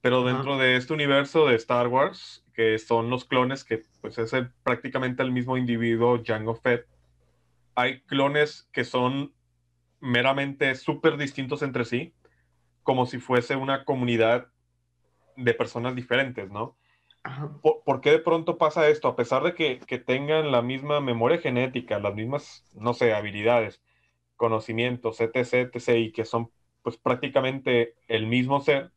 Pero 0.00 0.20
Ajá. 0.20 0.32
dentro 0.32 0.56
de 0.58 0.76
este 0.76 0.92
universo 0.92 1.46
de 1.46 1.56
Star 1.56 1.88
Wars, 1.88 2.44
que 2.54 2.78
son 2.78 3.10
los 3.10 3.24
clones, 3.24 3.64
que 3.64 3.82
pues 4.00 4.16
es 4.18 4.32
el- 4.32 4.50
prácticamente 4.62 5.22
el 5.22 5.32
mismo 5.32 5.56
individuo, 5.56 6.22
Jango 6.24 6.54
Fett, 6.54 6.86
hay 7.74 8.00
clones 8.02 8.68
que 8.72 8.84
son 8.84 9.33
meramente 10.04 10.74
súper 10.74 11.16
distintos 11.16 11.62
entre 11.62 11.84
sí, 11.84 12.14
como 12.82 13.06
si 13.06 13.18
fuese 13.18 13.56
una 13.56 13.84
comunidad 13.84 14.48
de 15.36 15.54
personas 15.54 15.94
diferentes, 15.94 16.50
¿no? 16.50 16.76
Ajá. 17.22 17.50
¿Por, 17.62 17.82
por 17.84 18.00
qué 18.02 18.10
de 18.10 18.18
pronto 18.18 18.58
pasa 18.58 18.88
esto? 18.88 19.08
A 19.08 19.16
pesar 19.16 19.42
de 19.42 19.54
que, 19.54 19.80
que 19.80 19.98
tengan 19.98 20.52
la 20.52 20.60
misma 20.60 21.00
memoria 21.00 21.38
genética, 21.38 21.98
las 21.98 22.14
mismas, 22.14 22.64
no 22.74 22.92
sé, 22.92 23.14
habilidades, 23.14 23.80
conocimientos, 24.36 25.20
etc., 25.20 25.70
etc., 25.72 25.88
y 25.96 26.12
que 26.12 26.26
son 26.26 26.50
pues 26.82 26.98
prácticamente 26.98 27.94
el 28.08 28.26
mismo 28.26 28.60
ser, 28.60 28.90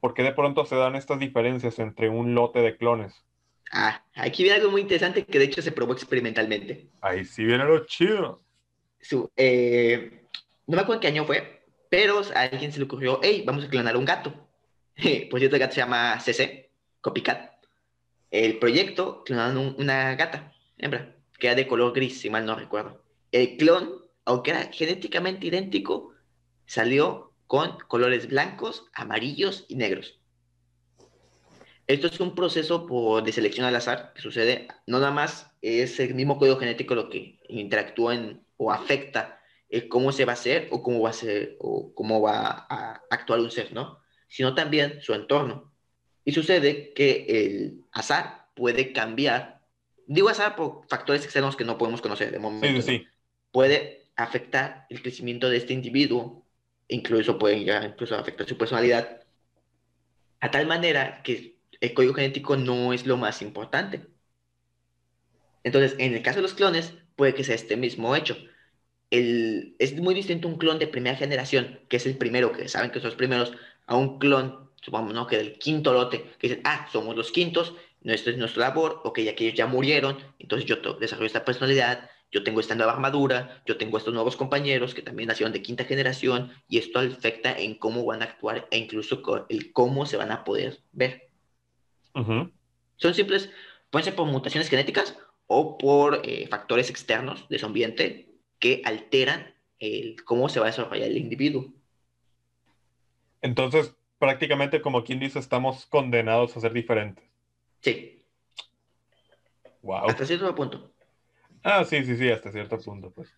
¿por 0.00 0.14
qué 0.14 0.22
de 0.22 0.32
pronto 0.32 0.64
se 0.64 0.76
dan 0.76 0.94
estas 0.94 1.18
diferencias 1.18 1.80
entre 1.80 2.08
un 2.08 2.36
lote 2.36 2.60
de 2.60 2.76
clones? 2.76 3.24
Ah, 3.72 4.04
aquí 4.14 4.44
viene 4.44 4.58
algo 4.58 4.70
muy 4.70 4.82
interesante 4.82 5.24
que 5.24 5.38
de 5.38 5.46
hecho 5.46 5.60
se 5.60 5.72
probó 5.72 5.94
experimentalmente. 5.94 6.88
Ahí 7.00 7.24
sí 7.24 7.44
viene 7.44 7.64
lo 7.64 7.84
chido. 7.86 8.40
Su, 9.00 9.30
eh, 9.36 10.17
no 10.68 10.76
me 10.76 10.82
acuerdo 10.82 11.00
qué 11.00 11.08
año 11.08 11.24
fue, 11.24 11.64
pero 11.90 12.20
a 12.34 12.42
alguien 12.42 12.70
se 12.72 12.78
le 12.78 12.84
ocurrió, 12.84 13.20
hey, 13.22 13.42
vamos 13.46 13.64
a 13.64 13.68
clonar 13.70 13.96
un 13.96 14.04
gato. 14.04 14.32
Por 15.30 15.40
cierto, 15.40 15.56
el 15.56 15.60
gato 15.60 15.74
se 15.74 15.80
llama 15.80 16.20
CC, 16.20 16.70
Copycat. 17.00 17.52
El 18.30 18.58
proyecto 18.58 19.24
clonaron 19.24 19.56
un- 19.58 19.76
una 19.78 20.14
gata, 20.14 20.52
hembra, 20.76 21.16
que 21.38 21.46
era 21.46 21.56
de 21.56 21.66
color 21.66 21.94
gris, 21.94 22.20
si 22.20 22.30
mal 22.30 22.44
no 22.46 22.54
recuerdo. 22.54 23.02
El 23.32 23.56
clon, 23.56 24.04
aunque 24.26 24.50
era 24.50 24.70
genéticamente 24.72 25.46
idéntico, 25.46 26.12
salió 26.66 27.32
con 27.46 27.78
colores 27.88 28.28
blancos, 28.28 28.84
amarillos 28.92 29.64
y 29.68 29.76
negros. 29.76 30.20
Esto 31.86 32.08
es 32.08 32.20
un 32.20 32.34
proceso 32.34 32.86
por, 32.86 33.22
de 33.24 33.32
selección 33.32 33.64
al 33.64 33.74
azar 33.76 34.12
que 34.14 34.20
sucede, 34.20 34.68
no 34.86 34.98
nada 35.00 35.10
más 35.12 35.50
es 35.62 35.98
el 36.00 36.14
mismo 36.14 36.38
código 36.38 36.58
genético 36.58 36.94
lo 36.94 37.08
que 37.08 37.40
interactúa 37.48 38.14
o 38.58 38.70
afecta 38.70 39.37
el 39.68 39.88
cómo 39.88 40.12
se 40.12 40.24
va 40.24 40.32
a 40.32 40.34
hacer 40.34 40.68
o 40.70 40.82
cómo 40.82 41.00
va 41.00 41.10
a 41.10 41.12
ser 41.14 41.56
o 41.60 41.92
cómo 41.94 42.20
va 42.20 42.66
a 42.68 43.02
actuar 43.10 43.40
un 43.40 43.50
ser, 43.50 43.72
¿no? 43.72 44.00
Sino 44.28 44.54
también 44.54 45.00
su 45.02 45.14
entorno. 45.14 45.72
Y 46.24 46.32
sucede 46.32 46.92
que 46.94 47.26
el 47.28 47.84
azar 47.92 48.48
puede 48.54 48.92
cambiar, 48.92 49.62
digo 50.06 50.28
azar 50.28 50.56
por 50.56 50.86
factores 50.88 51.24
externos 51.24 51.56
que 51.56 51.64
no 51.64 51.78
podemos 51.78 52.00
conocer 52.02 52.30
de 52.30 52.38
momento, 52.38 52.66
Sí, 52.66 52.74
¿no? 52.74 52.82
sí, 52.82 52.98
sí. 52.98 53.06
puede 53.50 54.10
afectar 54.16 54.86
el 54.90 55.00
crecimiento 55.02 55.48
de 55.48 55.58
este 55.58 55.72
individuo, 55.74 56.44
incluso 56.88 57.38
puede 57.38 57.58
llegar 57.58 57.84
incluso 57.84 58.16
afectar 58.16 58.48
su 58.48 58.58
personalidad, 58.58 59.22
a 60.40 60.50
tal 60.50 60.66
manera 60.66 61.22
que 61.22 61.58
el 61.80 61.94
código 61.94 62.14
genético 62.14 62.56
no 62.56 62.92
es 62.92 63.06
lo 63.06 63.16
más 63.16 63.42
importante. 63.42 64.06
Entonces, 65.64 65.94
en 65.98 66.14
el 66.14 66.22
caso 66.22 66.36
de 66.38 66.42
los 66.42 66.54
clones, 66.54 66.94
puede 67.16 67.34
que 67.34 67.44
sea 67.44 67.54
este 67.54 67.76
mismo 67.76 68.14
hecho. 68.16 68.36
El, 69.10 69.74
es 69.78 69.96
muy 69.96 70.14
distinto 70.14 70.48
un 70.48 70.58
clon 70.58 70.78
de 70.78 70.86
primera 70.86 71.16
generación, 71.16 71.80
que 71.88 71.96
es 71.96 72.06
el 72.06 72.16
primero, 72.16 72.52
que 72.52 72.68
saben 72.68 72.90
que 72.90 73.00
son 73.00 73.08
los 73.08 73.16
primeros, 73.16 73.52
a 73.86 73.96
un 73.96 74.18
clon, 74.18 74.70
supongamos, 74.82 75.14
¿no? 75.14 75.26
Que 75.26 75.38
del 75.38 75.58
quinto 75.58 75.92
lote, 75.92 76.22
que 76.38 76.48
dicen, 76.48 76.62
ah, 76.64 76.88
somos 76.92 77.16
los 77.16 77.32
quintos, 77.32 77.74
nuestro 78.02 78.32
es 78.32 78.38
nuestra 78.38 78.68
labor, 78.68 79.00
ok, 79.04 79.20
aquellos 79.30 79.54
ya 79.54 79.66
murieron, 79.66 80.18
entonces 80.38 80.68
yo 80.68 80.76
desarrollo 80.94 81.26
esta 81.26 81.44
personalidad, 81.44 82.10
yo 82.30 82.42
tengo 82.42 82.60
esta 82.60 82.74
nueva 82.74 82.92
armadura, 82.92 83.62
yo 83.66 83.78
tengo 83.78 83.96
estos 83.96 84.12
nuevos 84.12 84.36
compañeros 84.36 84.94
que 84.94 85.02
también 85.02 85.28
nacieron 85.28 85.52
de 85.52 85.62
quinta 85.62 85.84
generación, 85.84 86.52
y 86.68 86.78
esto 86.78 87.00
afecta 87.00 87.58
en 87.58 87.74
cómo 87.74 88.04
van 88.04 88.22
a 88.22 88.26
actuar 88.26 88.68
e 88.70 88.78
incluso 88.78 89.22
el 89.48 89.72
cómo 89.72 90.06
se 90.06 90.16
van 90.16 90.30
a 90.30 90.44
poder 90.44 90.80
ver. 90.92 91.30
Son 92.96 93.14
simples, 93.14 93.50
pueden 93.90 94.04
ser 94.04 94.14
por 94.14 94.26
mutaciones 94.26 94.68
genéticas 94.68 95.16
o 95.46 95.78
por 95.78 96.20
eh, 96.24 96.46
factores 96.48 96.90
externos 96.90 97.48
de 97.48 97.58
su 97.58 97.66
ambiente 97.66 98.27
que 98.58 98.82
alteran 98.84 99.54
el 99.78 100.22
cómo 100.24 100.48
se 100.48 100.60
va 100.60 100.66
a 100.66 100.70
desarrollar 100.70 101.08
el 101.08 101.18
individuo. 101.18 101.72
Entonces, 103.42 103.96
prácticamente 104.20 104.80
como 104.80 105.02
quien 105.02 105.18
dice, 105.18 105.40
estamos 105.40 105.86
condenados 105.86 106.56
a 106.56 106.60
ser 106.60 106.72
diferentes. 106.72 107.24
Sí, 107.82 108.24
Wow. 109.82 110.06
hasta 110.06 110.24
cierto 110.26 110.54
punto. 110.54 110.92
Ah, 111.62 111.84
sí, 111.84 112.04
sí, 112.04 112.16
sí, 112.16 112.30
hasta 112.30 112.50
cierto 112.52 112.78
punto, 112.78 113.10
pues. 113.12 113.32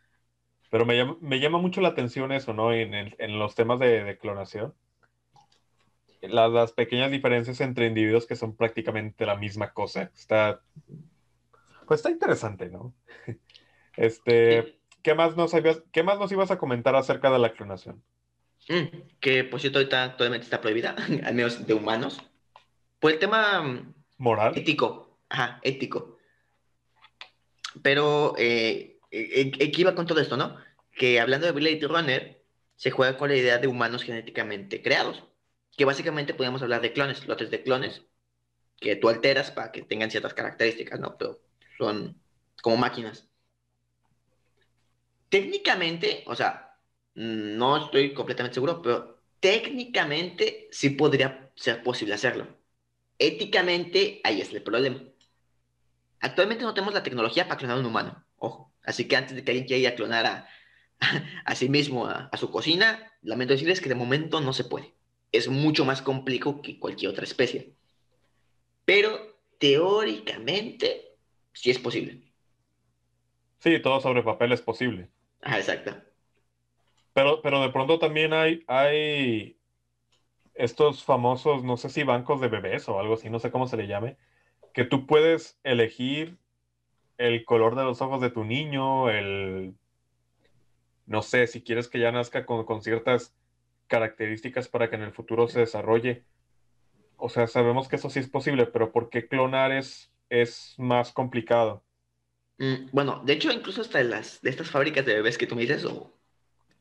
Pero 0.70 0.86
me 0.86 0.96
llama, 0.96 1.16
me 1.20 1.40
llama 1.40 1.58
mucho 1.58 1.80
la 1.80 1.88
atención 1.90 2.32
eso, 2.32 2.54
¿no? 2.54 2.72
En, 2.72 2.94
el- 2.94 3.16
en 3.18 3.38
los 3.38 3.54
temas 3.56 3.78
de, 3.80 4.04
de 4.04 4.18
clonación. 4.18 4.74
Las, 6.22 6.50
las 6.50 6.72
pequeñas 6.72 7.10
diferencias 7.10 7.60
entre 7.60 7.86
individuos 7.86 8.26
que 8.26 8.36
son 8.36 8.54
prácticamente 8.56 9.24
la 9.26 9.36
misma 9.36 9.72
cosa. 9.72 10.10
Está. 10.14 10.62
Pues 11.86 11.98
está 12.00 12.10
interesante, 12.10 12.68
¿no? 12.68 12.94
Este. 13.96 14.79
¿Qué 15.02 15.14
más 15.14 15.36
nos 15.36 15.54
habías- 15.54 15.82
qué 15.92 16.02
más 16.02 16.18
nos 16.18 16.32
ibas 16.32 16.50
a 16.50 16.58
comentar 16.58 16.94
acerca 16.96 17.30
de 17.30 17.38
la 17.38 17.52
clonación? 17.52 18.02
Mm, 18.68 18.84
que 19.20 19.44
por 19.44 19.60
cierto 19.60 19.78
ahorita 19.78 20.04
actualmente 20.04 20.44
está 20.44 20.60
prohibida, 20.60 20.94
al 21.24 21.34
menos 21.34 21.66
de 21.66 21.74
humanos, 21.74 22.20
por 23.00 23.12
el 23.12 23.18
tema 23.18 23.62
mm, 23.62 23.94
¿Moral? 24.18 24.56
ético, 24.56 25.18
ajá, 25.28 25.60
ético. 25.62 26.18
Pero, 27.82 28.34
eh, 28.38 28.98
eh, 29.10 29.52
eh, 29.58 29.70
¿qué 29.72 29.80
iba 29.80 29.94
con 29.94 30.06
todo 30.06 30.20
esto, 30.20 30.36
no? 30.36 30.56
Que 30.92 31.20
hablando 31.20 31.46
de 31.46 31.52
Blade 31.52 31.80
Runner, 31.86 32.44
se 32.76 32.90
juega 32.90 33.16
con 33.16 33.28
la 33.30 33.36
idea 33.36 33.58
de 33.58 33.68
humanos 33.68 34.02
genéticamente 34.02 34.82
creados, 34.82 35.24
que 35.76 35.84
básicamente 35.84 36.34
podríamos 36.34 36.62
hablar 36.62 36.80
de 36.82 36.92
clones, 36.92 37.26
lotes 37.26 37.50
de 37.50 37.62
clones, 37.62 38.02
que 38.80 38.96
tú 38.96 39.08
alteras 39.08 39.50
para 39.52 39.72
que 39.72 39.82
tengan 39.82 40.10
ciertas 40.10 40.34
características, 40.34 41.00
¿no? 41.00 41.16
Pero 41.18 41.40
son 41.78 42.20
como 42.62 42.76
máquinas. 42.76 43.29
Técnicamente, 45.30 46.24
o 46.26 46.34
sea, 46.34 46.76
no 47.14 47.84
estoy 47.84 48.12
completamente 48.12 48.54
seguro, 48.54 48.82
pero 48.82 49.22
técnicamente 49.38 50.68
sí 50.72 50.90
podría 50.90 51.50
ser 51.54 51.82
posible 51.82 52.14
hacerlo. 52.14 52.48
Éticamente, 53.18 54.20
ahí 54.24 54.40
es 54.40 54.52
el 54.52 54.62
problema. 54.62 55.02
Actualmente 56.20 56.64
no 56.64 56.74
tenemos 56.74 56.94
la 56.94 57.02
tecnología 57.02 57.44
para 57.46 57.58
clonar 57.58 57.76
a 57.76 57.80
un 57.80 57.86
humano, 57.86 58.24
ojo. 58.36 58.74
Así 58.82 59.06
que 59.06 59.16
antes 59.16 59.36
de 59.36 59.44
que 59.44 59.52
alguien 59.52 59.66
quiera 59.66 59.90
a 59.90 59.94
clonar 59.94 60.26
a, 60.26 60.48
a 61.44 61.54
sí 61.54 61.68
mismo, 61.68 62.06
a, 62.06 62.28
a 62.32 62.36
su 62.36 62.50
cocina, 62.50 63.10
lamento 63.22 63.54
decirles 63.54 63.80
que 63.80 63.88
de 63.88 63.94
momento 63.94 64.40
no 64.40 64.52
se 64.52 64.64
puede. 64.64 64.94
Es 65.32 65.48
mucho 65.48 65.84
más 65.84 66.02
complejo 66.02 66.60
que 66.60 66.78
cualquier 66.80 67.12
otra 67.12 67.24
especie. 67.24 67.76
Pero 68.84 69.38
teóricamente 69.58 71.16
sí 71.52 71.70
es 71.70 71.78
posible. 71.78 72.22
Sí, 73.60 73.78
todo 73.80 74.00
sobre 74.00 74.22
papel 74.22 74.52
es 74.52 74.62
posible. 74.62 75.10
Ajá, 75.42 75.58
exacto. 75.58 75.94
Pero, 77.12 77.42
pero 77.42 77.60
de 77.60 77.70
pronto 77.70 77.98
también 77.98 78.32
hay, 78.32 78.64
hay 78.66 79.58
estos 80.54 81.04
famosos, 81.04 81.64
no 81.64 81.76
sé 81.76 81.88
si 81.88 82.02
bancos 82.02 82.40
de 82.40 82.48
bebés 82.48 82.88
o 82.88 82.98
algo 83.00 83.14
así, 83.14 83.30
no 83.30 83.38
sé 83.38 83.50
cómo 83.50 83.66
se 83.66 83.76
le 83.76 83.86
llame, 83.86 84.16
que 84.72 84.84
tú 84.84 85.06
puedes 85.06 85.58
elegir 85.64 86.38
el 87.18 87.44
color 87.44 87.76
de 87.76 87.84
los 87.84 88.00
ojos 88.00 88.20
de 88.20 88.30
tu 88.30 88.44
niño, 88.44 89.10
el, 89.10 89.74
no 91.06 91.22
sé, 91.22 91.46
si 91.46 91.62
quieres 91.62 91.88
que 91.88 91.98
ya 91.98 92.12
nazca 92.12 92.46
con, 92.46 92.64
con 92.64 92.82
ciertas 92.82 93.34
características 93.88 94.68
para 94.68 94.88
que 94.88 94.96
en 94.96 95.02
el 95.02 95.12
futuro 95.12 95.48
se 95.48 95.60
desarrolle. 95.60 96.24
O 97.16 97.28
sea, 97.28 97.46
sabemos 97.46 97.88
que 97.88 97.96
eso 97.96 98.08
sí 98.08 98.20
es 98.20 98.28
posible, 98.28 98.66
pero 98.66 98.92
¿por 98.92 99.10
qué 99.10 99.26
clonar 99.26 99.72
es, 99.72 100.12
es 100.28 100.74
más 100.78 101.12
complicado? 101.12 101.84
Mm, 102.60 102.90
bueno, 102.92 103.22
de 103.24 103.32
hecho, 103.32 103.50
incluso 103.50 103.80
hasta 103.80 104.02
las, 104.02 104.40
de 104.42 104.50
estas 104.50 104.70
fábricas 104.70 105.06
de 105.06 105.14
bebés 105.14 105.38
que 105.38 105.46
tú 105.46 105.56
me 105.56 105.62
dices, 105.62 105.84
o 105.86 106.12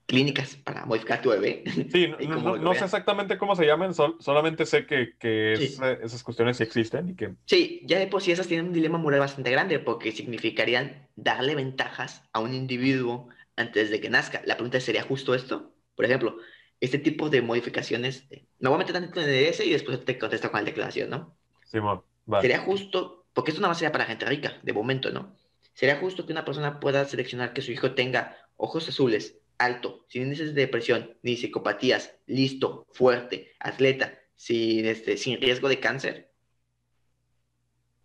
clínicas 0.06 0.56
para 0.57 0.85
modificar 0.85 1.22
tu 1.22 1.30
bebé. 1.30 1.64
Sí, 1.91 2.07
no, 2.07 2.18
no- 2.18 2.41
no- 2.41 2.57
no 2.57 2.73
sé 2.76 2.85
exactamente 2.85 3.38
cómo 3.38 3.56
se 3.56 3.65
llaman, 3.65 3.93
sol- 3.93 4.18
solamente 4.19 4.65
sé 4.65 4.85
que, 4.85 5.15
que 5.18 5.56
Sí. 5.56 5.64
es- 5.64 5.80
esas 6.03 6.23
cuestiones 6.23 6.57
sí 6.57 6.64
existen 6.64 7.10
y 7.10 7.15
que 7.15 7.34
Sí, 7.45 7.81
ya 7.85 7.97
de 7.99 8.07
por 8.07 8.22
sí 8.22 8.31
esas 8.31 8.47
tienen 8.47 8.68
un 8.68 8.73
dilema 8.73 8.97
moral 8.97 9.22
bastante 9.22 9.51
grande 9.51 9.80
porque 9.80 10.11
significarían 10.11 11.07
darle 11.15 11.56
ventajas 11.56 12.23
a 12.34 12.39
un 12.41 12.53
individuo 12.53 13.30
antes 13.56 13.89
de 13.89 14.01
que 14.01 14.10
nazca. 14.10 14.41
La 14.45 14.56
pregunta 14.56 14.77
es, 14.77 14.84
¿sería 14.84 15.03
justo 15.03 15.34
esto? 15.34 15.73
Por 15.95 16.06
ejemplo, 16.06 16.38
este 16.80 16.99
tipo 16.99 17.30
de 17.30 17.41
modificaciones, 17.41 18.26
eh, 18.30 18.45
me 18.60 18.69
voy 18.69 18.76
a 18.76 18.80
meter 18.80 18.93
tanto 18.93 19.19
en 19.22 19.26
el 19.30 19.31
DS 19.31 19.65
y 19.65 19.72
después 19.72 20.03
te 20.06 20.18
contesto 20.19 20.51
con 20.51 20.60
la 20.61 20.65
declaración, 20.65 21.10
¿no? 21.10 21.35
Simón, 21.65 22.03
va. 22.31 22.41
Sería 22.41 22.60
justo, 22.60 23.26
porque 23.34 23.51
esto 23.51 23.61
nada 23.61 23.69
más 23.72 23.77
sería 23.80 23.91
para 23.91 24.06
gente 24.06 24.26
rica, 24.26 24.60
de 24.64 24.73
momento, 24.73 25.11
¿no? 25.11 25.35
Sería 25.80 25.95
justo 25.95 26.26
que 26.26 26.34
una 26.34 26.43
persona 26.43 26.81
pueda 26.81 27.06
seleccionar 27.06 27.53
que 27.53 27.61
su 27.61 27.72
hijo 27.72 27.93
tenga 27.93 28.35
ojos 28.57 28.89
azules, 28.89 29.39
alto, 29.57 30.03
sin 30.10 30.23
índices 30.23 30.53
de 30.53 30.60
depresión, 30.64 31.15
ni 31.23 31.38
psicopatías, 31.38 32.18
listo, 32.26 32.85
fuerte, 32.91 33.53
atleta, 33.61 34.19
sin, 34.35 34.85
este, 34.85 35.15
sin 35.15 35.39
riesgo 35.39 35.69
de 35.69 35.80
cáncer, 35.80 36.34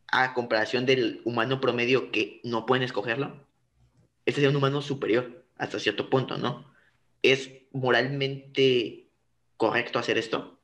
a 0.06 0.34
comparación 0.34 0.86
del 0.86 1.20
humano 1.24 1.60
promedio 1.60 2.12
que 2.12 2.40
no 2.44 2.64
pueden 2.64 2.84
escogerlo. 2.84 3.44
Este 4.24 4.40
sería 4.40 4.51
un 4.51 4.56
humano 4.56 4.80
superior 4.80 5.44
hasta 5.59 5.80
cierto 5.80 6.09
punto, 6.09 6.38
¿no? 6.38 6.72
¿Es 7.22 7.51
moralmente 7.72 9.09
correcto 9.56 9.98
hacer 9.98 10.16
esto? 10.16 10.60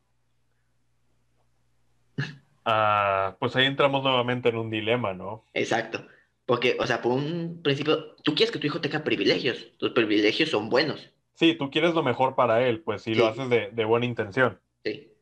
Ah, 2.65 3.37
pues 3.41 3.57
ahí 3.57 3.66
entramos 3.66 4.05
nuevamente 4.05 4.51
en 4.51 4.59
un 4.59 4.70
dilema, 4.70 5.12
¿no? 5.12 5.45
Exacto. 5.55 6.07
Porque, 6.51 6.77
o 6.81 6.85
sea, 6.89 7.01
por 7.01 7.13
un 7.13 7.61
principio, 7.63 8.17
tú 8.25 8.35
quieres 8.35 8.51
que 8.51 8.59
tu 8.59 8.67
hijo 8.67 8.81
tenga 8.81 9.05
privilegios. 9.05 9.69
Tus 9.79 9.91
privilegios 9.93 10.51
son 10.51 10.69
buenos. 10.69 11.09
Sí, 11.35 11.55
tú 11.55 11.71
quieres 11.71 11.95
lo 11.95 12.03
mejor 12.03 12.35
para 12.35 12.67
él, 12.67 12.81
pues 12.83 13.03
si 13.03 13.15
lo 13.15 13.27
Sí. 13.27 13.31
haces 13.31 13.51
de, 13.51 13.71
de 13.71 13.85
buena 13.85 14.05
intención. 14.05 14.59
Sí. 14.85 15.13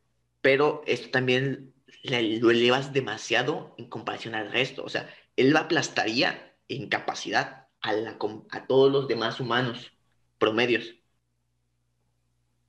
Pero 0.41 0.81
esto 0.87 1.11
también 1.11 1.71
le- 2.01 2.39
lo 2.39 2.49
elevas 2.49 2.93
demasiado 2.93 3.75
en 3.77 3.85
comparación 3.89 4.33
al 4.33 4.51
resto. 4.51 4.83
O 4.83 4.89
sea, 4.89 5.07
él 5.35 5.51
lo 5.51 5.59
aplastaría 5.59 6.55
en 6.67 6.89
capacidad 6.89 7.67
a, 7.81 7.93
la, 7.93 8.17
com- 8.17 8.47
a 8.49 8.65
todos 8.65 8.91
los 8.91 9.07
demás 9.07 9.39
humanos 9.39 9.91
promedios. 10.39 10.95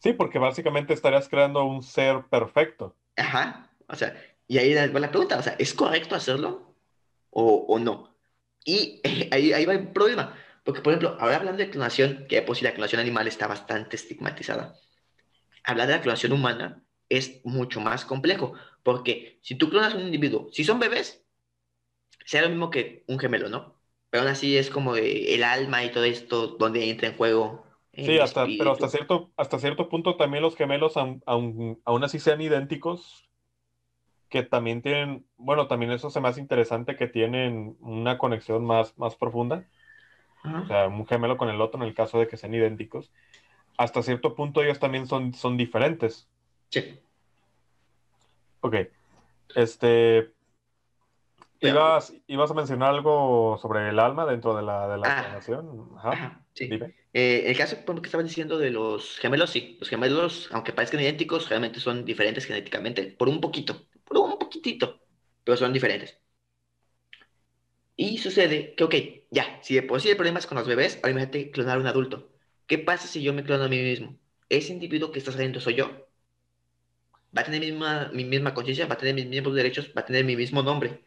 Sí, 0.00 0.12
porque 0.12 0.38
básicamente 0.38 0.92
estarías 0.92 1.30
creando 1.30 1.64
un 1.64 1.82
ser 1.82 2.26
perfecto. 2.28 2.94
Ajá. 3.16 3.70
O 3.88 3.96
sea, 3.96 4.14
y 4.48 4.58
ahí 4.58 4.74
va 4.74 5.00
la 5.00 5.10
pregunta, 5.10 5.38
o 5.38 5.42
sea, 5.42 5.54
¿es 5.58 5.72
correcto 5.72 6.14
hacerlo 6.14 6.74
o, 7.30 7.64
o 7.66 7.78
no? 7.78 8.09
Y 8.64 9.00
ahí, 9.32 9.52
ahí 9.52 9.64
va 9.66 9.74
el 9.74 9.88
problema. 9.92 10.36
Porque, 10.64 10.82
por 10.82 10.92
ejemplo, 10.92 11.16
ahora 11.20 11.36
hablando 11.36 11.58
de 11.62 11.70
clonación, 11.70 12.26
que 12.28 12.36
de 12.36 12.42
por 12.42 12.56
sí 12.56 12.64
la 12.64 12.74
clonación 12.74 13.00
animal 13.00 13.26
está 13.26 13.46
bastante 13.46 13.96
estigmatizada, 13.96 14.74
hablar 15.64 15.88
de 15.88 15.94
la 15.94 16.02
clonación 16.02 16.32
humana 16.32 16.84
es 17.08 17.40
mucho 17.44 17.80
más 17.80 18.04
complejo. 18.04 18.54
Porque 18.82 19.38
si 19.42 19.56
tú 19.56 19.70
clonas 19.70 19.94
un 19.94 20.02
individuo, 20.02 20.48
si 20.52 20.64
son 20.64 20.78
bebés, 20.78 21.24
sea 22.24 22.42
lo 22.42 22.48
mismo 22.48 22.70
que 22.70 23.04
un 23.08 23.18
gemelo, 23.18 23.48
¿no? 23.48 23.80
Pero 24.10 24.22
aún 24.22 24.32
así 24.32 24.56
es 24.56 24.70
como 24.70 24.96
el 24.96 25.42
alma 25.44 25.84
y 25.84 25.90
todo 25.92 26.04
esto 26.04 26.48
donde 26.58 26.88
entra 26.90 27.08
en 27.08 27.16
juego. 27.16 27.64
Sí, 27.94 28.18
hasta, 28.18 28.46
pero 28.46 28.72
hasta 28.72 28.88
cierto, 28.88 29.32
hasta 29.36 29.58
cierto 29.58 29.88
punto 29.88 30.16
también 30.16 30.42
los 30.42 30.56
gemelos, 30.56 30.96
aún 30.96 32.04
así 32.04 32.18
sean 32.18 32.40
idénticos, 32.40 33.29
que 34.30 34.42
también 34.44 34.80
tienen, 34.80 35.26
bueno, 35.36 35.66
también 35.66 35.90
eso 35.92 36.08
se 36.08 36.20
me 36.20 36.28
hace 36.28 36.40
interesante 36.40 36.96
que 36.96 37.08
tienen 37.08 37.76
una 37.80 38.16
conexión 38.16 38.64
más, 38.64 38.96
más 38.96 39.16
profunda. 39.16 39.64
O 40.42 40.66
sea, 40.66 40.86
un 40.86 41.06
gemelo 41.06 41.36
con 41.36 41.50
el 41.50 41.60
otro 41.60 41.82
en 41.82 41.86
el 41.88 41.94
caso 41.94 42.18
de 42.18 42.26
que 42.26 42.38
sean 42.38 42.54
idénticos. 42.54 43.12
Hasta 43.76 44.02
cierto 44.02 44.34
punto 44.34 44.62
ellos 44.62 44.78
también 44.78 45.06
son, 45.06 45.34
son 45.34 45.56
diferentes. 45.58 46.28
Sí. 46.70 46.98
Ok. 48.60 48.76
Este, 49.54 50.32
ibas, 51.60 52.14
ibas 52.26 52.50
a 52.50 52.54
mencionar 52.54 52.90
algo 52.90 53.58
sobre 53.60 53.88
el 53.88 53.98
alma 53.98 54.24
dentro 54.26 54.56
de 54.56 54.62
la, 54.62 54.88
de 54.88 54.96
la 54.98 55.18
Ah. 55.18 55.22
clonación. 55.24 55.90
Ajá, 55.98 56.10
Ajá, 56.10 56.44
sí. 56.54 56.68
dime. 56.68 56.94
Eh, 57.12 57.44
el 57.46 57.56
caso 57.58 57.76
por 57.84 58.00
que 58.00 58.06
estaban 58.06 58.26
diciendo 58.26 58.56
de 58.58 58.70
los 58.70 59.18
gemelos, 59.18 59.50
sí. 59.50 59.76
Los 59.80 59.88
gemelos, 59.88 60.48
aunque 60.52 60.72
parezcan 60.72 61.00
idénticos, 61.00 61.48
realmente 61.48 61.80
son 61.80 62.04
diferentes 62.04 62.46
genéticamente. 62.46 63.14
Por 63.18 63.28
un 63.28 63.40
poquito. 63.40 63.82
Por 64.10 64.18
un 64.18 64.38
poquitito. 64.42 64.86
Pero 65.44 65.56
son 65.60 65.72
diferentes. 65.76 66.10
Y 67.96 68.18
sucede 68.18 68.74
que, 68.74 68.82
ok, 68.84 68.94
ya, 69.30 69.60
si 69.62 69.74
de 69.74 69.82
por 69.82 70.00
sí 70.00 70.08
el 70.10 70.16
problema 70.16 70.38
es 70.40 70.46
con 70.46 70.58
los 70.58 70.66
bebés, 70.66 70.96
ahora 70.96 71.10
imagínate 71.12 71.50
clonar 71.52 71.76
a 71.78 71.80
un 71.80 71.86
adulto. 71.86 72.32
¿Qué 72.66 72.78
pasa 72.78 73.06
si 73.06 73.22
yo 73.22 73.32
me 73.34 73.44
clono 73.44 73.64
a 73.64 73.68
mí 73.68 73.80
mismo? 73.82 74.18
¿Ese 74.48 74.72
individuo 74.72 75.12
que 75.12 75.18
está 75.20 75.32
saliendo 75.32 75.60
soy 75.60 75.74
yo? 75.76 75.90
¿Va 77.36 77.42
a 77.42 77.44
tener 77.46 77.58
mi 77.60 77.70
misma, 77.72 78.10
mi 78.14 78.24
misma 78.24 78.54
conciencia? 78.54 78.86
¿Va 78.86 78.94
a 78.94 78.98
tener 78.98 79.14
mis 79.16 79.26
mismos 79.26 79.54
derechos? 79.56 79.90
¿Va 79.96 80.02
a 80.02 80.06
tener 80.06 80.24
mi 80.24 80.36
mismo 80.36 80.62
nombre? 80.62 81.04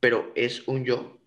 Pero 0.00 0.32
es 0.34 0.66
un 0.66 0.84
yo. 0.84 1.18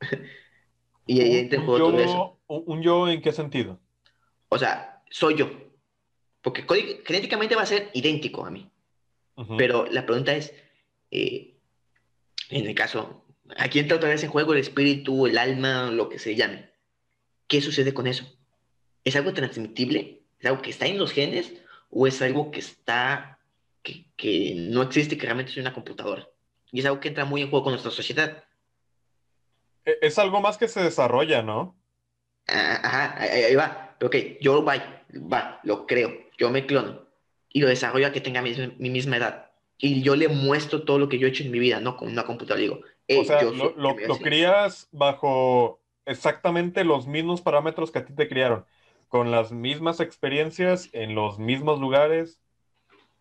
y 1.06 1.20
ahí 1.20 1.36
entra 1.38 1.58
en 1.58 1.64
Un, 1.64 1.64
juego 1.64 1.82
todo 1.82 1.98
eso. 2.00 2.18
yo, 2.18 2.38
un- 2.48 2.82
yo 2.82 3.08
en 3.08 3.20
qué 3.22 3.32
sentido? 3.32 3.80
O 4.48 4.58
sea, 4.58 5.02
soy 5.10 5.34
yo. 5.36 5.50
Porque 6.42 6.64
genéticamente 7.06 7.56
va 7.56 7.62
a 7.62 7.66
ser 7.66 7.90
idéntico 7.94 8.46
a 8.46 8.50
mí. 8.50 8.70
Pero 9.58 9.86
la 9.90 10.06
pregunta 10.06 10.34
es, 10.34 10.54
eh, 11.10 11.56
en 12.50 12.66
el 12.66 12.74
caso, 12.74 13.24
aquí 13.56 13.78
entra 13.80 13.96
otra 13.96 14.08
vez 14.08 14.22
en 14.22 14.30
juego 14.30 14.52
el 14.52 14.60
espíritu, 14.60 15.26
el 15.26 15.38
alma, 15.38 15.90
lo 15.90 16.08
que 16.08 16.18
se 16.18 16.36
llame. 16.36 16.70
¿Qué 17.48 17.60
sucede 17.60 17.92
con 17.92 18.06
eso? 18.06 18.24
¿Es 19.02 19.16
algo 19.16 19.34
transmitible? 19.34 20.22
¿Es 20.38 20.46
algo 20.46 20.62
que 20.62 20.70
está 20.70 20.86
en 20.86 20.98
los 20.98 21.12
genes? 21.12 21.52
¿O 21.90 22.06
es 22.06 22.22
algo 22.22 22.50
que 22.50 22.60
está, 22.60 23.38
que, 23.82 24.06
que 24.16 24.54
no 24.56 24.82
existe, 24.82 25.16
que 25.18 25.24
realmente 25.26 25.50
es 25.52 25.58
una 25.58 25.74
computadora? 25.74 26.28
Y 26.70 26.80
es 26.80 26.86
algo 26.86 27.00
que 27.00 27.08
entra 27.08 27.24
muy 27.24 27.42
en 27.42 27.50
juego 27.50 27.64
con 27.64 27.72
nuestra 27.72 27.90
sociedad. 27.92 28.44
E- 29.84 29.98
Es 30.00 30.18
algo 30.18 30.40
más 30.40 30.56
que 30.58 30.68
se 30.68 30.80
desarrolla, 30.82 31.42
¿no? 31.42 31.76
Ah, 32.46 32.80
Ajá, 32.82 33.20
ahí, 33.20 33.54
va. 33.54 33.96
Pero 33.98 34.08
ok, 34.08 34.16
yo 34.40 34.64
va, 34.64 35.04
va, 35.12 35.60
lo 35.64 35.86
creo, 35.86 36.12
yo 36.38 36.50
me 36.50 36.66
clono 36.66 37.04
y 37.54 37.60
lo 37.60 37.68
desarrollo 37.68 38.08
a 38.08 38.12
que 38.12 38.20
tenga 38.20 38.42
mi, 38.42 38.52
mi 38.78 38.90
misma 38.90 39.16
edad. 39.16 39.52
Y 39.78 40.02
yo 40.02 40.16
le 40.16 40.28
muestro 40.28 40.82
todo 40.82 40.98
lo 40.98 41.08
que 41.08 41.18
yo 41.18 41.26
he 41.26 41.30
hecho 41.30 41.44
en 41.44 41.52
mi 41.52 41.60
vida, 41.60 41.80
¿no? 41.80 41.96
Con 41.96 42.08
una 42.08 42.24
computadora. 42.24 42.60
Digo, 42.60 42.80
O 42.80 42.82
"Ey, 43.06 43.24
sea, 43.24 43.42
yo 43.42 43.52
lo, 43.52 43.70
lo- 43.76 43.96
lo 43.96 44.14
así". 44.14 44.24
crías 44.24 44.88
bajo 44.90 45.80
exactamente 46.04 46.84
los 46.84 47.06
mismos 47.06 47.40
parámetros 47.40 47.92
que 47.92 48.00
a 48.00 48.04
ti 48.04 48.12
te 48.12 48.28
criaron, 48.28 48.66
con 49.08 49.30
las 49.30 49.52
mismas 49.52 50.00
experiencias, 50.00 50.90
en 50.92 51.14
los 51.14 51.38
mismos 51.38 51.78
lugares. 51.80 52.40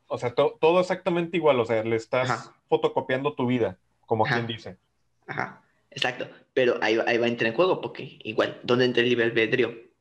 O 0.08 0.18
sea, 0.18 0.34
to- 0.34 0.58
todo 0.60 0.80
exactamente 0.80 1.38
igual. 1.38 1.60
O 1.60 1.66
sea, 1.66 1.84
le 1.84 1.96
estás 1.96 2.30
Ajá. 2.32 2.56
fotocopiando 2.70 3.34
tu 3.36 3.46
vida, 3.46 3.78
como 4.08 4.26
Ajá. 4.26 4.36
quien 4.36 4.48
dice. 4.48 4.78
Ajá, 5.28 5.64
exacto. 5.92 6.28
Pero 6.54 6.78
ahí, 6.82 6.98
ahí 7.06 7.18
va 7.18 7.26
a 7.26 7.30
entrar 7.30 7.50
en 7.52 7.56
juego, 7.56 7.82
porque 7.82 8.20
igual, 8.24 8.60
¿dónde 8.64 8.86
entra 8.86 9.04
el 9.04 9.10
libre 9.10 9.26
albedrío? 9.26 9.93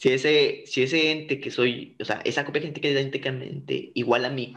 Si 0.00 0.08
ese, 0.08 0.62
si 0.64 0.82
ese 0.82 1.12
ente 1.12 1.40
que 1.40 1.50
soy, 1.50 1.94
o 2.00 2.06
sea, 2.06 2.22
esa 2.24 2.46
copia 2.46 2.62
genética 2.62 2.88
idénticamente 2.88 3.92
igual 3.94 4.24
a 4.24 4.30
mí, 4.30 4.54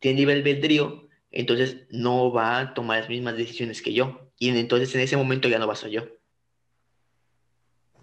tiene 0.00 0.18
libre 0.18 0.34
albedrío, 0.34 1.08
entonces 1.30 1.86
no 1.90 2.32
va 2.32 2.58
a 2.58 2.74
tomar 2.74 2.98
las 2.98 3.08
mismas 3.08 3.36
decisiones 3.36 3.80
que 3.80 3.92
yo. 3.92 4.32
Y 4.40 4.48
en- 4.48 4.56
entonces 4.56 4.92
en 4.96 5.02
ese 5.02 5.16
momento 5.16 5.48
ya 5.48 5.60
no 5.60 5.68
va 5.68 5.74
a 5.74 5.76
ser 5.76 5.90
yo. 5.90 6.02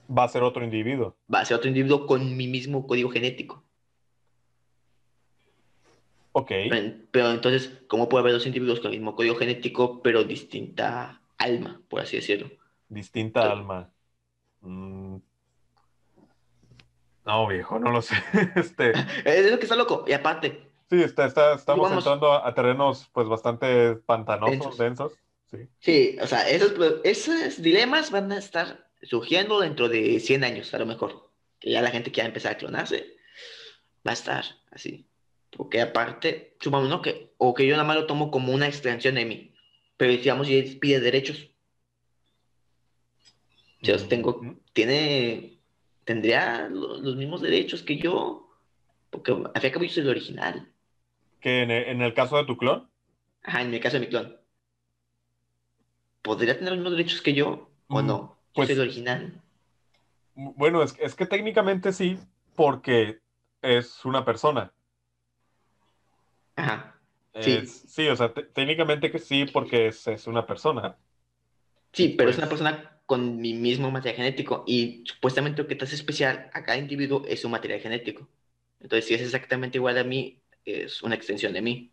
Va 0.10 0.24
a 0.24 0.30
ser 0.30 0.42
otro 0.42 0.64
individuo. 0.64 1.18
Va 1.32 1.42
a 1.42 1.46
ser 1.46 1.58
otro 1.58 1.68
individuo 1.68 2.08
con 2.08 2.38
mi 2.38 2.48
mismo 2.48 2.88
código 2.88 3.10
genético. 3.10 3.66
Ok. 6.32 6.48
Pero, 6.48 6.76
en- 6.76 7.08
pero 7.12 7.32
entonces, 7.32 7.74
¿cómo 7.90 8.08
puede 8.08 8.22
haber 8.22 8.32
dos 8.36 8.46
individuos 8.48 8.80
con 8.80 8.92
el 8.94 9.00
mismo 9.00 9.18
código 9.18 9.36
genético, 9.36 10.02
pero 10.02 10.24
distinta 10.24 11.22
alma, 11.38 11.82
por 11.90 12.00
así 12.00 12.16
decirlo? 12.16 12.50
Distinta 12.88 13.52
alma. 13.52 13.92
Mm. 14.62 15.18
No, 17.26 17.48
viejo, 17.48 17.80
no 17.80 17.92
lo 17.92 18.02
sé. 18.02 18.16
Este, 18.56 18.92
Es 19.26 19.52
lo 19.52 19.58
que 19.60 19.66
está 19.66 19.76
loco. 19.76 20.06
Y 20.08 20.14
aparte, 20.14 20.64
sí, 20.90 21.02
está, 21.04 21.26
está- 21.26 21.54
estamos 21.56 21.90
Vamos. 21.90 22.04
entrando 22.04 22.32
a, 22.34 22.48
a 22.48 22.54
terrenos 22.54 23.10
pues 23.14 23.28
bastante 23.28 23.96
pantanosos, 23.96 24.78
Densos. 24.78 24.78
densos. 24.78 25.14
Sí. 25.52 25.58
Sí, 25.80 26.18
o 26.22 26.28
sea, 26.28 26.48
esos, 26.50 26.74
pro- 26.74 27.04
esos 27.04 27.62
dilemas 27.62 28.12
van 28.12 28.32
a 28.32 28.38
estar 28.38 28.88
surgiendo 29.02 29.60
dentro 29.60 29.90
de 29.90 30.20
100 30.20 30.44
años, 30.44 30.74
a 30.74 30.80
lo 30.80 30.86
mejor. 30.86 31.32
Que 31.60 31.72
ya 31.72 31.82
la 31.82 31.92
gente 31.92 32.12
quiera 32.12 32.28
empezar 32.28 32.54
a 32.54 32.58
clonarse, 32.58 33.16
va 34.08 34.12
a 34.12 34.14
estar 34.14 34.46
así. 34.72 35.08
Porque 35.50 35.82
aparte, 35.82 36.56
supongamos, 36.60 36.90
¿no? 36.90 37.02
Que, 37.02 37.34
o 37.38 37.54
que 37.54 37.66
yo 37.66 37.74
nada 37.76 37.84
más 37.84 37.96
lo 37.98 38.06
tomo 38.06 38.30
como 38.32 38.54
una 38.54 38.68
extensión 38.68 39.16
de 39.16 39.26
mí. 39.26 39.54
Pero 39.98 40.12
digamos, 40.14 40.48
y 40.50 40.62
pide 40.76 41.00
derechos. 41.00 41.50
Yo 43.82 43.98
tengo, 44.08 44.42
tiene, 44.74 45.59
tendría 46.10 46.68
lo- 46.70 46.98
los 46.98 47.16
mismos 47.16 47.40
derechos 47.40 47.84
que 47.84 47.98
yo. 48.00 48.50
Porque 49.12 49.32
al 49.32 49.38
fin 49.44 49.52
y 49.64 49.66
al 49.68 49.72
cabo 49.72 49.86
yo 49.86 49.92
soy 49.92 50.02
el 50.04 50.10
original. 50.10 50.68
Que 51.40 51.62
en, 51.62 52.02
el 52.02 52.14
caso 52.16 52.36
de 52.38 52.46
tu 52.46 52.58
clon, 52.58 52.90
Ajá, 53.44 53.62
en 53.62 53.70
mi 53.70 53.80
caso 53.80 53.98
de 53.98 54.02
mi 54.02 54.08
clon. 54.10 54.36
¿Podría 56.24 56.56
tener 56.58 56.72
los 56.72 56.80
mismos 56.80 56.98
derechos 56.98 57.22
que 57.22 57.34
yo 57.36 57.70
o 57.88 58.02
Mm, 58.02 58.08
no? 58.08 58.18
Yo 58.18 58.38
pues- 58.54 58.70
soy 58.70 58.76
el 58.76 58.82
original. 58.82 59.40
bueno, 60.34 60.82
es, 60.82 60.96
es 61.00 61.14
que 61.14 61.28
técnicamente 61.28 61.94
sí, 61.94 62.18
porque 62.56 63.20
es 63.62 64.04
una 64.04 64.26
persona. 64.26 64.72
Ajá. 66.56 66.96
Sí. 67.40 67.52
Es- 67.52 67.84
sí, 67.88 68.08
o 68.10 68.16
sea, 68.16 68.34
te- 68.34 68.44
técnicamente 68.44 69.12
que 69.12 69.20
sí, 69.20 69.46
porque 69.46 69.88
es, 69.90 70.08
es 70.08 70.26
una 70.26 70.46
persona. 70.48 70.98
Sí, 71.94 72.16
pero 72.18 72.32
es 72.32 72.36
Pues- 72.38 72.44
una 72.44 72.50
persona 72.50 72.99
con 73.10 73.38
mi 73.38 73.56
mismo 73.56 73.90
material 73.90 74.18
genético 74.18 74.64
y 74.68 75.04
supuestamente 75.04 75.64
lo 75.64 75.68
que 75.68 75.74
te 75.74 75.84
hace 75.84 75.96
especial 75.96 76.52
a 76.54 76.64
cada 76.64 76.78
individuo 76.78 77.24
es 77.28 77.42
su 77.42 77.50
material 77.50 77.80
genético. 77.80 78.30
Entonces, 78.80 79.08
si 79.08 79.16
es 79.16 79.22
exactamente 79.22 79.80
igual 79.80 79.98
a 79.98 80.04
mí, 80.04 80.44
es 80.64 81.02
una 81.02 81.16
extensión 81.16 81.52
de 81.54 81.64
mí. 81.64 81.92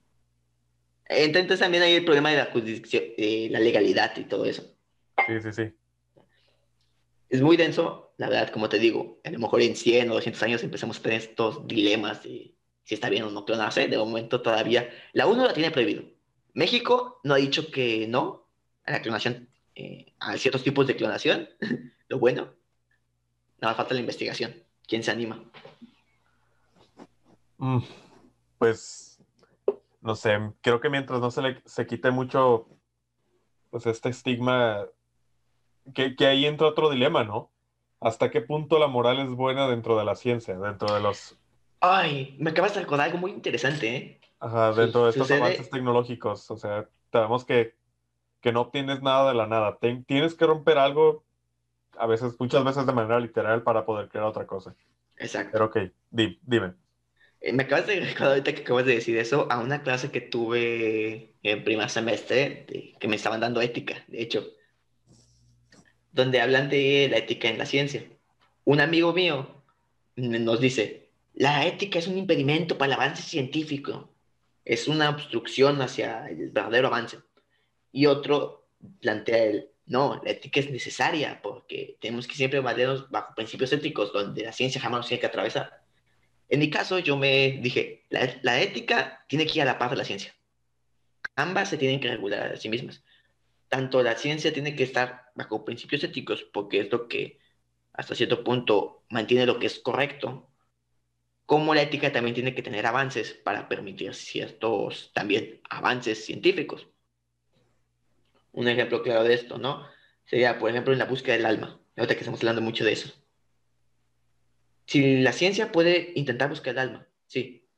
Entonces 1.06 1.58
también 1.58 1.84
hay 1.84 1.94
el 1.94 2.04
problema 2.04 2.32
de 2.32 2.36
la 2.36 2.44
jurisdicción, 2.52 3.02
de 3.16 3.48
la 3.50 3.60
legalidad 3.60 4.14
y 4.18 4.24
todo 4.24 4.44
eso. 4.44 4.76
Sí, 5.26 5.40
sí, 5.40 5.52
sí. 5.54 5.72
Es 7.30 7.40
muy 7.40 7.56
denso, 7.56 8.12
la 8.18 8.28
verdad, 8.28 8.50
como 8.50 8.68
te 8.68 8.78
digo, 8.78 9.18
a 9.24 9.30
lo 9.30 9.38
mejor 9.38 9.62
en 9.62 9.74
100 9.74 10.10
o 10.10 10.14
200 10.16 10.42
años 10.42 10.62
empezamos 10.64 10.98
a 10.98 11.02
tener 11.02 11.22
estos 11.22 11.66
dilemas 11.66 12.24
de 12.24 12.54
si 12.84 12.94
está 12.94 13.08
bien 13.08 13.22
o 13.22 13.30
no 13.30 13.46
clonarse. 13.46 13.88
De 13.88 13.96
momento 13.96 14.42
todavía, 14.42 14.90
la 15.14 15.26
UNO 15.26 15.46
la 15.46 15.54
tiene 15.54 15.70
prohibido. 15.70 16.02
México 16.52 17.22
no 17.24 17.32
ha 17.32 17.38
dicho 17.38 17.70
que 17.70 18.06
no 18.06 18.50
a 18.84 18.92
la 18.92 19.00
clonación, 19.00 19.48
eh, 19.76 20.12
a 20.18 20.36
ciertos 20.36 20.62
tipos 20.64 20.86
de 20.86 20.96
clonación. 20.96 21.48
Lo 22.08 22.18
bueno, 22.18 22.48
nada 23.60 23.74
falta 23.74 23.94
la 23.94 24.00
investigación. 24.00 24.54
¿Quién 24.88 25.02
se 25.02 25.10
anima? 25.10 25.42
Mm, 27.58 27.78
pues, 28.58 29.18
no 30.00 30.14
sé, 30.14 30.38
creo 30.60 30.80
que 30.80 30.90
mientras 30.90 31.20
no 31.20 31.30
se 31.30 31.42
le 31.42 31.62
se 31.64 31.86
quite 31.86 32.10
mucho, 32.10 32.68
pues 33.70 33.86
este 33.86 34.08
estigma, 34.10 34.86
que, 35.94 36.14
que 36.16 36.26
ahí 36.26 36.46
entra 36.46 36.66
otro 36.68 36.90
dilema, 36.90 37.24
¿no? 37.24 37.50
¿Hasta 38.00 38.30
qué 38.30 38.40
punto 38.42 38.78
la 38.78 38.88
moral 38.88 39.18
es 39.20 39.30
buena 39.30 39.68
dentro 39.68 39.98
de 39.98 40.04
la 40.04 40.14
ciencia, 40.16 40.56
dentro 40.58 40.94
de 40.94 41.00
los... 41.00 41.38
Ay, 41.80 42.36
me 42.38 42.50
acabas 42.50 42.74
de 42.74 42.80
recordar 42.80 43.06
algo 43.06 43.18
muy 43.18 43.30
interesante, 43.30 43.96
¿eh? 43.96 44.20
Ajá, 44.38 44.72
dentro 44.74 45.04
de 45.04 45.10
estos 45.10 45.28
Sucede- 45.28 45.40
avances 45.40 45.70
tecnológicos. 45.70 46.50
O 46.50 46.56
sea, 46.56 46.88
sabemos 47.10 47.44
que, 47.44 47.74
que 48.46 48.52
no 48.52 48.60
obtienes 48.60 49.02
nada 49.02 49.28
de 49.30 49.34
la 49.34 49.48
nada. 49.48 49.76
Tienes 50.06 50.34
que 50.36 50.46
romper 50.46 50.78
algo, 50.78 51.24
a 51.98 52.06
veces, 52.06 52.36
muchas 52.38 52.62
veces 52.62 52.86
de 52.86 52.92
manera 52.92 53.18
literal, 53.18 53.64
para 53.64 53.84
poder 53.84 54.08
crear 54.08 54.24
otra 54.24 54.46
cosa. 54.46 54.72
Exacto. 55.18 55.50
Pero 55.50 55.64
ok, 55.64 55.78
di- 56.12 56.38
dime. 56.42 56.74
Eh, 57.40 57.52
Me 57.52 57.64
acabas 57.64 57.88
de 57.88 57.98
recordar 57.98 58.28
ahorita 58.28 58.54
que 58.54 58.60
acabas 58.60 58.86
de 58.86 58.94
decir 58.94 59.16
eso 59.18 59.48
a 59.50 59.58
una 59.58 59.82
clase 59.82 60.12
que 60.12 60.20
tuve 60.20 61.34
en 61.42 61.64
primer 61.64 61.90
semestre, 61.90 62.66
de- 62.68 62.94
que 63.00 63.08
me 63.08 63.16
estaban 63.16 63.40
dando 63.40 63.60
ética, 63.60 63.96
de 64.06 64.22
hecho, 64.22 64.46
donde 66.12 66.40
hablan 66.40 66.68
de 66.70 67.08
la 67.10 67.16
ética 67.16 67.48
en 67.48 67.58
la 67.58 67.66
ciencia. 67.66 68.04
Un 68.62 68.80
amigo 68.80 69.12
mío 69.12 69.64
nos 70.14 70.60
dice, 70.60 71.10
la 71.34 71.66
ética 71.66 71.98
es 71.98 72.06
un 72.06 72.16
impedimento 72.16 72.78
para 72.78 72.94
el 72.94 73.00
avance 73.00 73.22
científico, 73.24 74.08
es 74.64 74.86
una 74.86 75.10
obstrucción 75.10 75.82
hacia 75.82 76.28
el 76.28 76.50
verdadero 76.50 76.86
avance. 76.86 77.18
Y 77.96 78.04
otro 78.04 78.68
plantea 79.00 79.44
el, 79.44 79.70
no, 79.86 80.20
la 80.22 80.32
ética 80.32 80.60
es 80.60 80.70
necesaria 80.70 81.40
porque 81.42 81.96
tenemos 81.98 82.26
que 82.28 82.34
siempre 82.34 82.60
valernos 82.60 83.10
bajo 83.10 83.34
principios 83.34 83.72
éticos 83.72 84.12
donde 84.12 84.42
la 84.42 84.52
ciencia 84.52 84.78
jamás 84.78 84.98
nos 84.98 85.08
tiene 85.08 85.22
que 85.22 85.28
atravesar. 85.28 85.82
En 86.50 86.60
mi 86.60 86.68
caso, 86.68 86.98
yo 86.98 87.16
me 87.16 87.58
dije, 87.62 88.04
la, 88.10 88.38
la 88.42 88.60
ética 88.60 89.24
tiene 89.28 89.46
que 89.46 89.54
ir 89.54 89.62
a 89.62 89.64
la 89.64 89.78
par 89.78 89.92
de 89.92 89.96
la 89.96 90.04
ciencia. 90.04 90.36
Ambas 91.36 91.70
se 91.70 91.78
tienen 91.78 91.98
que 91.98 92.08
regular 92.08 92.52
a 92.52 92.56
sí 92.58 92.68
mismas. 92.68 93.02
Tanto 93.68 94.02
la 94.02 94.14
ciencia 94.16 94.52
tiene 94.52 94.76
que 94.76 94.82
estar 94.82 95.30
bajo 95.34 95.64
principios 95.64 96.04
éticos, 96.04 96.42
porque 96.42 96.80
es 96.80 96.92
lo 96.92 97.08
que 97.08 97.38
hasta 97.94 98.14
cierto 98.14 98.44
punto 98.44 99.04
mantiene 99.08 99.46
lo 99.46 99.58
que 99.58 99.68
es 99.68 99.78
correcto, 99.78 100.50
como 101.46 101.74
la 101.74 101.80
ética 101.80 102.12
también 102.12 102.34
tiene 102.34 102.54
que 102.54 102.62
tener 102.62 102.84
avances 102.84 103.32
para 103.32 103.70
permitir 103.70 104.14
ciertos 104.14 105.12
también 105.14 105.62
avances 105.70 106.26
científicos. 106.26 106.88
Un 108.56 108.68
ejemplo 108.68 109.02
claro 109.02 109.22
de 109.22 109.34
esto, 109.34 109.58
¿no? 109.58 109.86
Sería, 110.24 110.58
por 110.58 110.70
ejemplo, 110.70 110.94
en 110.94 110.98
la 110.98 111.04
búsqueda 111.04 111.36
del 111.36 111.44
alma. 111.44 111.78
Ahorita 111.94 112.14
que 112.14 112.20
estamos 112.20 112.40
hablando 112.40 112.62
mucho 112.62 112.86
de 112.86 112.92
eso. 112.92 113.12
Si 114.86 115.18
la 115.18 115.32
ciencia 115.32 115.72
puede 115.72 116.12
intentar 116.14 116.48
buscar 116.48 116.72
el 116.72 116.78
alma, 116.78 117.06
sí, 117.26 117.68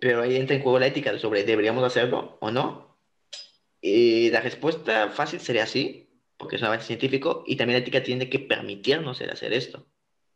pero 0.00 0.22
ahí 0.22 0.34
entra 0.34 0.56
en 0.56 0.62
juego 0.62 0.80
la 0.80 0.88
ética 0.88 1.16
sobre 1.18 1.44
deberíamos 1.44 1.84
hacerlo 1.84 2.38
o 2.40 2.50
no. 2.50 2.98
Y 3.80 4.30
la 4.30 4.40
respuesta 4.40 5.10
fácil 5.10 5.38
sería 5.38 5.64
sí, 5.66 6.10
porque 6.36 6.56
es 6.56 6.62
un 6.62 6.68
avance 6.68 6.88
científico, 6.88 7.44
y 7.46 7.54
también 7.54 7.78
la 7.78 7.82
ética 7.82 8.02
tiene 8.02 8.28
que 8.28 8.40
permitirnos 8.40 9.20
el 9.20 9.30
hacer 9.30 9.52
esto. 9.52 9.86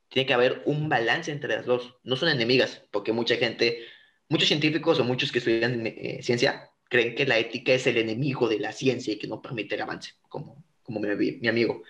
Tiene 0.09 0.25
que 0.25 0.35
haber 0.35 0.63
un 0.67 0.89
balance 0.89 1.33
entre 1.33 1.57
las 1.57 1.67
dos. 1.67 1.97
No 2.05 2.15
son 2.15 2.29
enemigas, 2.29 2.85
porque 2.93 3.13
mucha 3.13 3.35
gente, 3.37 3.85
muchos 4.29 4.47
científicos 4.47 5.01
o 5.01 5.05
muchos 5.05 5.33
que 5.33 5.39
estudian 5.39 5.85
eh, 5.85 6.21
ciencia 6.23 6.70
creen 6.91 7.15
que 7.15 7.25
la 7.25 7.39
ética 7.39 7.73
es 7.73 7.87
el 7.87 7.97
enemigo 7.97 8.49
de 8.49 8.59
la 8.59 8.73
ciencia 8.73 9.15
y 9.15 9.19
que 9.19 9.29
no 9.29 9.41
permite 9.41 9.77
el 9.77 9.83
avance, 9.83 10.15
como, 10.29 10.63
como 10.83 11.01
mi, 11.01 11.33
mi 11.33 11.49
amigo. 11.49 11.83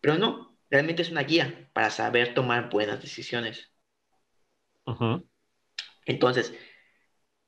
Pero 0.00 0.16
no, 0.18 0.58
realmente 0.70 1.02
es 1.02 1.10
una 1.10 1.22
guía 1.22 1.68
para 1.74 1.90
saber 1.90 2.34
tomar 2.34 2.70
buenas 2.70 3.02
decisiones. 3.02 3.70
Ujú. 4.86 5.28
Entonces, 6.06 6.54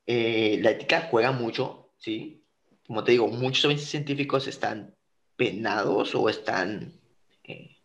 eh, 0.07 0.59
la 0.63 0.73
ética 0.73 1.09
juega 1.11 1.33
mucho, 1.33 1.95
¿sí? 1.97 2.45
Como 2.87 3.03
te 3.03 3.13
digo, 3.13 3.27
muchos 3.27 3.81
científicos 3.83 4.47
están 4.47 4.95
penados 5.37 6.15
o 6.15 6.29
están 6.29 7.01
eh, 7.45 7.79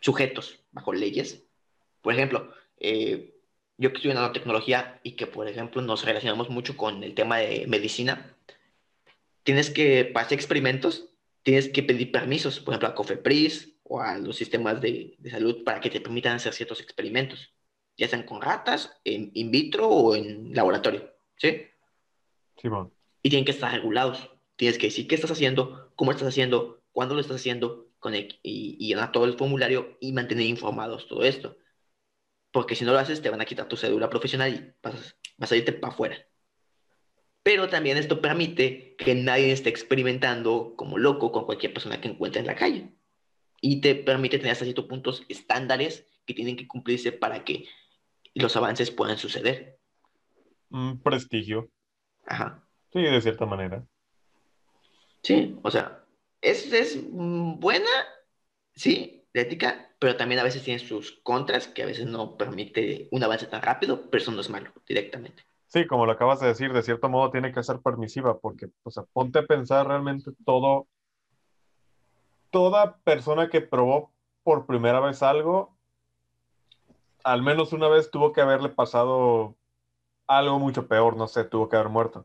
sujetos 0.00 0.60
bajo 0.70 0.92
leyes. 0.92 1.46
Por 2.02 2.12
ejemplo, 2.12 2.52
eh, 2.78 3.34
yo 3.78 3.90
que 3.90 3.96
estoy 3.96 4.10
en 4.10 4.16
nanotecnología 4.16 5.00
y 5.02 5.12
que, 5.12 5.26
por 5.26 5.48
ejemplo, 5.48 5.80
nos 5.80 6.04
relacionamos 6.04 6.50
mucho 6.50 6.76
con 6.76 7.02
el 7.02 7.14
tema 7.14 7.38
de 7.38 7.66
medicina, 7.66 8.33
tienes 9.44 9.70
que, 9.70 10.06
para 10.06 10.26
hacer 10.26 10.38
experimentos, 10.38 11.10
tienes 11.42 11.68
que 11.70 11.82
pedir 11.84 12.12
permisos, 12.12 12.60
por 12.60 12.74
ejemplo, 12.74 12.88
a 12.88 12.94
COFEPRIS 12.96 13.76
o 13.84 14.00
a 14.00 14.18
los 14.18 14.36
sistemas 14.36 14.80
de, 14.80 15.16
de 15.18 15.30
salud 15.30 15.64
para 15.64 15.80
que 15.80 15.90
te 15.90 16.00
permitan 16.00 16.36
hacer 16.36 16.54
ciertos 16.54 16.80
experimentos, 16.80 17.54
ya 17.98 18.08
sean 18.08 18.24
con 18.24 18.42
ratas, 18.42 19.00
en 19.04 19.30
in 19.34 19.50
vitro 19.52 19.88
o 19.88 20.16
en 20.16 20.54
laboratorio, 20.54 21.14
¿sí? 21.36 21.62
Simón. 22.56 22.92
Y 23.22 23.30
tienen 23.30 23.44
que 23.44 23.52
estar 23.52 23.72
regulados. 23.72 24.30
Tienes 24.56 24.78
que 24.78 24.88
decir 24.88 25.06
qué 25.08 25.14
estás 25.16 25.30
haciendo, 25.32 25.92
cómo 25.96 26.12
estás 26.12 26.28
haciendo, 26.28 26.82
cuándo 26.92 27.14
lo 27.14 27.20
estás 27.20 27.36
haciendo, 27.36 27.88
con 27.98 28.14
el- 28.14 28.38
y, 28.42 28.76
y 28.78 28.88
llenar 28.88 29.12
todo 29.12 29.24
el 29.24 29.38
formulario 29.38 29.96
y 30.00 30.12
mantener 30.12 30.46
informados 30.46 31.08
todo 31.08 31.24
esto. 31.24 31.56
Porque 32.52 32.76
si 32.76 32.84
no 32.84 32.92
lo 32.92 32.98
haces, 32.98 33.22
te 33.22 33.30
van 33.30 33.40
a 33.40 33.44
quitar 33.46 33.68
tu 33.68 33.76
cédula 33.76 34.10
profesional 34.10 34.54
y 34.54 34.72
vas, 34.82 35.16
vas 35.36 35.52
a 35.52 35.56
irte 35.56 35.72
para 35.72 35.92
afuera. 35.92 36.16
Pero 37.44 37.68
también 37.68 37.98
esto 37.98 38.22
permite 38.22 38.96
que 38.96 39.14
nadie 39.14 39.52
esté 39.52 39.68
experimentando 39.68 40.72
como 40.76 40.96
loco 40.96 41.30
con 41.30 41.44
cualquier 41.44 41.74
persona 41.74 42.00
que 42.00 42.08
encuentre 42.08 42.40
en 42.40 42.46
la 42.46 42.56
calle. 42.56 42.88
Y 43.60 43.82
te 43.82 43.94
permite 43.94 44.38
tener 44.38 44.52
hasta 44.52 44.64
ciertos 44.64 44.86
puntos 44.86 45.24
estándares 45.28 46.08
que 46.24 46.32
tienen 46.32 46.56
que 46.56 46.66
cumplirse 46.66 47.12
para 47.12 47.44
que 47.44 47.66
los 48.34 48.56
avances 48.56 48.90
puedan 48.90 49.18
suceder. 49.18 49.78
Prestigio. 51.02 51.70
Ajá. 52.26 52.66
Sí, 52.90 53.02
de 53.02 53.20
cierta 53.20 53.44
manera. 53.44 53.86
Sí, 55.22 55.54
o 55.62 55.70
sea, 55.70 56.02
es, 56.40 56.72
es 56.72 56.98
buena, 57.10 57.90
sí, 58.74 59.26
la 59.34 59.42
ética, 59.42 59.94
pero 59.98 60.16
también 60.16 60.40
a 60.40 60.44
veces 60.44 60.62
tiene 60.62 60.80
sus 60.80 61.12
contras, 61.22 61.68
que 61.68 61.82
a 61.82 61.86
veces 61.86 62.06
no 62.06 62.38
permite 62.38 63.08
un 63.10 63.22
avance 63.22 63.46
tan 63.46 63.60
rápido, 63.60 64.10
pero 64.10 64.22
eso 64.22 64.32
no 64.32 64.40
es 64.40 64.48
malo 64.48 64.72
directamente. 64.88 65.44
Sí, 65.74 65.88
como 65.88 66.06
lo 66.06 66.12
acabas 66.12 66.38
de 66.38 66.46
decir, 66.46 66.72
de 66.72 66.84
cierto 66.84 67.08
modo 67.08 67.32
tiene 67.32 67.50
que 67.52 67.64
ser 67.64 67.80
permisiva, 67.80 68.38
porque, 68.38 68.68
o 68.84 68.92
sea, 68.92 69.02
ponte 69.12 69.40
a 69.40 69.42
pensar 69.44 69.88
realmente 69.88 70.30
todo, 70.46 70.86
toda 72.50 72.98
persona 72.98 73.50
que 73.50 73.60
probó 73.60 74.12
por 74.44 74.66
primera 74.66 75.00
vez 75.00 75.20
algo, 75.24 75.76
al 77.24 77.42
menos 77.42 77.72
una 77.72 77.88
vez 77.88 78.08
tuvo 78.12 78.32
que 78.32 78.40
haberle 78.40 78.68
pasado 78.68 79.56
algo 80.28 80.60
mucho 80.60 80.86
peor, 80.86 81.16
no 81.16 81.26
sé, 81.26 81.42
tuvo 81.42 81.68
que 81.68 81.74
haber 81.74 81.88
muerto. 81.88 82.24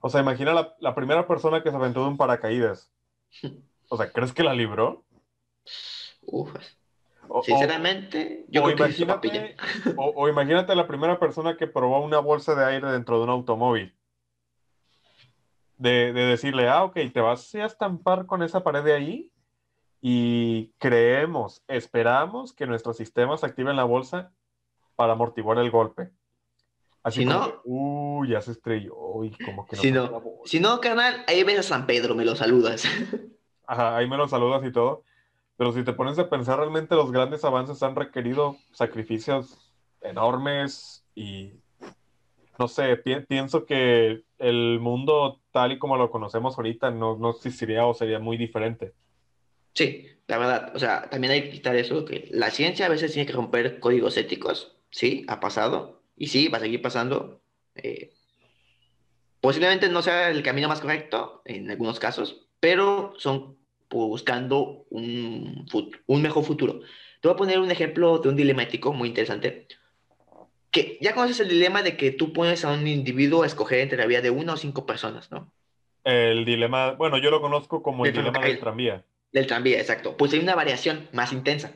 O 0.00 0.08
sea, 0.08 0.20
imagina 0.20 0.52
la, 0.52 0.74
la 0.80 0.96
primera 0.96 1.28
persona 1.28 1.62
que 1.62 1.70
se 1.70 1.76
aventó 1.76 2.02
de 2.02 2.08
un 2.08 2.16
paracaídas. 2.16 2.90
O 3.90 3.96
sea, 3.96 4.12
¿crees 4.12 4.34
que 4.34 4.42
la 4.42 4.52
libró? 4.52 5.02
Uf, 6.26 6.52
O- 7.28 7.38
o- 7.40 7.42
sinceramente, 7.42 8.44
yo 8.48 8.62
o 8.62 8.64
creo 8.64 8.76
que 8.76 8.88
hizo 8.88 9.06
papilla. 9.06 9.46
imagínate, 9.46 9.94
o, 9.96 10.12
o 10.16 10.28
imagínate 10.28 10.74
la 10.74 10.86
primera 10.86 11.18
persona 11.18 11.56
que 11.56 11.66
probó 11.66 12.00
una 12.02 12.18
bolsa 12.20 12.54
de 12.54 12.64
aire 12.64 12.90
dentro 12.90 13.18
de 13.18 13.24
un 13.24 13.30
automóvil. 13.30 13.94
De, 15.76 16.12
de 16.12 16.22
decirle, 16.26 16.68
ah, 16.68 16.82
ok, 16.84 16.94
te 17.12 17.20
vas 17.20 17.54
a 17.54 17.64
estampar 17.64 18.26
con 18.26 18.42
esa 18.42 18.64
pared 18.64 18.82
de 18.82 18.94
ahí 18.94 19.32
y 20.00 20.72
creemos, 20.78 21.62
esperamos 21.68 22.52
que 22.52 22.66
nuestro 22.66 22.92
sistema 22.94 23.36
se 23.36 23.46
active 23.46 23.70
en 23.70 23.76
la 23.76 23.84
bolsa 23.84 24.32
para 24.96 25.12
amortiguar 25.12 25.58
el 25.58 25.70
golpe. 25.70 26.10
Así 27.04 27.20
Si 27.20 27.26
como 27.26 27.38
no- 27.38 27.46
que, 27.52 27.58
uy, 27.64 28.28
ya 28.30 28.40
se 28.40 28.50
estrelló, 28.52 28.96
uy, 28.96 29.30
como 29.44 29.66
que 29.66 29.76
no 29.76 29.82
Si 29.82 29.92
no- 29.92 30.10
la 30.10 30.18
bolsa". 30.18 30.42
Si 30.46 30.58
no, 30.60 30.80
carnal, 30.80 31.24
ahí 31.28 31.44
ves 31.44 31.60
a 31.60 31.62
San 31.62 31.86
Pedro, 31.86 32.16
me 32.16 32.24
lo 32.24 32.34
saludas. 32.34 32.84
Ajá, 33.66 33.96
ahí 33.96 34.08
me 34.08 34.16
lo 34.16 34.26
saludas 34.26 34.64
y 34.64 34.72
todo. 34.72 35.04
Pero 35.58 35.72
si 35.72 35.82
te 35.84 35.92
pones 35.92 36.18
a 36.18 36.30
pensar, 36.30 36.58
realmente 36.58 36.94
los 36.94 37.10
grandes 37.12 37.44
avances 37.44 37.82
han 37.82 37.96
requerido 37.96 38.56
sacrificios 38.72 39.58
enormes 40.00 41.04
y 41.14 41.52
no 42.58 42.68
sé, 42.68 42.96
pi- 42.96 43.20
pienso 43.28 43.66
que 43.66 44.22
el 44.38 44.78
mundo 44.80 45.40
tal 45.50 45.72
y 45.72 45.78
como 45.78 45.96
lo 45.96 46.10
conocemos 46.10 46.56
ahorita 46.56 46.90
no, 46.92 47.18
no 47.18 47.30
existiría 47.30 47.84
o 47.86 47.92
sería 47.92 48.20
muy 48.20 48.36
diferente. 48.36 48.92
Sí, 49.74 50.06
la 50.28 50.38
verdad. 50.38 50.72
O 50.74 50.78
sea, 50.78 51.10
también 51.10 51.32
hay 51.32 51.42
que 51.42 51.50
quitar 51.50 51.74
eso, 51.76 52.04
que 52.04 52.28
la 52.30 52.50
ciencia 52.50 52.86
a 52.86 52.88
veces 52.88 53.12
tiene 53.12 53.26
que 53.26 53.32
romper 53.32 53.80
códigos 53.80 54.16
éticos. 54.16 54.76
Sí, 54.90 55.24
ha 55.28 55.40
pasado. 55.40 56.02
Y 56.16 56.28
sí, 56.28 56.48
va 56.48 56.58
a 56.58 56.60
seguir 56.60 56.82
pasando. 56.82 57.40
Eh, 57.74 58.12
posiblemente 59.40 59.88
no 59.88 60.02
sea 60.02 60.30
el 60.30 60.42
camino 60.42 60.68
más 60.68 60.80
correcto 60.80 61.42
en 61.44 61.70
algunos 61.70 61.98
casos, 62.00 62.48
pero 62.60 63.14
son 63.18 63.56
buscando 63.90 64.86
un, 64.90 65.66
un 66.06 66.22
mejor 66.22 66.44
futuro. 66.44 66.80
Te 67.20 67.28
voy 67.28 67.34
a 67.34 67.36
poner 67.36 67.58
un 67.58 67.70
ejemplo 67.70 68.18
de 68.18 68.28
un 68.28 68.36
dilema 68.36 68.62
ético 68.62 68.92
muy 68.92 69.08
interesante. 69.08 69.66
Que 70.70 70.98
ya 71.00 71.14
conoces 71.14 71.40
el 71.40 71.48
dilema 71.48 71.82
de 71.82 71.96
que 71.96 72.10
tú 72.10 72.32
pones 72.32 72.64
a 72.64 72.72
un 72.72 72.86
individuo 72.86 73.42
a 73.42 73.46
escoger 73.46 73.80
entre 73.80 73.98
la 73.98 74.06
vida 74.06 74.20
de 74.20 74.30
una 74.30 74.52
o 74.52 74.56
cinco 74.56 74.86
personas, 74.86 75.30
¿no? 75.30 75.50
El 76.04 76.44
dilema, 76.44 76.92
bueno, 76.92 77.18
yo 77.18 77.30
lo 77.30 77.40
conozco 77.40 77.82
como 77.82 78.06
el, 78.06 78.12
dilema 78.12 78.40
del 78.40 78.60
tranvía. 78.60 79.04
Del 79.32 79.46
tranvía, 79.46 79.78
exacto. 79.78 80.16
Pues 80.16 80.32
hay 80.32 80.38
una 80.38 80.54
variación 80.54 81.08
más 81.12 81.32
intensa. 81.32 81.74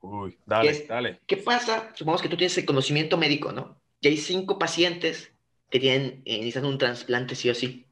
Uy, 0.00 0.38
dale, 0.44 0.86
dale. 0.88 1.20
¿Qué 1.26 1.36
pasa? 1.36 1.90
Supongamos 1.94 2.22
que 2.22 2.28
tú 2.28 2.36
tienes 2.36 2.56
el 2.58 2.64
conocimiento 2.64 3.16
médico, 3.16 3.52
¿no? 3.52 3.80
Y 4.00 4.08
hay 4.08 4.16
cinco 4.18 4.58
pacientes 4.58 5.32
que 5.70 5.80
tienen, 5.80 6.22
necesitan 6.24 6.64
un 6.64 6.78
trasplante 6.78 7.34
sí 7.34 7.50
o 7.50 7.54
sí. 7.54 7.86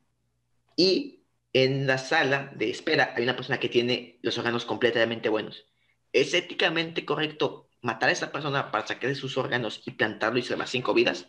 Y 0.76 1.13
en 1.54 1.86
la 1.86 1.98
sala 1.98 2.50
de 2.54 2.68
espera 2.68 3.14
hay 3.16 3.22
una 3.22 3.36
persona 3.36 3.58
que 3.58 3.68
tiene 3.68 4.18
los 4.22 4.36
órganos 4.36 4.66
completamente 4.66 5.28
buenos. 5.28 5.64
¿Es 6.12 6.34
éticamente 6.34 7.04
correcto 7.04 7.70
matar 7.80 8.08
a 8.08 8.12
esa 8.12 8.32
persona 8.32 8.70
para 8.72 8.86
sacar 8.86 9.08
de 9.08 9.14
sus 9.14 9.38
órganos 9.38 9.80
y 9.86 9.92
plantarlo 9.92 10.38
y 10.38 10.42
salvar 10.42 10.68
cinco 10.68 10.92
vidas? 10.94 11.28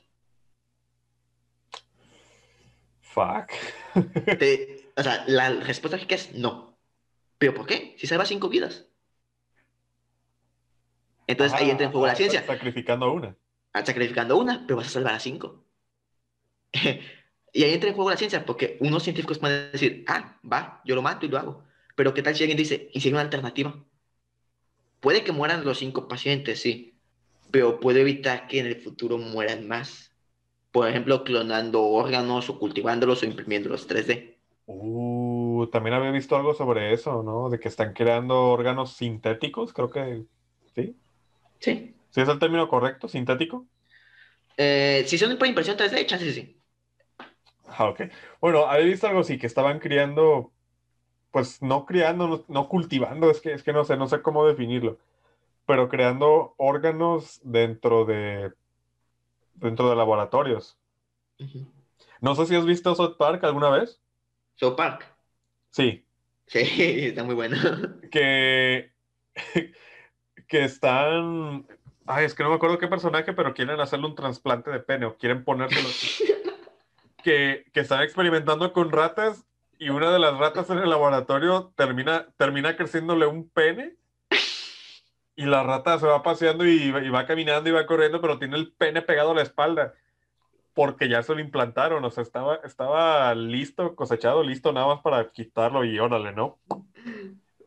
Fuck. 3.02 3.52
o 4.98 5.04
sea, 5.04 5.24
la 5.28 5.52
respuesta 5.52 5.98
es 6.10 6.34
no. 6.34 6.78
¿Pero 7.38 7.54
por 7.54 7.68
qué? 7.68 7.96
Si 8.00 8.08
salva 8.08 8.26
cinco 8.26 8.50
vidas. 8.50 8.88
Entonces 11.28 11.60
ahí 11.60 11.70
entra 11.70 11.86
en 11.86 11.92
juego 11.92 12.08
la 12.08 12.16
ciencia. 12.16 12.44
Sacrificando 12.46 13.12
una. 13.12 13.36
Ah, 13.74 13.86
sacrificando 13.86 14.38
una, 14.38 14.66
pero 14.66 14.78
vas 14.78 14.88
a 14.88 14.92
salvar 14.92 15.14
a 15.14 15.20
cinco. 15.20 15.64
y 17.56 17.64
ahí 17.64 17.74
entra 17.74 17.90
en 17.90 17.96
juego 17.96 18.10
la 18.10 18.18
ciencia, 18.18 18.46
porque 18.46 18.76
unos 18.82 19.04
científicos 19.04 19.40
pueden 19.40 19.72
decir, 19.72 20.04
ah, 20.08 20.38
va, 20.44 20.82
yo 20.84 20.94
lo 20.94 21.02
mato 21.02 21.26
y 21.26 21.30
lo 21.30 21.38
hago. 21.38 21.64
Pero 21.96 22.14
¿qué 22.14 22.22
tal 22.22 22.36
si 22.36 22.44
alguien 22.44 22.58
dice, 22.58 22.90
y 22.92 23.00
si 23.00 23.08
hay 23.08 23.14
una 23.14 23.22
alternativa? 23.22 23.74
Puede 25.00 25.24
que 25.24 25.32
mueran 25.32 25.64
los 25.64 25.78
cinco 25.78 26.10
pacientes, 26.10 26.60
sí, 26.60 26.96
pero 27.52 27.80
puede 27.80 28.02
evitar 28.02 28.48
que 28.48 28.60
en 28.60 28.66
el 28.66 28.76
futuro 28.76 29.18
mueran 29.18 29.70
más. 29.70 30.12
Por 30.74 30.90
ejemplo, 30.90 31.24
clonando 31.24 31.82
órganos 31.82 32.50
o 32.50 32.60
cultivándolos 32.60 33.24
o 33.24 33.26
imprimiéndolos 33.26 33.88
3D. 33.88 34.36
Uh, 34.66 35.68
también 35.72 35.94
había 35.94 36.12
visto 36.12 36.36
algo 36.36 36.54
sobre 36.54 36.92
eso, 36.92 37.24
¿no? 37.24 37.50
De 37.50 37.58
que 37.58 37.70
están 37.70 37.94
creando 37.94 38.50
órganos 38.50 38.98
sintéticos, 38.98 39.72
creo 39.72 39.90
que 39.90 40.24
sí. 40.76 40.94
Sí. 41.60 41.96
¿Sí 42.10 42.20
es 42.20 42.28
el 42.28 42.38
término 42.38 42.68
correcto, 42.68 43.08
sintético? 43.08 43.66
Eh, 44.58 45.06
si 45.08 45.18
son 45.18 45.38
por 45.38 45.48
impresión 45.48 45.78
3D, 45.78 46.06
chances 46.06 46.36
sí. 46.36 46.55
Ah, 47.78 47.90
ok. 47.90 48.02
Bueno, 48.40 48.66
había 48.68 48.86
visto 48.86 49.08
algo 49.08 49.22
así, 49.22 49.38
que 49.38 49.48
estaban 49.48 49.80
criando, 49.80 50.52
pues 51.32 51.62
no 51.62 51.86
criando, 51.86 52.46
no, 52.48 52.70
cultivando, 52.70 53.30
es 53.30 53.42
que, 53.42 53.54
es 53.54 53.64
que 53.64 53.74
no 53.74 53.84
sé, 53.84 53.98
no 53.98 54.08
sé 54.08 54.22
cómo 54.22 54.46
definirlo, 54.48 54.98
pero 55.66 55.90
creando 55.90 56.54
órganos 56.58 57.42
dentro 57.44 58.06
de, 58.06 58.54
dentro 59.56 59.90
de 59.90 59.96
laboratorios. 59.96 60.78
No 62.22 62.36
sé 62.36 62.46
si 62.46 62.56
has 62.56 62.66
visto 62.66 62.96
South 62.96 63.18
Park 63.18 63.44
alguna 63.44 63.70
vez. 63.70 64.02
South 64.56 64.76
Park. 64.76 65.06
Sí. 65.72 66.06
Sí, 66.48 66.60
está 67.08 67.24
muy 67.24 67.36
bueno. 67.36 67.58
Que, 68.12 68.94
que 70.48 70.64
están, 70.64 71.68
ay, 72.06 72.26
es 72.26 72.34
que 72.34 72.44
no 72.44 72.50
me 72.50 72.56
acuerdo 72.56 72.78
qué 72.78 72.88
personaje, 72.88 73.34
pero 73.34 73.54
quieren 73.54 73.82
hacerle 73.82 74.06
un 74.06 74.16
trasplante 74.16 74.72
de 74.72 74.80
pene 74.80 75.06
o 75.08 75.18
quieren 75.18 75.44
ponérselo. 75.44 75.90
Que, 77.26 77.66
que 77.74 77.80
están 77.80 78.04
experimentando 78.04 78.72
con 78.72 78.92
ratas 78.92 79.48
y 79.80 79.90
una 79.90 80.12
de 80.12 80.20
las 80.20 80.38
ratas 80.38 80.70
en 80.70 80.78
el 80.78 80.92
laboratorio 80.92 81.74
termina, 81.76 82.28
termina 82.38 82.78
creciéndole 82.78 83.26
un 83.26 83.50
pene 83.50 83.96
y 85.36 85.46
la 85.46 85.64
rata 85.64 85.98
se 85.98 86.06
va 86.06 86.22
paseando 86.22 86.68
y, 86.68 86.92
va 86.92 87.26
caminando 87.26 87.68
y 87.68 87.74
va 87.74 87.88
corriendo, 87.88 88.22
pero 88.22 88.38
tiene 88.38 88.58
el 88.58 88.72
pene 88.74 89.02
pegado 89.02 89.32
a 89.32 89.34
la 89.34 89.42
espalda 89.42 89.96
porque 90.76 91.10
ya 91.10 91.24
se 91.24 91.34
lo 91.34 91.40
implantaron, 91.40 92.06
o 92.06 92.12
sea, 92.12 92.22
estaba, 92.22 92.58
estaba 92.58 93.34
listo, 93.34 93.96
cosechado, 93.96 94.44
listo 94.44 94.72
nada 94.72 94.86
más 94.86 95.02
para 95.02 95.32
quitarlo 95.32 95.84
y 95.84 95.98
órale, 95.98 96.32
¿no? 96.32 96.60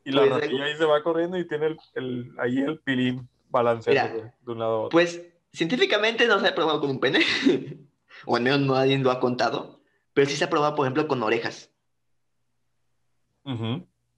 Y 0.04 0.12
la 0.12 0.20
pues, 0.20 0.34
ratilla 0.34 0.66
ahí 0.66 0.76
se 0.76 0.84
va 0.84 1.02
corriendo 1.02 1.36
y 1.36 1.48
tiene 1.48 1.76
el, 1.94 2.32
ahí 2.38 2.58
el 2.58 2.78
pilín 2.78 3.28
balanceando 3.50 4.22
de, 4.22 4.52
un 4.52 4.58
lado 4.60 4.72
a 4.72 4.78
otro. 4.82 4.90
Pues 4.90 5.20
científicamente 5.52 6.28
no 6.28 6.38
se 6.38 6.46
ha 6.46 6.54
probado 6.54 6.80
con 6.80 6.90
un 6.90 7.00
pene. 7.00 7.24
o 8.26 8.36
al 8.36 8.42
menos 8.42 8.60
nadie 8.60 8.98
lo 8.98 9.10
ha 9.10 9.20
contado, 9.20 9.80
pero 10.14 10.28
sí 10.28 10.36
se 10.36 10.44
ha 10.44 10.50
probado, 10.50 10.74
por 10.74 10.86
ejemplo, 10.86 11.08
con 11.08 11.22
orejas. 11.22 11.72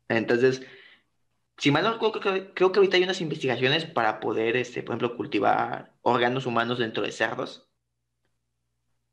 Entonces, 0.08 0.62
si 1.58 1.70
mal 1.70 1.84
no 1.84 1.98
creo, 1.98 2.52
creo, 2.54 2.72
que 2.72 2.78
ahorita 2.78 2.96
hay 2.96 3.04
unas 3.04 3.20
investigaciones 3.20 3.84
para 3.84 4.18
poder, 4.18 4.56
este, 4.56 4.82
por 4.82 4.94
ejemplo, 4.94 5.16
cultivar 5.16 5.92
órganos 6.02 6.46
humanos 6.46 6.78
dentro 6.78 7.02
de 7.02 7.12
cerdos. 7.12 7.68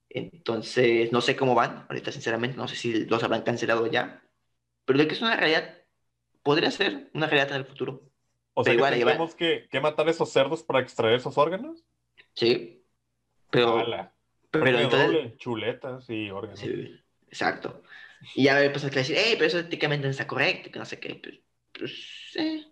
Entonces, 0.10 1.12
no 1.12 1.22
sé 1.22 1.36
cómo 1.36 1.54
van, 1.54 1.86
ahorita 1.90 2.12
sinceramente, 2.12 2.58
no 2.58 2.68
sé 2.68 2.76
si 2.76 3.06
los 3.06 3.24
habrán 3.24 3.44
cancelado 3.44 3.86
ya, 3.88 4.24
pero 4.86 4.98
de 4.98 5.08
que 5.08 5.14
es 5.14 5.22
una 5.22 5.36
realidad, 5.36 5.78
podría 6.42 6.72
ser 6.72 7.10
una 7.14 7.28
realidad 7.28 7.52
en 7.52 7.58
el 7.58 7.66
futuro. 7.66 8.02
O 8.54 8.64
sea, 8.64 8.76
que 8.76 8.82
tenemos 8.82 9.36
que, 9.36 9.68
matar 9.82 10.10
esos 10.10 10.32
cerdos 10.32 10.64
para 10.64 10.80
extraer 10.80 11.16
esos 11.16 11.38
órganos. 11.38 11.84
Sí, 12.34 12.84
pero... 13.52 13.86
Pero 14.52 14.80
entonces... 14.80 15.38
chuletas 15.38 16.10
y 16.10 16.30
órganos. 16.30 16.60
Sí, 16.60 17.00
exacto. 17.28 17.84
Y 18.36 18.44
ya 18.44 18.58
hay 18.58 18.70
personas 18.70 18.94
que 18.94 19.00
decir, 19.00 19.16
hey, 19.20 19.34
pero 19.36 19.48
eso 19.48 19.60
éticamente 19.60 20.06
no 20.06 20.12
está 20.12 20.28
correcto, 20.28 20.72
que 20.72 20.80
no 20.80 20.86
sé 20.86 21.00
qué. 21.00 21.16
Pues, 21.16 21.42
pues 21.74 22.68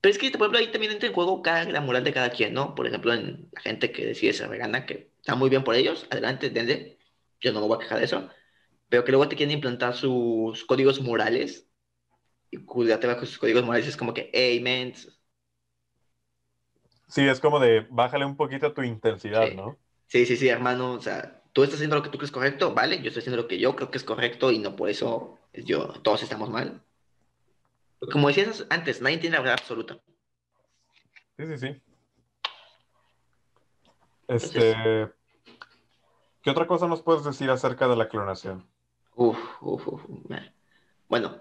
Pero 0.00 0.10
es 0.10 0.18
que, 0.18 0.30
por 0.32 0.42
ejemplo, 0.42 0.58
ahí 0.58 0.72
también 0.72 0.92
entra 0.92 1.08
en 1.08 1.14
juego 1.14 1.42
cada, 1.42 1.64
la 1.64 1.80
moral 1.80 2.04
de 2.04 2.12
cada 2.12 2.30
quien, 2.30 2.52
¿no? 2.54 2.74
Por 2.74 2.86
ejemplo, 2.86 3.12
en 3.14 3.48
la 3.52 3.60
gente 3.60 3.92
que 3.92 4.06
decide 4.06 4.32
ser 4.32 4.48
vegana, 4.48 4.84
que 4.84 5.12
está 5.18 5.34
muy 5.34 5.48
bien 5.48 5.64
por 5.64 5.74
ellos, 5.74 6.06
adelante, 6.10 6.50
denle. 6.50 6.98
Yo 7.40 7.52
no 7.52 7.60
me 7.60 7.66
voy 7.66 7.76
a 7.76 7.80
quejar 7.80 7.98
de 7.98 8.04
eso. 8.04 8.28
Pero 8.88 9.04
que 9.04 9.12
luego 9.12 9.28
te 9.28 9.36
quieren 9.36 9.54
implantar 9.54 9.94
sus 9.94 10.64
códigos 10.64 11.00
morales. 11.00 11.68
Y 12.50 12.58
cuídate 12.58 13.06
con 13.06 13.26
sus 13.26 13.38
códigos 13.38 13.64
morales, 13.64 13.88
es 13.88 13.96
como 13.96 14.12
que, 14.12 14.30
hey, 14.34 14.60
men. 14.60 14.92
Sí, 17.08 17.26
es 17.26 17.40
como 17.40 17.58
de, 17.58 17.86
bájale 17.90 18.24
un 18.24 18.36
poquito 18.36 18.72
tu 18.72 18.82
intensidad, 18.82 19.52
¿no? 19.52 19.78
Sí, 20.12 20.26
sí, 20.26 20.36
sí, 20.36 20.46
hermano, 20.46 20.92
o 20.92 21.00
sea, 21.00 21.42
tú 21.54 21.62
estás 21.62 21.76
haciendo 21.76 21.96
lo 21.96 22.02
que 22.02 22.10
tú 22.10 22.18
crees 22.18 22.30
correcto, 22.30 22.74
¿vale? 22.74 23.00
Yo 23.00 23.08
estoy 23.08 23.20
haciendo 23.20 23.40
lo 23.40 23.48
que 23.48 23.58
yo 23.58 23.74
creo 23.74 23.90
que 23.90 23.96
es 23.96 24.04
correcto 24.04 24.52
y 24.52 24.58
no 24.58 24.76
por 24.76 24.90
eso 24.90 25.38
yo, 25.54 25.86
todos 26.02 26.22
estamos 26.22 26.50
mal. 26.50 26.82
Como 28.12 28.28
decías 28.28 28.66
antes, 28.68 29.00
nadie 29.00 29.16
tiene 29.16 29.36
la 29.36 29.42
verdad 29.42 29.56
absoluta. 29.58 29.98
Sí, 31.38 31.46
sí, 31.46 31.56
sí. 31.56 31.82
Este, 34.28 35.08
¿Qué 36.42 36.50
otra 36.50 36.66
cosa 36.66 36.86
nos 36.86 37.00
puedes 37.00 37.24
decir 37.24 37.48
acerca 37.48 37.88
de 37.88 37.96
la 37.96 38.10
clonación? 38.10 38.68
Uf, 39.14 39.38
uf, 39.62 39.88
uf. 39.88 40.02
Bueno, 41.08 41.40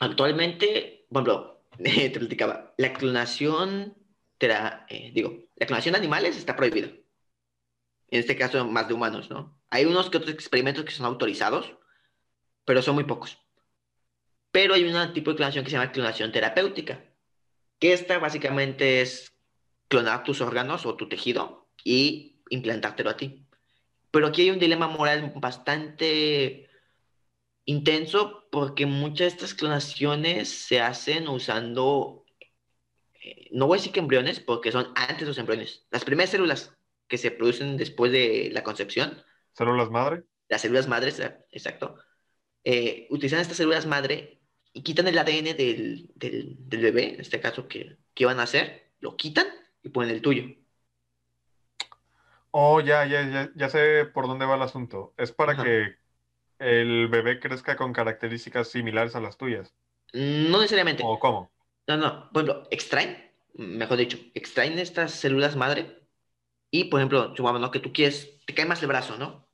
actualmente, 0.00 1.06
bueno, 1.08 1.60
te 1.78 2.10
platicaba, 2.18 2.74
la 2.78 2.92
clonación, 2.92 3.94
te 4.38 4.48
eh, 4.88 5.12
digo, 5.14 5.38
la 5.54 5.66
clonación 5.66 5.92
de 5.92 5.98
animales 5.98 6.36
está 6.36 6.56
prohibida 6.56 6.90
en 8.14 8.20
este 8.20 8.36
caso 8.36 8.64
más 8.64 8.86
de 8.86 8.94
humanos, 8.94 9.28
¿no? 9.28 9.60
Hay 9.70 9.86
unos 9.86 10.08
que 10.08 10.18
otros 10.18 10.32
experimentos 10.32 10.84
que 10.84 10.92
son 10.92 11.04
autorizados, 11.04 11.74
pero 12.64 12.80
son 12.80 12.94
muy 12.94 13.02
pocos. 13.02 13.38
Pero 14.52 14.74
hay 14.74 14.84
un 14.84 15.12
tipo 15.12 15.32
de 15.32 15.36
clonación 15.36 15.64
que 15.64 15.70
se 15.72 15.76
llama 15.76 15.90
clonación 15.90 16.30
terapéutica, 16.30 17.04
que 17.80 17.92
esta 17.92 18.20
básicamente 18.20 19.00
es 19.00 19.34
clonar 19.88 20.22
tus 20.22 20.40
órganos 20.40 20.86
o 20.86 20.94
tu 20.94 21.08
tejido 21.08 21.68
y 21.82 22.40
implantártelo 22.50 23.10
a 23.10 23.16
ti. 23.16 23.48
Pero 24.12 24.28
aquí 24.28 24.42
hay 24.42 24.50
un 24.50 24.60
dilema 24.60 24.86
moral 24.86 25.32
bastante 25.34 26.70
intenso 27.64 28.46
porque 28.52 28.86
muchas 28.86 29.32
de 29.32 29.38
estas 29.38 29.54
clonaciones 29.54 30.50
se 30.50 30.80
hacen 30.80 31.26
usando, 31.26 32.24
eh, 33.14 33.48
no 33.50 33.66
voy 33.66 33.78
a 33.78 33.80
decir 33.80 33.92
que 33.92 33.98
embriones, 33.98 34.38
porque 34.38 34.70
son 34.70 34.92
antes 34.94 35.26
los 35.26 35.38
embriones, 35.38 35.84
las 35.90 36.04
primeras 36.04 36.30
células 36.30 36.76
que 37.08 37.18
se 37.18 37.30
producen 37.30 37.76
después 37.76 38.12
de 38.12 38.50
la 38.52 38.62
concepción. 38.62 39.22
¿Células 39.52 39.90
madre? 39.90 40.24
Las 40.48 40.62
células 40.62 40.88
madres, 40.88 41.20
exacto. 41.50 41.96
Eh, 42.64 43.06
utilizan 43.10 43.40
estas 43.40 43.56
células 43.56 43.86
madre 43.86 44.40
y 44.72 44.82
quitan 44.82 45.06
el 45.06 45.18
ADN 45.18 45.56
del, 45.56 46.10
del, 46.14 46.56
bebé, 46.80 47.14
en 47.14 47.20
este 47.20 47.40
caso, 47.40 47.68
que, 47.68 47.98
que 48.14 48.26
van 48.26 48.40
a 48.40 48.44
hacer, 48.44 48.92
lo 49.00 49.16
quitan 49.16 49.46
y 49.82 49.90
ponen 49.90 50.10
el 50.10 50.22
tuyo. 50.22 50.44
Oh, 52.50 52.80
ya, 52.80 53.04
ya, 53.06 53.28
ya, 53.28 53.50
ya 53.54 53.68
sé 53.68 54.04
por 54.06 54.26
dónde 54.26 54.46
va 54.46 54.56
el 54.56 54.62
asunto. 54.62 55.14
Es 55.16 55.32
para 55.32 55.56
que 55.56 55.96
el 56.58 57.08
bebé 57.08 57.40
crezca 57.40 57.76
con 57.76 57.92
características 57.92 58.68
similares 58.68 59.16
a 59.16 59.20
las 59.20 59.36
tuyas. 59.36 59.74
No 60.12 60.60
necesariamente. 60.60 61.02
¿O 61.04 61.18
cómo? 61.18 61.50
No, 61.86 61.96
no. 61.96 62.30
Por 62.32 62.44
ejemplo, 62.44 62.68
extraen, 62.70 63.32
mejor 63.54 63.98
dicho, 63.98 64.18
extraen 64.34 64.78
estas 64.78 65.12
células 65.12 65.56
madre 65.56 66.03
y, 66.74 66.86
por 66.86 66.98
ejemplo, 66.98 67.36
supongamos 67.36 67.70
que 67.70 67.78
tú 67.78 67.92
quieres, 67.92 68.40
te 68.46 68.52
cae 68.52 68.66
más 68.66 68.82
el 68.82 68.88
brazo, 68.88 69.16
¿no? 69.16 69.48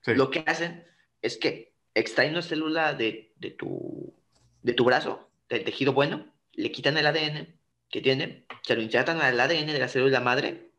Sí. 0.00 0.14
Lo 0.14 0.30
que 0.30 0.42
hacen 0.46 0.86
es 1.20 1.36
que 1.36 1.74
extraen 1.92 2.30
una 2.30 2.40
célula 2.40 2.94
de, 2.94 3.34
de, 3.36 3.50
tu, 3.50 4.16
de 4.62 4.72
tu 4.72 4.84
brazo, 4.84 5.30
del 5.50 5.64
tejido 5.64 5.92
bueno, 5.92 6.32
le 6.52 6.72
quitan 6.72 6.96
el 6.96 7.04
ADN 7.04 7.60
que 7.90 8.00
tiene, 8.00 8.46
se 8.62 8.74
lo 8.74 8.80
insertan 8.80 9.20
al 9.20 9.38
ADN 9.38 9.66
de 9.66 9.78
la 9.80 9.88
célula 9.88 10.20
madre 10.20 10.72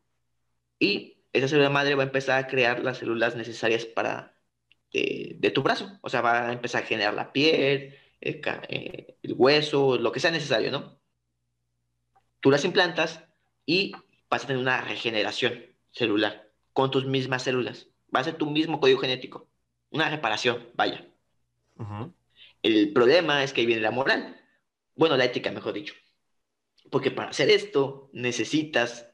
y 0.80 1.22
esa 1.32 1.46
célula 1.46 1.70
madre 1.70 1.94
va 1.94 2.02
a 2.02 2.06
empezar 2.06 2.42
a 2.42 2.48
crear 2.48 2.82
las 2.82 2.98
células 2.98 3.36
necesarias 3.36 3.86
para 3.86 4.34
de, 4.92 5.36
de 5.38 5.50
tu 5.52 5.62
brazo. 5.62 5.96
O 6.02 6.08
sea, 6.08 6.22
va 6.22 6.48
a 6.48 6.52
empezar 6.52 6.82
a 6.82 6.86
generar 6.86 7.14
la 7.14 7.32
piel, 7.32 7.96
el, 8.20 8.42
eh, 8.68 9.16
el 9.22 9.34
hueso, 9.36 9.96
lo 9.96 10.10
que 10.10 10.18
sea 10.18 10.32
necesario, 10.32 10.72
¿no? 10.72 11.00
Tú 12.40 12.50
las 12.50 12.64
implantas 12.64 13.22
y 13.64 13.92
vas 14.32 14.44
a 14.44 14.46
tener 14.46 14.62
una 14.62 14.80
regeneración 14.80 15.62
celular 15.90 16.50
con 16.72 16.90
tus 16.90 17.04
mismas 17.04 17.42
células. 17.42 17.88
Va 18.16 18.20
a 18.20 18.24
ser 18.24 18.36
tu 18.36 18.50
mismo 18.50 18.80
código 18.80 18.98
genético. 18.98 19.46
Una 19.90 20.08
reparación, 20.08 20.70
vaya. 20.72 21.06
Ujú. 21.76 22.14
El 22.62 22.94
problema 22.94 23.44
es 23.44 23.52
que 23.52 23.60
ahí 23.60 23.66
viene 23.66 23.82
la 23.82 23.90
moral. 23.90 24.40
Bueno, 24.96 25.18
la 25.18 25.26
ética, 25.26 25.52
mejor 25.52 25.74
dicho. 25.74 25.92
Porque 26.90 27.10
para 27.10 27.28
hacer 27.28 27.50
esto 27.50 28.08
necesitas 28.14 29.06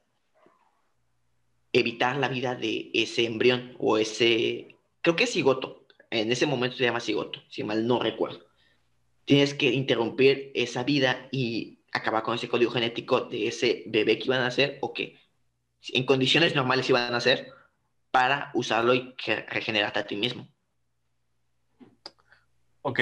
evitar 1.72 2.16
la 2.16 2.28
vida 2.28 2.54
de 2.54 2.92
ese 2.94 3.24
embrión 3.24 3.74
o 3.80 3.98
ese, 3.98 4.76
creo 5.00 5.16
que 5.16 5.24
es 5.24 5.32
cigoto. 5.32 5.88
En 6.10 6.30
ese 6.30 6.46
momento 6.46 6.76
se 6.76 6.84
llama 6.84 7.00
cigoto, 7.00 7.42
si 7.48 7.64
mal 7.64 7.84
no 7.88 7.98
recuerdo. 7.98 8.46
Tienes 9.24 9.52
que 9.52 9.72
interrumpir 9.72 10.52
esa 10.54 10.84
vida 10.84 11.28
y 11.32 11.77
acabar 11.92 12.22
con 12.22 12.34
ese 12.34 12.48
código 12.48 12.70
genético 12.70 13.22
de 13.22 13.48
ese 13.48 13.84
bebé 13.86 14.18
que 14.18 14.24
iban 14.24 14.40
a 14.40 14.44
nacer 14.44 14.78
o 14.80 14.92
que 14.92 15.18
en 15.88 16.04
condiciones 16.04 16.54
normales 16.54 16.88
iban 16.88 17.04
a 17.04 17.10
nacer 17.10 17.52
para 18.10 18.50
usarlo 18.54 18.94
y 18.94 19.14
regenerarte 19.48 20.00
a 20.00 20.06
ti 20.06 20.16
mismo. 20.16 20.48
Ok, 22.82 23.00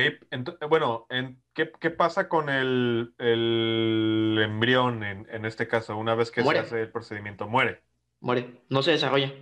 bueno, 0.68 1.06
en, 1.10 1.40
¿qué, 1.52 1.70
qué 1.78 1.90
pasa 1.90 2.28
con 2.28 2.48
el, 2.48 3.14
el 3.18 4.38
embrión 4.42 5.04
en, 5.04 5.28
en 5.30 5.44
este 5.44 5.68
caso? 5.68 5.96
Una 5.96 6.14
vez 6.14 6.30
que 6.30 6.42
Muere. 6.42 6.60
se 6.60 6.66
hace 6.66 6.82
el 6.82 6.90
procedimiento, 6.90 7.46
muere. 7.46 7.82
Muere, 8.20 8.62
no 8.68 8.82
se 8.82 8.92
desarrolla. 8.92 9.32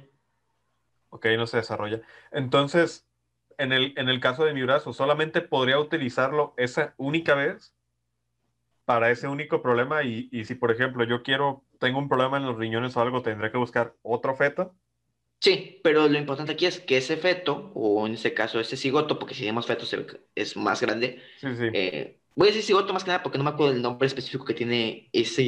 Ok, 1.09 1.27
no 1.37 1.47
se 1.47 1.59
desarrolla. 1.59 2.03
Entonces, 2.33 3.07
en 3.57 3.73
el, 3.73 3.95
en 3.97 4.09
el 4.09 4.21
caso 4.21 4.45
de 4.45 4.53
mi 4.53 4.63
brazo, 4.63 4.93
¿solamente 4.93 5.41
podría 5.41 5.79
utilizarlo 5.79 6.53
esa 6.57 6.95
única 6.99 7.35
vez 7.35 7.74
para 8.85 9.11
ese 9.11 9.29
único 9.29 9.63
problema? 9.63 10.03
Y, 10.05 10.29
y 10.33 10.45
si, 10.45 10.55
por 10.55 10.71
ejemplo, 10.73 11.05
yo 11.05 11.23
quiero, 11.23 11.65
tengo 11.79 11.99
un 11.99 12.09
problema 12.09 12.37
en 12.39 12.47
los 12.47 12.57
riñones 12.59 12.97
o 12.97 13.01
algo, 13.03 13.23
tendré 13.23 13.51
que 13.53 13.59
buscar 13.59 13.95
otro 14.03 14.35
feto. 14.37 14.75
Sí, 15.41 15.81
pero 15.85 16.09
lo 16.09 16.19
importante 16.19 16.53
aquí 16.53 16.65
es 16.67 16.81
que 16.81 16.97
ese 16.97 17.17
feto, 17.19 17.71
o 17.75 18.07
en 18.07 18.15
este 18.15 18.33
caso 18.33 18.59
ese 18.61 18.77
cigoto, 18.79 19.19
porque 19.19 19.35
si 19.35 19.41
tenemos 19.41 19.67
feto 19.67 19.85
es 20.35 20.57
más 20.57 20.81
grande, 20.81 21.21
Sí, 21.37 21.55
sí. 21.57 21.71
eh, 21.73 22.21
voy 22.35 22.49
a 22.49 22.51
decir 22.51 22.63
cigoto 22.65 22.95
más 22.95 23.05
que 23.05 23.09
nada 23.09 23.23
porque 23.23 23.37
no 23.37 23.45
me 23.45 23.51
acuerdo 23.51 23.75
el 23.75 23.83
nombre 23.83 24.07
específico 24.07 24.45
que 24.47 24.55
tiene 24.55 25.11
ese, 25.13 25.43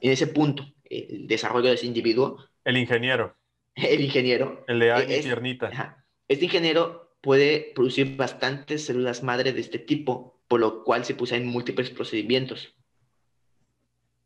en 0.00 0.12
ese 0.12 0.26
punto, 0.26 0.64
el 0.84 1.26
desarrollo 1.26 1.68
de 1.68 1.74
ese 1.76 1.86
individuo, 1.86 2.38
El 2.62 2.76
ingeniero, 2.76 3.38
el 3.74 4.00
ingeniero. 4.00 4.64
el 4.66 4.80
de 4.80 5.06
mi 5.06 5.14
es- 5.16 5.24
tiernita. 5.24 5.68
Ajá. 5.70 6.04
Este 6.28 6.44
ingeniero 6.46 7.16
puede 7.22 7.72
producir 7.74 8.16
bastantes 8.16 8.84
células 8.86 9.22
madre 9.22 9.52
de 9.52 9.60
este 9.60 9.78
tipo, 9.78 10.42
por 10.54 10.60
lo 10.60 10.84
cual 10.84 11.04
se 11.04 11.16
puso 11.16 11.34
en 11.34 11.46
múltiples 11.46 11.90
procedimientos. 11.90 12.76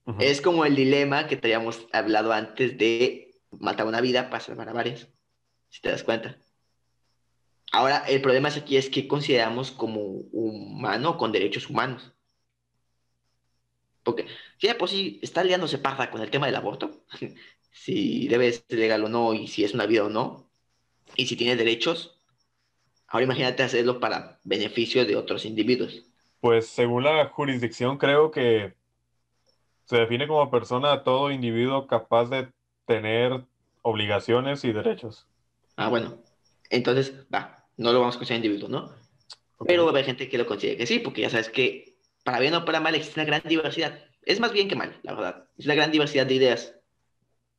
Ujú. 0.04 0.18
Es 0.20 0.42
como 0.42 0.66
el 0.66 0.76
dilema 0.76 1.26
que 1.26 1.38
te 1.38 1.48
habíamos 1.48 1.86
hablado 1.90 2.34
antes 2.34 2.76
de 2.76 3.30
matar 3.50 3.86
una 3.86 4.02
vida 4.02 4.28
para 4.28 4.44
salvar 4.44 4.68
a 4.68 4.74
varias, 4.74 5.08
si 5.70 5.80
te 5.80 5.88
das 5.88 6.02
cuenta. 6.02 6.36
Ahora, 7.72 8.04
el 8.06 8.20
problema 8.20 8.48
es 8.48 8.58
aquí 8.58 8.76
es 8.76 8.90
que 8.90 9.08
consideramos 9.08 9.70
como 9.70 10.02
humano 10.02 11.16
con 11.16 11.32
derechos 11.32 11.70
humanos. 11.70 12.12
Porque 14.02 14.26
si 14.58 14.68
por 14.74 14.90
sí 14.90 15.20
está 15.22 15.42
liándose 15.42 15.78
parda 15.78 16.10
con 16.10 16.20
el 16.20 16.30
tema 16.30 16.44
del 16.44 16.56
aborto, 16.56 17.06
si 17.72 18.28
debe 18.28 18.52
ser 18.52 18.78
legal 18.78 19.02
o 19.02 19.08
no, 19.08 19.32
y 19.32 19.48
si 19.48 19.64
es 19.64 19.72
una 19.72 19.86
vida 19.86 20.04
o 20.04 20.10
no, 20.10 20.50
y 21.16 21.24
si 21.24 21.36
tiene 21.36 21.56
derechos, 21.56 22.20
ahora 23.06 23.24
imagínate 23.24 23.62
hacerlo 23.62 23.98
para 23.98 24.40
beneficio 24.44 25.06
de 25.06 25.16
otros 25.16 25.46
individuos. 25.46 26.04
Pues 26.40 26.68
según 26.68 27.04
la 27.04 27.26
jurisdicción, 27.26 27.98
creo 27.98 28.30
que 28.30 28.74
se 29.84 29.96
define 29.96 30.28
como 30.28 30.50
persona 30.50 30.92
a 30.92 31.02
todo 31.02 31.30
individuo 31.30 31.86
capaz 31.86 32.26
de 32.26 32.52
tener 32.86 33.44
obligaciones 33.82 34.64
y 34.64 34.72
derechos. 34.72 35.26
Ah, 35.76 35.88
bueno, 35.88 36.18
entonces, 36.70 37.14
va, 37.32 37.66
no 37.76 37.92
lo 37.92 38.00
vamos 38.00 38.16
a 38.16 38.18
considerar 38.18 38.44
individuo, 38.44 38.68
¿no? 38.68 38.92
Pero 39.66 39.84
va 39.84 39.90
a 39.90 39.92
haber 39.92 40.04
gente 40.04 40.28
que 40.28 40.38
lo 40.38 40.46
considere 40.46 40.76
que 40.76 40.86
sí, 40.86 40.98
porque 40.98 41.22
ya 41.22 41.30
sabes 41.30 41.48
que 41.48 41.96
para 42.22 42.38
bien 42.38 42.54
o 42.54 42.64
para 42.64 42.80
mal 42.80 42.94
existe 42.94 43.20
una 43.20 43.26
gran 43.26 43.42
diversidad. 43.44 43.98
Es 44.22 44.40
más 44.40 44.52
bien 44.52 44.68
que 44.68 44.76
mal, 44.76 44.98
la 45.02 45.14
verdad. 45.14 45.48
Es 45.56 45.64
una 45.64 45.74
gran 45.74 45.90
diversidad 45.90 46.26
de 46.26 46.34
ideas. 46.34 46.74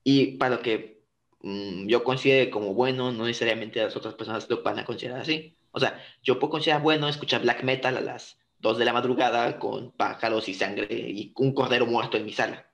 Y 0.03 0.37
para 0.37 0.55
lo 0.55 0.61
que 0.61 1.01
mm, 1.41 1.87
yo 1.87 2.03
considere 2.03 2.49
como 2.49 2.73
bueno, 2.73 3.11
no 3.11 3.25
necesariamente 3.25 3.83
las 3.83 3.95
otras 3.95 4.13
personas 4.13 4.49
lo 4.49 4.61
van 4.61 4.79
a 4.79 4.85
considerar 4.85 5.21
así. 5.21 5.57
O 5.71 5.79
sea, 5.79 6.01
yo 6.21 6.39
puedo 6.39 6.51
considerar 6.51 6.81
bueno 6.81 7.07
escuchar 7.07 7.41
black 7.41 7.63
metal 7.63 7.97
a 7.97 8.01
las 8.01 8.39
2 8.59 8.77
de 8.77 8.85
la 8.85 8.93
madrugada 8.93 9.57
con 9.59 9.91
pájaros 9.91 10.47
y 10.49 10.53
sangre 10.53 10.87
y 10.91 11.31
un 11.37 11.53
cordero 11.53 11.85
muerto 11.85 12.17
en 12.17 12.25
mi 12.25 12.33
sala. 12.33 12.65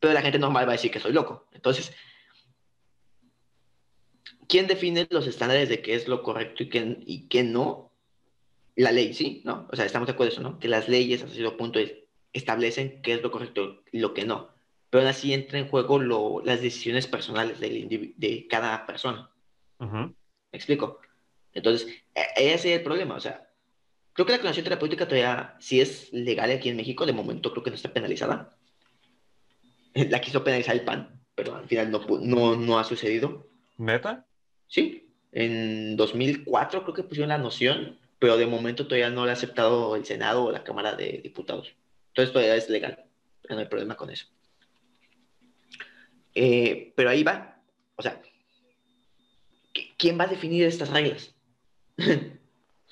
Pero 0.00 0.12
la 0.14 0.22
gente 0.22 0.38
normal 0.38 0.66
va 0.66 0.70
a 0.70 0.76
decir 0.76 0.90
que 0.90 1.00
soy 1.00 1.12
loco. 1.12 1.46
Entonces, 1.52 1.92
¿quién 4.48 4.66
define 4.66 5.06
los 5.10 5.26
estándares 5.26 5.68
de 5.68 5.82
qué 5.82 5.94
es 5.94 6.08
lo 6.08 6.22
correcto 6.22 6.62
y 6.62 6.68
qué, 6.68 6.96
y 7.06 7.28
qué 7.28 7.42
no? 7.42 7.90
La 8.74 8.90
ley, 8.92 9.12
¿sí? 9.14 9.42
¿No? 9.44 9.68
O 9.70 9.76
sea, 9.76 9.84
estamos 9.84 10.06
de 10.06 10.12
acuerdo 10.14 10.32
eso, 10.32 10.42
¿no? 10.42 10.58
Que 10.58 10.68
las 10.68 10.88
leyes 10.88 11.22
hasta 11.22 11.34
cierto 11.34 11.56
punto 11.56 11.78
es- 11.78 11.92
establecen 12.32 13.02
qué 13.02 13.14
es 13.14 13.22
lo 13.22 13.30
correcto 13.30 13.82
y 13.92 13.98
lo 13.98 14.14
que 14.14 14.24
no. 14.24 14.48
Pero 14.88 15.02
aún 15.02 15.10
así 15.10 15.34
entra 15.34 15.58
en 15.58 15.68
juego 15.68 15.98
lo- 15.98 16.40
las 16.44 16.62
decisiones 16.62 17.06
personales 17.06 17.60
indivi- 17.60 18.14
de 18.16 18.46
cada 18.48 18.86
persona. 18.86 19.30
Ujú. 19.78 19.96
¿Me 19.96 20.14
explico? 20.52 21.00
Entonces, 21.52 21.86
e- 22.14 22.54
ese 22.54 22.72
es 22.72 22.78
el 22.78 22.82
problema. 22.82 23.14
O 23.16 23.20
sea, 23.20 23.46
creo 24.12 24.26
que 24.26 24.32
la 24.32 24.38
clonación 24.38 24.64
terapéutica 24.64 25.06
todavía, 25.06 25.56
si 25.60 25.80
es 25.80 26.12
legal 26.12 26.50
aquí 26.50 26.68
en 26.68 26.76
México, 26.76 27.06
de 27.06 27.12
momento 27.12 27.50
creo 27.52 27.62
que 27.62 27.70
no 27.70 27.76
está 27.76 27.92
penalizada. 27.92 28.56
La 29.94 30.20
quiso 30.20 30.42
penalizar 30.44 30.74
el 30.74 30.84
PAN, 30.84 31.20
pero 31.34 31.54
al 31.56 31.66
final 31.68 31.90
no, 31.90 32.00
no, 32.20 32.56
no 32.56 32.78
ha 32.78 32.84
sucedido. 32.84 33.46
¿Neta? 33.76 34.26
Sí, 34.68 35.08
en 35.32 35.96
2004 35.96 36.82
creo 36.82 36.94
que 36.94 37.02
pusieron 37.02 37.28
la 37.28 37.38
noción, 37.38 37.98
pero 38.18 38.36
de 38.36 38.46
momento 38.46 38.86
todavía 38.86 39.10
no 39.10 39.24
la 39.26 39.32
ha 39.32 39.34
aceptado 39.34 39.96
el 39.96 40.04
Senado 40.06 40.44
o 40.44 40.52
la 40.52 40.64
Cámara 40.64 40.94
de 40.94 41.20
Diputados. 41.22 41.74
Entonces 42.08 42.32
todavía 42.32 42.56
es 42.56 42.68
legal, 42.70 43.04
no 43.48 43.58
hay 43.58 43.66
problema 43.66 43.96
con 43.96 44.10
eso. 44.10 44.26
Eh, 46.34 46.92
pero 46.96 47.10
ahí 47.10 47.22
va, 47.22 47.60
o 47.96 48.02
sea, 48.02 48.22
¿qui- 49.74 49.92
¿quién 49.98 50.18
va 50.18 50.24
a 50.24 50.28
definir 50.28 50.64
estas 50.64 50.88
reglas? 50.90 51.34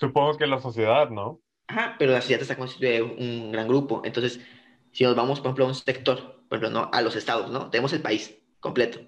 Supongo 0.01 0.39
que 0.39 0.47
la 0.47 0.59
sociedad, 0.59 1.11
¿no? 1.11 1.43
Ajá, 1.67 1.95
pero 1.99 2.13
la 2.13 2.23
sociedad 2.23 2.41
está 2.41 2.57
constituida 2.57 2.93
de 2.93 3.03
un 3.03 3.53
gran 3.53 3.69
grupo. 3.69 4.01
Entonces, 4.05 4.41
si 4.93 5.05
nos 5.05 5.15
vamos, 5.15 5.41
por 5.41 5.49
ejemplo, 5.49 5.67
a 5.67 5.69
un 5.69 5.75
sector, 5.75 6.43
por 6.49 6.59
ejemplo, 6.59 6.71
¿no? 6.71 6.91
a 6.91 7.03
los 7.03 7.15
estados, 7.17 7.51
¿no? 7.51 7.69
Tenemos 7.69 7.93
el 7.93 8.01
país 8.01 8.37
completo. 8.61 9.01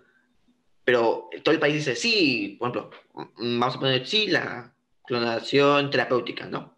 Pero 0.84 1.30
todo 1.42 1.54
el 1.54 1.60
país 1.60 1.74
dice, 1.74 1.96
sí, 1.96 2.56
por 2.58 2.70
ejemplo, 2.70 2.90
mm, 3.38 3.58
vamos 3.58 3.76
a 3.76 3.80
poner, 3.80 4.06
sí, 4.06 4.26
la 4.26 4.74
clonación 5.06 5.90
terapéutica, 5.90 6.46
¿no? 6.46 6.76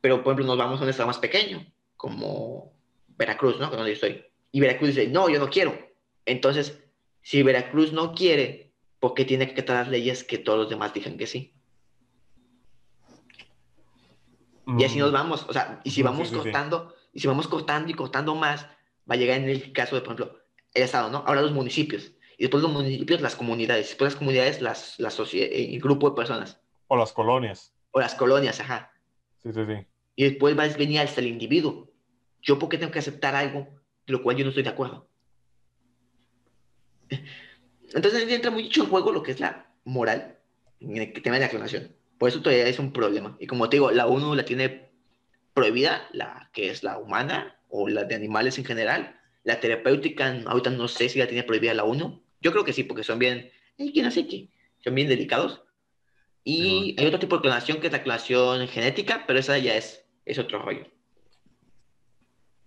Pero, 0.00 0.22
por 0.22 0.32
ejemplo, 0.32 0.46
nos 0.46 0.58
vamos 0.58 0.80
a 0.80 0.84
un 0.84 0.90
estado 0.90 1.06
más 1.06 1.18
pequeño, 1.18 1.64
como 1.96 2.72
Veracruz, 3.16 3.60
¿no? 3.60 3.70
Que 3.70 3.76
donde 3.76 3.92
yo 3.92 3.94
estoy. 3.94 4.24
Y 4.50 4.60
Veracruz 4.60 4.88
dice, 4.94 5.08
no, 5.08 5.28
yo 5.28 5.38
no 5.38 5.50
quiero. 5.50 5.78
Entonces, 6.24 6.82
si 7.22 7.42
Veracruz 7.42 7.92
no 7.92 8.12
quiere, 8.12 8.72
¿por 8.98 9.14
qué 9.14 9.24
tiene 9.24 9.46
que 9.46 9.52
acatar 9.52 9.76
las 9.76 9.88
leyes 9.88 10.24
que 10.24 10.38
todos 10.38 10.58
los 10.58 10.68
demás 10.68 10.92
digan 10.92 11.16
que 11.16 11.26
sí? 11.26 11.54
Y 14.76 14.84
así 14.84 14.96
Mm, 14.98 15.00
nos 15.00 15.12
vamos, 15.12 15.46
o 15.48 15.52
sea, 15.52 15.80
y 15.82 15.90
si 15.90 16.02
vamos 16.02 16.28
sí, 16.28 16.34
sí. 16.34 16.40
cortando, 16.42 16.94
y 17.12 17.20
si 17.20 17.26
vamos 17.26 17.48
cortando 17.48 17.90
y 17.90 17.94
cortando 17.94 18.34
más, 18.34 18.64
va 19.10 19.14
a 19.14 19.16
llegar 19.16 19.38
en 19.40 19.48
el 19.48 19.72
caso 19.72 19.94
de, 19.96 20.02
por 20.02 20.12
ejemplo, 20.14 20.38
el 20.74 20.82
Estado, 20.82 21.08
¿no? 21.10 21.18
Ahora 21.26 21.40
los 21.40 21.52
municipios, 21.52 22.12
y 22.36 22.42
después 22.42 22.62
los 22.62 22.70
municipios, 22.72 23.22
las 23.22 23.34
comunidades, 23.34 23.88
después 23.88 24.12
las 24.12 24.18
comunidades, 24.18 24.60
las, 24.60 24.98
las 24.98 25.18
socie- 25.18 25.48
el 25.50 25.80
grupo 25.80 26.10
de 26.10 26.16
personas, 26.16 26.60
O 26.86 26.96
las 26.96 27.12
colonias. 27.12 27.72
o 27.92 28.00
las 28.00 28.14
colonias, 28.14 28.60
ajá. 28.60 28.92
Sí, 29.42 29.52
sí, 29.52 29.60
sí. 29.66 29.86
Y 30.16 30.24
después 30.24 30.58
va 30.58 30.64
a 30.64 30.68
venir 30.68 31.00
hasta 31.00 31.20
el 31.22 31.28
individuo. 31.28 31.90
¿Yo 32.42 32.58
por 32.58 32.68
qué 32.68 32.76
tengo 32.76 32.92
que 32.92 32.98
aceptar 32.98 33.34
algo 33.34 33.68
de 34.06 34.12
lo 34.12 34.22
cual 34.22 34.36
yo 34.36 34.44
no 34.44 34.50
estoy 34.50 34.64
de 34.64 34.68
acuerdo? 34.70 35.08
Entonces 37.94 38.28
entra 38.30 38.50
mucho 38.50 38.82
en 38.84 38.90
juego 38.90 39.12
lo 39.12 39.22
que 39.22 39.30
es 39.32 39.40
la 39.40 39.72
moral 39.84 40.38
en 40.80 40.96
el 40.98 41.12
tema 41.22 41.36
de 41.36 41.40
la 41.46 41.48
clonación. 41.48 41.96
Por 42.18 42.28
eso 42.28 42.42
todavía 42.42 42.66
es 42.66 42.78
un 42.78 42.92
problema. 42.92 43.36
Y 43.38 43.46
como 43.46 43.68
te 43.68 43.76
digo, 43.76 43.90
la 43.90 44.06
ONU 44.06 44.34
la 44.34 44.44
tiene 44.44 44.90
prohibida, 45.54 46.08
la 46.12 46.50
que 46.52 46.70
es 46.70 46.82
la 46.82 46.98
humana 46.98 47.56
o 47.68 47.88
la 47.88 48.04
de 48.04 48.14
animales 48.14 48.58
en 48.58 48.64
general. 48.64 49.20
La 49.44 49.60
terapéutica, 49.60 50.42
ahorita 50.46 50.70
no 50.70 50.88
sé 50.88 51.08
si 51.08 51.18
la 51.18 51.26
tiene 51.26 51.44
prohibida 51.44 51.74
la 51.74 51.84
1. 51.84 52.22
Yo 52.40 52.52
creo 52.52 52.64
que 52.64 52.72
sí, 52.72 52.84
porque 52.84 53.04
son 53.04 53.18
bien, 53.18 53.50
¿quién 53.76 54.06
hace 54.06 54.26
qué? 54.26 54.48
Son 54.84 54.94
bien 54.94 55.08
delicados. 55.08 55.62
Y 56.44 56.96
hay 56.98 57.06
otro 57.06 57.18
tipo 57.18 57.36
de 57.36 57.42
clonación 57.42 57.80
que 57.80 57.88
es 57.88 57.92
la 57.92 58.02
clonación 58.02 58.66
genética, 58.68 59.24
pero 59.26 59.38
esa 59.38 59.58
ya 59.58 59.76
es, 59.76 60.06
es 60.24 60.38
otro 60.38 60.60
rollo. 60.62 60.86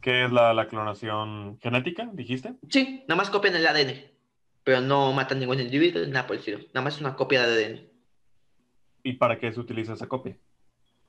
¿Qué 0.02 0.26
es 0.26 0.32
la, 0.32 0.54
la 0.54 0.68
clonación 0.68 1.60
genética, 1.62 2.10
dijiste? 2.14 2.54
Sí, 2.70 3.04
nada 3.08 3.16
más 3.16 3.30
copian 3.30 3.56
el 3.56 3.68
ADN, 3.68 4.04
pero 4.64 4.82
no 4.82 5.14
matan 5.14 5.40
ningún 5.40 5.60
individuo, 5.60 6.06
nada 6.08 6.28
por 6.28 6.36
el 6.36 6.40
estilo. 6.40 6.60
Nada 6.74 6.82
más 6.82 6.96
es 6.96 7.02
una 7.02 7.16
copia 7.16 7.46
de 7.46 7.66
ADN. 7.66 7.91
¿Y 9.04 9.14
para 9.14 9.40
qué 9.40 9.52
se 9.52 9.60
utiliza 9.60 9.94
esa 9.94 10.08
copia? 10.08 10.38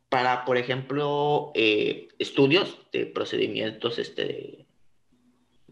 Para, 0.08 0.44
por 0.44 0.56
ejemplo, 0.56 1.52
eh, 1.54 2.08
estudios 2.18 2.78
de 2.92 3.06
procedimientos, 3.06 3.98
este, 3.98 4.66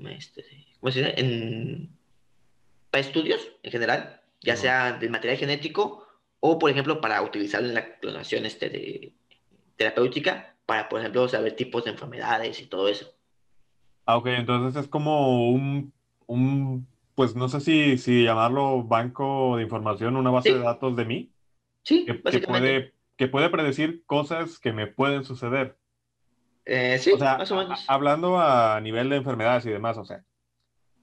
este, 0.08 0.66
¿cómo 0.80 0.90
se 0.90 1.00
dice? 1.00 1.14
En, 1.20 1.90
para 2.90 3.02
estudios 3.04 3.52
en 3.62 3.70
general, 3.70 4.20
ya 4.40 4.56
sea 4.56 4.92
del 4.92 5.10
material 5.10 5.38
genético 5.38 6.06
o, 6.40 6.58
por 6.58 6.70
ejemplo, 6.70 7.00
para 7.00 7.20
utilizarlo 7.22 7.68
en 7.68 7.74
la 7.74 7.98
clonación 7.98 8.46
este, 8.46 8.70
de, 8.70 9.12
terapéutica, 9.76 10.56
para, 10.66 10.88
por 10.88 11.00
ejemplo, 11.00 11.28
saber 11.28 11.56
tipos 11.56 11.84
de 11.84 11.90
enfermedades 11.90 12.60
y 12.60 12.66
todo 12.66 12.88
eso. 12.88 13.12
Ah, 14.06 14.16
ok, 14.16 14.26
entonces 14.28 14.82
es 14.82 14.88
como 14.88 15.50
un, 15.50 15.92
un 16.26 16.86
pues 17.14 17.36
no 17.36 17.48
sé 17.48 17.60
si, 17.60 17.98
si 17.98 18.24
llamarlo 18.24 18.82
banco 18.82 19.56
de 19.56 19.62
información, 19.62 20.16
una 20.16 20.30
base 20.30 20.54
de 20.54 20.60
datos 20.60 20.96
de 20.96 21.04
mí. 21.04 21.30
Sí, 21.82 22.04
que, 22.04 22.14
puede, 22.14 22.94
que 23.16 23.28
puede 23.28 23.50
predecir 23.50 24.04
cosas 24.06 24.58
que 24.58 24.72
me 24.72 24.86
pueden 24.86 25.24
suceder. 25.24 25.76
Eh, 26.64 26.98
sí, 26.98 27.14
más 27.18 27.50
o 27.50 27.56
menos. 27.56 27.84
hablando 27.88 28.38
a 28.38 28.80
nivel 28.80 29.08
de 29.08 29.16
enfermedades 29.16 29.66
y 29.66 29.70
demás, 29.70 29.96
o 29.98 30.04
sea, 30.04 30.24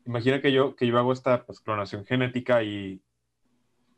imagina 0.06 0.42
que 0.42 0.52
yo, 0.52 0.76
que 0.76 0.88
yo 0.88 0.98
hago 0.98 1.12
esta 1.12 1.46
pues, 1.46 1.60
clonación 1.60 2.06
genética 2.06 2.64
y, 2.64 3.02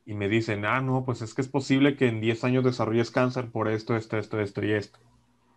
y 0.06 0.14
me 0.14 0.30
dicen, 0.30 0.66
ah, 0.66 0.82
no, 0.82 1.06
pues 1.06 1.22
es 1.22 1.34
que 1.34 1.42
es 1.42 1.48
posible 1.48 1.96
que 1.96 2.08
en 2.08 2.22
10 2.22 2.44
años 2.44 2.64
desarrolles 2.64 3.12
cáncer 3.12 3.52
por 3.52 3.68
esto, 3.68 3.96
esto, 3.96 4.18
esto, 4.18 4.40
esto 4.40 4.66
y 4.66 4.72
esto. 4.72 5.00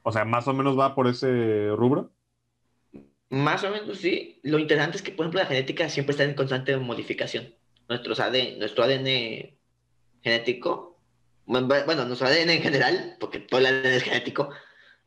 O 0.03 0.13
sea, 0.13 0.25
más 0.25 0.49
o 0.49 0.53
menos 0.53 0.79
va 0.79 0.95
por 0.95 1.07
ese 1.07 1.71
rubro. 1.77 2.13
Más 3.31 3.65
o 3.65 3.71
menos 3.71 3.99
sí. 3.99 4.41
Lo 4.43 4.59
interesante 4.59 4.99
es 4.99 5.03
que, 5.03 5.13
por 5.13 5.25
ejemplo, 5.25 5.41
la 5.41 5.47
genética 5.47 5.89
siempre 5.89 6.11
está 6.11 6.25
en 6.25 6.35
constante 6.35 6.77
modificación. 6.77 7.55
Nuestros 7.89 8.21
ADN, 8.21 8.59
nuestro 8.59 8.85
ADN 8.85 9.57
genético 10.23 10.92
bueno, 11.47 12.05
nuestro 12.05 12.27
ADN 12.27 12.51
en 12.51 12.63
general, 12.63 13.17
porque 13.19 13.41
todo 13.41 13.61
el 13.61 13.67
ADN 13.67 13.87
es 13.87 14.03
genético, 14.03 14.51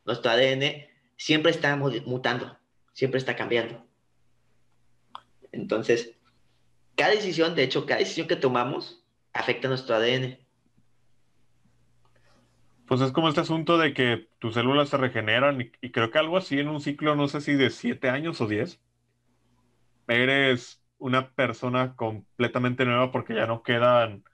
nuestro 0.04 0.30
ADN 0.30 0.86
siempre 1.16 1.50
está 1.50 1.76
mutando, 1.76 2.58
siempre 2.92 3.18
está 3.18 3.36
cambiando. 3.36 3.84
Entonces, 5.52 6.14
cada 6.94 7.10
decisión, 7.10 7.54
de 7.54 7.64
hecho, 7.64 7.86
cada 7.86 8.00
decisión 8.00 8.26
que 8.26 8.36
tomamos 8.36 9.04
afecta 9.32 9.68
a 9.68 9.70
nuestro 9.70 9.96
ADN. 9.96 10.38
Pues 12.86 13.00
es 13.00 13.10
como 13.10 13.28
este 13.28 13.40
asunto 13.40 13.78
de 13.78 13.92
que 13.92 14.28
tus 14.38 14.54
células 14.54 14.88
se 14.88 14.96
regeneran 14.96 15.60
y, 15.60 15.90
creo 15.90 16.10
que 16.10 16.18
algo 16.18 16.36
así 16.36 16.58
en 16.58 16.68
un 16.68 16.80
ciclo, 16.80 17.16
no 17.16 17.26
sé 17.26 17.40
si 17.40 17.54
de 17.54 17.70
siete 17.70 18.08
años 18.08 18.40
o 18.40 18.46
diez, 18.46 18.80
eres 20.06 20.82
una 20.98 21.32
persona 21.32 21.96
completamente 21.96 22.84
nueva 22.84 23.10
porque 23.10 23.34
ya 23.34 23.46
no 23.46 23.62
quedan 23.62 24.24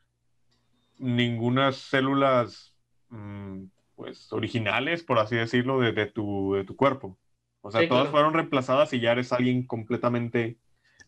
ninguna 1.02 1.72
células 1.72 2.74
mm, 3.10 3.64
pues 3.96 4.32
originales, 4.32 5.02
por 5.02 5.18
así 5.18 5.36
decirlo, 5.36 5.80
de, 5.80 6.06
tu, 6.06 6.54
de 6.54 6.64
tu 6.64 6.76
cuerpo. 6.76 7.18
O 7.60 7.70
sea, 7.70 7.86
todas 7.88 8.08
fueron 8.08 8.34
reemplazadas 8.34 8.92
y 8.92 9.00
ya 9.00 9.12
eres 9.12 9.32
alguien 9.32 9.66
completamente, 9.66 10.58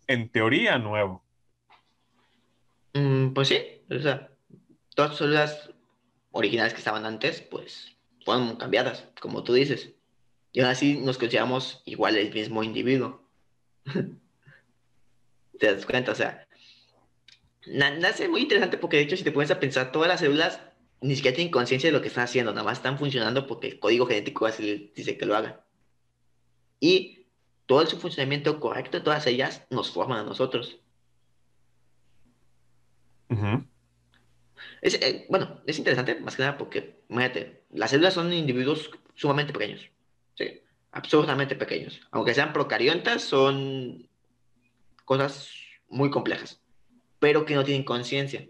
en 0.07 0.29
teoría, 0.29 0.79
nuevo. 0.79 1.25
Mm, 2.93 3.33
pues 3.33 3.49
sí, 3.49 3.59
o 3.91 3.99
sea, 3.99 4.31
todas 4.95 5.13
las 5.13 5.19
células 5.19 5.71
originales 6.33 6.73
que 6.73 6.79
estaban 6.79 7.07
antes, 7.07 7.41
pues 7.41 7.97
fueron 8.25 8.57
cambiadas, 8.57 9.09
como 9.21 9.43
tú 9.45 9.55
dices. 9.55 9.95
Y 10.53 10.61
aún 10.61 10.71
así 10.71 10.99
nos 10.99 11.19
consideramos 11.19 11.83
igual 11.85 12.17
el 12.17 12.33
mismo 12.33 12.63
individuo. 12.63 13.29
¿Te 15.59 15.73
das 15.73 15.87
cuenta? 15.87 16.13
O 16.13 16.15
sea, 16.15 16.47
nace 17.67 18.29
muy 18.29 18.43
interesante 18.43 18.79
porque 18.79 18.97
de 18.99 19.05
hecho 19.05 19.17
si 19.17 19.25
te 19.25 19.33
pones 19.33 19.51
a 19.51 19.61
pensar, 19.61 19.93
todas 19.93 20.09
las 20.09 20.21
células 20.21 20.61
ni 21.01 21.17
siquiera 21.17 21.35
tienen 21.35 21.53
conciencia 21.53 21.89
de 21.89 21.93
lo 21.93 22.01
que 22.01 22.09
están 22.09 22.25
haciendo, 22.25 22.53
nada 22.53 22.65
más 22.65 22.79
están 22.79 22.99
funcionando 22.99 23.47
porque 23.47 23.69
el 23.69 23.79
código 23.79 24.07
genético 24.07 24.47
así 24.47 24.93
dice 24.95 25.19
que 25.19 25.27
lo 25.27 25.37
hagan. 25.37 25.61
Y 26.81 27.27
todo 27.67 27.85
su 27.87 27.99
funcionamiento 27.99 28.61
correcto, 28.61 29.03
todas 29.03 29.27
ellas 29.27 29.67
nos 29.71 29.91
forman 29.91 30.21
a 30.21 30.25
nosotros. 30.25 30.81
es, 34.81 34.95
eh, 34.95 35.27
bueno, 35.29 35.61
es 35.67 35.79
interesante 35.79 36.21
más 36.21 36.37
que 36.37 36.43
nada 36.43 36.57
porque, 36.57 37.03
imagínate, 37.09 37.65
las 37.71 37.91
células 37.91 38.15
son 38.15 38.33
individuos 38.33 38.91
sumamente 39.15 39.53
pequeños, 39.53 39.91
¿sí? 40.37 40.63
absurdamente 40.93 41.57
pequeños. 41.57 42.01
Aunque 42.13 42.35
sean 42.35 42.53
procariontas, 42.53 43.23
son 43.23 44.09
cosas 45.05 45.51
muy 45.89 46.11
complejas 46.11 46.64
pero 47.25 47.47
que 47.47 47.55
no 47.55 47.65
tienen 47.65 47.85
conciencia. 47.85 48.47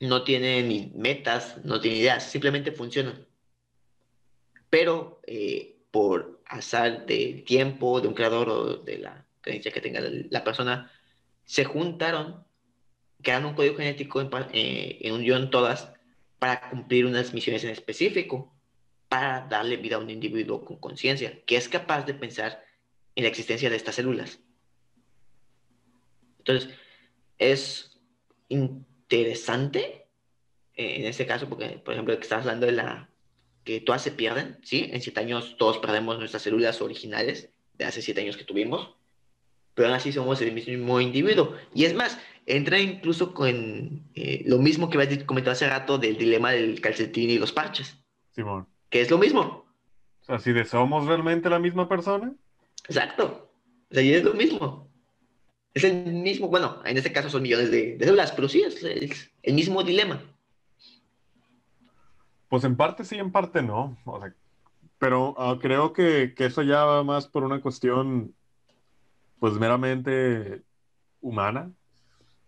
No 0.00 0.24
tienen 0.24 0.90
metas, 0.94 1.62
no 1.66 1.78
tienen 1.78 2.00
ideas, 2.00 2.24
simplemente 2.24 2.72
funcionan. 2.72 3.26
Pero 4.70 5.20
eh, 5.26 5.76
por 5.90 6.40
azar 6.46 7.04
del 7.04 7.44
tiempo, 7.44 8.00
de 8.00 8.08
un 8.08 8.14
creador 8.14 8.48
o 8.48 8.76
de 8.78 8.96
la 8.96 9.26
creencia 9.42 9.70
que 9.70 9.82
tenga 9.82 10.00
la 10.00 10.44
persona, 10.44 10.90
se 11.44 11.66
juntaron, 11.66 12.42
crearon 13.20 13.50
un 13.50 13.54
código 13.54 13.76
genético 13.76 14.22
en, 14.22 14.30
eh, 14.54 15.00
en 15.02 15.12
unión 15.12 15.50
todas 15.50 15.92
para 16.38 16.70
cumplir 16.70 17.04
unas 17.04 17.34
misiones 17.34 17.64
en 17.64 17.70
específico, 17.70 18.50
para 19.10 19.46
darle 19.46 19.76
vida 19.76 19.96
a 19.96 19.98
un 19.98 20.08
individuo 20.08 20.64
con 20.64 20.78
conciencia, 20.78 21.38
que 21.44 21.58
es 21.58 21.68
capaz 21.68 22.06
de 22.06 22.14
pensar 22.14 22.64
en 23.14 23.24
la 23.24 23.28
existencia 23.28 23.68
de 23.68 23.76
estas 23.76 23.96
células. 23.96 24.40
Entonces, 26.38 26.74
es 27.38 28.00
interesante 28.48 29.98
eh, 30.78 31.00
en 31.00 31.06
este 31.06 31.26
caso, 31.26 31.48
porque, 31.48 31.80
por 31.84 31.92
ejemplo, 31.92 32.16
que 32.16 32.22
estás 32.22 32.42
hablando 32.42 32.66
de 32.66 32.72
la 32.72 33.10
que 33.64 33.80
todas 33.80 34.00
se 34.00 34.12
pierden, 34.12 34.58
¿sí? 34.62 34.88
En 34.92 35.02
siete 35.02 35.20
años 35.20 35.56
todos 35.58 35.78
perdemos 35.78 36.18
nuestras 36.18 36.42
células 36.42 36.80
originales 36.80 37.50
de 37.74 37.84
hace 37.84 38.00
siete 38.00 38.20
años 38.20 38.36
que 38.36 38.44
tuvimos, 38.44 38.94
pero 39.74 39.88
aún 39.88 39.96
así 39.96 40.12
somos 40.12 40.40
el 40.40 40.52
mismo 40.52 41.00
individuo. 41.00 41.54
Y 41.74 41.84
es 41.84 41.94
más, 41.94 42.18
entra 42.46 42.78
incluso 42.78 43.34
con 43.34 44.08
eh, 44.14 44.42
lo 44.46 44.58
mismo 44.58 44.88
que 44.88 44.98
habías 44.98 45.24
comentado 45.24 45.52
hace 45.52 45.68
rato 45.68 45.98
del 45.98 46.16
dilema 46.16 46.52
del 46.52 46.80
calcetín 46.80 47.28
y 47.28 47.38
los 47.38 47.52
parches. 47.52 47.98
Simón. 48.30 48.68
Que 48.88 49.00
es 49.00 49.10
lo 49.10 49.18
mismo. 49.18 49.66
O 50.22 50.24
sea, 50.24 50.38
si 50.38 50.52
de 50.52 50.64
somos 50.64 51.06
realmente 51.06 51.50
la 51.50 51.58
misma 51.58 51.88
persona. 51.88 52.32
Exacto. 52.88 53.50
O 53.90 53.94
sea, 53.94 54.02
y 54.02 54.14
es 54.14 54.22
lo 54.22 54.34
mismo. 54.34 54.87
Es 55.78 55.84
el 55.84 56.12
mismo, 56.12 56.48
bueno, 56.48 56.80
en 56.84 56.96
este 56.96 57.12
caso 57.12 57.30
son 57.30 57.42
millones 57.42 57.70
de, 57.70 57.96
células, 58.00 58.32
pero 58.32 58.48
sí, 58.48 58.62
es, 58.62 59.30
el 59.44 59.54
mismo 59.54 59.84
dilema. 59.84 60.20
Pues 62.48 62.64
en 62.64 62.76
parte 62.76 63.04
sí, 63.04 63.16
en 63.16 63.30
parte 63.30 63.62
no. 63.62 63.96
pero 64.98 65.36
ah, 65.38 65.56
creo 65.60 65.92
que, 65.92 66.34
eso 66.36 66.62
ya 66.62 66.84
va 66.84 67.04
más 67.04 67.28
por 67.28 67.44
una 67.44 67.60
cuestión, 67.60 68.34
pues 69.38 69.52
meramente 69.52 70.62
humana. 71.20 71.70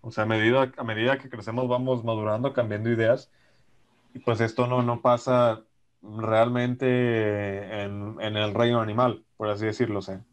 O 0.01 0.11
sea, 0.11 0.25
a 0.25 0.27
medida, 0.27 0.73
a 0.77 0.83
medida 0.83 1.19
que 1.21 1.31
crecemos 1.31 1.69
vamos 1.69 2.03
madurando, 2.03 2.53
cambiando 2.53 2.91
ideas. 2.91 3.31
Y 4.13 4.19
pues 4.19 4.41
esto 4.41 4.67
no, 4.67 4.83
no 4.83 5.03
pasa 5.03 5.63
realmente 6.03 7.85
en, 7.85 8.17
en 8.21 8.37
el 8.37 8.55
reino 8.55 8.81
animal, 8.81 9.25
por 9.37 9.51
así 9.51 9.67
decirlo. 9.67 10.01
O 10.01 10.03
sea, 10.03 10.25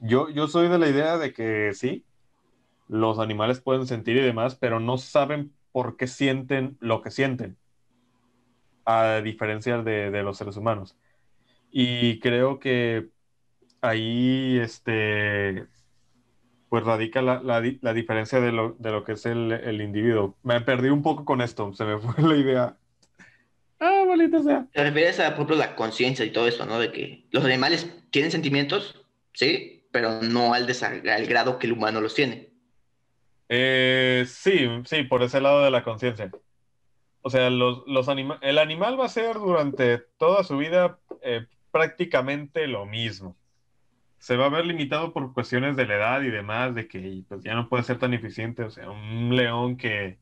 yo, 0.00 0.28
yo 0.30 0.48
soy 0.48 0.68
de 0.68 0.78
la 0.78 0.88
idea 0.88 1.18
de 1.18 1.32
que 1.32 1.72
sí, 1.74 2.04
los 2.88 3.18
animales 3.18 3.60
pueden 3.60 3.86
sentir 3.86 4.16
y 4.16 4.22
demás, 4.22 4.54
pero 4.54 4.80
no 4.80 4.98
saben 4.98 5.52
por 5.72 5.96
qué 5.96 6.06
sienten 6.06 6.76
lo 6.80 7.02
que 7.02 7.10
sienten, 7.10 7.56
a 8.84 9.20
diferencia 9.20 9.82
de, 9.82 10.22
los 10.22 10.38
seres 10.38 10.56
humanos. 10.56 10.96
Y 11.70 12.20
creo 12.20 12.58
que 12.58 13.08
ahí, 13.80 14.58
este, 14.58 15.66
pues 16.68 16.84
radica 16.84 17.20
la, 17.20 17.60
diferencia 17.60 18.40
de 18.40 18.52
lo, 18.52 19.04
que 19.04 19.12
es 19.12 19.26
el, 19.26 19.80
individuo. 19.82 20.36
Me 20.42 20.60
perdí 20.60 20.88
un 20.88 21.02
poco 21.02 21.24
con 21.24 21.40
esto, 21.40 21.72
se 21.74 21.84
me 21.84 21.98
fue 22.00 22.22
la 22.22 22.36
idea. 22.36 22.76
Ah, 23.78 24.04
bonito 24.06 24.42
sea. 24.42 24.66
Te 24.72 24.82
refieres 24.82 25.20
a, 25.20 25.36
por 25.36 25.54
la 25.54 25.76
conciencia 25.76 26.24
y 26.24 26.30
todo 26.30 26.48
eso, 26.48 26.64
¿no? 26.64 26.78
De 26.78 26.92
que 26.92 27.26
los 27.30 27.44
animales 27.44 27.94
tienen 28.10 28.30
sentimientos, 28.30 29.04
¿sí? 29.34 29.75
Pero 29.96 30.20
no 30.20 30.52
al, 30.52 30.66
al 31.08 31.26
grado 31.26 31.58
que 31.58 31.66
el 31.66 31.72
humano 31.72 32.02
los 32.02 32.14
tiene. 32.14 32.50
Eh, 33.48 34.26
sí, 34.28 34.68
sí, 34.84 35.04
por 35.04 35.22
ese 35.22 35.40
lado 35.40 35.64
de 35.64 35.70
la 35.70 35.82
conciencia. 35.82 36.30
O 37.22 37.30
sea, 37.30 37.48
los, 37.48 37.82
los 37.86 38.06
el 38.42 38.58
animal 38.58 39.00
va 39.00 39.06
a 39.06 39.08
ser 39.08 39.36
durante 39.36 39.96
toda 40.18 40.44
su 40.44 40.58
vida, 40.58 40.98
eh, 41.22 41.46
prácticamente 41.70 42.66
lo 42.66 42.84
mismo. 42.84 43.38
Se 44.18 44.36
va 44.36 44.44
a 44.44 44.50
ver 44.50 44.66
limitado 44.66 45.14
por 45.14 45.32
cuestiones 45.32 45.76
de 45.76 45.86
la 45.86 45.94
edad 45.94 46.20
y 46.20 46.28
demás, 46.28 46.74
de 46.74 46.88
que 46.88 47.22
pues, 47.26 47.42
ya 47.42 47.54
no 47.54 47.70
puede 47.70 47.82
ser 47.82 47.98
tan 47.98 48.12
eficiente. 48.12 48.64
O 48.64 48.70
sea, 48.70 48.90
un 48.90 49.34
león 49.34 49.78
que, 49.78 50.18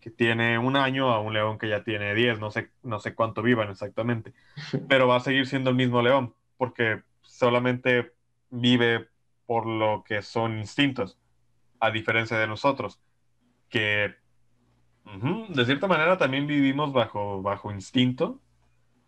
que 0.00 0.10
tiene 0.10 0.58
un 0.58 0.76
año 0.76 1.14
a 1.14 1.20
un 1.22 1.32
león 1.32 1.56
que 1.56 1.70
ya 1.70 1.82
tiene 1.82 2.14
10, 2.14 2.40
no 2.40 2.50
sé, 2.50 2.72
no 2.82 2.98
sé 2.98 3.14
cuánto 3.14 3.40
vivan 3.40 3.70
exactamente, 3.70 4.34
pero 4.86 5.08
va 5.08 5.16
a 5.16 5.20
seguir 5.20 5.46
siendo 5.46 5.70
el 5.70 5.76
mismo 5.76 6.02
león, 6.02 6.34
porque 6.58 7.00
solamente 7.22 8.15
vive 8.50 9.08
por 9.46 9.66
lo 9.66 10.04
que 10.04 10.22
son 10.22 10.58
instintos, 10.58 11.18
a 11.80 11.90
diferencia 11.90 12.38
de 12.38 12.46
nosotros, 12.46 13.00
que 13.68 14.14
de 15.48 15.64
cierta 15.64 15.86
manera 15.86 16.18
también 16.18 16.46
vivimos 16.46 16.92
bajo, 16.92 17.40
bajo 17.42 17.70
instinto, 17.70 18.40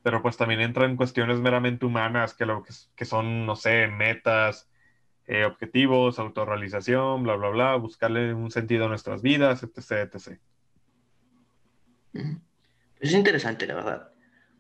pero 0.03 0.23
pues 0.23 0.37
también 0.37 0.61
entran 0.61 0.97
cuestiones 0.97 1.39
meramente 1.41 1.85
humanas 1.85 2.35
que, 2.35 2.47
lo 2.47 2.63
que, 2.63 3.05
son, 3.05 3.47
no 3.47 3.57
sé, 3.57 3.89
metas, 3.89 4.71
eh, 5.27 5.45
objetivos, 5.45 6.19
autorrealización, 6.19 7.25
bla, 7.25 7.35
bla, 7.35 7.49
bla, 7.49 7.77
buscarle 7.77 8.33
un 8.33 8.51
sentido 8.51 8.87
a 8.87 8.89
nuestras 8.89 9.23
vidas, 9.23 9.63
etc, 9.65 10.15
etc. 10.15 10.39
Es 13.01 13.13
interesante, 13.13 13.67
la 13.67 13.75
verdad. 13.75 14.13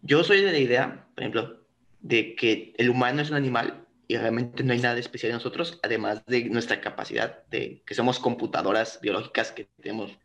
Yo 0.02 0.24
soy 0.24 0.42
de 0.42 0.52
la 0.52 0.59
idea, 0.59 1.06
por 1.14 1.22
ejemplo, 1.22 1.66
de 2.00 2.34
que 2.34 2.74
el 2.76 2.90
humano 2.90 3.22
es 3.22 3.30
un 3.30 3.36
animal 3.36 3.88
y 4.09 4.16
realmente 4.16 4.64
no 4.64 4.72
hay 4.72 4.80
nada 4.80 4.98
especial 4.98 5.30
en 5.30 5.36
nosotros, 5.36 5.78
además 5.82 6.24
de 6.24 6.44
nuestra 6.44 6.80
capacidad 6.80 7.47
de 7.48 7.82
que 7.85 7.94
somos 7.94 8.18
computadoras 8.18 9.01
biológicas 9.02 9.52
que 9.52 9.68
tenemos 9.82 10.18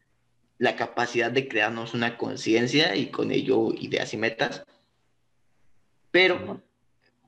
la 0.58 0.78
capacidad 0.78 1.30
de 1.30 1.50
crearnos 1.50 1.94
una 1.94 2.18
conciencia 2.18 2.96
y 2.96 3.08
con 3.08 3.32
ello 3.32 3.74
ideas 3.74 4.14
y 4.14 4.18
metas. 4.18 4.64
Pero, 6.12 6.64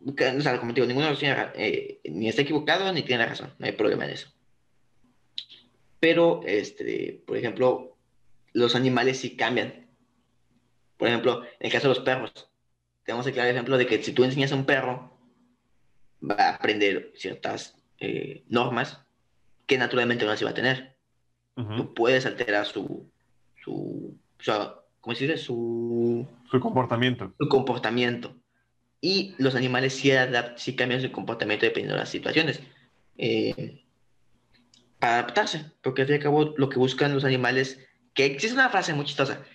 o 0.06 0.42
sea, 0.42 0.58
como 0.58 0.72
digo, 0.72 0.88
ninguno 0.88 1.10
los 1.10 1.20
eh, 1.22 2.00
ni 2.06 2.30
está 2.30 2.44
equivocado 2.44 2.92
ni 2.94 3.04
tiene 3.04 3.24
la 3.24 3.30
razón, 3.30 3.54
no 3.60 3.66
hay 3.66 3.74
problema 3.74 4.06
en 4.06 4.12
eso. 4.12 4.30
Pero, 6.00 6.42
este, 6.46 7.22
por 7.28 7.36
ejemplo, 7.36 7.98
los 8.54 8.76
animales 8.76 9.20
sí 9.20 9.36
cambian. 9.36 9.88
Por 10.96 11.10
ejemplo, 11.10 11.44
en 11.44 11.66
el 11.66 11.72
caso 11.72 11.90
de 11.90 11.96
los 11.96 12.04
perros, 12.04 12.50
tenemos 13.04 13.28
el 13.28 13.34
claro 13.34 13.50
ejemplo 13.50 13.78
de 13.78 13.88
que 13.88 14.02
si 14.02 14.14
tú 14.14 14.24
enseñas 14.24 14.54
a 14.54 14.56
un 14.56 14.66
perro, 14.66 15.15
va 16.22 16.36
a 16.36 16.56
aprender 16.56 17.12
ciertas 17.16 17.78
eh, 18.00 18.44
normas 18.48 19.00
que 19.66 19.78
naturalmente 19.78 20.26
no 20.26 20.36
se 20.36 20.46
va 20.46 20.52
a 20.52 20.56
tener. 20.56 20.96
Tú 21.56 21.94
puedes 21.94 22.26
alterar 22.26 22.66
su, 22.66 23.10
su, 23.64 24.18
¿cómo 25.00 25.16
se 25.16 25.26
dice? 25.26 25.38
Su, 25.38 26.28
su 26.52 26.60
comportamiento. 26.60 27.34
Su 27.40 27.48
comportamiento. 27.48 28.36
Y 29.00 29.36
los 29.38 29.56
animales 29.56 29.94
sí, 29.94 30.12
sí 30.58 30.76
cambian 30.76 31.02
su 31.02 31.14
comportamiento 31.14 31.66
dependiendo 31.66 31.94
de 31.94 32.02
las 32.02 32.10
situaciones. 32.10 32.62
Eh, 33.18 33.86
para 35.00 35.20
adaptarse, 35.20 35.72
porque 35.82 36.02
al 36.02 36.08
fin 36.08 36.16
y 36.16 36.18
al 36.18 36.24
cabo 36.24 36.54
lo 36.58 36.70
que 36.70 36.80
buscan 36.80 37.14
los 37.14 37.24
animales, 37.24 37.80
que 38.14 38.26
existe 38.26 38.56
una 38.56 38.70
frase 38.70 38.94
muy 38.94 39.06
chistosa, 39.06 39.46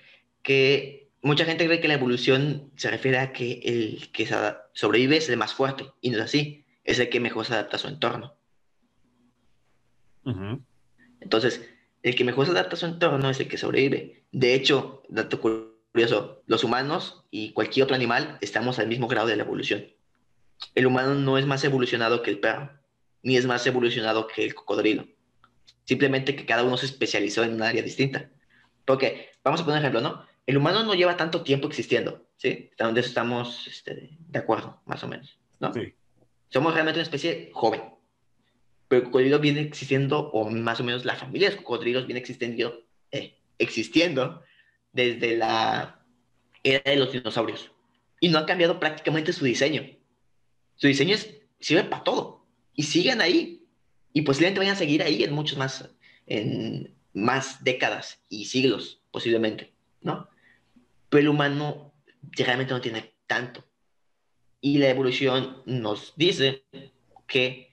que 0.43 1.00
mucha 1.23 1.45
gente 1.45 1.67
cree 1.67 1.81
que 1.81 1.89
la 1.89 1.95
evolución 1.95 2.71
se 2.77 2.91
refiere 2.91 3.19
a 3.19 3.33
que 3.33 3.61
el 3.65 4.11
que 4.13 4.29
sobrevive 4.73 5.17
es 5.17 5.29
el 5.29 5.37
más 5.37 5.55
fuerte, 5.55 5.87
y 6.01 6.11
no 6.11 6.19
es 6.19 6.25
así, 6.25 6.65
es 6.85 6.99
el 6.99 7.09
que 7.09 7.21
mejor 7.21 7.47
se 7.47 7.55
adapta 7.55 7.77
a 7.77 7.81
su 7.81 7.89
entorno. 7.89 8.37
Entonces, 11.21 11.69
el 12.03 12.15
que 12.15 12.25
mejor 12.25 12.47
se 12.47 12.53
adapta 12.53 12.77
a 12.77 12.79
su 12.79 12.87
entorno 12.87 13.31
es 13.31 13.41
el 13.41 13.49
que 13.49 13.59
sobrevive. 13.59 14.25
De 14.33 14.55
hecho, 14.55 15.03
dato 15.09 15.41
curioso, 15.41 16.43
los 16.47 16.65
humanos 16.65 17.25
y 17.31 17.53
cualquier 17.53 17.85
otro 17.85 17.97
animal 17.97 18.39
estamos 18.41 18.79
al 18.79 18.89
mismo 18.89 19.09
grado 19.09 19.29
de 19.29 19.37
la 19.37 19.43
evolución. 19.43 19.87
El 20.75 20.87
humano 20.87 21.15
no 21.15 21.39
es 21.39 21.47
más 21.47 21.65
evolucionado 21.65 22.23
que 22.23 22.31
el 22.31 22.39
perro, 22.39 22.71
ni 23.23 23.37
es 23.37 23.47
más 23.47 23.67
evolucionado 23.67 24.27
que 24.27 24.45
el 24.45 24.55
cocodrilo. 24.55 25.07
Simplemente 25.85 26.37
que 26.37 26.47
cada 26.47 26.63
uno 26.63 26.77
se 26.77 26.87
especializó 26.87 27.43
en 27.43 27.55
un 27.55 27.63
área 27.63 27.83
distinta. 27.83 28.31
Porque, 28.85 29.31
vamos 29.43 29.61
a 29.61 29.65
poner 29.65 29.81
un 29.81 29.87
ejemplo, 29.87 30.01
¿no? 30.01 30.30
El 30.51 30.57
humano 30.57 30.83
no 30.83 30.95
lleva 30.95 31.17
tanto 31.17 31.43
tiempo 31.43 31.69
existiendo, 31.69 32.27
¿sí? 32.37 32.71
De 32.77 33.01
eso 33.01 33.09
estamos 33.09 33.67
este, 33.67 34.11
de 34.19 34.39
acuerdo, 34.39 34.81
más 34.85 35.03
o 35.05 35.09
menos, 35.09 35.39
¿no? 35.61 35.73
Sí. 35.73 35.95
Somos 36.49 36.75
realmente 36.75 36.99
una 36.99 37.05
especie 37.05 37.51
joven 37.53 37.81
pero 38.91 39.03
el 39.03 39.07
cocodrilo 39.07 39.39
viene 39.39 39.61
existiendo, 39.61 40.33
o 40.33 40.51
más 40.51 40.81
o 40.81 40.85
menos 40.85 41.05
la 41.05 41.15
familia 41.15 41.49
de 41.49 41.59
cocodrilos 41.59 42.09
viene 42.09 42.19
existiendo, 42.19 42.83
eh, 43.13 43.39
existiendo 43.57 44.43
desde 44.93 45.37
la 45.37 46.05
era 46.65 46.91
de 46.91 46.97
los 46.97 47.13
dinosaurios. 47.13 47.71
Y 48.19 48.31
no 48.31 48.41
ha 48.41 48.47
cambiado 48.47 48.81
prácticamente 48.81 49.33
su 49.33 49.45
diseño. 49.45 49.89
Su 50.75 50.89
diseño 50.89 51.15
es, 51.15 51.37
sirve 51.61 51.85
para 51.85 52.03
todo. 52.03 52.45
Y 52.75 52.83
siguen 52.83 53.21
ahí. 53.21 53.65
Y 54.13 54.23
posiblemente 54.23 54.59
vayan 54.59 54.75
a 54.75 54.79
seguir 54.79 55.05
ahí 55.05 55.23
en 55.23 55.35
muchos 55.35 55.57
más, 55.57 55.89
en 56.27 56.93
más 57.13 57.63
décadas 57.63 58.21
y 58.29 58.47
siglos, 58.47 59.01
posiblemente, 59.13 59.73
¿no? 60.01 60.29
Pero 61.11 61.21
el 61.21 61.29
humano 61.29 61.93
realmente 62.23 62.73
no 62.73 62.81
tiene 62.81 63.15
tanto. 63.27 63.65
Y 64.61 64.79
la 64.79 64.89
evolución 64.89 65.63
nos 65.67 66.15
dice 66.17 66.65
que 67.27 67.71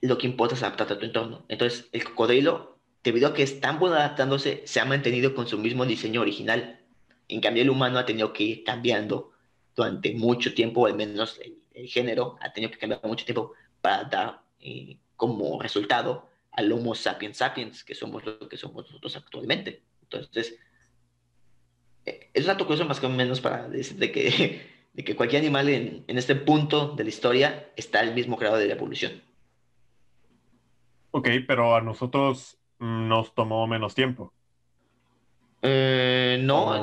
lo 0.00 0.18
que 0.18 0.26
importa 0.26 0.54
es 0.54 0.62
adaptarte 0.62 0.94
a 0.94 0.98
tu 0.98 1.06
entorno. 1.06 1.44
Entonces, 1.48 1.88
el 1.92 2.04
cocodrilo, 2.04 2.78
debido 3.02 3.28
a 3.28 3.34
que 3.34 3.42
es 3.42 3.60
tan 3.60 3.78
bueno 3.78 3.96
adaptándose, 3.96 4.62
se 4.64 4.80
ha 4.80 4.84
mantenido 4.84 5.34
con 5.34 5.46
su 5.46 5.58
mismo 5.58 5.84
diseño 5.86 6.20
original. 6.20 6.80
En 7.28 7.40
cambio, 7.40 7.62
el 7.62 7.70
humano 7.70 7.98
ha 7.98 8.06
tenido 8.06 8.32
que 8.32 8.44
ir 8.44 8.64
cambiando 8.64 9.32
durante 9.74 10.12
mucho 10.14 10.54
tiempo, 10.54 10.86
al 10.86 10.94
menos 10.94 11.40
el, 11.40 11.56
género 11.88 12.36
ha 12.40 12.52
tenido 12.52 12.72
que 12.72 12.78
cambiar 12.78 13.00
mucho 13.04 13.24
tiempo 13.24 13.52
para 13.80 14.02
dar 14.02 14.42
eh, 14.58 14.98
como 15.14 15.62
resultado 15.62 16.28
al 16.50 16.72
Homo 16.72 16.96
sapiens 16.96 17.36
sapiens, 17.36 17.84
que 17.84 17.94
somos 17.94 18.24
lo 18.24 18.48
que 18.48 18.56
somos 18.56 18.84
nosotros 18.86 19.14
actualmente. 19.14 19.84
Entonces, 20.02 20.58
es 22.34 22.42
un 22.42 22.48
dato 22.48 22.66
curioso 22.66 22.86
más 22.86 23.00
que 23.00 23.08
menos 23.08 23.40
para 23.40 23.68
decir 23.68 23.98
que, 24.12 24.62
de 24.92 25.04
que 25.04 25.16
cualquier 25.16 25.42
animal 25.42 25.68
en, 25.68 26.04
en 26.06 26.18
este 26.18 26.34
punto 26.34 26.94
de 26.94 27.04
la 27.04 27.10
historia 27.10 27.70
está 27.76 28.00
al 28.00 28.14
mismo 28.14 28.36
grado 28.36 28.56
de 28.56 28.66
la 28.66 28.74
evolución. 28.74 29.22
Ok, 31.10 31.28
pero 31.46 31.74
a 31.74 31.80
nosotros 31.80 32.58
nos 32.78 33.34
tomó 33.34 33.66
menos 33.66 33.94
tiempo. 33.94 34.32
Eh, 35.62 36.38
no. 36.42 36.80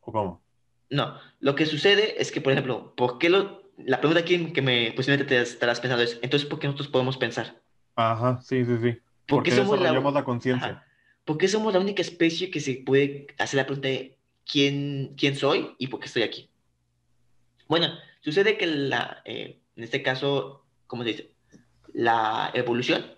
¿O 0.00 0.12
cómo? 0.12 0.42
No. 0.90 1.14
Lo 1.40 1.54
que 1.54 1.66
sucede 1.66 2.20
es 2.20 2.32
que, 2.32 2.40
por 2.40 2.52
ejemplo, 2.52 2.94
¿por 2.96 3.18
qué 3.18 3.28
lo, 3.28 3.62
la 3.76 4.00
pregunta 4.00 4.20
aquí 4.20 4.52
que 4.52 4.62
me 4.62 4.92
posiblemente 4.92 5.36
te 5.36 5.42
estarás 5.42 5.80
pensando 5.80 6.02
es, 6.02 6.18
entonces, 6.22 6.48
¿por 6.48 6.58
qué 6.58 6.66
nosotros 6.66 6.88
podemos 6.88 7.16
pensar? 7.16 7.60
Ajá, 7.94 8.40
sí, 8.42 8.64
sí, 8.64 8.76
sí. 8.82 8.92
¿Por 9.26 9.38
Porque 9.38 9.50
somos 9.50 9.80
la, 9.80 9.92
la 9.92 10.24
conciencia. 10.24 10.84
¿Por 11.24 11.36
qué 11.36 11.46
somos 11.46 11.74
la 11.74 11.80
única 11.80 12.00
especie 12.00 12.50
que 12.50 12.60
se 12.60 12.82
puede 12.84 13.26
hacer 13.38 13.58
la 13.58 13.66
pregunta 13.66 13.88
de 13.88 14.17
quién, 14.48 15.14
quién 15.16 15.36
soy 15.36 15.74
y 15.78 15.86
por 15.86 16.00
qué 16.00 16.06
estoy 16.06 16.22
aquí? 16.22 16.50
Bueno, 17.68 17.92
sucede 18.20 18.56
que 18.56 18.66
la, 18.66 19.22
eh, 19.24 19.60
en 19.76 19.84
este 19.84 20.02
caso, 20.02 20.64
¿cómo 20.86 21.04
se 21.04 21.10
dice? 21.10 21.32
La 21.92 22.50
evolución 22.54 23.14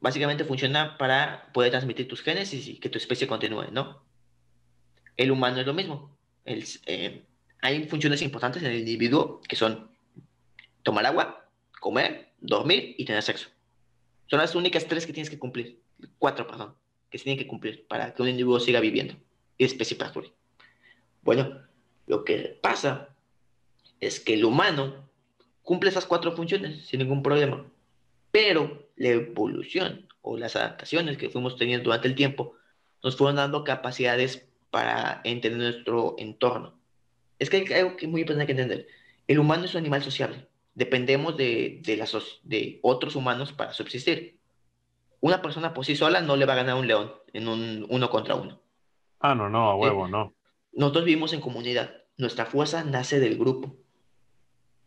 básicamente 0.00 0.44
funciona 0.44 0.98
para 0.98 1.50
poder 1.54 1.70
transmitir 1.70 2.08
tus 2.08 2.22
genes 2.22 2.52
y 2.52 2.78
que 2.78 2.90
tu 2.90 2.98
especie 2.98 3.26
continúe, 3.26 3.70
¿no? 3.72 4.04
El 5.16 5.30
humano 5.30 5.60
es 5.60 5.66
lo 5.66 5.72
mismo. 5.72 6.14
Eh, 6.44 7.24
hay 7.62 7.88
funciones 7.88 8.20
importantes 8.20 8.62
en 8.62 8.72
el 8.72 8.80
individuo 8.80 9.40
que 9.48 9.56
son 9.56 9.90
tomar 10.82 11.06
agua, 11.06 11.48
comer, 11.80 12.32
dormir 12.40 12.94
y 12.98 13.04
tener 13.04 13.22
sexo. 13.22 13.48
Son 14.26 14.38
las 14.38 14.54
únicas 14.54 14.86
tres 14.86 15.06
que 15.06 15.12
tienes 15.12 15.30
que 15.30 15.38
cumplir. 15.38 15.80
Cuatro, 16.18 16.46
perdón, 16.46 16.74
que 17.08 17.18
se 17.18 17.24
tienen 17.24 17.38
que 17.38 17.48
cumplir 17.48 17.86
para 17.86 18.12
que 18.12 18.22
un 18.22 18.28
individuo 18.28 18.60
siga 18.60 18.80
viviendo 18.80 19.14
y 19.56 19.64
especie 19.64 19.96
perdure. 19.96 20.32
Bueno, 21.24 21.58
lo 22.06 22.24
que 22.24 22.58
pasa 22.62 23.08
es 24.00 24.20
que 24.20 24.34
el 24.34 24.44
humano 24.44 25.08
cumple 25.62 25.90
esas 25.90 26.06
cuatro 26.06 26.32
funciones 26.32 26.86
sin 26.86 27.00
ningún 27.00 27.22
problema. 27.22 27.64
Pero 28.30 28.88
la 28.96 29.08
evolución 29.08 30.06
o 30.22 30.36
las 30.36 30.56
adaptaciones 30.56 31.16
que 31.16 31.30
fuimos 31.30 31.56
teniendo 31.56 31.84
durante 31.84 32.08
el 32.08 32.14
tiempo 32.14 32.54
nos 33.02 33.16
fueron 33.16 33.36
dando 33.36 33.64
capacidades 33.64 34.46
para 34.70 35.20
entender 35.24 35.60
nuestro 35.60 36.14
entorno. 36.18 36.74
Es 37.38 37.48
que 37.48 37.58
hay 37.58 37.72
algo 37.80 37.96
que 37.96 38.06
muy 38.06 38.22
importante 38.22 38.46
que 38.46 38.60
entender. 38.60 38.86
El 39.26 39.38
humano 39.38 39.64
es 39.64 39.74
un 39.74 39.80
animal 39.80 40.02
sociable. 40.02 40.48
Dependemos 40.74 41.36
de, 41.36 41.80
de, 41.82 42.04
de 42.42 42.80
otros 42.82 43.16
humanos 43.16 43.52
para 43.52 43.72
subsistir. 43.72 44.38
Una 45.20 45.40
persona 45.40 45.72
por 45.72 45.84
sí 45.86 45.96
sola 45.96 46.20
no 46.20 46.36
le 46.36 46.44
va 46.44 46.52
a 46.52 46.56
ganar 46.56 46.76
a 46.76 46.80
un 46.80 46.86
león 46.86 47.12
en 47.32 47.48
un 47.48 47.86
uno 47.88 48.10
contra 48.10 48.34
uno. 48.34 48.60
Ah, 49.20 49.34
no, 49.34 49.48
no, 49.48 49.70
a 49.70 49.76
huevo, 49.76 50.06
eh, 50.06 50.10
no. 50.10 50.34
Nosotros 50.76 51.04
vivimos 51.04 51.32
en 51.32 51.40
comunidad. 51.40 52.02
Nuestra 52.16 52.46
fuerza 52.46 52.84
nace 52.84 53.20
del 53.20 53.38
grupo. 53.38 53.76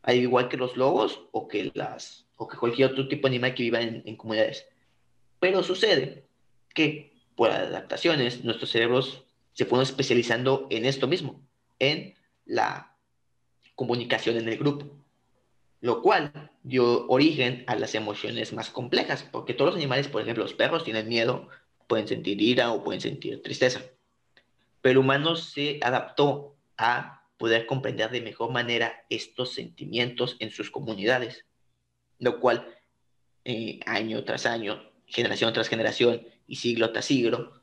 Al 0.01 0.15
igual 0.17 0.49
que 0.49 0.57
los 0.57 0.77
lobos 0.77 1.21
o 1.31 1.47
que 1.47 1.71
las 1.73 2.25
o 2.37 2.47
que 2.47 2.57
cualquier 2.57 2.91
otro 2.91 3.07
tipo 3.07 3.27
de 3.27 3.35
animal 3.35 3.55
que 3.55 3.63
viva 3.63 3.81
en, 3.81 4.15
comunidades. 4.15 4.67
Pero 5.39 5.63
sucede 5.63 6.25
que 6.73 7.13
por 7.35 7.49
adaptaciones 7.49 8.43
nuestros 8.43 8.69
cerebros 8.69 9.23
se 9.53 9.65
fueron 9.65 9.83
especializando 9.83 10.67
en 10.69 10.85
esto 10.85 11.07
mismo, 11.07 11.41
en 11.79 12.13
la 12.45 12.95
comunicación 13.75 14.37
en 14.37 14.47
el 14.47 14.57
grupo. 14.57 14.85
lo 15.79 16.01
cual 16.01 16.51
dio 16.63 17.07
origen 17.07 17.63
a 17.67 17.75
las 17.75 17.93
emociones 17.93 18.51
más 18.51 18.71
complejas, 18.71 19.23
porque 19.31 19.53
todos 19.53 19.69
los 19.69 19.77
animales, 19.77 20.07
por 20.07 20.21
ejemplo, 20.21 20.43
los 20.43 20.55
perros 20.55 20.83
tienen 20.83 21.07
miedo, 21.07 21.49
pueden 21.87 22.07
sentir 22.07 22.41
ira 22.41 22.71
o 22.71 22.83
pueden 22.83 22.99
sentir 22.99 23.41
tristeza, 23.43 23.81
pero 24.81 24.91
el 24.93 25.05
humano 25.05 25.35
se 25.35 25.79
adaptó 25.81 26.55
a 26.77 27.23
poder 27.37 27.65
comprender 27.65 28.09
de 28.11 28.21
mejor 28.21 28.51
manera 28.51 29.05
estos 29.09 29.53
sentimientos 29.53 30.35
en 30.39 30.51
sus 30.51 30.71
comunidades, 30.71 31.45
lo 32.19 32.39
cual 32.39 32.67
eh, 33.45 33.79
año 33.85 34.23
tras 34.23 34.45
año, 34.45 34.91
generación 35.05 35.53
tras 35.53 35.69
generación 35.69 36.27
y 36.47 36.55
siglo 36.55 36.91
tras 36.91 37.05
siglo, 37.05 37.61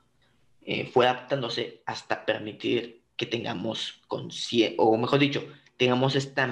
eh, 0.62 0.86
fue 0.86 1.07
adaptándose 1.07 1.82
hasta 1.86 2.24
permitir 2.24 3.03
que 3.16 3.27
tengamos 3.27 4.01
conciencia, 4.09 4.74
o 4.78 4.97
mejor 4.97 5.19
dicho, 5.19 5.47
tengamos 5.77 6.16
esta 6.16 6.49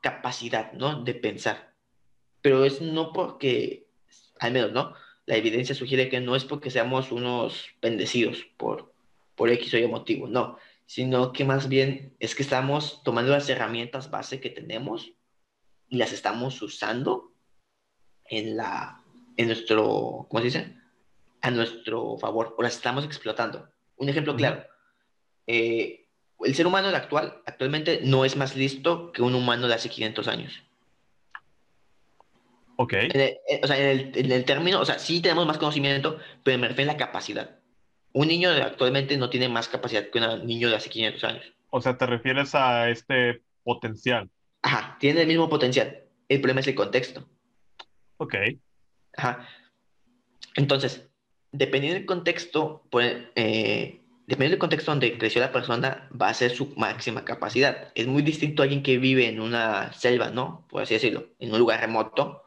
capacidad, 0.00 0.72
¿no? 0.72 1.02
De 1.02 1.14
pensar. 1.14 1.74
Pero 2.40 2.64
es 2.64 2.80
no 2.80 3.12
porque, 3.12 3.88
al 4.38 4.52
menos, 4.52 4.72
¿no? 4.72 4.94
La 5.26 5.36
evidencia 5.36 5.74
sugiere 5.74 6.08
que 6.08 6.20
no 6.20 6.36
es 6.36 6.44
porque 6.44 6.70
seamos 6.70 7.12
unos 7.12 7.66
bendecidos 7.82 8.46
por, 8.56 8.94
por 9.38 9.48
X 9.50 9.72
o 9.72 9.78
Y 9.78 9.86
motivo, 9.86 10.28
no, 10.28 10.58
sino 10.84 11.32
que 11.32 11.44
más 11.44 11.68
bien 11.68 12.14
es 12.18 12.34
que 12.34 12.42
estamos 12.42 13.02
tomando 13.04 13.32
las 13.32 13.48
herramientas 13.48 14.10
base 14.10 14.40
que 14.40 14.50
tenemos 14.50 15.12
y 15.88 15.96
las 15.96 16.12
estamos 16.12 16.60
usando 16.60 17.32
en 18.24 18.58
la, 18.58 19.02
en 19.38 19.46
nuestro, 19.46 20.26
¿cómo 20.28 20.40
se 20.40 20.44
dice? 20.44 20.76
A 21.40 21.50
nuestro 21.50 22.18
favor, 22.18 22.54
o 22.58 22.62
las 22.62 22.74
estamos 22.76 23.04
explotando. 23.04 23.70
Un 23.96 24.10
ejemplo 24.10 24.36
claro, 24.36 24.66
eh, 25.46 26.08
el 26.40 26.54
ser 26.54 26.66
humano 26.66 26.88
actual, 26.88 27.42
actualmente, 27.46 28.00
no 28.02 28.24
es 28.24 28.36
más 28.36 28.54
listo 28.54 29.12
que 29.12 29.22
un 29.22 29.34
humano 29.34 29.66
de 29.66 29.74
hace 29.74 29.88
500 29.88 30.28
años. 30.28 30.62
Ok. 32.76 32.92
Eh, 32.92 33.40
o 33.62 33.66
sea, 33.66 33.76
en 33.90 34.32
el, 34.32 34.44
término, 34.44 34.80
o 34.80 34.84
sea, 34.84 34.98
sí 34.98 35.20
tenemos 35.20 35.46
más 35.46 35.58
conocimiento, 35.58 36.18
pero 36.44 36.58
me 36.58 36.68
refiero 36.68 36.90
a 36.90 36.94
la 36.94 36.98
capacidad. 36.98 37.57
Un 38.18 38.26
niño 38.26 38.50
de 38.50 38.62
actualmente 38.62 39.16
no 39.16 39.30
tiene 39.30 39.48
más 39.48 39.68
capacidad 39.68 40.10
que 40.10 40.18
un 40.18 40.44
niño 40.44 40.68
de 40.68 40.74
hace 40.74 40.90
500 40.90 41.22
años. 41.22 41.52
O 41.70 41.80
sea, 41.80 41.96
te 41.96 42.04
refieres 42.04 42.52
a 42.52 42.90
este 42.90 43.44
potencial. 43.62 44.28
Ajá, 44.60 44.96
tiene 44.98 45.20
el 45.20 45.28
mismo 45.28 45.48
potencial. 45.48 46.02
El 46.28 46.40
problema 46.40 46.58
es 46.58 46.66
el 46.66 46.74
contexto. 46.74 47.28
Ok. 48.16 48.34
Ajá. 49.16 49.48
Entonces, 50.56 51.08
dependiendo 51.52 51.96
del 51.96 52.06
contexto, 52.06 52.88
pues, 52.90 53.18
eh, 53.36 54.00
dependiendo 54.26 54.54
del 54.54 54.58
contexto 54.58 54.90
donde 54.90 55.16
creció 55.16 55.40
la 55.40 55.52
persona, 55.52 56.10
va 56.10 56.28
a 56.28 56.34
ser 56.34 56.50
su 56.50 56.74
máxima 56.74 57.24
capacidad. 57.24 57.92
Es 57.94 58.08
muy 58.08 58.22
distinto 58.22 58.62
a 58.62 58.64
alguien 58.64 58.82
que 58.82 58.98
vive 58.98 59.28
en 59.28 59.38
una 59.38 59.92
selva, 59.92 60.30
¿no? 60.30 60.66
Por 60.68 60.82
así 60.82 60.94
decirlo, 60.94 61.28
en 61.38 61.52
un 61.52 61.60
lugar 61.60 61.78
remoto, 61.78 62.42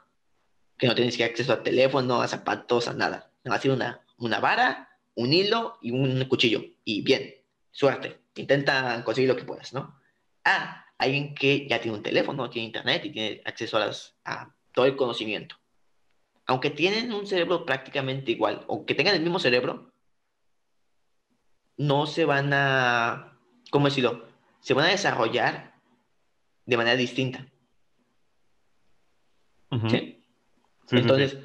que 0.78 0.88
no 0.88 0.96
tienes 0.96 1.16
que 1.16 1.24
acceso 1.24 1.54
a 1.54 1.64
teléfono, 1.64 2.22
a 2.22 2.28
zapatos, 2.28 2.90
a 2.90 2.94
nada. 2.94 3.32
Va 3.50 3.56
a 3.56 3.62
ser 3.62 3.72
una, 3.72 4.02
una 4.18 4.42
vara, 4.42 4.90
un 5.16 5.34
hilo 5.34 5.78
y 5.82 5.92
un 5.92 6.24
cuchillo. 6.26 6.64
Y 6.84 7.02
bien, 7.02 7.34
suerte. 7.72 8.20
Intenta 8.36 9.04
conseguir 9.04 9.30
lo 9.30 9.36
que 9.36 9.44
puedas, 9.44 9.74
¿no? 9.74 10.00
Ah, 10.44 10.86
alguien 10.98 11.36
que 11.36 11.68
ya 11.68 11.82
tiene 11.82 11.98
un 11.98 12.04
teléfono, 12.04 12.50
tiene 12.50 12.68
internet 12.68 13.06
y 13.06 13.12
tiene 13.12 13.42
acceso 13.46 13.78
a, 13.78 13.88
las, 13.88 14.16
a 14.24 14.54
todo 14.74 14.86
el 14.86 14.96
conocimiento. 14.96 15.56
Aunque 16.46 16.70
tienen 16.70 17.12
un 17.14 17.28
cerebro 17.28 17.66
prácticamente 17.66 18.32
igual, 18.32 18.64
o 18.68 18.86
que 18.86 18.96
tengan 18.96 19.16
el 19.16 19.22
mismo 19.22 19.40
cerebro, 19.40 19.92
no 21.78 22.06
se 22.06 22.26
van 22.26 22.52
a, 22.54 23.38
¿cómo 23.72 23.88
decirlo? 23.88 24.28
Se 24.60 24.74
van 24.74 24.86
a 24.86 24.90
desarrollar 24.90 25.74
de 26.66 26.78
manera 26.78 26.96
distinta. 26.96 27.48
¿Sí? 29.90 30.22
entonces, 30.92 31.38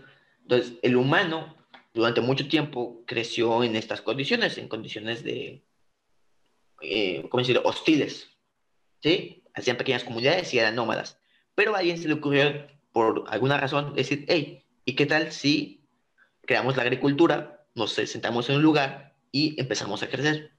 entonces, 0.43 0.75
el 0.83 0.97
humano 0.97 1.56
durante 1.97 2.21
mucho 2.21 2.47
tiempo 2.47 3.03
creció 3.07 3.65
en 3.65 3.75
estas 3.75 4.03
condiciones, 4.03 4.59
en 4.59 4.69
condiciones 4.69 5.25
de, 5.25 5.65
eh, 6.83 7.27
¿cómo 7.31 7.41
decirlo?, 7.41 7.63
hostiles. 7.65 8.29
¿Sí? 9.03 9.43
Hacían 9.55 9.79
pequeñas 9.79 10.05
comunidades 10.05 10.53
y 10.53 10.59
eran 10.59 10.75
nómadas. 10.75 11.19
Pero 11.55 11.75
a 11.75 11.79
alguien 11.79 11.97
se 11.97 12.07
le 12.07 12.15
ocurrió, 12.15 12.67
por 12.93 13.25
alguna 13.29 13.57
razón, 13.57 13.95
decir, 13.95 14.27
hey, 14.29 14.63
¿y 14.85 14.95
qué 14.95 15.07
tal 15.07 15.33
si 15.33 15.87
creamos 16.43 16.77
la 16.77 16.83
agricultura, 16.83 17.65
nos 17.75 17.93
sentamos 17.93 18.51
en 18.51 18.57
un 18.57 18.63
lugar 18.63 19.17
y 19.33 19.59
empezamos 19.59 20.03
a 20.03 20.09
crecer? 20.11 20.53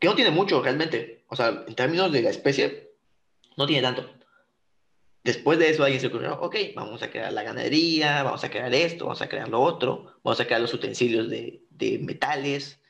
Que 0.00 0.08
no 0.08 0.16
tiene 0.16 0.32
mucho 0.32 0.60
realmente. 0.60 1.24
O 1.28 1.36
sea, 1.36 1.64
en 1.64 1.74
términos 1.76 2.10
de 2.10 2.22
la 2.22 2.30
especie, 2.30 2.90
no 3.56 3.68
tiene 3.68 3.82
tanto. 3.82 4.10
Después 5.24 5.58
de 5.58 5.68
eso 5.68 5.84
alguien 5.84 6.00
se 6.00 6.06
ocurrió, 6.06 6.40
ok, 6.40 6.56
vamos 6.74 7.02
a 7.02 7.10
crear 7.10 7.32
la 7.32 7.42
ganadería, 7.42 8.22
vamos 8.22 8.44
a 8.44 8.50
crear 8.50 8.72
esto, 8.72 9.04
vamos 9.06 9.20
a 9.20 9.28
crear 9.28 9.48
lo 9.48 9.60
otro, 9.60 10.20
vamos 10.22 10.40
a 10.40 10.46
crear 10.46 10.60
los 10.60 10.72
utensilios 10.72 11.28
de, 11.28 11.62
de 11.70 11.98
metales, 11.98 12.80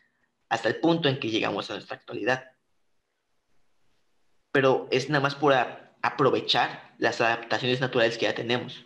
hasta 0.48 0.68
el 0.68 0.76
punto 0.76 1.09
en 1.09 1.18
que 1.18 1.30
llegamos 1.30 1.70
a 1.70 1.74
nuestra 1.74 1.96
actualidad. 1.96 2.52
Pero 4.52 4.88
es 4.90 5.09
nada 5.09 5.22
más 5.22 5.34
por 5.34 5.55
aprovechar 6.02 6.94
las 6.98 7.20
adaptaciones 7.20 7.80
naturales 7.80 8.16
que 8.18 8.26
ya 8.26 8.34
tenemos. 8.34 8.84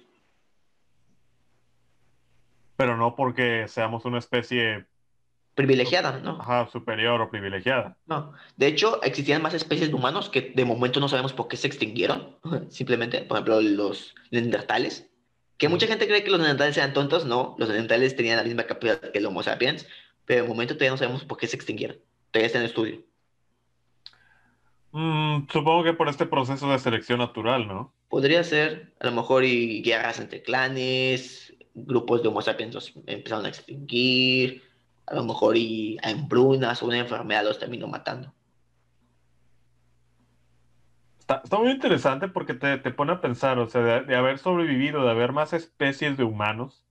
Pero 2.76 2.96
no 2.96 3.14
porque 3.14 3.66
seamos 3.68 4.04
una 4.04 4.18
especie 4.18 4.86
privilegiada, 5.54 6.18
¿no? 6.18 6.40
Ajá, 6.40 6.68
superior 6.70 7.20
o 7.20 7.30
privilegiada. 7.30 7.96
No, 8.06 8.32
de 8.56 8.66
hecho 8.66 9.02
existían 9.02 9.42
más 9.42 9.54
especies 9.54 9.90
de 9.90 9.94
humanos 9.94 10.28
que 10.28 10.52
de 10.54 10.64
momento 10.64 11.00
no 11.00 11.08
sabemos 11.08 11.32
por 11.32 11.48
qué 11.48 11.56
se 11.56 11.66
extinguieron, 11.66 12.36
simplemente, 12.70 13.22
por 13.22 13.36
ejemplo, 13.36 13.60
los 13.60 14.14
neandertales, 14.30 15.10
que 15.58 15.68
mucha 15.68 15.86
gente 15.86 16.06
cree 16.06 16.24
que 16.24 16.30
los 16.30 16.40
neandertales 16.40 16.76
eran 16.76 16.94
tontos, 16.94 17.24
no, 17.24 17.54
los 17.58 17.68
neandertales 17.68 18.16
tenían 18.16 18.38
la 18.38 18.44
misma 18.44 18.64
capacidad 18.64 19.12
que 19.12 19.18
el 19.18 19.26
Homo 19.26 19.42
sapiens, 19.42 19.86
pero 20.24 20.42
de 20.42 20.48
momento 20.48 20.74
todavía 20.74 20.92
no 20.92 20.96
sabemos 20.96 21.24
por 21.24 21.38
qué 21.38 21.46
se 21.46 21.56
extinguieron, 21.56 21.98
todavía 22.30 22.46
está 22.46 22.58
en 22.58 22.64
estudio. 22.64 23.02
Mm, 24.92 25.48
supongo 25.50 25.84
que 25.84 25.94
por 25.94 26.08
este 26.08 26.26
proceso 26.26 26.70
de 26.70 26.78
selección 26.78 27.18
natural, 27.18 27.66
¿no? 27.66 27.92
Podría 28.08 28.44
ser, 28.44 28.92
a 29.00 29.06
lo 29.06 29.12
mejor, 29.12 29.44
y 29.44 29.82
guerras 29.82 30.20
entre 30.20 30.42
clanes, 30.42 31.54
grupos 31.74 32.22
de 32.22 32.28
Homo 32.28 32.42
sapiens 32.42 32.92
empezaron 33.06 33.46
a 33.46 33.48
extinguir, 33.48 34.62
a 35.12 35.16
lo 35.16 35.24
mejor 35.24 35.56
y 35.58 35.98
a 36.02 36.08
hambrunas 36.08 36.82
o 36.82 36.86
una 36.86 36.98
enfermedad 36.98 37.44
los 37.44 37.58
terminó 37.58 37.86
matando. 37.86 38.32
Está, 41.20 41.58
muy 41.58 41.70
interesante 41.70 42.28
porque 42.28 42.54
te, 42.54 42.78
pone 42.90 43.12
a 43.12 43.20
pensar, 43.20 43.58
o 43.58 43.68
sea, 43.68 44.02
de, 44.02 44.16
haber 44.16 44.38
sobrevivido, 44.38 45.04
de 45.04 45.10
haber 45.10 45.32
más 45.32 45.52
especies 45.52 46.16
de 46.16 46.24
humanos, 46.24 46.82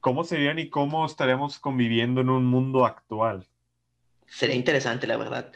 ¿cómo 0.00 0.24
serían 0.24 0.58
y 0.58 0.68
cómo 0.68 1.06
estaríamos 1.06 1.58
conviviendo 1.60 2.20
en 2.20 2.28
un 2.28 2.44
mundo 2.44 2.84
actual? 2.84 3.46
Sería 4.26 4.56
interesante, 4.56 5.06
la 5.06 5.16
verdad. 5.16 5.52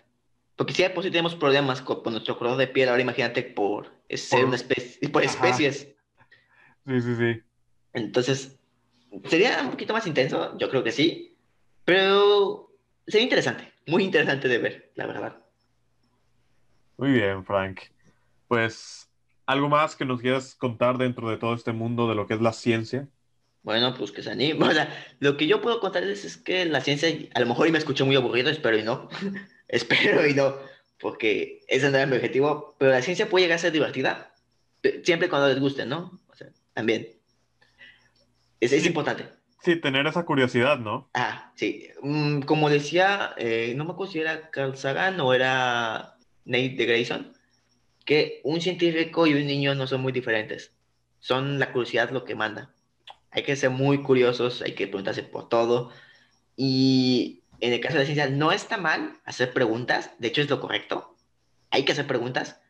Porque 0.56 0.72
si 0.72 0.82
de 0.84 0.90
por 0.90 1.02
sí 1.02 1.10
tenemos 1.10 1.34
problemas 1.34 1.82
con, 1.82 2.00
nuestro 2.12 2.38
color 2.38 2.56
de 2.56 2.68
piel, 2.68 2.88
ahora 2.88 3.02
imagínate 3.02 3.42
por 3.42 3.90
ser 4.08 4.44
una 4.44 4.56
especie, 4.56 5.08
por 5.08 5.24
especies. 5.24 5.94
Sí, 6.86 7.00
sí, 7.00 7.16
sí. 7.16 7.42
Entonces, 7.92 8.58
Sería 9.28 9.60
un 9.62 9.70
poquito 9.70 9.92
más 9.92 10.06
intenso, 10.06 10.56
yo 10.58 10.68
creo 10.70 10.82
que 10.82 10.92
sí, 10.92 11.36
pero 11.84 12.70
sería 13.06 13.24
interesante, 13.24 13.72
muy 13.86 14.04
interesante 14.04 14.48
de 14.48 14.58
ver, 14.58 14.92
la 14.94 15.06
verdad. 15.06 15.36
Muy 16.96 17.12
bien, 17.12 17.44
Frank. 17.44 17.80
Pues, 18.48 19.08
¿algo 19.46 19.68
más 19.68 19.96
que 19.96 20.04
nos 20.04 20.20
quieras 20.20 20.54
contar 20.54 20.98
dentro 20.98 21.28
de 21.28 21.36
todo 21.36 21.54
este 21.54 21.72
mundo 21.72 22.08
de 22.08 22.14
lo 22.14 22.26
que 22.26 22.34
es 22.34 22.40
la 22.40 22.52
ciencia? 22.52 23.08
Bueno, 23.62 23.94
pues 23.96 24.12
que 24.12 24.22
se 24.22 24.30
anime. 24.30 24.64
O 24.68 24.72
sea, 24.72 24.88
lo 25.18 25.36
que 25.36 25.46
yo 25.46 25.60
puedo 25.60 25.80
contarles 25.80 26.24
es 26.24 26.36
que 26.36 26.64
la 26.66 26.80
ciencia, 26.80 27.08
a 27.34 27.40
lo 27.40 27.46
mejor 27.46 27.66
y 27.66 27.72
me 27.72 27.78
escuché 27.78 28.04
muy 28.04 28.14
aburrido, 28.14 28.50
espero 28.50 28.78
y 28.78 28.82
no. 28.82 29.08
espero 29.68 30.26
y 30.26 30.34
no, 30.34 30.54
porque 31.00 31.64
ese 31.68 31.90
no 31.90 31.96
era 31.96 32.06
mi 32.06 32.16
objetivo. 32.16 32.76
Pero 32.78 32.92
la 32.92 33.02
ciencia 33.02 33.28
puede 33.28 33.46
llegar 33.46 33.56
a 33.56 33.62
ser 33.62 33.72
divertida, 33.72 34.34
siempre 35.02 35.28
cuando 35.28 35.48
les 35.48 35.58
guste, 35.58 35.86
¿no? 35.86 36.20
O 36.28 36.36
sea, 36.36 36.48
también. 36.74 37.08
Es, 38.64 38.86
importante. 38.86 39.28
Sí, 39.62 39.76
tener 39.76 40.06
esa 40.06 40.24
curiosidad, 40.24 40.78
¿no? 40.78 41.08
Ah, 41.14 41.52
sí. 41.56 41.88
Mm, 42.02 42.40
como 42.42 42.68
decía, 42.68 43.34
eh, 43.36 43.72
no 43.76 43.84
me 43.84 43.92
acuerdo 43.92 44.12
si 44.12 44.20
era 44.20 44.50
Carl 44.50 44.76
Sagan 44.76 45.20
o 45.20 45.32
era 45.34 46.16
Nate 46.44 46.74
de 46.76 46.86
Grayson, 46.86 47.32
que 48.04 48.40
un 48.44 48.60
científico 48.60 49.26
y 49.26 49.34
un 49.34 49.46
niño 49.46 49.74
no 49.74 49.86
son 49.86 50.02
muy 50.02 50.12
diferentes. 50.12 50.72
Son 51.20 51.58
la 51.58 51.72
curiosidad 51.72 52.10
lo 52.10 52.24
que 52.24 52.34
manda. 52.34 52.74
Hay 53.30 53.42
que 53.42 53.56
ser 53.56 53.70
muy 53.70 54.02
curiosos, 54.02 54.62
hay 54.62 54.72
que 54.72 54.86
preguntarse 54.86 55.22
por 55.22 55.48
todo. 55.48 55.90
Y 56.56 57.42
en 57.60 57.72
el 57.72 57.80
caso 57.80 57.94
de 57.94 58.00
la 58.00 58.06
ciencia, 58.06 58.28
no 58.28 58.52
está 58.52 58.76
mal 58.76 59.18
hacer 59.24 59.52
preguntas, 59.52 60.10
de 60.18 60.28
hecho 60.28 60.42
es 60.42 60.50
lo 60.50 60.60
correcto. 60.60 61.16
Hay 61.70 61.84
que 61.84 61.92
hacer 61.92 62.06
preguntas, 62.06 62.60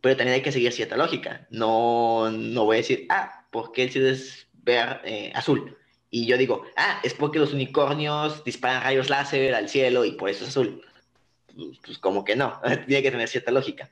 pero 0.00 0.16
también 0.16 0.36
hay 0.36 0.42
que 0.42 0.52
seguir 0.52 0.72
cierta 0.72 0.96
lógica. 0.96 1.46
No, 1.50 2.30
no 2.30 2.64
voy 2.64 2.76
a 2.76 2.78
decir, 2.78 3.06
ah, 3.08 3.46
¿por 3.50 3.72
qué 3.72 3.82
el 3.84 3.90
cielo 3.90 4.08
es 4.08 4.46
ver 4.66 5.00
eh, 5.04 5.32
azul. 5.34 5.78
Y 6.10 6.26
yo 6.26 6.36
digo, 6.36 6.64
ah, 6.76 7.00
es 7.02 7.14
porque 7.14 7.38
los 7.38 7.54
unicornios 7.54 8.44
disparan 8.44 8.82
rayos 8.82 9.08
láser 9.08 9.54
al 9.54 9.68
cielo 9.68 10.04
y 10.04 10.12
por 10.12 10.28
eso 10.28 10.44
es 10.44 10.50
azul. 10.50 10.82
Pues, 11.54 11.78
pues 11.84 11.98
como 11.98 12.24
que 12.24 12.36
no, 12.36 12.60
tiene 12.86 13.02
que 13.02 13.10
tener 13.10 13.28
cierta 13.28 13.50
lógica. 13.50 13.90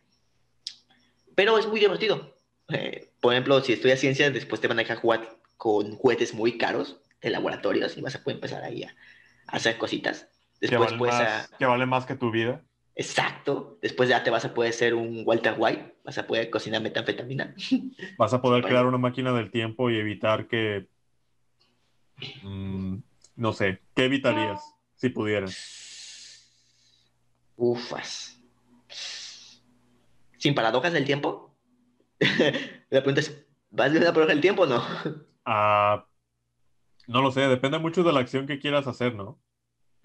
Pero 1.34 1.56
es 1.58 1.66
muy 1.66 1.80
divertido. 1.80 2.34
Eh, 2.68 3.10
por 3.20 3.32
ejemplo, 3.32 3.60
si 3.62 3.72
estudias 3.72 4.00
ciencias, 4.00 4.32
después 4.34 4.60
te 4.60 4.68
van 4.68 4.78
a 4.78 4.82
dejar 4.82 4.98
jugar 4.98 5.36
con 5.56 5.96
juguetes 5.96 6.34
muy 6.34 6.58
caros 6.58 7.00
de 7.22 7.30
laboratorios 7.30 7.96
y 7.96 8.02
vas 8.02 8.16
a 8.16 8.22
poder 8.22 8.36
empezar 8.36 8.62
ahí 8.62 8.82
a, 8.82 8.94
hacer 9.46 9.78
cositas. 9.78 10.28
Después 10.60 10.92
que 10.92 10.98
vale, 10.98 11.12
más, 11.12 11.48
que 11.58 11.66
vale 11.66 11.86
más 11.86 12.06
que 12.06 12.14
tu 12.14 12.30
vida. 12.30 12.62
Exacto. 12.96 13.78
Después 13.82 14.08
ya 14.08 14.22
te 14.22 14.30
vas 14.30 14.44
a 14.44 14.54
poder 14.54 14.72
ser 14.72 14.94
un 14.94 15.22
Walter 15.26 15.54
White, 15.58 15.96
vas 16.04 16.18
a 16.18 16.26
poder 16.26 16.50
cocinar 16.50 16.80
metanfetamina. 16.80 17.54
Vas 18.18 18.32
a 18.32 18.40
poder 18.40 18.62
crear 18.64 18.86
una 18.86 18.98
máquina 18.98 19.32
del 19.32 19.50
tiempo 19.50 19.90
y 19.90 19.98
evitar 19.98 20.46
que... 20.46 20.88
Mm, 22.42 22.98
no 23.36 23.52
sé, 23.52 23.80
¿qué 23.94 24.04
evitarías 24.04 24.60
si 24.94 25.08
pudieras? 25.08 26.48
Ufas. 27.56 28.40
¿Sin 30.38 30.54
paradojas 30.54 30.92
del 30.92 31.04
tiempo? 31.04 31.56
La 32.90 33.00
pregunta 33.00 33.20
es, 33.20 33.44
¿vas 33.70 33.88
a 33.88 33.96
una 33.96 34.12
paradoja 34.12 34.32
del 34.32 34.40
tiempo 34.40 34.62
o 34.62 34.66
no? 34.66 34.82
Ah, 35.46 36.06
no 37.06 37.20
lo 37.20 37.30
sé, 37.30 37.42
depende 37.42 37.78
mucho 37.78 38.02
de 38.02 38.14
la 38.14 38.20
acción 38.20 38.46
que 38.46 38.58
quieras 38.58 38.86
hacer, 38.86 39.14
¿no? 39.14 39.38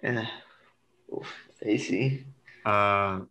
Ah, 0.04 0.30
uf, 1.08 1.32
ahí 1.62 1.80
sí. 1.80 2.26
Ah, 2.72 3.26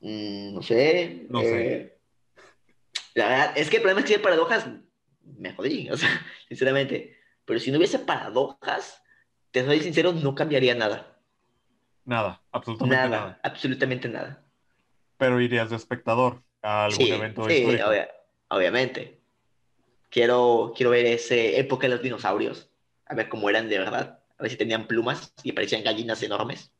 mm, 0.00 0.54
no 0.54 0.62
sé. 0.62 1.26
No 1.30 1.40
sé. 1.42 1.72
Eh, 1.72 1.98
la 3.14 3.28
verdad, 3.28 3.52
es 3.56 3.70
que 3.70 3.76
el 3.76 3.82
problema 3.82 4.00
es 4.00 4.04
que 4.04 4.08
si 4.08 4.14
hay 4.14 4.22
paradojas, 4.22 4.68
me 5.38 5.52
jodí, 5.52 5.88
o 5.90 5.96
sea, 5.96 6.08
sinceramente. 6.48 7.16
Pero 7.44 7.60
si 7.60 7.70
no 7.70 7.78
hubiese 7.78 8.00
paradojas, 8.00 9.02
te 9.52 9.64
soy 9.64 9.80
sincero, 9.80 10.12
no 10.12 10.34
cambiaría 10.34 10.74
nada. 10.74 11.18
Nada, 12.04 12.42
absolutamente 12.52 13.08
nada. 13.08 13.40
Absolutamente 13.42 14.08
nada. 14.08 14.44
Pero 15.18 15.40
irías 15.40 15.70
de 15.70 15.76
espectador 15.76 16.42
a 16.62 16.86
algún 16.86 17.06
evento 17.06 17.48
sí, 17.48 17.64
obviamente. 18.48 19.20
Quiero, 20.10 20.72
quiero 20.74 20.90
ver 20.90 21.06
esa 21.06 21.34
época 21.34 21.86
de 21.86 21.94
los 21.94 22.02
dinosaurios, 22.02 22.70
a 23.06 23.14
ver 23.14 23.28
cómo 23.28 23.50
eran 23.50 23.68
de 23.68 23.78
verdad, 23.78 24.20
a 24.38 24.42
ver 24.42 24.50
si 24.50 24.56
tenían 24.56 24.86
plumas 24.86 25.34
y 25.42 25.52
parecían 25.52 25.84
gallinas 25.84 26.22
enormes. 26.22 26.72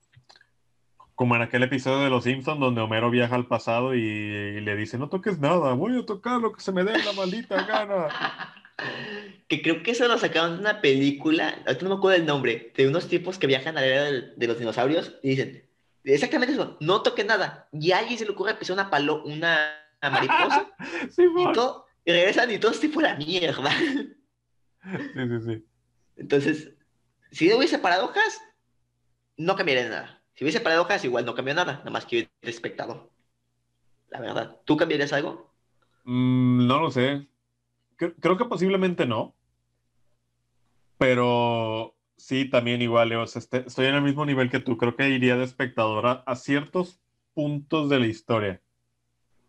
Como 1.19 1.35
en 1.35 1.43
aquel 1.43 1.65
episodio 1.65 2.05
de 2.05 2.11
Los 2.11 2.23
Simpsons 2.23 2.61
donde 2.61 2.81
Homero 2.81 3.11
viaja 3.11 3.35
al 3.35 3.49
pasado 3.49 3.93
y, 3.93 4.61
le 4.61 4.77
dice, 4.77 4.99
no 4.99 5.09
toques 5.09 5.41
nada, 5.41 5.73
voy 5.73 5.99
a 5.99 6.07
tocar 6.07 6.41
lo 6.41 6.53
que 6.53 6.61
se 6.61 6.71
me 6.71 6.85
dé 6.85 6.97
la 6.97 7.13
maldita 7.13 7.61
gana. 7.65 8.07
que 9.49 9.61
creo 9.61 9.83
que 9.83 9.91
eso 9.91 10.07
lo 10.07 10.17
sacaron 10.17 10.55
de 10.55 10.61
una 10.61 10.81
película, 10.81 11.61
ahorita 11.67 11.83
no 11.83 11.89
me 11.89 11.97
acuerdo 11.97 12.19
el 12.19 12.25
nombre, 12.25 12.73
de 12.77 12.87
unos 12.87 13.09
tipos 13.09 13.37
que 13.37 13.49
viajan 13.49 13.77
a 13.77 13.81
la 13.81 13.87
era 13.89 14.05
de, 14.05 14.47
los 14.47 14.61
dinosaurios 14.61 15.17
y 15.25 15.31
dicen, 15.31 15.69
exactamente 16.05 16.55
eso, 16.55 16.77
no 16.79 17.03
toques 17.03 17.27
nada. 17.27 17.69
Y 17.73 17.91
a 17.91 17.99
alguien 17.99 18.17
se 18.17 18.25
le 18.25 18.31
ocurre 18.31 18.53
empezar 18.53 18.75
una 18.75 18.89
palo, 18.89 19.25
una 19.25 19.73
mariposa 20.01 20.69
y, 21.19 21.53
todo, 21.53 21.87
y 22.05 22.13
regresan 22.13 22.49
y 22.53 22.59
todo 22.59 22.71
es 22.71 22.79
tipo 22.79 23.01
la 23.01 23.17
mierda. 23.17 23.73
sí, 23.73 25.11
sí, 25.15 25.41
sí. 25.45 25.67
Entonces, 26.15 26.75
si 27.33 27.49
no 27.49 27.57
hubiese 27.57 27.81
paradojas, 27.81 28.41
no 29.37 29.57
cambiaría 29.57 29.89
nada. 29.89 30.18
Si 30.39 30.45
hubiese 30.45 30.61
paradojas, 30.61 31.05
igual 31.05 31.27
no 31.27 31.35
cambia 31.35 31.53
nada, 31.53 31.79
nada 31.79 31.91
más 31.91 32.07
que 32.07 32.21
el 32.21 32.49
espectador. 32.49 33.11
La 34.09 34.21
verdad. 34.21 34.61
¿Tú 34.65 34.77
cambiarías 34.77 35.13
algo? 35.13 35.53
Mm, 36.05 36.65
no 36.65 36.79
lo 36.79 36.93
sé. 36.93 37.27
Creo, 37.97 38.37
que 38.37 38.45
posiblemente 38.45 39.05
no. 39.05 39.35
Pero 40.97 41.97
sí, 42.17 42.49
también 42.49 42.83
igual, 42.83 43.11
este, 43.11 43.65
estoy 43.67 43.87
en 43.87 43.97
el 43.97 44.03
mismo 44.03 44.25
nivel 44.25 44.49
que 44.49 44.61
tú. 44.61 44.77
Creo 44.79 44.95
que 44.95 45.09
iría 45.09 45.37
de 45.37 45.43
espectador 45.43 46.23
a, 46.25 46.37
ciertos 46.37 47.01
puntos 47.35 47.89
de 47.89 47.99
la 47.99 48.07
historia. 48.07 48.63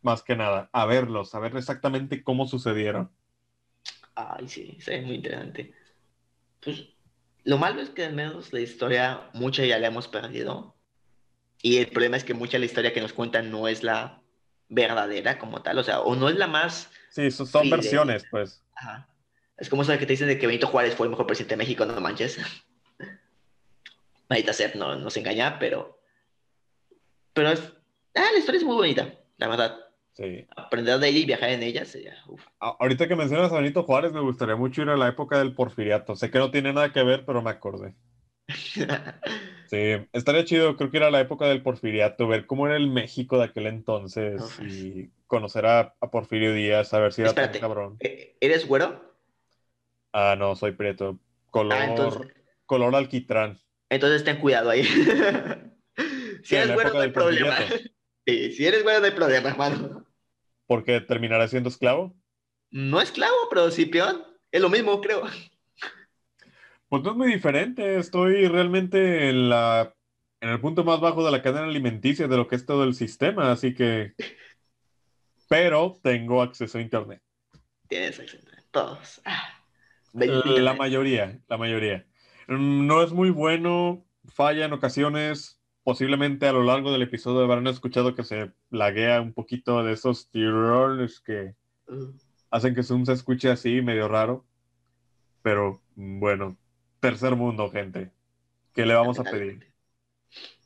Más 0.02 0.24
que 0.24 0.36
nada, 0.36 0.72
a 0.74 0.88
verlos, 0.88 1.36
a 1.36 1.40
ver 1.40 1.56
exactamente 1.56 2.24
cómo 2.24 2.48
sucedieron. 2.48 3.12
Ay, 4.16 4.48
sí, 4.48 4.76
es 4.88 5.06
muy 5.06 5.18
interesante. 5.18 5.72
Pues 6.60 6.90
lo 7.44 7.60
malo 7.60 7.80
es 7.80 7.92
que 7.92 8.06
al 8.06 8.16
menos 8.16 8.54
la 8.54 8.62
historia, 8.62 9.30
mucha 9.36 9.64
ya 9.66 9.78
la 9.78 9.90
hemos 9.90 10.08
perdido. 10.08 10.79
Y 11.62 11.78
el 11.78 11.88
problema 11.88 12.18
es 12.18 12.24
que 12.24 12.34
mucha 12.34 12.54
de 12.54 12.60
la 12.60 12.66
historia 12.66 12.94
que 12.94 13.02
nos 13.02 13.14
cuentan 13.14 13.52
no 13.52 13.68
es 13.68 13.84
la 13.84 14.22
verdadera 14.70 15.38
como 15.40 15.62
tal, 15.62 15.80
o 15.80 15.84
sea, 15.84 16.02
o 16.02 16.16
no 16.16 16.30
es 16.30 16.38
la 16.38 16.48
más... 16.48 16.90
Sí, 17.10 17.32
son, 17.32 17.70
versiones, 17.70 18.24
pues. 18.30 18.64
Ajá. 18.76 19.10
Es 19.58 19.68
como 19.68 19.82
eso 19.82 19.92
que 19.98 20.06
te 20.06 20.14
dicen 20.14 20.28
de 20.28 20.38
que 20.38 20.48
Benito 20.48 20.68
Juárez 20.68 20.96
fue 20.96 21.08
el 21.08 21.10
mejor 21.10 21.28
presidente 21.28 21.54
de 21.54 21.58
México, 21.58 21.86
no 21.86 22.00
manches. 22.00 22.40
Ahorita 24.30 24.54
ser 24.54 24.76
no 24.76 24.96
nos 24.96 25.18
engaña, 25.18 25.60
pero... 25.60 26.00
Pero 27.34 27.50
es... 27.50 27.74
Ah, 28.16 28.30
la 28.32 28.40
historia 28.40 28.60
es 28.60 28.66
muy 28.66 28.76
bonita, 28.76 29.14
la 29.38 29.48
verdad. 29.48 29.80
Sí. 30.14 30.46
Aprender 30.56 31.00
de 31.00 31.10
ella 31.10 31.20
y 31.20 31.26
viajar 31.26 31.50
en 31.50 31.64
ella 31.64 31.84
sería... 31.84 32.16
Ahorita 32.60 33.08
que 33.08 33.16
mencionas 33.16 33.52
a 33.52 33.56
Benito 33.56 33.84
Juárez, 33.84 34.14
me 34.14 34.22
gustaría 34.22 34.56
mucho 34.56 34.84
ir 34.84 34.90
a 34.90 34.98
la 34.98 35.08
época 35.08 35.40
del 35.40 35.56
porfiriato. 35.56 36.16
Sé 36.16 36.30
que 36.30 36.40
no 36.40 36.52
tiene 36.52 36.72
nada 36.72 36.94
que 36.94 37.04
ver, 37.04 37.26
pero 37.26 37.42
me 37.42 37.50
acordé. 37.50 37.96
Sí, 39.70 40.08
estaría 40.14 40.46
chido, 40.46 40.76
creo 40.76 40.90
que 40.90 40.98
era 40.98 41.12
la 41.12 41.20
época 41.20 41.46
del 41.46 41.62
porfiriato, 41.62 42.28
ver 42.28 42.48
cómo 42.48 42.66
era 42.66 42.76
el 42.76 42.90
México 42.90 43.38
de 43.38 43.44
aquel 43.44 43.68
entonces 43.68 44.42
y 44.60 45.12
conocer 45.28 45.68
a, 45.68 45.94
Porfirio 46.12 46.56
Díaz, 46.56 46.92
a 46.96 47.00
ver 47.00 47.14
si 47.14 47.22
era 47.22 47.36
tan 47.36 47.52
cabrón. 47.52 47.98
¿e-, 48.00 48.36
¿Eres 48.42 48.68
güero? 48.68 49.16
Ah, 50.12 50.36
no, 50.36 50.56
soy 50.56 50.72
prieto. 50.72 51.20
Color, 51.52 51.78
ah, 51.78 52.20
color 52.66 52.96
alquitrán. 52.96 53.60
Entonces 53.90 54.24
ten 54.24 54.40
cuidado 54.40 54.72
ahí. 54.72 54.84
si 56.44 56.56
eres 56.56 56.74
güero, 56.74 56.92
no 56.92 57.02
hay 57.02 57.12
problema. 57.12 57.56
si 58.26 58.66
eres 58.66 58.82
güero, 58.82 59.02
no 59.02 59.06
hay 59.06 59.12
problema, 59.12 59.50
hermano. 59.50 60.08
¿Porque 60.66 61.00
terminará 61.00 61.48
siendo 61.48 61.70
esclavo? 61.70 62.16
No 62.72 63.00
esclavo, 63.02 63.36
pero 63.52 63.70
sí 63.70 63.86
peón. 63.86 64.24
Es 64.52 64.62
lo 64.62 64.70
mismo, 64.70 65.00
creo. 65.00 65.22
Pues 66.90 67.04
no 67.04 67.12
es 67.12 67.18
muy 67.18 67.32
diferente. 67.32 67.98
Estoy 67.98 68.48
realmente 68.48 69.30
en 69.30 69.50
la 69.50 69.94
en 70.42 70.50
el 70.50 70.60
punto 70.60 70.84
más 70.84 71.00
bajo 71.00 71.24
de 71.24 71.32
la 71.32 71.42
cadena 71.42 71.66
alimenticia 71.66 72.28
de 72.28 72.38
lo 72.38 72.48
que 72.48 72.56
es 72.56 72.66
todo 72.66 72.84
el 72.84 72.94
sistema, 72.94 73.52
así 73.52 73.74
que. 73.74 74.14
Pero 75.50 75.98
tengo 76.04 76.44
acceso 76.44 76.78
a 76.78 76.82
internet. 76.82 77.24
Tienes 77.88 78.20
acceso 78.20 78.38
a 78.38 78.40
internet. 78.40 78.66
Todos. 78.72 79.22
Ah, 79.26 79.64
la 80.14 80.74
mayoría, 80.76 81.40
la 81.48 81.58
mayoría. 81.58 82.06
No 82.48 83.02
es 83.02 83.12
muy 83.12 83.32
bueno, 83.32 84.06
falla 84.26 84.66
en 84.66 84.74
ocasiones. 84.74 85.60
Posiblemente 85.84 86.48
a 86.48 86.52
lo 86.52 86.64
largo 86.64 86.92
del 86.92 87.02
episodio 87.02 87.44
habrán 87.44 87.66
escuchado 87.66 88.14
que 88.14 88.24
se 88.24 88.52
laguea 88.70 89.22
un 89.22 89.34
poquito 89.34 89.84
de 89.84 89.94
esos 89.94 90.30
tirones 90.30 91.20
que 91.20 91.56
uh. 91.88 92.14
hacen 92.52 92.76
que 92.76 92.84
Zoom 92.84 93.06
se 93.06 93.14
escuche 93.14 93.50
así, 93.50 93.82
medio 93.82 94.08
raro. 94.08 94.46
Pero 95.42 95.82
bueno, 95.96 96.59
tercer 97.00 97.36
mundo, 97.36 97.70
gente. 97.72 98.12
¿Qué 98.74 98.86
le 98.86 98.96
vamos 98.96 99.20
a 99.20 99.24
pedir? 99.24 99.74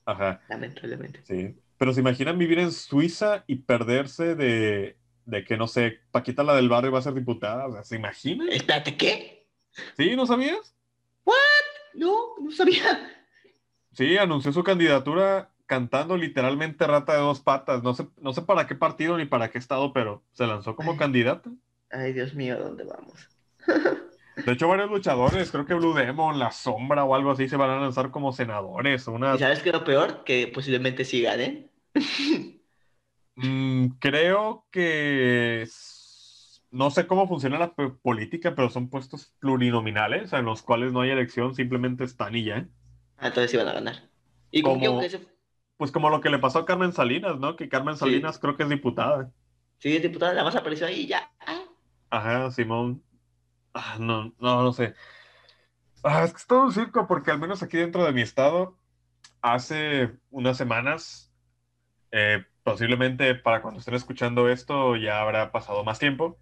Ajá. 0.06 0.42
Lamentablemente. 0.50 1.22
Sí. 1.24 1.56
Pero 1.78 1.94
se 1.94 2.02
imaginan 2.02 2.38
vivir 2.38 2.60
en 2.60 2.72
Suiza 2.72 3.44
y 3.48 3.58
perderse 3.58 4.36
de, 4.36 4.98
de 5.26 5.44
que, 5.44 5.58
no 5.58 5.68
sé, 5.68 6.00
Paquita 6.12 6.44
la 6.44 6.56
del 6.56 6.70
barrio 6.70 6.92
va 6.92 7.00
a 7.00 7.02
ser 7.02 7.14
diputada. 7.14 7.68
O 7.68 7.74
sea, 7.74 7.84
¿se 7.84 7.96
imaginan? 7.96 8.50
Espérate, 8.50 8.98
¿qué? 8.98 9.48
¿Sí? 9.98 10.16
¿No 10.16 10.26
sabías? 10.26 10.76
¿What? 11.26 11.36
No, 11.96 12.36
no 12.40 12.52
sabía. 12.52 13.10
Sí, 13.94 14.18
anunció 14.18 14.52
su 14.52 14.64
candidatura 14.64 15.54
cantando 15.68 16.18
literalmente 16.18 16.86
rata 16.88 17.14
de 17.14 17.20
dos 17.20 17.42
patas. 17.42 17.84
No 17.84 17.94
sé, 17.94 18.08
no 18.18 18.34
sé 18.34 18.42
para 18.42 18.68
qué 18.68 18.76
partido 18.76 19.18
ni 19.18 19.26
para 19.26 19.52
qué 19.52 19.58
estado, 19.60 19.94
pero 19.94 20.24
se 20.34 20.48
lanzó 20.48 20.76
como 20.76 20.98
candidata. 20.98 21.52
Ay, 21.90 22.12
Dios 22.14 22.34
mío, 22.34 22.60
¿dónde 22.60 22.84
vamos? 22.84 23.30
De 24.36 24.52
hecho, 24.52 24.68
varios 24.68 24.90
luchadores, 24.90 25.52
creo 25.52 25.66
que 25.66 25.76
Blue 25.76 25.94
Demon, 25.94 26.40
La 26.40 26.52
Sombra 26.52 27.04
o 27.04 27.14
algo 27.14 27.32
así, 27.32 27.48
se 27.48 27.56
van 27.56 27.70
a 27.70 27.80
lanzar 27.80 28.12
como 28.12 28.34
senadores. 28.34 29.08
Una... 29.08 29.36
¿Y 29.36 29.40
sabes 29.40 29.62
qué 29.62 29.70
es 29.70 29.76
lo 29.76 29.84
peor? 29.84 30.24
Que 30.24 30.48
posiblemente 30.48 31.06
sí 31.06 31.22
ganen. 31.22 31.70
Mm, 33.36 33.88
creo 34.00 34.68
que 34.70 35.68
no 36.74 36.90
sé 36.92 37.08
cómo 37.08 37.28
funciona 37.28 37.60
la 37.60 37.74
política, 37.74 38.56
pero 38.56 38.70
son 38.70 38.90
puestos 38.90 39.34
plurinominales 39.40 40.34
en 40.34 40.46
los 40.46 40.62
cuales 40.62 40.92
no 40.92 41.02
hay 41.02 41.12
elección, 41.12 41.54
simplemente 41.56 42.04
están 42.04 42.36
y 42.36 42.46
ya. 42.46 42.68
Ah, 43.18 43.28
entonces 43.28 43.52
sí 43.52 43.58
van 43.58 43.68
a 43.68 43.74
ganar. 43.74 44.10
¿Y 44.52 44.62
como, 44.62 45.02
Pues 45.78 45.92
como 45.92 46.10
lo 46.10 46.22
que 46.22 46.30
le 46.30 46.40
pasó 46.40 46.60
a 46.60 46.66
Carmen 46.66 46.94
Salinas, 46.94 47.40
¿no? 47.40 47.56
Que 47.56 47.70
Carmen 47.70 47.98
Salinas 47.98 48.40
creo 48.40 48.56
que 48.56 48.64
es 48.64 48.70
diputada. 48.70 49.32
Sí, 49.78 49.96
es 49.96 50.02
diputada, 50.02 50.34
la 50.34 50.44
más 50.44 50.56
apareció 50.56 50.88
ahí 50.88 51.08
ya. 51.08 51.32
Ajá, 52.10 52.52
Simón. 52.52 53.04
Ah, 53.74 53.98
no, 54.00 54.34
no, 54.40 54.64
no 54.64 54.74
sé. 54.74 54.94
Ah, 56.04 56.24
es 56.24 56.32
que 56.32 56.38
es 56.38 56.48
todo 56.48 56.64
un 56.64 56.74
circo 56.74 57.08
porque 57.08 57.32
al 57.32 57.40
menos 57.40 57.64
aquí 57.64 57.78
dentro 57.78 58.04
de 58.06 58.14
mi 58.14 58.22
estado, 58.22 58.78
hace 59.42 60.12
unas 60.32 60.58
semanas, 60.58 61.32
eh, 62.12 62.46
posiblemente 62.64 63.36
para 63.36 63.62
cuando 63.62 63.80
estén 63.80 63.96
escuchando 63.96 64.50
esto 64.50 64.96
ya 64.96 65.22
habrá 65.22 65.52
pasado 65.52 65.84
más 65.84 66.00
tiempo 66.00 66.38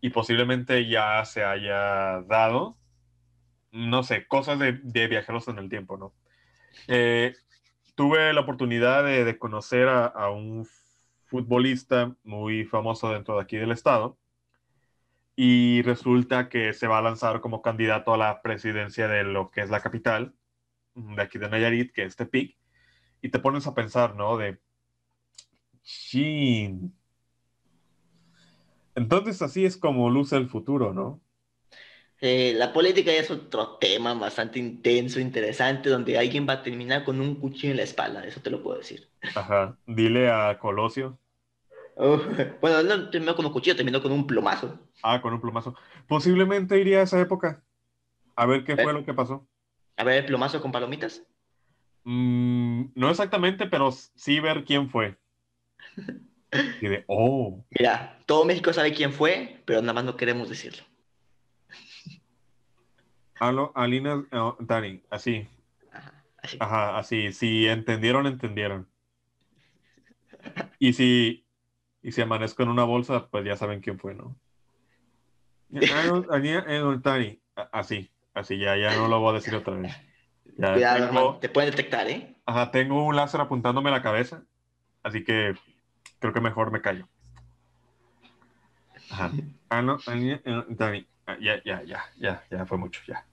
y 0.00 0.10
posiblemente 0.10 0.88
ya 0.88 1.24
se 1.24 1.44
haya 1.44 2.22
dado, 2.22 2.76
no 3.72 4.02
sé, 4.02 4.26
cosas 4.26 4.58
de, 4.58 4.72
viajeros 5.08 5.48
en 5.48 5.58
el 5.58 5.68
tiempo, 5.68 5.96
¿no? 5.96 6.14
Eh, 6.88 7.34
tuve 7.94 8.32
la 8.32 8.40
oportunidad 8.42 9.04
de, 9.04 9.38
conocer 9.38 9.88
a, 9.88 10.06
a, 10.06 10.30
un 10.30 10.66
futbolista 11.26 12.16
muy 12.24 12.64
famoso 12.64 13.10
dentro 13.12 13.36
de 13.36 13.42
aquí 13.42 13.56
del 13.56 13.72
estado 13.72 14.18
y 15.36 15.82
resulta 15.82 16.48
que 16.48 16.72
se 16.72 16.86
va 16.86 16.98
a 16.98 17.02
lanzar 17.02 17.40
como 17.40 17.62
candidato 17.62 18.12
a 18.12 18.18
la 18.18 18.42
presidencia 18.42 19.08
de 19.08 19.24
lo 19.24 19.50
que 19.50 19.62
es 19.62 19.70
la 19.70 19.80
capital, 19.80 20.34
de 20.94 21.22
aquí 21.22 21.38
de 21.38 21.48
Nayarit, 21.48 21.92
que 21.92 22.04
es 22.04 22.16
Tepic, 22.16 22.56
y 23.22 23.28
te 23.30 23.38
pones 23.38 23.66
a 23.66 23.74
pensar, 23.74 24.16
¿no? 24.16 24.36
De, 24.36 24.58
chin. 25.82 26.94
Entonces 28.94 29.40
así 29.42 29.64
es 29.64 29.76
como 29.76 30.10
luce 30.10 30.36
el 30.36 30.48
futuro, 30.48 30.92
¿no? 30.92 31.20
Eh, 32.20 32.52
la 32.54 32.72
política 32.72 33.12
es 33.12 33.30
otro 33.30 33.78
tema 33.78 34.12
bastante 34.12 34.58
intenso, 34.58 35.20
interesante, 35.20 35.88
donde 35.88 36.18
alguien 36.18 36.46
va 36.46 36.54
a 36.54 36.62
terminar 36.62 37.02
con 37.04 37.18
un 37.18 37.36
cuchillo 37.36 37.70
en 37.70 37.78
la 37.78 37.84
espalda, 37.84 38.26
eso 38.26 38.40
te 38.40 38.50
lo 38.50 38.62
puedo 38.62 38.78
decir. 38.78 39.08
Ajá, 39.34 39.78
dile 39.86 40.30
a 40.30 40.58
Colosio. 40.58 41.18
bueno, 42.60 42.82
no 42.82 43.10
terminó 43.10 43.34
con 43.34 43.46
un 43.46 43.52
cuchillo, 43.52 43.76
terminó 43.76 44.02
con 44.02 44.12
un 44.12 44.26
plomazo. 44.26 44.78
Ah, 45.02 45.20
con 45.20 45.32
un 45.32 45.40
plomazo. 45.40 45.74
Posiblemente 46.06 46.78
iría 46.78 47.00
a 47.00 47.02
esa 47.02 47.20
época. 47.20 47.62
A 48.36 48.46
ver 48.46 48.64
qué 48.64 48.76
fue 48.76 48.92
lo 48.92 49.04
que 49.04 49.14
pasó. 49.14 49.46
A 49.96 50.04
ver 50.04 50.18
el 50.18 50.26
plomazo 50.26 50.60
con 50.60 50.72
palomitas. 50.72 51.22
Mm, 52.04 52.86
no 52.94 53.10
exactamente, 53.10 53.66
pero 53.66 53.92
sí 53.92 54.40
ver 54.40 54.64
quién 54.64 54.88
fue. 54.88 55.18
Y 56.80 56.88
de, 56.88 57.04
oh. 57.06 57.64
Mira, 57.70 58.18
todo 58.26 58.44
México 58.44 58.72
sabe 58.72 58.92
quién 58.92 59.12
fue, 59.12 59.62
pero 59.66 59.82
nada 59.82 59.92
más 59.92 60.04
no 60.04 60.16
queremos 60.16 60.48
decirlo. 60.48 60.82
Aló, 63.38 63.70
Alina, 63.76 64.26
oh, 64.32 64.56
Dani, 64.58 65.00
así. 65.10 65.46
Ajá, 65.92 66.24
así. 66.42 66.56
Ajá, 66.58 66.98
así. 66.98 67.32
Si 67.32 67.68
entendieron, 67.68 68.26
entendieron. 68.26 68.88
Y 70.80 70.94
si, 70.94 71.46
y 72.02 72.12
si 72.12 72.20
amanezco 72.22 72.62
en 72.62 72.70
una 72.70 72.84
bolsa, 72.84 73.28
pues 73.28 73.44
ya 73.44 73.56
saben 73.56 73.80
quién 73.80 73.98
fue, 73.98 74.14
¿no? 74.14 74.36
Así, 77.72 78.10
así, 78.34 78.58
ya, 78.58 78.76
ya 78.76 78.96
no 78.96 79.08
lo 79.08 79.20
voy 79.20 79.30
a 79.30 79.34
decir 79.34 79.54
otra 79.54 79.74
vez. 79.74 79.94
Cuidado, 80.56 81.38
te 81.40 81.48
pueden 81.48 81.70
detectar, 81.70 82.08
¿eh? 82.08 82.36
Ajá, 82.46 82.70
tengo 82.70 83.04
un 83.04 83.16
láser 83.16 83.40
apuntándome 83.40 83.90
a 83.90 83.92
la 83.92 84.02
cabeza, 84.02 84.42
así 85.02 85.24
que 85.24 85.54
creo 86.18 86.32
que 86.32 86.40
mejor 86.40 86.70
me 86.70 86.80
callo. 86.80 87.08
Ajá. 89.10 89.32
Ah, 89.68 89.82
no, 89.82 89.98
Dani, 90.06 91.06
ah, 91.26 91.36
ya, 91.40 91.62
ya, 91.64 91.82
ya, 91.82 92.04
ya, 92.16 92.44
ya 92.50 92.66
fue 92.66 92.78
mucho, 92.78 93.00
ya. 93.06 93.26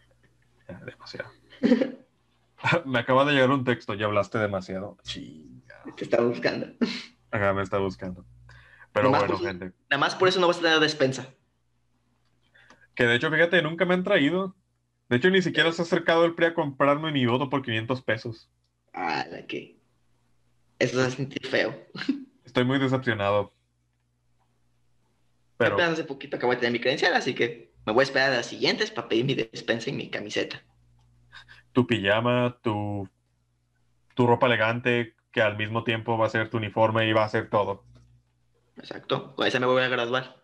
Ya, 0.68 0.80
demasiado. 0.80 1.30
me 2.86 3.00
acaba 3.00 3.26
de 3.26 3.34
llegar 3.34 3.52
un 3.52 3.64
texto, 3.64 3.94
ya 3.94 4.06
hablaste 4.06 4.38
demasiado. 4.38 4.98
Chinga. 5.04 5.84
Te 5.96 6.04
está 6.04 6.22
buscando. 6.22 6.68
Ajá, 7.32 7.54
me 7.54 7.62
está 7.62 7.78
buscando. 7.78 8.26
Pero 8.94 9.10
bueno, 9.10 9.38
gente. 9.38 9.74
Nada 9.90 10.00
más 10.00 10.16
por 10.16 10.28
eso 10.28 10.40
no 10.40 10.48
vas 10.48 10.58
a 10.58 10.62
tener 10.62 10.80
despensa. 10.80 11.28
Que 12.98 13.06
de 13.06 13.16
hecho, 13.16 13.30
fíjate, 13.30 13.62
nunca 13.62 13.86
me 13.86 13.94
han 13.94 14.04
traído. 14.04 14.56
De 15.08 15.18
hecho, 15.18 15.30
ni 15.30 15.44
siquiera 15.44 15.72
se 15.72 15.84
ha 15.84 15.86
acercado 15.86 16.26
el 16.26 16.34
PRI 16.34 16.48
a 16.48 16.54
comprarme 16.56 17.12
mi 17.12 17.28
voto 17.28 17.48
por 17.48 17.62
500 17.62 18.02
pesos. 18.02 18.50
Ah, 18.92 19.24
la 19.30 19.46
que. 19.46 19.78
Eso 20.80 21.04
se 21.04 21.12
sentir 21.12 21.46
feo. 21.46 21.80
Estoy 22.44 22.66
muy 22.66 22.80
decepcionado. 22.80 23.54
Pero... 25.58 25.80
Hace 25.80 26.06
poquito 26.06 26.38
acabo 26.38 26.54
de 26.54 26.58
tener 26.58 26.72
mi 26.72 26.80
credencial, 26.80 27.14
así 27.14 27.36
que 27.36 27.72
me 27.86 27.94
voy 27.94 28.02
a 28.02 28.04
esperar 28.04 28.32
a 28.32 28.38
las 28.38 28.48
siguientes 28.48 28.90
para 28.90 29.08
pedir 29.08 29.26
mi 29.26 29.36
despensa 29.36 29.92
y 29.92 29.94
mi 29.94 30.10
camiseta. 30.10 30.64
Tu 31.74 31.86
pijama, 31.86 32.58
tu, 32.64 33.08
tu 34.16 34.26
ropa 34.26 34.48
elegante, 34.48 35.16
que 35.32 35.42
al 35.44 35.56
mismo 35.56 35.84
tiempo 35.84 36.18
va 36.18 36.26
a 36.26 36.30
ser 36.30 36.50
tu 36.50 36.58
uniforme 36.58 37.08
y 37.08 37.14
va 37.14 37.26
a 37.26 37.30
ser 37.30 37.52
todo. 37.52 37.86
Exacto, 38.76 39.36
con 39.36 39.46
esa 39.46 39.60
me 39.60 39.68
voy 39.68 39.84
a 39.84 39.88
graduar. 39.88 40.44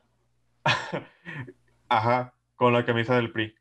Ajá, 1.90 2.33
con 2.56 2.74
la 2.74 2.86
camisa 2.86 3.16
del 3.16 3.32
PRI. 3.32 3.56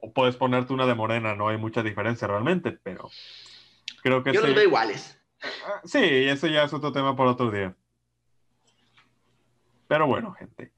O 0.00 0.12
puedes 0.12 0.36
ponerte 0.36 0.72
una 0.72 0.86
de 0.86 0.94
morena, 0.94 1.34
no 1.34 1.48
hay 1.48 1.56
mucha 1.56 1.82
diferencia 1.82 2.28
realmente, 2.28 2.72
pero 2.72 3.10
creo 4.02 4.22
que 4.22 4.32
Yo 4.32 4.40
los 4.42 4.54
veo 4.54 4.64
iguales. 4.64 5.20
Ah, 5.42 5.80
sí, 5.84 6.00
eso 6.02 6.46
ya 6.46 6.64
es 6.64 6.72
otro 6.72 6.92
tema 6.92 7.16
para 7.16 7.30
otro 7.30 7.50
día. 7.50 7.74
Pero 9.88 10.06
bueno, 10.06 10.32
gente. 10.32 10.72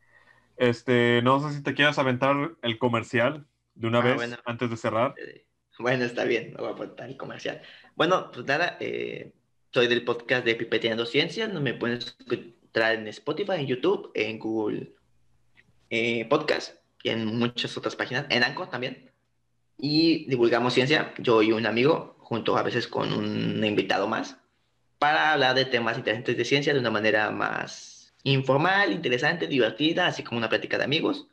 Este, 0.56 1.20
no 1.22 1.40
sé 1.40 1.56
si 1.56 1.62
te 1.62 1.74
quieras 1.74 1.98
aventar 1.98 2.52
el 2.62 2.78
comercial 2.78 3.46
de 3.74 3.86
una 3.86 4.00
ah, 4.00 4.02
vez 4.02 4.38
antes 4.44 4.70
de 4.70 4.76
cerrar. 4.76 5.14
Eh, 5.16 5.46
bueno, 5.78 6.04
está 6.04 6.24
bien, 6.24 6.52
me 6.52 6.58
voy 6.58 6.68
a 6.68 6.72
apuntar 6.72 7.08
el 7.08 7.16
comercial. 7.16 7.62
Bueno, 7.94 8.30
pues 8.32 8.44
nada, 8.44 8.76
eh, 8.80 9.32
soy 9.72 9.86
del 9.86 10.04
podcast 10.04 10.44
de 10.44 10.56
Pipeteando 10.56 11.06
Ciencias. 11.06 11.52
Me 11.52 11.74
pueden 11.74 12.00
encontrar 12.26 12.96
en 12.96 13.06
Spotify, 13.08 13.52
en 13.60 13.66
YouTube, 13.66 14.10
en 14.14 14.38
Google 14.38 14.92
eh, 15.90 16.26
Podcast 16.28 16.76
y 17.02 17.10
en 17.10 17.26
muchas 17.26 17.76
otras 17.76 17.96
páginas, 17.96 18.26
en 18.28 18.42
Anchor 18.42 18.70
también. 18.70 19.10
Y 19.76 20.28
divulgamos 20.28 20.74
ciencia, 20.74 21.14
yo 21.18 21.42
y 21.42 21.52
un 21.52 21.66
amigo, 21.66 22.16
junto 22.18 22.56
a 22.56 22.62
veces 22.62 22.88
con 22.88 23.12
un 23.12 23.64
invitado 23.64 24.08
más, 24.08 24.36
para 24.98 25.32
hablar 25.32 25.54
de 25.54 25.64
temas 25.64 25.96
interesantes 25.96 26.36
de 26.36 26.44
ciencia 26.44 26.74
de 26.74 26.80
una 26.80 26.90
manera 26.90 27.30
más 27.30 28.12
informal, 28.24 28.92
interesante, 28.92 29.46
divertida, 29.46 30.06
así 30.06 30.22
como 30.22 30.38
una 30.38 30.48
plática 30.48 30.78
de 30.78 30.84
amigos. 30.84 31.28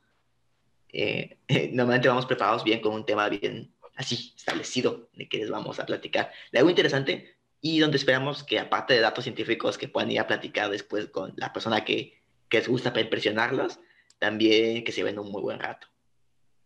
Eh, 0.90 1.38
normalmente 1.74 2.08
vamos 2.08 2.26
preparados 2.26 2.64
bien 2.64 2.80
con 2.80 2.94
un 2.94 3.06
tema 3.06 3.28
bien 3.30 3.74
así 3.96 4.34
establecido 4.36 5.10
de 5.14 5.28
que 5.28 5.38
les 5.38 5.50
vamos 5.50 5.80
a 5.80 5.86
platicar 5.86 6.32
de 6.52 6.60
algo 6.60 6.70
interesante 6.70 7.36
y 7.62 7.80
donde 7.80 7.98
esperamos 7.98 8.44
que 8.44 8.60
aparte 8.60 8.94
de 8.94 9.00
datos 9.00 9.24
científicos 9.24 9.78
que 9.78 9.88
puedan 9.88 10.12
ir 10.12 10.20
a 10.20 10.28
platicar 10.28 10.70
después 10.70 11.08
con 11.08 11.34
la 11.38 11.52
persona 11.54 11.84
que, 11.84 12.22
que 12.50 12.60
les 12.60 12.68
gusta 12.68 12.92
para 12.92 13.02
impresionarlos, 13.02 13.80
también 14.20 14.84
que 14.84 14.92
se 14.92 15.04
ven 15.04 15.20
un 15.20 15.32
muy 15.32 15.42
buen 15.42 15.60
rato. 15.60 15.88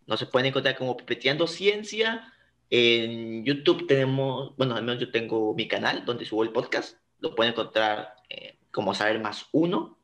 No 0.05 0.17
se 0.17 0.25
pueden 0.25 0.47
encontrar 0.47 0.75
como 0.75 0.97
Pipeteando 0.97 1.45
Ciencia. 1.47 2.33
En 2.69 3.45
YouTube 3.45 3.87
tenemos, 3.87 4.55
bueno, 4.57 4.75
al 4.75 4.83
menos 4.83 4.99
yo 4.99 5.11
tengo 5.11 5.53
mi 5.53 5.67
canal 5.67 6.05
donde 6.05 6.25
subo 6.25 6.43
el 6.43 6.51
podcast. 6.51 6.97
Lo 7.19 7.35
pueden 7.35 7.53
encontrar 7.53 8.15
eh, 8.29 8.57
como 8.71 8.93
Saber 8.93 9.19
Más 9.19 9.45
Uno, 9.51 9.99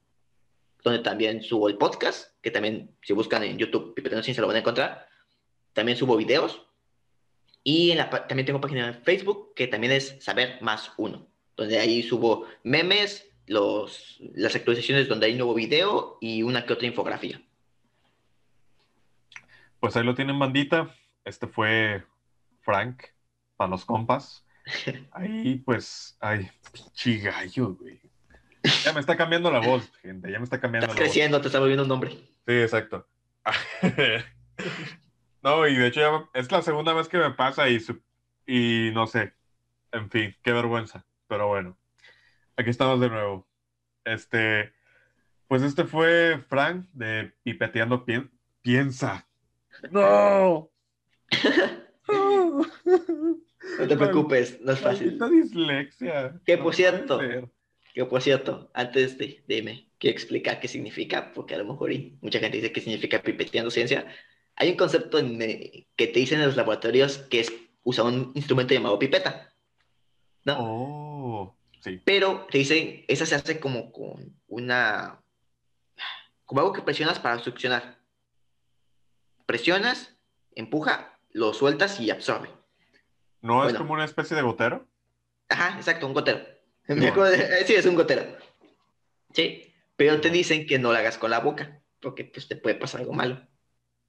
donde 0.83 0.99
también 0.99 1.41
subo 1.41 1.69
el 1.69 1.77
podcast, 1.77 2.39
que 2.41 2.51
también 2.51 2.95
si 3.01 3.13
buscan 3.13 3.43
en 3.43 3.57
YouTube 3.57 3.95
Pipeteando 3.95 4.23
Ciencia 4.23 4.41
lo 4.41 4.47
van 4.47 4.57
a 4.57 4.59
encontrar. 4.59 5.07
También 5.73 5.97
subo 5.97 6.15
videos. 6.17 6.61
Y 7.63 7.91
en 7.91 7.97
la, 7.97 8.09
también 8.09 8.45
tengo 8.45 8.61
página 8.61 8.87
en 8.87 9.03
Facebook 9.03 9.53
que 9.55 9.67
también 9.67 9.93
es 9.93 10.17
Saber 10.19 10.61
Más 10.61 10.91
Uno, 10.97 11.27
donde 11.57 11.79
ahí 11.79 12.03
subo 12.03 12.45
memes, 12.63 13.27
los, 13.47 14.19
las 14.33 14.55
actualizaciones 14.55 15.07
donde 15.07 15.27
hay 15.27 15.35
nuevo 15.35 15.53
video 15.53 16.17
y 16.21 16.43
una 16.43 16.65
que 16.65 16.73
otra 16.73 16.87
infografía. 16.87 17.41
Pues 19.79 19.95
ahí 19.95 20.03
lo 20.03 20.15
tienen, 20.15 20.39
bandita. 20.39 20.95
Este 21.25 21.47
fue 21.47 22.03
Frank, 22.61 23.03
para 23.55 23.69
los 23.69 23.85
compas. 23.85 24.45
Ahí, 25.11 25.57
pues, 25.63 26.17
ay, 26.19 26.49
pinche 26.71 27.19
gallo, 27.19 27.75
güey. 27.75 28.01
Ya 28.83 28.93
me 28.93 28.99
está 28.99 29.15
cambiando 29.15 29.51
la 29.51 29.59
voz, 29.59 29.91
gente. 30.01 30.31
Ya 30.31 30.39
me 30.39 30.43
está 30.43 30.59
cambiando 30.59 30.87
Estás 30.87 30.99
creciendo, 30.99 31.39
te 31.39 31.47
está 31.47 31.59
volviendo 31.59 31.83
un 31.83 31.89
nombre. 31.89 32.11
Sí, 32.47 32.53
exacto. 32.53 33.07
no, 35.43 35.67
y 35.67 35.75
de 35.75 35.87
hecho 35.87 35.99
ya 35.99 36.29
es 36.39 36.51
la 36.51 36.63
segunda 36.63 36.93
vez 36.93 37.07
que 37.07 37.19
me 37.19 37.29
pasa 37.31 37.69
y, 37.69 37.79
y 38.47 38.89
no 38.91 39.05
sé. 39.05 39.33
En 39.91 40.09
fin, 40.09 40.35
qué 40.41 40.51
vergüenza. 40.51 41.05
Pero 41.27 41.47
bueno. 41.47 41.77
Aquí 42.57 42.69
estamos 42.69 42.99
de 43.01 43.09
nuevo. 43.09 43.47
Este, 44.05 44.71
pues 45.47 45.61
este 45.61 45.83
fue 45.83 46.39
Frank 46.47 46.87
de 46.93 47.33
Pipeteando 47.43 48.05
Piensa. 48.61 49.27
¡No! 49.91 50.71
no 52.07 53.87
te 53.87 53.97
preocupes, 53.97 54.61
no 54.61 54.71
es 54.71 54.79
fácil. 54.79 55.19
dislexia. 55.31 56.39
Que 56.45 56.57
por 56.57 56.73
cierto, 56.73 57.19
que 57.93 58.05
por 58.05 58.21
cierto, 58.21 58.71
antes 58.73 59.17
de 59.17 59.43
dime 59.47 59.89
que 59.99 60.09
explicar 60.09 60.59
qué 60.59 60.67
significa, 60.67 61.33
porque 61.33 61.55
a 61.55 61.57
lo 61.57 61.65
mejor 61.65 61.91
mucha 62.21 62.39
gente 62.39 62.57
dice 62.57 62.71
que 62.71 62.81
significa 62.81 63.21
pipeteando 63.21 63.69
ciencia, 63.69 64.07
hay 64.55 64.69
un 64.71 64.77
concepto 64.77 65.19
en, 65.19 65.39
que 65.39 66.07
te 66.07 66.19
dicen 66.19 66.39
en 66.39 66.47
los 66.47 66.55
laboratorios 66.55 67.17
que 67.17 67.41
es 67.41 67.53
usar 67.83 68.05
un 68.05 68.31
instrumento 68.33 68.73
llamado 68.73 68.97
pipeta. 68.97 69.53
¿No? 70.45 70.57
Oh. 70.59 71.04
Pero 72.03 72.47
te 72.49 72.57
dicen, 72.57 73.05
esa 73.07 73.25
se 73.25 73.35
hace 73.35 73.59
como 73.59 73.91
con 73.91 74.35
una, 74.47 75.21
como 76.45 76.61
algo 76.61 76.73
que 76.73 76.81
presionas 76.81 77.19
para 77.19 77.39
succionar. 77.39 77.99
Presionas, 79.45 80.15
empuja, 80.55 81.19
lo 81.31 81.53
sueltas 81.53 81.99
y 81.99 82.09
absorbe. 82.09 82.49
¿No 83.41 83.67
es 83.67 83.75
como 83.75 83.93
una 83.93 84.05
especie 84.05 84.35
de 84.35 84.41
gotero? 84.41 84.87
Ajá, 85.49 85.77
exacto, 85.77 86.07
un 86.07 86.13
gotero. 86.13 86.43
Sí, 87.65 87.73
es 87.73 87.85
un 87.85 87.95
gotero. 87.95 88.23
Sí, 89.33 89.73
pero 89.95 90.21
te 90.21 90.29
dicen 90.29 90.65
que 90.65 90.79
no 90.79 90.91
lo 90.91 90.97
hagas 90.97 91.17
con 91.17 91.31
la 91.31 91.39
boca, 91.39 91.81
porque 91.99 92.25
pues 92.25 92.47
te 92.47 92.55
puede 92.55 92.75
pasar 92.75 93.01
algo 93.01 93.13
malo. 93.13 93.45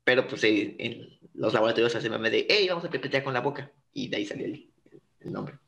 Pero 0.04 0.28
pues 0.28 0.44
en 0.44 1.18
los 1.34 1.52
laboratorios 1.52 1.94
hacen 1.96 2.12
meme 2.12 2.30
de, 2.30 2.46
hey, 2.48 2.66
vamos 2.68 2.84
a 2.84 2.90
pipetear 2.90 3.24
con 3.24 3.34
la 3.34 3.40
boca. 3.40 3.72
Y 3.92 4.08
de 4.08 4.18
ahí 4.18 4.26
salió 4.26 4.46
el 4.46 4.70
nombre. 5.20 5.58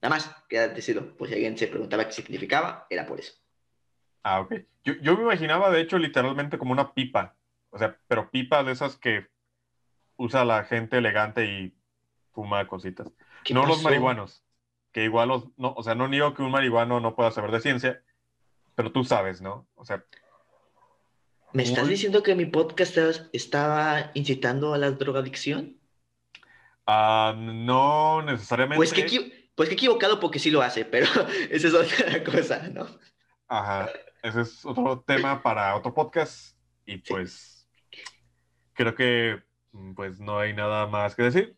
Nada 0.00 0.14
más, 0.14 0.30
queda 0.48 0.68
decirlo, 0.68 1.16
pues 1.16 1.28
si 1.30 1.34
alguien 1.34 1.58
se 1.58 1.66
preguntaba 1.66 2.06
qué 2.06 2.12
significaba, 2.12 2.86
era 2.88 3.06
por 3.06 3.18
eso. 3.18 3.32
Ah, 4.22 4.40
ok. 4.40 4.54
Yo, 4.84 4.94
yo 5.02 5.16
me 5.16 5.22
imaginaba, 5.24 5.70
de 5.70 5.80
hecho, 5.80 5.98
literalmente 5.98 6.58
como 6.58 6.72
una 6.72 6.92
pipa. 6.94 7.34
O 7.70 7.78
sea, 7.78 7.98
pero 8.06 8.30
pipa 8.30 8.62
de 8.62 8.72
esas 8.72 8.96
que 8.96 9.26
usa 10.16 10.44
la 10.44 10.64
gente 10.64 10.98
elegante 10.98 11.44
y 11.44 11.74
fuma 12.32 12.66
cositas. 12.66 13.08
¿Qué 13.44 13.54
No 13.54 13.66
los 13.66 13.82
marihuanos. 13.82 14.42
Que 14.92 15.04
igual 15.04 15.28
los, 15.28 15.48
no, 15.56 15.74
o 15.76 15.82
sea, 15.82 15.94
no 15.94 16.08
niego 16.08 16.32
que 16.34 16.42
un 16.42 16.50
marihuano 16.50 17.00
no 17.00 17.14
pueda 17.14 17.30
saber 17.30 17.50
de 17.50 17.60
ciencia, 17.60 18.02
pero 18.74 18.90
tú 18.92 19.04
sabes, 19.04 19.40
¿no? 19.40 19.66
O 19.74 19.84
sea, 19.84 20.04
¿Me 21.52 21.62
estás 21.62 21.84
Muy- 21.84 21.92
diciendo 21.94 22.22
que 22.22 22.34
mi 22.34 22.44
podcast 22.44 22.98
estaba- 23.32 24.10
incitando 24.14 24.74
a 24.74 24.78
la 24.78 24.90
drogadicción? 24.90 25.78
ah, 26.86 27.34
no 27.36 28.22
necesariamente. 28.22 28.76
Pues 28.76 28.92
que, 28.92 29.06
equi- 29.06 29.37
pues 29.58 29.68
que 29.68 29.74
equivocado 29.74 30.20
porque 30.20 30.38
sí 30.38 30.50
lo 30.52 30.62
hace, 30.62 30.84
pero 30.84 31.06
esa 31.50 31.68
es 31.68 31.74
otra 31.74 32.22
cosa, 32.24 32.68
¿no? 32.68 32.86
Ajá, 33.48 33.90
ese 34.22 34.42
es 34.42 34.64
otro 34.64 35.02
tema 35.06 35.42
para 35.42 35.74
otro 35.74 35.92
podcast 35.92 36.56
y 36.86 36.98
pues 36.98 37.68
creo 38.74 38.94
que 38.94 39.42
mm, 39.72 39.94
pues 39.94 40.20
no 40.20 40.38
hay 40.38 40.54
nada 40.54 40.86
más 40.86 41.16
que 41.16 41.24
decir. 41.24 41.56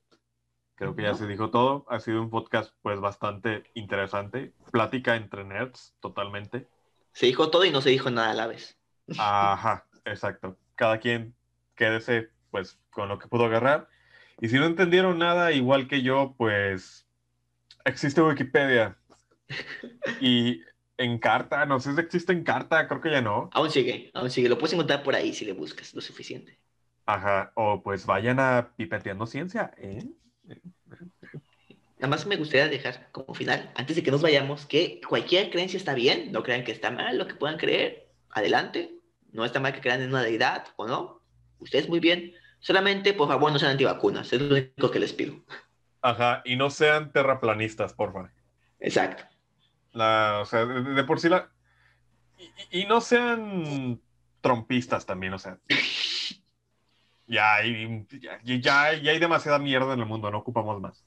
Creo 0.77 0.97
que 0.97 1.02
ya 1.02 1.10
No. 1.10 1.18
se 1.18 1.27
dijo 1.27 1.51
todo. 1.51 1.85
Ha 1.90 2.01
sido 2.01 2.22
un 2.22 2.31
podcast 2.31 2.74
pues 2.81 2.98
bastante 3.01 3.64
interesante. 3.74 4.55
Plática 4.72 5.14
entre 5.14 5.44
nerds, 5.44 5.94
totalmente. 6.01 6.68
Se 7.12 7.27
dijo 7.27 7.51
todo 7.51 7.66
y 7.66 7.70
no 7.70 7.82
se 7.82 7.90
dijo 7.90 8.10
nada 8.10 8.31
a 8.31 8.35
la 8.35 8.47
vez. 8.47 8.78
Ajá, 9.18 9.86
exacto. 10.06 10.59
Cada 10.77 10.98
quien 10.98 11.35
quédese 11.74 12.31
pues 12.51 12.81
con 12.90 13.10
lo 13.10 13.18
que 13.18 13.28
pudo 13.28 13.44
agarrar. 13.44 13.89
Y 14.40 14.48
si 14.48 14.56
no 14.59 14.64
entendieron 14.64 15.18
nada, 15.18 15.52
igual 15.52 15.86
que 15.86 16.01
yo, 16.01 16.35
pues 16.39 17.06
existe 17.85 18.23
Wikipedia. 18.23 18.97
Y 20.20 20.62
en 20.97 21.19
carta, 21.19 21.66
no 21.66 21.81
sé 21.81 21.94
si 21.94 22.01
existe 22.01 22.32
en 22.32 22.44
carta, 22.44 22.86
creo 22.86 23.01
que 23.01 23.11
ya 23.11 23.20
no. 23.20 23.51
Aún 23.52 23.70
sigue, 23.70 24.11
aún 24.15 24.31
sigue. 24.31 24.48
Lo 24.48 24.59
puedes 24.59 24.74
encontrar 24.74 25.02
por 25.02 25.15
ahí 25.15 25.32
si 25.32 25.44
le 25.44 25.52
buscas 25.52 25.94
lo 25.94 26.01
suficiente. 26.01 26.59
Ajá, 27.07 27.52
o 27.55 27.82
pues 27.82 28.07
vayan 28.07 28.39
a 28.39 28.73
Pipeteando 28.77 29.27
Ciencia, 29.27 29.73
¿eh? 29.78 30.05
Nada 32.01 32.09
más 32.09 32.27
me 32.27 32.36
gustaría 32.36 32.69
dejar 32.69 33.11
como 33.12 33.35
final, 33.35 33.73
antes 33.74 33.97
de 33.97 34.02
que 34.02 34.11
nos 34.11 34.23
vayamos, 34.23 34.65
que 34.65 35.01
cualquier 35.07 35.51
creencia 35.51 35.77
está 35.77 35.94
bien. 35.94 36.32
No 36.32 36.43
crean 36.43 36.65
que 36.65 36.73
está 36.73 36.90
mal 36.90 37.19
lo 37.19 37.27
que 37.27 37.35
puedan 37.35 37.59
creer. 37.59 38.09
Adelante. 38.31 38.94
No 39.32 39.44
está 39.44 39.61
mal 39.61 39.74
que 39.74 39.81
crean 39.81 40.01
en 40.01 40.09
una 40.09 40.23
deidad 40.23 40.69
o 40.77 40.86
no. 40.86 41.20
Ustedes 41.59 41.89
muy 41.89 42.01
bien. 42.01 42.32
Solamente, 42.59 43.12
por 43.12 43.28
favor, 43.28 43.52
no 43.52 43.59
sean 43.59 43.73
antivacunas. 43.73 44.32
Es 44.32 44.40
lo 44.40 44.55
único 44.55 44.90
que 44.90 44.98
les 44.98 45.12
pido. 45.12 45.35
Ajá, 46.02 46.43
y 46.44 46.56
no 46.56 46.70
sean 46.70 47.12
terraplanistas, 47.12 47.93
porfa. 47.93 48.32
Exacto. 48.78 49.24
La, 49.93 50.39
o 50.40 50.44
sea, 50.44 50.64
de, 50.64 50.82
de 50.82 51.05
por 51.05 51.20
sí 51.20 51.28
la... 51.28 51.51
Y, 52.70 52.82
y 52.82 52.86
no 52.86 53.01
sean 53.01 54.01
trompistas 54.40 55.06
también, 55.06 55.35
o 55.35 55.39
sea. 55.39 55.59
Ya 57.27 57.55
hay, 57.55 58.09
ya, 58.10 58.40
ya, 58.43 58.93
ya 58.93 59.12
hay 59.12 59.18
demasiada 59.20 59.60
mierda 59.60 59.94
en 59.94 60.01
el 60.01 60.06
mundo, 60.06 60.32
no 60.32 60.39
ocupamos 60.39 60.81
más. 60.81 61.05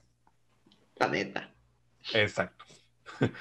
La 0.96 1.10
neta. 1.10 1.54
Exacto. 2.14 2.64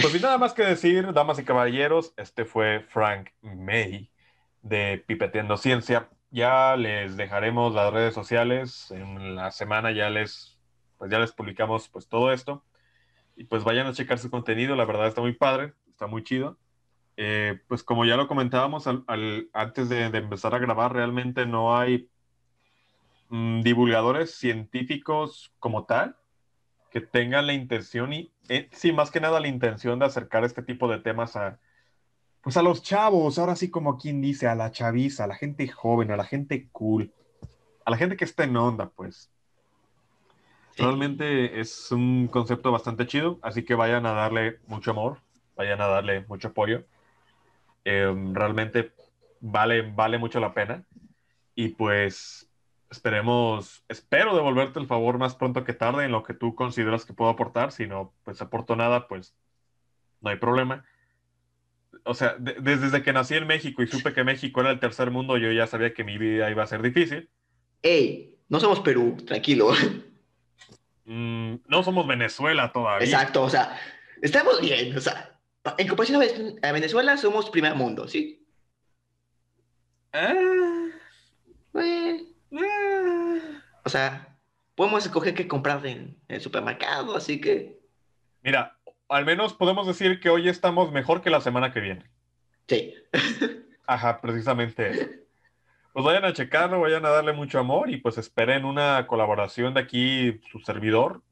Pues 0.00 0.12
sin 0.12 0.22
nada 0.22 0.38
más 0.38 0.54
que 0.54 0.62
decir, 0.62 1.12
damas 1.12 1.40
y 1.40 1.44
caballeros, 1.44 2.14
este 2.16 2.44
fue 2.44 2.86
Frank 2.88 3.30
May 3.42 4.12
de 4.62 5.02
Pipeteando 5.04 5.56
Ciencia. 5.56 6.08
Ya 6.30 6.76
les 6.76 7.16
dejaremos 7.16 7.74
las 7.74 7.92
redes 7.92 8.14
sociales. 8.14 8.92
En 8.92 9.34
la 9.34 9.50
semana 9.50 9.90
ya 9.90 10.08
les, 10.08 10.57
pues 10.98 11.10
ya 11.10 11.18
les 11.18 11.32
publicamos 11.32 11.88
pues 11.88 12.08
todo 12.08 12.32
esto. 12.32 12.64
Y 13.36 13.44
pues 13.44 13.64
vayan 13.64 13.86
a 13.86 13.92
checar 13.92 14.18
su 14.18 14.30
contenido, 14.30 14.74
la 14.76 14.84
verdad 14.84 15.06
está 15.06 15.20
muy 15.20 15.32
padre, 15.32 15.74
está 15.88 16.06
muy 16.06 16.24
chido. 16.24 16.58
Eh, 17.16 17.60
pues 17.68 17.82
como 17.82 18.04
ya 18.04 18.16
lo 18.16 18.28
comentábamos 18.28 18.86
al- 18.86 19.48
antes 19.52 19.88
de, 19.88 20.10
de 20.10 20.18
empezar 20.18 20.54
a 20.54 20.58
grabar, 20.58 20.92
realmente 20.92 21.46
no 21.46 21.76
hay 21.76 22.08
mm, 23.28 23.62
divulgadores 23.62 24.34
científicos 24.34 25.52
como 25.58 25.84
tal 25.84 26.16
que 26.90 27.00
tengan 27.00 27.46
la 27.46 27.52
intención 27.52 28.12
y, 28.12 28.32
eh, 28.48 28.68
sí, 28.72 28.92
más 28.92 29.10
que 29.10 29.20
nada 29.20 29.40
la 29.40 29.48
intención 29.48 29.98
de 29.98 30.06
acercar 30.06 30.44
este 30.44 30.62
tipo 30.62 30.88
de 30.88 30.98
temas 30.98 31.36
a, 31.36 31.58
pues 32.40 32.56
a 32.56 32.62
los 32.62 32.82
chavos, 32.82 33.38
ahora 33.38 33.56
sí 33.56 33.70
como 33.70 33.98
quien 33.98 34.20
dice, 34.22 34.46
a 34.48 34.54
la 34.54 34.70
chaviza, 34.70 35.24
a 35.24 35.26
la 35.26 35.34
gente 35.34 35.68
joven, 35.68 36.10
a 36.10 36.16
la 36.16 36.24
gente 36.24 36.68
cool, 36.72 37.12
a 37.84 37.90
la 37.90 37.96
gente 37.98 38.16
que 38.16 38.24
está 38.24 38.44
en 38.44 38.56
onda, 38.56 38.88
pues. 38.90 39.30
Realmente 40.78 41.60
es 41.60 41.90
un 41.92 42.28
concepto 42.28 42.70
bastante 42.72 43.06
chido, 43.06 43.38
así 43.42 43.64
que 43.64 43.74
vayan 43.74 44.06
a 44.06 44.12
darle 44.12 44.58
mucho 44.66 44.92
amor, 44.92 45.18
vayan 45.56 45.80
a 45.80 45.86
darle 45.86 46.24
mucho 46.28 46.48
apoyo. 46.48 46.84
Eh, 47.84 48.14
realmente 48.32 48.92
vale, 49.40 49.82
vale 49.82 50.18
mucho 50.18 50.40
la 50.40 50.54
pena. 50.54 50.84
Y 51.54 51.68
pues 51.68 52.48
esperemos, 52.90 53.84
espero 53.88 54.34
devolverte 54.34 54.78
el 54.78 54.86
favor 54.86 55.18
más 55.18 55.34
pronto 55.34 55.64
que 55.64 55.72
tarde 55.72 56.04
en 56.04 56.12
lo 56.12 56.22
que 56.22 56.34
tú 56.34 56.54
consideras 56.54 57.04
que 57.04 57.12
puedo 57.14 57.30
aportar. 57.30 57.72
Si 57.72 57.86
no, 57.86 58.14
pues 58.24 58.40
aporto 58.40 58.76
nada, 58.76 59.08
pues 59.08 59.34
no 60.20 60.30
hay 60.30 60.36
problema. 60.36 60.84
O 62.04 62.14
sea, 62.14 62.36
de- 62.38 62.54
desde 62.60 63.02
que 63.02 63.12
nací 63.12 63.34
en 63.34 63.46
México 63.46 63.82
y 63.82 63.86
supe 63.86 64.12
que 64.12 64.24
México 64.24 64.60
era 64.60 64.70
el 64.70 64.80
tercer 64.80 65.10
mundo, 65.10 65.36
yo 65.36 65.50
ya 65.52 65.66
sabía 65.66 65.92
que 65.94 66.04
mi 66.04 66.18
vida 66.18 66.50
iba 66.50 66.62
a 66.62 66.66
ser 66.66 66.82
difícil. 66.82 67.28
Ey, 67.82 68.36
no 68.48 68.60
somos 68.60 68.80
Perú, 68.80 69.16
tranquilo. 69.26 69.70
Mm, 71.10 71.60
no 71.66 71.82
somos 71.82 72.06
Venezuela 72.06 72.70
todavía. 72.70 73.06
Exacto, 73.06 73.42
o 73.42 73.48
sea, 73.48 73.78
estamos 74.20 74.60
bien. 74.60 74.94
O 74.96 75.00
sea, 75.00 75.38
en 75.78 75.88
comparación 75.88 76.16
a 76.16 76.24
Ve- 76.26 76.56
a 76.62 76.72
Venezuela, 76.72 77.16
somos 77.16 77.48
primer 77.50 77.74
mundo, 77.74 78.06
¿sí? 78.06 78.46
Ah, 80.12 80.34
Eh, 81.74 82.26
ah. 82.54 83.38
o 83.84 83.88
sea, 83.88 84.36
podemos 84.74 85.04
escoger 85.04 85.34
qué 85.34 85.46
comprar 85.48 85.84
en, 85.86 86.16
el 86.28 86.40
supermercado, 86.40 87.16
así 87.16 87.40
que 87.40 87.78
Mira, 88.42 88.78
al 89.08 89.24
menos 89.24 89.54
podemos 89.54 89.86
decir 89.86 90.20
que 90.20 90.30
hoy 90.30 90.48
estamos 90.48 90.92
mejor 90.92 91.20
que 91.22 91.30
la 91.30 91.40
semana 91.40 91.72
que 91.72 91.80
viene. 91.80 92.04
sí. 92.68 92.94
Ajá, 93.86 94.20
precisamente. 94.20 95.24
Pues 95.92 96.04
vayan 96.04 96.24
a 96.24 96.32
checarlo, 96.32 96.80
vayan 96.80 97.04
a 97.04 97.10
darle 97.10 97.32
mucho 97.32 97.58
amor 97.58 97.90
y 97.90 97.96
pues 97.96 98.18
esperen 98.18 98.64
una 98.64 99.06
colaboración 99.06 99.74
de 99.74 99.80
aquí, 99.80 100.40
su 100.50 100.60
servidor, 100.60 101.22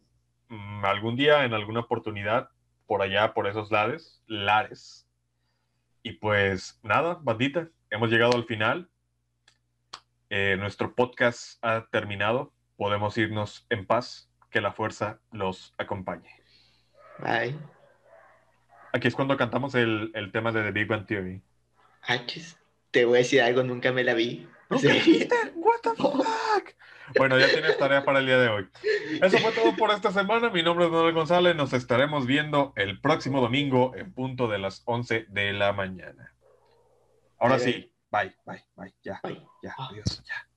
mm, 0.49 0.85
algún 0.85 1.17
día, 1.17 1.45
en 1.45 1.55
alguna 1.55 1.81
oportunidad, 1.81 2.51
por 2.87 3.03
allá, 3.03 3.35
por 3.35 3.47
esos 3.47 3.71
lares, 3.71 4.23
lares. 4.27 5.07
Y 6.03 6.13
pues 6.13 6.79
nada, 6.83 7.19
bandita, 7.23 7.69
hemos 7.91 8.11
llegado 8.11 8.37
al 8.37 8.45
final. 8.45 8.89
Eh, 10.31 10.57
nuestro 10.59 10.95
podcast 10.95 11.65
ha 11.65 11.87
terminado. 11.91 12.53
Podemos 12.77 13.17
irnos 13.19 13.67
en 13.71 13.87
paz. 13.87 14.31
Que 14.51 14.61
la 14.61 14.73
fuerza 14.73 15.19
los 15.33 15.75
acompañe. 15.77 16.31
Bye. 17.19 17.59
Aquí 18.93 19.09
es 19.09 19.15
cuando 19.15 19.37
cantamos 19.37 19.75
el, 19.75 20.13
el 20.15 20.33
tema 20.33 20.51
de 20.51 20.63
The 20.63 20.71
Big 20.71 20.87
Bang 20.87 21.05
Theory. 21.05 21.43
Achis, 22.03 22.59
te 22.97 23.05
voy 23.05 23.17
a 23.17 23.19
decir 23.19 23.43
algo, 23.43 23.63
nunca 23.63 23.93
me 23.93 24.03
la 24.05 24.15
vi. 24.15 24.49
¿No 24.71 24.79
Sí. 24.79 24.87
te 24.89 24.95
viste? 24.95 25.37
What 25.57 25.81
the 25.83 25.91
fuck? 25.97 26.75
Bueno, 27.19 27.39
ya 27.39 27.47
tienes 27.53 27.77
tarea 27.77 28.07
para 28.07 28.21
el 28.21 28.27
día 28.27 28.39
de 28.39 28.49
hoy. 28.49 28.67
Eso 29.21 29.37
fue 29.37 29.53
todo 29.53 29.77
por 29.77 29.91
esta 29.91 30.11
semana. 30.13 30.49
Mi 30.49 30.63
nombre 30.63 30.87
es 30.87 30.91
Manuel 30.91 31.13
González. 31.13 31.55
Nos 31.55 31.75
estaremos 31.75 32.25
viendo 32.27 32.73
el 32.75 32.99
próximo 33.03 33.43
domingo 33.43 33.93
en 33.97 34.15
punto 34.15 34.49
de 34.49 34.59
las 34.61 34.83
11 34.87 35.27
de 35.29 35.53
la 35.53 35.75
mañana. 35.75 36.35
Ahora 37.39 37.57
Bye, 37.57 37.65
sí. 37.65 37.93
Bye, 38.11 38.35
bye, 38.47 38.65
bye. 38.77 38.95
Ya, 39.03 39.21
Bye. 39.23 39.47
ya, 39.63 39.75
Ah. 39.77 39.89
adiós, 39.91 40.23
ya. 40.27 40.49